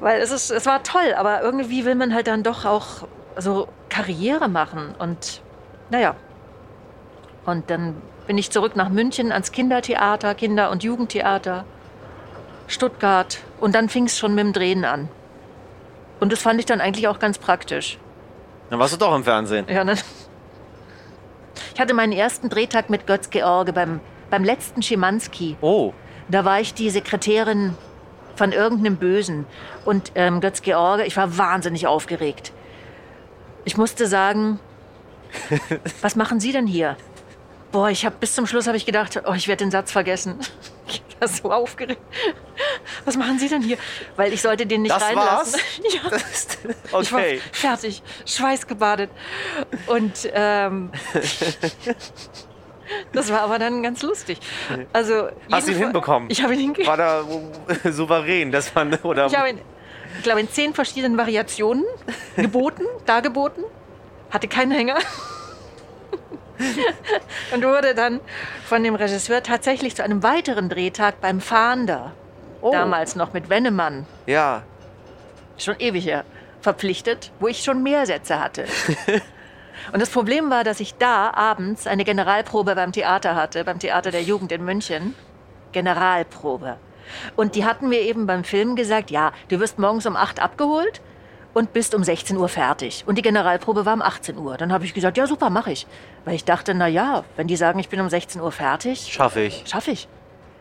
Weil 0.00 0.20
es, 0.20 0.30
ist, 0.30 0.50
es 0.50 0.66
war 0.66 0.82
toll, 0.82 1.14
aber 1.16 1.42
irgendwie 1.42 1.84
will 1.84 1.94
man 1.94 2.12
halt 2.14 2.26
dann 2.26 2.42
doch 2.42 2.64
auch 2.64 3.06
so 3.36 3.68
Karriere 3.88 4.48
machen. 4.48 4.94
Und 4.98 5.40
naja. 5.92 6.16
Und 7.44 7.70
dann 7.70 8.00
bin 8.26 8.38
ich 8.38 8.50
zurück 8.50 8.76
nach 8.76 8.88
München 8.88 9.30
ans 9.30 9.52
Kindertheater, 9.52 10.34
Kinder- 10.34 10.70
und 10.70 10.82
Jugendtheater, 10.82 11.64
Stuttgart. 12.66 13.38
Und 13.60 13.74
dann 13.74 13.88
fing 13.88 14.06
es 14.06 14.18
schon 14.18 14.34
mit 14.34 14.44
dem 14.44 14.52
Drehen 14.52 14.84
an. 14.84 15.08
Und 16.18 16.32
das 16.32 16.40
fand 16.40 16.58
ich 16.60 16.66
dann 16.66 16.80
eigentlich 16.80 17.08
auch 17.08 17.18
ganz 17.18 17.38
praktisch. 17.38 17.98
Dann 18.70 18.78
warst 18.78 18.94
du 18.94 18.96
doch 18.96 19.14
im 19.14 19.22
Fernsehen. 19.22 19.66
Ja, 19.68 19.84
ne? 19.84 19.96
Ich 21.74 21.80
hatte 21.80 21.94
meinen 21.94 22.12
ersten 22.12 22.48
Drehtag 22.48 22.88
mit 22.88 23.06
Götz 23.06 23.28
George 23.28 23.72
beim, 23.72 24.00
beim 24.30 24.44
letzten 24.44 24.82
Schimanski. 24.82 25.56
Oh, 25.60 25.92
Da 26.28 26.44
war 26.44 26.60
ich 26.60 26.72
die 26.72 26.88
Sekretärin 26.88 27.76
von 28.36 28.52
irgendeinem 28.52 28.96
Bösen. 28.96 29.46
Und 29.84 30.12
ähm, 30.14 30.40
Götz 30.40 30.62
George, 30.62 31.04
ich 31.04 31.16
war 31.18 31.36
wahnsinnig 31.36 31.86
aufgeregt. 31.86 32.52
Ich 33.64 33.76
musste 33.76 34.06
sagen, 34.06 34.58
was 36.00 36.16
machen 36.16 36.40
Sie 36.40 36.52
denn 36.52 36.66
hier? 36.66 36.96
Boah, 37.70 37.88
ich 37.88 38.04
habe 38.04 38.16
bis 38.20 38.34
zum 38.34 38.46
Schluss 38.46 38.66
habe 38.66 38.76
ich 38.76 38.84
gedacht, 38.84 39.22
oh, 39.26 39.32
ich 39.32 39.48
werde 39.48 39.64
den 39.64 39.70
Satz 39.70 39.92
vergessen. 39.92 40.38
Ich 40.88 41.20
war 41.20 41.28
so 41.28 41.52
aufgeregt. 41.52 42.02
Was 43.04 43.16
machen 43.16 43.38
Sie 43.38 43.48
denn 43.48 43.62
hier? 43.62 43.78
Weil 44.16 44.32
ich 44.32 44.42
sollte 44.42 44.66
den 44.66 44.82
nicht 44.82 44.92
Das 44.92 45.02
reinlassen. 45.04 45.52
war's? 45.54 45.56
Ja. 45.94 46.10
das 46.10 46.22
ist, 46.32 46.58
Ich 47.00 47.12
war 47.12 47.20
okay. 47.20 47.40
fertig, 47.52 48.02
schweißgebadet. 48.26 49.08
Und 49.86 50.28
ähm, 50.34 50.90
das 53.12 53.30
war 53.30 53.40
aber 53.42 53.58
dann 53.58 53.82
ganz 53.82 54.02
lustig. 54.02 54.38
Also 54.92 55.28
Hast 55.50 55.68
du 55.68 55.70
ihn 55.72 55.76
Fall- 55.78 55.84
hinbekommen? 55.86 56.30
Ich 56.30 56.42
habe 56.42 56.54
ihn 56.54 56.60
hingekriegt. 56.60 56.88
War 56.88 56.96
da 56.96 57.24
souverän, 57.90 58.50
das 58.52 58.74
war, 58.74 58.86
oder? 59.04 59.26
Ich 59.26 59.36
habe 59.36 59.50
ihn, 59.50 59.60
ich 60.16 60.22
glaube, 60.24 60.40
in 60.40 60.50
zehn 60.50 60.74
verschiedenen 60.74 61.16
Variationen 61.16 61.84
geboten, 62.36 62.82
dargeboten, 63.06 63.64
hatte 64.32 64.48
keinen 64.48 64.72
Hänger. 64.72 64.96
Und 67.52 67.64
wurde 67.64 67.94
dann 67.94 68.20
von 68.66 68.84
dem 68.84 68.94
Regisseur 68.94 69.42
tatsächlich 69.42 69.96
zu 69.96 70.04
einem 70.04 70.22
weiteren 70.22 70.68
Drehtag 70.68 71.20
beim 71.20 71.40
Fahnder, 71.40 72.12
Oh. 72.60 72.70
damals 72.70 73.16
noch 73.16 73.32
mit 73.32 73.48
Wennemann, 73.50 74.06
Ja, 74.26 74.62
schon 75.58 75.74
ewig 75.80 76.06
her, 76.06 76.24
verpflichtet, 76.60 77.32
wo 77.40 77.48
ich 77.48 77.64
schon 77.64 77.82
mehr 77.82 78.06
Sätze 78.06 78.38
hatte. 78.38 78.66
Und 79.92 80.00
das 80.00 80.10
Problem 80.10 80.48
war, 80.50 80.62
dass 80.62 80.78
ich 80.78 80.94
da 80.94 81.30
abends 81.34 81.88
eine 81.88 82.04
Generalprobe 82.04 82.76
beim 82.76 82.92
Theater 82.92 83.34
hatte, 83.34 83.64
beim 83.64 83.80
Theater 83.80 84.12
der 84.12 84.22
Jugend 84.22 84.52
in 84.52 84.64
München. 84.64 85.16
Generalprobe. 85.72 86.76
Und 87.34 87.56
die 87.56 87.64
hatten 87.64 87.88
mir 87.88 88.02
eben 88.02 88.26
beim 88.28 88.44
Film 88.44 88.76
gesagt, 88.76 89.10
ja, 89.10 89.32
du 89.48 89.58
wirst 89.58 89.80
morgens 89.80 90.06
um 90.06 90.14
8 90.14 90.38
abgeholt 90.40 91.00
und 91.54 91.72
bist 91.72 91.94
um 91.94 92.02
16 92.02 92.36
Uhr 92.36 92.48
fertig. 92.48 93.04
Und 93.06 93.16
die 93.16 93.22
Generalprobe 93.22 93.84
war 93.84 93.94
um 93.94 94.02
18 94.02 94.38
Uhr. 94.38 94.56
Dann 94.56 94.72
habe 94.72 94.84
ich 94.84 94.94
gesagt, 94.94 95.16
ja 95.16 95.26
super, 95.26 95.50
mache 95.50 95.72
ich. 95.72 95.86
Weil 96.24 96.34
ich 96.34 96.44
dachte, 96.44 96.74
na 96.74 96.86
ja, 96.86 97.24
wenn 97.36 97.46
die 97.46 97.56
sagen, 97.56 97.78
ich 97.78 97.88
bin 97.88 98.00
um 98.00 98.08
16 98.08 98.40
Uhr 98.40 98.52
fertig, 98.52 99.12
schaffe 99.12 99.40
ich. 99.42 99.64
schaffe 99.66 99.90
ich. 99.90 100.08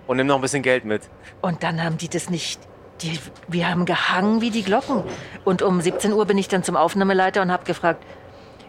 Und 0.08 0.18
nimm 0.18 0.28
noch 0.28 0.36
ein 0.36 0.42
bisschen 0.42 0.64
Geld 0.64 0.86
mit. 0.86 1.04
Und 1.42 1.64
dann 1.64 1.84
haben 1.84 1.98
die 1.98 2.10
das 2.10 2.30
nicht. 2.30 2.60
Die, 3.02 3.18
wir 3.48 3.70
haben 3.70 3.86
gehangen 3.86 4.42
wie 4.42 4.52
die 4.52 4.64
Glocken. 4.64 5.04
Und 5.44 5.62
um 5.62 5.82
17 5.82 6.14
Uhr 6.14 6.26
bin 6.26 6.38
ich 6.38 6.48
dann 6.48 6.64
zum 6.64 6.76
Aufnahmeleiter 6.76 7.42
und 7.42 7.52
habe 7.52 7.64
gefragt, 7.64 8.04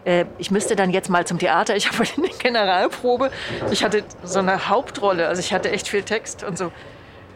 äh, 0.05 0.25
ich 0.37 0.49
müsste 0.51 0.75
dann 0.75 0.89
jetzt 0.89 1.09
mal 1.09 1.25
zum 1.25 1.39
Theater. 1.39 1.75
Ich 1.75 1.87
habe 1.91 1.99
heute 1.99 2.15
eine 2.17 2.29
Generalprobe. 2.29 3.31
Ich 3.71 3.83
hatte 3.83 4.03
so 4.23 4.39
eine 4.39 4.69
Hauptrolle, 4.69 5.27
also 5.27 5.39
ich 5.39 5.53
hatte 5.53 5.71
echt 5.71 5.87
viel 5.87 6.03
Text 6.03 6.43
und 6.43 6.57
so 6.57 6.71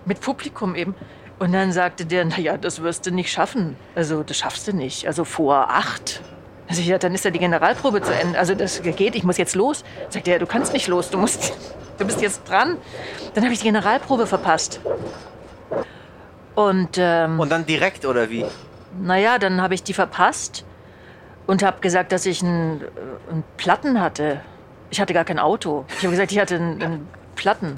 mit 0.05 0.21
Publikum 0.21 0.75
eben. 0.75 0.95
Und 1.39 1.53
dann 1.53 1.71
sagte 1.71 2.05
der, 2.05 2.25
naja, 2.25 2.57
das 2.57 2.81
wirst 2.81 3.05
du 3.05 3.11
nicht 3.11 3.31
schaffen. 3.31 3.75
Also 3.95 4.23
das 4.23 4.37
schaffst 4.37 4.67
du 4.67 4.73
nicht. 4.73 5.07
Also 5.07 5.23
vor 5.23 5.69
acht. 5.69 6.21
Also 6.67 6.81
ich, 6.81 6.87
ja, 6.87 6.97
dann 6.97 7.13
ist 7.13 7.23
ja 7.25 7.31
die 7.31 7.39
Generalprobe 7.39 8.01
zu 8.01 8.13
Ende. 8.13 8.37
Also 8.39 8.55
das 8.55 8.81
geht, 8.81 9.15
ich 9.15 9.23
muss 9.23 9.37
jetzt 9.37 9.55
los. 9.55 9.83
Sagt 10.09 10.27
er, 10.27 10.39
du 10.39 10.45
kannst 10.47 10.73
nicht 10.73 10.87
los, 10.87 11.09
du 11.11 11.17
musst, 11.17 11.53
du 11.97 12.05
bist 12.05 12.21
jetzt 12.21 12.41
dran. 12.49 12.77
Dann 13.35 13.43
habe 13.43 13.53
ich 13.53 13.59
die 13.59 13.65
Generalprobe 13.65 14.25
verpasst. 14.27 14.79
Und, 16.55 16.97
ähm, 16.97 17.39
Und 17.39 17.51
dann 17.51 17.65
direkt 17.65 18.05
oder 18.05 18.29
wie? 18.29 18.45
naja, 18.99 19.37
dann 19.37 19.61
habe 19.61 19.75
ich 19.75 19.83
die 19.83 19.93
verpasst 19.93 20.65
und 21.45 21.61
habe 21.61 21.79
gesagt, 21.81 22.11
dass 22.11 22.25
ich 22.25 22.41
einen, 22.41 22.81
äh, 22.81 23.31
einen 23.31 23.43
Platten 23.57 24.01
hatte. 24.01 24.41
Ich 24.89 24.99
hatte 24.99 25.13
gar 25.13 25.23
kein 25.23 25.37
Auto. 25.37 25.85
Ich 25.97 26.03
habe 26.03 26.11
gesagt, 26.11 26.31
ich 26.31 26.39
hatte 26.39 26.55
einen, 26.55 26.81
einen 26.81 27.07
Platten. 27.37 27.75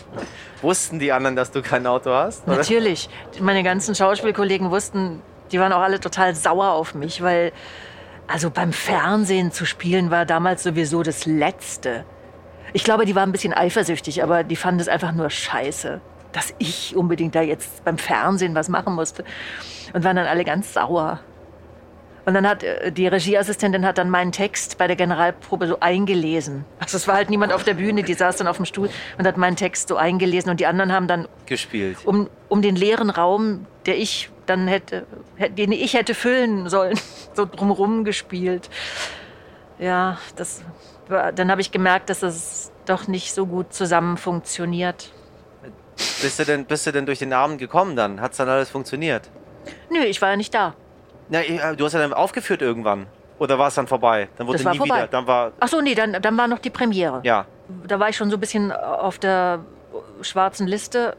Wussten 0.63 0.97
die 0.97 1.11
anderen, 1.11 1.35
dass 1.35 1.51
du 1.51 1.61
kein 1.61 1.85
Auto 1.85 2.11
hast? 2.11 2.47
Oder? 2.47 2.57
Natürlich. 2.57 3.09
Meine 3.39 3.61
ganzen 3.61 3.93
Schauspielkollegen 3.93 4.71
wussten, 4.71 5.21
die 5.51 5.59
waren 5.59 5.71
auch 5.71 5.81
alle 5.81 5.99
total 5.99 6.33
sauer 6.33 6.71
auf 6.71 6.95
mich, 6.95 7.21
weil 7.21 7.51
also 8.27 8.49
beim 8.49 8.73
Fernsehen 8.73 9.51
zu 9.51 9.65
spielen 9.65 10.11
war 10.11 10.25
damals 10.25 10.63
sowieso 10.63 11.03
das 11.03 11.25
Letzte. 11.25 12.05
Ich 12.73 12.83
glaube, 12.83 13.05
die 13.05 13.15
waren 13.15 13.29
ein 13.29 13.31
bisschen 13.31 13.53
eifersüchtig, 13.53 14.21
aber 14.23 14.43
die 14.43 14.55
fanden 14.55 14.79
es 14.79 14.87
einfach 14.87 15.11
nur 15.11 15.29
scheiße, 15.29 15.99
dass 16.31 16.53
ich 16.59 16.95
unbedingt 16.95 17.33
da 17.33 17.41
jetzt 17.41 17.83
beim 17.83 17.97
Fernsehen 17.97 18.53
was 18.53 18.69
machen 18.69 18.93
musste. 18.93 19.23
Und 19.93 20.03
waren 20.03 20.15
dann 20.15 20.27
alle 20.27 20.43
ganz 20.43 20.73
sauer. 20.73 21.19
Und 22.29 22.35
dann 22.35 22.47
hat 22.47 22.61
äh, 22.61 22.91
die 22.91 23.07
Regieassistentin 23.07 23.83
hat 23.87 23.97
dann 23.97 24.11
meinen 24.11 24.31
Text 24.31 24.77
bei 24.77 24.85
der 24.85 24.95
Generalprobe 24.95 25.67
so 25.67 25.79
eingelesen. 25.79 26.63
Also 26.77 26.97
es 26.97 27.07
war 27.07 27.15
halt 27.15 27.31
niemand 27.31 27.51
auf 27.51 27.63
der 27.63 27.73
Bühne, 27.73 28.03
die 28.03 28.13
saß 28.13 28.37
dann 28.37 28.45
auf 28.45 28.57
dem 28.57 28.65
Stuhl 28.65 28.87
und 29.17 29.25
hat 29.25 29.35
meinen 29.35 29.55
Text 29.55 29.87
so 29.87 29.95
eingelesen 29.95 30.51
und 30.51 30.59
die 30.59 30.67
anderen 30.67 30.93
haben 30.93 31.07
dann 31.07 31.27
Gespielt. 31.47 31.97
um, 32.05 32.29
um 32.47 32.61
den 32.61 32.75
leeren 32.75 33.09
Raum, 33.09 33.65
der 33.87 33.97
ich 33.97 34.29
dann 34.45 34.67
hätte, 34.67 35.07
den 35.57 35.71
ich 35.71 35.95
hätte 35.95 36.13
füllen 36.13 36.69
sollen, 36.69 36.99
so 37.33 37.47
drumherum 37.47 38.03
gespielt. 38.03 38.69
Ja, 39.79 40.19
das 40.35 40.61
war, 41.07 41.31
dann 41.31 41.49
habe 41.49 41.61
ich 41.61 41.71
gemerkt, 41.71 42.11
dass 42.11 42.21
es 42.21 42.71
doch 42.85 43.07
nicht 43.07 43.33
so 43.33 43.47
gut 43.47 43.73
zusammen 43.73 44.17
funktioniert. 44.17 45.11
Bist 46.21 46.37
du 46.37 46.45
denn, 46.45 46.65
bist 46.65 46.85
du 46.85 46.91
denn 46.91 47.07
durch 47.07 47.17
den 47.17 47.33
Abend 47.33 47.57
gekommen 47.57 47.95
dann? 47.95 48.21
Hat's 48.21 48.37
dann 48.37 48.49
alles 48.49 48.69
funktioniert? 48.69 49.31
Nö, 49.89 50.03
ich 50.03 50.21
war 50.21 50.29
ja 50.29 50.37
nicht 50.37 50.53
da. 50.53 50.75
Na, 51.29 51.41
äh, 51.41 51.75
du 51.75 51.85
hast 51.85 51.93
ja 51.93 51.99
dann 51.99 52.13
aufgeführt 52.13 52.61
irgendwann. 52.61 53.07
Oder 53.37 53.57
war 53.57 53.69
es 53.69 53.75
dann 53.75 53.87
vorbei? 53.87 54.27
Dann 54.37 54.47
wurde 54.47 54.57
Das 54.57 54.65
war 54.65 54.73
nie 54.73 54.79
vorbei. 54.79 54.95
wieder. 54.97 55.07
Dann 55.07 55.27
war. 55.27 55.51
Ach 55.59 55.67
so, 55.67 55.79
nee, 55.81 55.95
dann, 55.95 56.13
dann 56.21 56.37
war 56.37 56.47
noch 56.47 56.59
die 56.59 56.69
Premiere. 56.69 57.21
Ja. 57.23 57.45
Da 57.87 57.99
war 57.99 58.09
ich 58.09 58.17
schon 58.17 58.29
so 58.29 58.37
ein 58.37 58.39
bisschen 58.39 58.71
auf 58.71 59.17
der 59.17 59.59
schwarzen 60.21 60.67
Liste. 60.67 61.15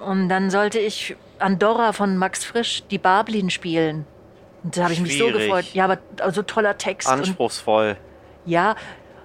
Und 0.00 0.28
dann 0.30 0.48
sollte 0.50 0.78
ich 0.78 1.14
Andorra 1.38 1.92
von 1.92 2.16
Max 2.16 2.44
Frisch, 2.44 2.84
die 2.90 2.96
Barblin, 2.98 3.50
spielen. 3.50 4.06
Und 4.62 4.76
da 4.76 4.84
habe 4.84 4.92
ich 4.94 5.00
mich 5.00 5.18
so 5.18 5.26
gefreut. 5.26 5.66
Ja, 5.74 5.84
aber 5.84 5.98
also 6.20 6.42
toller 6.42 6.78
Text. 6.78 7.08
Und 7.08 7.14
Anspruchsvoll. 7.14 7.96
Ja, 8.46 8.70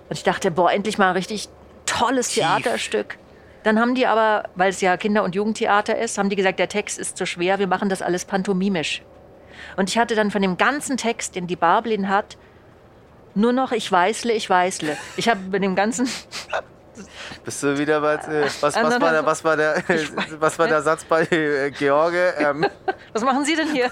und 0.09 0.17
ich 0.17 0.23
dachte, 0.23 0.51
boah, 0.51 0.71
endlich 0.71 0.97
mal 0.97 1.09
ein 1.09 1.15
richtig 1.15 1.47
tolles 1.85 2.29
Tief. 2.29 2.43
Theaterstück. 2.43 3.17
Dann 3.63 3.79
haben 3.79 3.95
die 3.95 4.05
aber, 4.05 4.43
weil 4.55 4.69
es 4.69 4.81
ja 4.81 4.97
Kinder- 4.97 5.23
und 5.23 5.33
Jugendtheater 5.33 5.97
ist, 5.97 6.17
haben 6.17 6.29
die 6.29 6.35
gesagt, 6.35 6.59
der 6.59 6.69
Text 6.69 6.99
ist 6.99 7.17
zu 7.17 7.25
schwer, 7.25 7.57
wir 7.57 7.67
machen 7.67 7.89
das 7.89 8.01
alles 8.01 8.25
pantomimisch. 8.25 9.01
Und 9.77 9.89
ich 9.89 9.97
hatte 9.97 10.15
dann 10.15 10.31
von 10.31 10.41
dem 10.41 10.57
ganzen 10.57 10.97
Text, 10.97 11.35
den 11.35 11.47
die 11.47 11.55
Barblin 11.55 12.09
hat, 12.09 12.37
nur 13.33 13.51
noch 13.51 13.71
ich 13.71 13.91
weißle, 13.91 14.31
ich 14.33 14.49
weißle. 14.49 14.97
Ich 15.17 15.27
habe 15.27 15.41
mit 15.51 15.61
dem 15.61 15.75
ganzen, 15.75 16.07
Bist 17.43 17.61
du 17.63 17.77
wieder 17.77 18.01
bei. 18.01 18.15
Äh, 18.15 18.45
was, 18.45 18.63
was, 18.63 18.75
Anderen 18.75 19.01
war 19.01 19.11
der, 19.11 19.25
was, 19.25 19.43
war 19.43 19.57
der, 19.57 19.83
was 20.39 20.57
war 20.59 20.67
der 20.67 20.81
Satz 20.81 21.03
bei 21.03 21.23
äh, 21.23 21.71
George? 21.71 22.33
Ähm, 22.37 22.65
was 23.13 23.23
machen 23.23 23.45
Sie 23.45 23.55
denn 23.55 23.69
hier? 23.71 23.91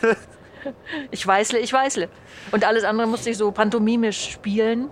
Ich 1.11 1.25
weißle, 1.25 1.59
ich 1.59 1.73
weißle. 1.73 2.09
Und 2.51 2.65
alles 2.65 2.83
andere 2.83 3.07
musste 3.07 3.29
ich 3.29 3.37
so 3.37 3.51
pantomimisch 3.51 4.31
spielen. 4.31 4.89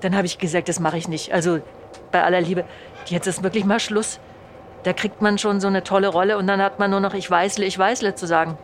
Dann 0.00 0.16
habe 0.16 0.26
ich 0.26 0.38
gesagt, 0.38 0.68
das 0.68 0.80
mache 0.80 0.96
ich 0.96 1.08
nicht. 1.08 1.32
Also 1.32 1.60
bei 2.10 2.22
aller 2.22 2.40
Liebe, 2.40 2.64
jetzt 3.06 3.26
ist 3.26 3.42
wirklich 3.42 3.64
mal 3.64 3.80
Schluss. 3.80 4.18
Da 4.84 4.92
kriegt 4.92 5.22
man 5.22 5.38
schon 5.38 5.60
so 5.60 5.68
eine 5.68 5.82
tolle 5.82 6.08
Rolle 6.08 6.36
und 6.38 6.46
dann 6.46 6.60
hat 6.60 6.78
man 6.78 6.90
nur 6.90 7.00
noch 7.00 7.14
ich 7.14 7.30
weißle, 7.30 7.64
ich 7.64 7.78
weißle 7.78 8.14
zu 8.14 8.26
sagen. 8.26 8.58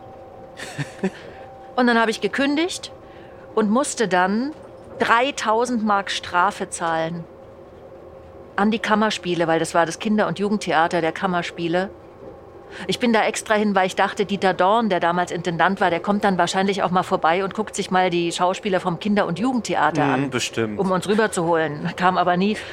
Und 1.81 1.87
dann 1.87 1.99
habe 1.99 2.11
ich 2.11 2.21
gekündigt 2.21 2.91
und 3.55 3.69
musste 3.69 4.07
dann 4.07 4.53
3000 4.99 5.83
Mark 5.83 6.11
Strafe 6.11 6.69
zahlen 6.69 7.25
an 8.55 8.71
die 8.71 8.79
Kammerspiele, 8.79 9.47
weil 9.47 9.59
das 9.59 9.73
war 9.73 9.85
das 9.85 9.99
Kinder- 9.99 10.27
und 10.27 10.39
Jugendtheater 10.39 11.01
der 11.01 11.11
Kammerspiele. 11.11 11.89
Ich 12.87 12.99
bin 12.99 13.11
da 13.11 13.25
extra 13.25 13.55
hin, 13.55 13.75
weil 13.75 13.87
ich 13.87 13.95
dachte, 13.95 14.25
Dieter 14.25 14.53
Dorn, 14.53 14.89
der 14.89 14.99
damals 14.99 15.31
Intendant 15.31 15.81
war, 15.81 15.89
der 15.89 15.99
kommt 15.99 16.23
dann 16.23 16.37
wahrscheinlich 16.37 16.83
auch 16.83 16.91
mal 16.91 17.03
vorbei 17.03 17.43
und 17.43 17.53
guckt 17.53 17.75
sich 17.75 17.91
mal 17.91 18.09
die 18.09 18.31
Schauspieler 18.31 18.79
vom 18.79 18.99
Kinder- 18.99 19.25
und 19.25 19.39
Jugendtheater 19.39 20.03
an 20.03 20.23
hm, 20.23 20.29
bestimmt. 20.29 20.79
um 20.79 20.91
uns 20.91 21.07
rüberzuholen. 21.07 21.91
Kam 21.97 22.17
aber 22.17 22.37
nie. 22.37 22.55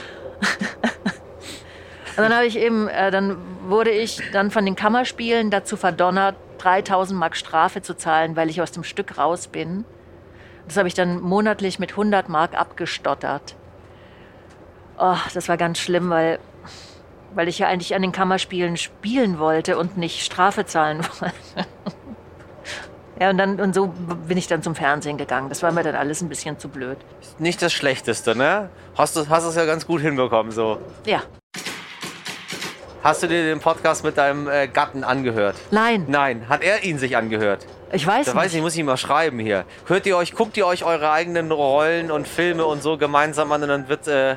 Und 2.17 2.25
dann 2.25 2.35
habe 2.35 2.47
ich 2.47 2.59
eben, 2.59 2.89
äh, 2.89 3.13
dann 3.13 3.37
wurde 3.69 3.91
ich 3.91 4.21
dann 4.33 4.51
von 4.51 4.65
den 4.65 4.75
Kammerspielen 4.75 5.53
dazu 5.53 5.77
verdonnert, 5.77 6.35
3000 6.59 7.19
Mark 7.19 7.37
Strafe 7.37 7.83
zu 7.83 7.97
zahlen, 7.97 8.37
weil 8.37 8.51
ich 8.51 8.61
aus 8.61 8.73
dem 8.73 8.85
Stück 8.85 9.19
raus 9.19 9.49
bin. 9.49 9.85
Das 10.67 10.77
habe 10.77 10.89
ich 10.89 10.95
dann 10.95 11.21
monatlich 11.21 11.79
mit 11.79 11.93
100 11.93 12.29
Mark 12.29 12.55
abgestottert. 12.55 13.57
Oh, 14.99 15.17
das 15.33 15.49
war 15.49 15.57
ganz 15.57 15.79
schlimm, 15.79 16.11
weil, 16.11 16.39
weil 17.35 17.49
ich 17.49 17.59
ja 17.59 17.69
eigentlich 17.69 17.95
an 17.95 18.03
den 18.03 18.13
Kammerspielen 18.13 18.77
spielen 18.77 19.39
wollte 19.39 19.79
und 19.79 19.97
nicht 19.97 20.25
Strafe 20.25 20.67
zahlen 20.67 21.01
wollte. 21.21 21.69
Ja, 23.21 23.31
und, 23.31 23.39
dann, 23.39 23.61
und 23.61 23.75
so 23.75 23.89
bin 24.29 24.39
ich 24.39 24.47
dann 24.47 24.63
zum 24.63 24.75
Fernsehen 24.75 25.17
gegangen. 25.19 25.49
Das 25.49 25.63
war 25.63 25.73
mir 25.73 25.83
dann 25.83 25.97
alles 25.97 26.21
ein 26.21 26.29
bisschen 26.29 26.59
zu 26.59 26.69
blöd. 26.69 26.99
Nicht 27.39 27.61
das 27.63 27.73
Schlechteste, 27.73 28.37
ne? 28.37 28.71
Hast 28.97 29.17
du 29.17 29.29
hast 29.29 29.45
es 29.45 29.57
ja 29.57 29.65
ganz 29.65 29.87
gut 29.87 30.01
hinbekommen 30.01 30.53
so. 30.53 30.79
Ja, 31.05 31.23
Hast 33.03 33.23
du 33.23 33.29
dir 33.29 33.45
den 33.45 33.61
Podcast 33.61 34.05
mit 34.05 34.19
deinem 34.19 34.49
äh, 34.49 34.67
Gatten 34.67 35.05
angehört? 35.05 35.57
nein, 35.71 36.05
Nein. 36.09 36.49
Hat 36.49 36.63
er 36.63 36.83
ihn 36.85 36.99
sich 36.99 37.17
angehört? 37.17 37.65
ich 37.93 38.07
weiß 38.07 38.27
Da 38.27 38.33
nicht. 38.33 38.43
weiß 38.43 38.55
ich, 38.55 38.61
muss 38.61 38.77
ich 38.77 38.83
mal 38.85 38.97
schreiben 38.97 39.39
hier. 39.39 39.65
Hört 39.87 40.05
ihr 40.07 40.17
euch, 40.17 40.35
guckt 40.35 40.57
ihr 40.57 40.67
euch 40.67 40.85
eure 40.85 41.11
eigenen 41.11 41.51
Rollen 41.53 42.11
und 42.11 42.27
Filme 42.29 42.65
und 42.67 42.83
so 42.83 42.99
gemeinsam 42.99 43.51
an 43.53 43.63
und 43.63 43.69
dann 43.69 43.89
wird 43.89 44.09
äh, 44.09 44.37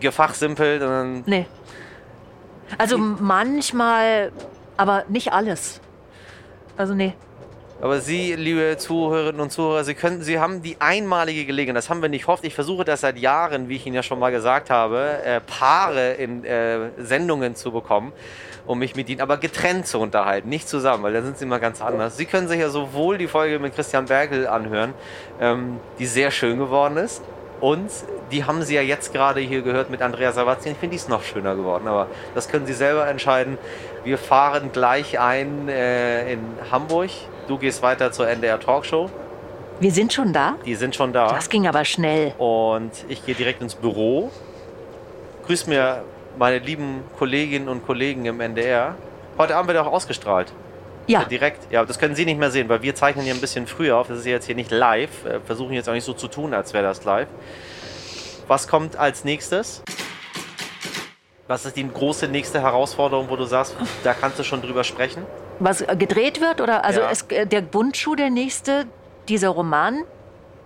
gefachsimpelt 0.00 0.82
und 0.82 0.88
dann 0.88 1.22
Nee. 1.26 1.46
Also 2.78 2.98
manchmal, 2.98 4.32
aber 4.76 5.04
nicht 5.08 5.32
alles. 5.32 5.80
Also 6.76 6.94
nee. 6.94 7.14
Aber 7.82 7.98
Sie, 7.98 8.36
liebe 8.36 8.76
Zuhörerinnen 8.78 9.40
und 9.40 9.50
Zuhörer, 9.50 9.82
Sie, 9.82 9.94
können, 9.94 10.22
Sie 10.22 10.38
haben 10.38 10.62
die 10.62 10.76
einmalige 10.78 11.44
Gelegenheit, 11.44 11.78
das 11.78 11.90
haben 11.90 12.00
wir 12.00 12.08
nicht 12.08 12.28
oft. 12.28 12.44
Ich 12.44 12.54
versuche 12.54 12.84
das 12.84 13.00
seit 13.00 13.18
Jahren, 13.18 13.68
wie 13.68 13.74
ich 13.74 13.84
Ihnen 13.84 13.96
ja 13.96 14.04
schon 14.04 14.20
mal 14.20 14.30
gesagt 14.30 14.70
habe, 14.70 15.18
äh, 15.24 15.40
Paare 15.40 16.12
in 16.12 16.44
äh, 16.44 16.90
Sendungen 16.98 17.56
zu 17.56 17.72
bekommen, 17.72 18.12
um 18.66 18.78
mich 18.78 18.94
mit 18.94 19.08
Ihnen 19.08 19.20
aber 19.20 19.36
getrennt 19.36 19.88
zu 19.88 19.98
unterhalten, 19.98 20.48
nicht 20.48 20.68
zusammen, 20.68 21.02
weil 21.02 21.12
da 21.12 21.22
sind 21.22 21.38
Sie 21.38 21.44
immer 21.44 21.58
ganz 21.58 21.82
anders. 21.82 22.16
Sie 22.16 22.24
können 22.24 22.46
sich 22.46 22.60
ja 22.60 22.68
sowohl 22.68 23.18
die 23.18 23.26
Folge 23.26 23.58
mit 23.58 23.74
Christian 23.74 24.06
Berkel 24.06 24.46
anhören, 24.46 24.94
ähm, 25.40 25.80
die 25.98 26.06
sehr 26.06 26.30
schön 26.30 26.60
geworden 26.60 26.96
ist, 26.96 27.20
und 27.60 27.90
die 28.30 28.44
haben 28.44 28.62
Sie 28.62 28.76
ja 28.76 28.82
jetzt 28.82 29.12
gerade 29.12 29.40
hier 29.40 29.62
gehört 29.62 29.90
mit 29.90 30.02
Andrea 30.02 30.30
Sawatzki. 30.30 30.70
Ich 30.70 30.76
finde, 30.76 30.94
die 30.94 30.96
ist 31.02 31.08
noch 31.08 31.24
schöner 31.24 31.56
geworden, 31.56 31.88
aber 31.88 32.06
das 32.36 32.48
können 32.48 32.66
Sie 32.66 32.74
selber 32.74 33.08
entscheiden. 33.08 33.58
Wir 34.04 34.18
fahren 34.18 34.70
gleich 34.72 35.18
ein 35.18 35.68
äh, 35.68 36.32
in 36.32 36.40
Hamburg. 36.70 37.10
Du 37.48 37.58
gehst 37.58 37.82
weiter 37.82 38.12
zur 38.12 38.28
NDR 38.28 38.60
Talkshow. 38.60 39.10
Wir 39.80 39.90
sind 39.90 40.12
schon 40.12 40.32
da? 40.32 40.54
Die 40.64 40.74
sind 40.74 40.94
schon 40.94 41.12
da. 41.12 41.28
Das 41.28 41.48
ging 41.48 41.66
aber 41.66 41.84
schnell. 41.84 42.34
Und 42.38 42.92
ich 43.08 43.24
gehe 43.26 43.34
direkt 43.34 43.62
ins 43.62 43.74
Büro. 43.74 44.30
Grüß 45.46 45.66
mir 45.66 46.04
meine 46.38 46.58
lieben 46.58 47.02
Kolleginnen 47.18 47.68
und 47.68 47.84
Kollegen 47.84 48.24
im 48.26 48.40
NDR. 48.40 48.94
Heute 49.38 49.56
Abend 49.56 49.68
wird 49.68 49.78
auch 49.78 49.90
ausgestrahlt. 49.92 50.52
Ja, 51.08 51.24
Direkt. 51.24 51.72
Ja, 51.72 51.84
das 51.84 51.98
können 51.98 52.14
Sie 52.14 52.24
nicht 52.24 52.38
mehr 52.38 52.52
sehen, 52.52 52.68
weil 52.68 52.80
wir 52.82 52.94
zeichnen 52.94 53.24
hier 53.24 53.34
ein 53.34 53.40
bisschen 53.40 53.66
früher 53.66 53.96
auf. 53.96 54.06
Das 54.06 54.18
ist 54.18 54.26
jetzt 54.26 54.46
hier 54.46 54.54
nicht 54.54 54.70
live. 54.70 55.24
Äh, 55.24 55.40
Versuchen 55.40 55.72
jetzt 55.72 55.88
auch 55.88 55.94
nicht 55.94 56.04
so 56.04 56.12
zu 56.12 56.28
tun, 56.28 56.54
als 56.54 56.72
wäre 56.72 56.84
das 56.84 57.02
live. 57.04 57.26
Was 58.46 58.68
kommt 58.68 58.96
als 58.96 59.24
nächstes? 59.24 59.82
Was 61.48 61.66
ist 61.66 61.76
die 61.76 61.88
große 61.88 62.28
nächste 62.28 62.62
Herausforderung, 62.62 63.28
wo 63.28 63.36
du 63.36 63.44
sagst, 63.44 63.76
da 64.04 64.14
kannst 64.14 64.38
du 64.38 64.44
schon 64.44 64.62
drüber 64.62 64.84
sprechen? 64.84 65.26
Was 65.64 65.84
gedreht 65.98 66.40
wird 66.40 66.60
oder 66.60 66.84
also 66.84 67.00
Ja. 67.00 67.10
es, 67.10 67.22
äh, 67.30 67.46
der 67.46 67.60
Bundschuh 67.60 68.14
der 68.14 68.30
nächste, 68.30 68.86
dieser 69.28 69.48
Roman. 69.50 70.02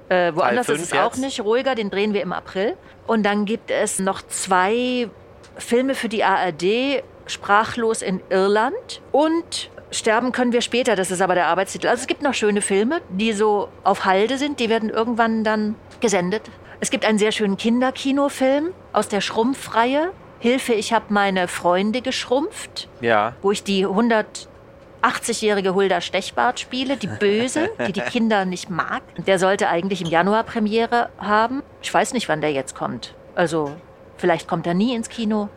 Äh, 0.09 0.33
woanders 0.35 0.69
ist 0.69 0.83
es 0.83 0.93
auch 0.93 1.13
jetzt? 1.13 1.19
nicht 1.19 1.41
ruhiger, 1.41 1.75
den 1.75 1.91
drehen 1.91 2.15
wir 2.15 2.23
im 2.23 2.33
April. 2.33 2.77
Und 3.07 3.25
dann 3.25 3.45
gibt 3.45 3.71
es 3.71 3.99
noch 3.99 4.23
zwei 4.23 5.09
Filme 5.59 5.95
für 5.95 6.09
die 6.09 6.23
ARD, 6.25 7.03
Sprachlos 7.27 8.03
in 8.03 8.21
Irland 8.31 9.01
und 9.13 9.71
Sterben 9.93 10.33
können 10.33 10.53
wir 10.53 10.63
später, 10.63 10.97
das 10.97 11.11
ist 11.13 11.23
aber 11.23 11.35
der 11.37 11.47
Arbeitstitel. 11.47 11.87
Also 11.87 12.01
es 12.03 12.07
gibt 12.09 12.21
noch 12.23 12.35
schöne 12.35 12.61
Filme, 12.61 13.01
die 13.09 13.33
so 13.33 13.69
auf 13.85 14.05
Halde 14.05 14.37
sind, 14.37 14.59
die 14.59 14.69
werden 14.69 14.91
irgendwann 14.91 15.45
dann 15.45 15.77
gesendet. 16.01 16.43
Es 16.81 16.91
gibt 16.91 17.05
einen 17.05 17.19
sehr 17.19 17.31
schönen 17.33 17.57
Kinderkinofilm 17.57 18.71
aus 18.93 19.09
der 19.09 19.21
Schrumpfreihe. 19.21 20.11
Hilfe, 20.41 20.75
ich 20.75 20.93
habe 20.93 21.07
meine 21.11 21.49
Freunde 21.49 22.03
geschrumpft 22.03 22.89
Ja. 23.01 23.35
wo 23.43 23.53
ich 23.53 23.63
die 23.65 23.87
100 23.87 24.49
80-jährige 25.03 25.75
Hulda 25.75 26.01
Stechbart 26.01 26.61
spiele, 26.61 26.97
die 26.97 27.07
Böse, 27.07 27.71
die 27.87 27.93
die 27.93 28.01
Kinder 28.01 28.45
nicht 28.45 28.71
mag. 28.71 29.03
Der 29.27 29.39
sollte 29.39 29.69
eigentlich 29.69 30.01
im 30.03 30.09
Januar 30.09 30.45
Premiere 30.45 31.11
haben. 31.19 31.63
Ich 31.83 31.93
weiß 31.93 32.13
nicht, 32.13 32.29
wann 32.29 32.41
der 32.41 32.53
jetzt 32.53 32.75
kommt. 32.75 33.15
Also, 33.35 33.73
vielleicht 34.17 34.49
kommt 34.49 34.67
er 34.67 34.75
nie 34.75 34.95
ins 34.95 35.09
Kino. 35.09 35.49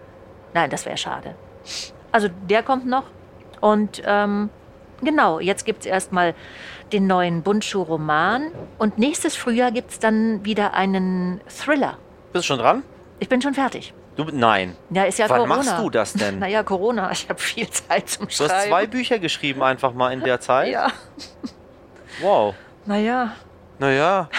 Nein, 0.53 0.69
das 0.69 0.85
wäre 0.85 0.97
schade. 0.97 1.35
Also, 2.11 2.27
der 2.49 2.63
kommt 2.63 2.85
noch. 2.85 3.05
Und 3.61 4.01
ähm, 4.05 4.49
genau, 5.01 5.39
jetzt 5.39 5.65
gibt 5.65 5.81
es 5.81 5.85
erstmal 5.85 6.35
den 6.91 7.07
neuen 7.07 7.43
Bundschuh-Roman. 7.43 8.51
Und 8.77 8.97
nächstes 8.97 9.35
Frühjahr 9.35 9.71
gibt 9.71 9.91
es 9.91 9.99
dann 9.99 10.43
wieder 10.45 10.73
einen 10.73 11.41
Thriller. 11.47 11.97
Bist 12.33 12.45
du 12.45 12.47
schon 12.47 12.59
dran? 12.59 12.83
Ich 13.19 13.29
bin 13.29 13.41
schon 13.41 13.53
fertig. 13.53 13.93
Du, 14.19 14.25
nein. 14.33 14.75
Ja, 14.89 15.03
ist 15.03 15.17
ja 15.17 15.29
Wann 15.29 15.37
Corona. 15.43 15.55
machst 15.55 15.77
du 15.79 15.89
das 15.89 16.11
denn? 16.11 16.39
Naja, 16.39 16.61
Corona. 16.63 17.09
Ich 17.11 17.29
habe 17.29 17.39
viel 17.39 17.69
Zeit 17.69 18.09
zum 18.09 18.27
Du 18.27 18.33
Schreiben. 18.33 18.51
hast 18.53 18.67
zwei 18.67 18.85
Bücher 18.85 19.17
geschrieben 19.17 19.63
einfach 19.63 19.93
mal 19.93 20.11
in 20.11 20.19
der 20.19 20.41
Zeit. 20.41 20.67
Ja, 20.73 20.91
Wow. 22.21 22.53
naja. 22.85 23.31
Naja. 23.79 24.29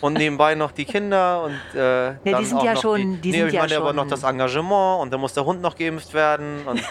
Und 0.00 0.14
nebenbei 0.14 0.54
noch 0.54 0.70
die 0.72 0.84
Kinder 0.84 1.44
und 1.44 1.54
äh, 1.78 2.14
die 2.24 2.30
dann 2.30 2.44
sind 2.44 2.58
auch 2.58 2.64
ja 2.64 2.74
noch 2.74 2.82
schon- 2.82 3.00
Die, 3.00 3.20
die 3.22 3.30
nee, 3.30 3.38
sind 3.38 3.46
ich 3.48 3.54
ja 3.54 3.60
meine 3.62 3.76
aber 3.78 3.86
schon- 3.88 3.96
noch 3.96 4.06
das 4.06 4.22
Engagement 4.22 5.00
und 5.00 5.10
dann 5.12 5.20
muss 5.20 5.32
der 5.32 5.44
Hund 5.44 5.60
noch 5.62 5.74
geimpft 5.76 6.12
werden 6.12 6.60
und 6.66 6.82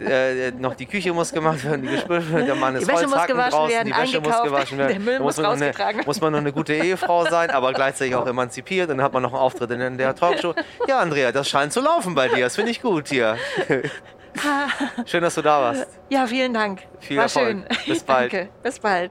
äh, 0.00 0.52
noch 0.52 0.74
die 0.74 0.86
Küche 0.86 1.12
muss 1.12 1.32
gemacht 1.32 1.64
werden, 1.64 1.82
die 1.82 2.08
werden, 2.08 2.46
der 2.46 2.54
Mann 2.54 2.76
ist 2.76 2.82
Die 2.88 2.92
Wäsche 2.92 3.08
muss 3.08 3.26
gewaschen 3.26 3.50
draußen, 3.50 3.74
werden, 3.74 3.86
die 3.92 3.96
Wäsche 4.00 4.20
muss 4.20 4.42
gewaschen 4.42 4.78
werden. 4.78 4.88
der 4.92 5.00
Müll 5.00 5.18
muss 5.20 5.36
man 5.36 5.44
noch 5.44 5.52
eine, 5.52 5.60
rausgetragen 5.66 5.96
werden. 5.96 6.06
muss 6.06 6.20
man 6.20 6.32
noch 6.32 6.38
eine 6.38 6.52
gute 6.52 6.74
Ehefrau 6.74 7.24
sein, 7.26 7.50
aber 7.50 7.72
gleichzeitig 7.72 8.14
auch 8.14 8.26
emanzipiert 8.26 8.88
und 8.90 8.98
dann 8.98 9.04
hat 9.04 9.12
man 9.12 9.22
noch 9.24 9.32
einen 9.32 9.42
Auftritt 9.42 9.70
in 9.72 9.98
der 9.98 10.14
Talkshow. 10.14 10.54
Ja, 10.86 11.00
Andrea, 11.00 11.32
das 11.32 11.48
scheint 11.48 11.72
zu 11.72 11.80
laufen 11.80 12.14
bei 12.14 12.28
dir. 12.28 12.44
Das 12.44 12.54
finde 12.54 12.70
ich 12.70 12.80
gut 12.80 13.08
hier. 13.08 13.36
Schön, 15.04 15.22
dass 15.22 15.34
du 15.34 15.42
da 15.42 15.60
warst. 15.60 15.86
Ja, 16.08 16.26
vielen 16.26 16.54
Dank. 16.54 16.80
Viel 17.00 17.16
War 17.18 17.24
Erfolg. 17.24 17.48
schön. 17.48 17.64
Bis 17.86 18.02
bald. 18.02 18.32
Danke. 18.32 18.48
Bis 18.62 18.78
bald. 18.78 19.10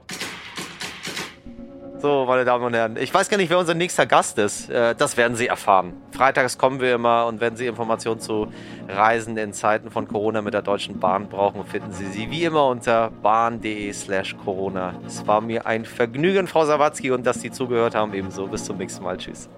So, 2.02 2.24
meine 2.26 2.44
Damen 2.44 2.64
und 2.64 2.74
Herren, 2.74 2.96
ich 2.96 3.14
weiß 3.14 3.28
gar 3.28 3.36
nicht, 3.36 3.48
wer 3.48 3.60
unser 3.60 3.74
nächster 3.74 4.06
Gast 4.06 4.36
ist. 4.36 4.68
Äh, 4.68 4.96
Das 4.96 5.16
werden 5.16 5.36
Sie 5.36 5.46
erfahren. 5.46 5.92
Freitags 6.10 6.58
kommen 6.58 6.80
wir 6.80 6.96
immer 6.96 7.26
und 7.26 7.40
wenn 7.40 7.54
Sie 7.54 7.68
Informationen 7.68 8.18
zu 8.18 8.52
Reisen 8.88 9.36
in 9.36 9.52
Zeiten 9.52 9.88
von 9.88 10.08
Corona 10.08 10.42
mit 10.42 10.52
der 10.52 10.62
Deutschen 10.62 10.98
Bahn 10.98 11.28
brauchen, 11.28 11.64
finden 11.64 11.92
Sie 11.92 12.06
sie 12.06 12.28
wie 12.28 12.42
immer 12.42 12.66
unter 12.66 13.12
bahn.de 13.22 13.92
slash 13.92 14.36
Corona. 14.44 14.94
Es 15.06 15.24
war 15.28 15.40
mir 15.40 15.64
ein 15.64 15.84
Vergnügen, 15.84 16.48
Frau 16.48 16.64
Sawatzki, 16.64 17.12
und 17.12 17.24
dass 17.24 17.40
Sie 17.40 17.52
zugehört 17.52 17.94
haben 17.94 18.12
ebenso. 18.14 18.48
Bis 18.48 18.64
zum 18.64 18.78
nächsten 18.78 19.04
Mal. 19.04 19.16
Tschüss. 19.16 19.48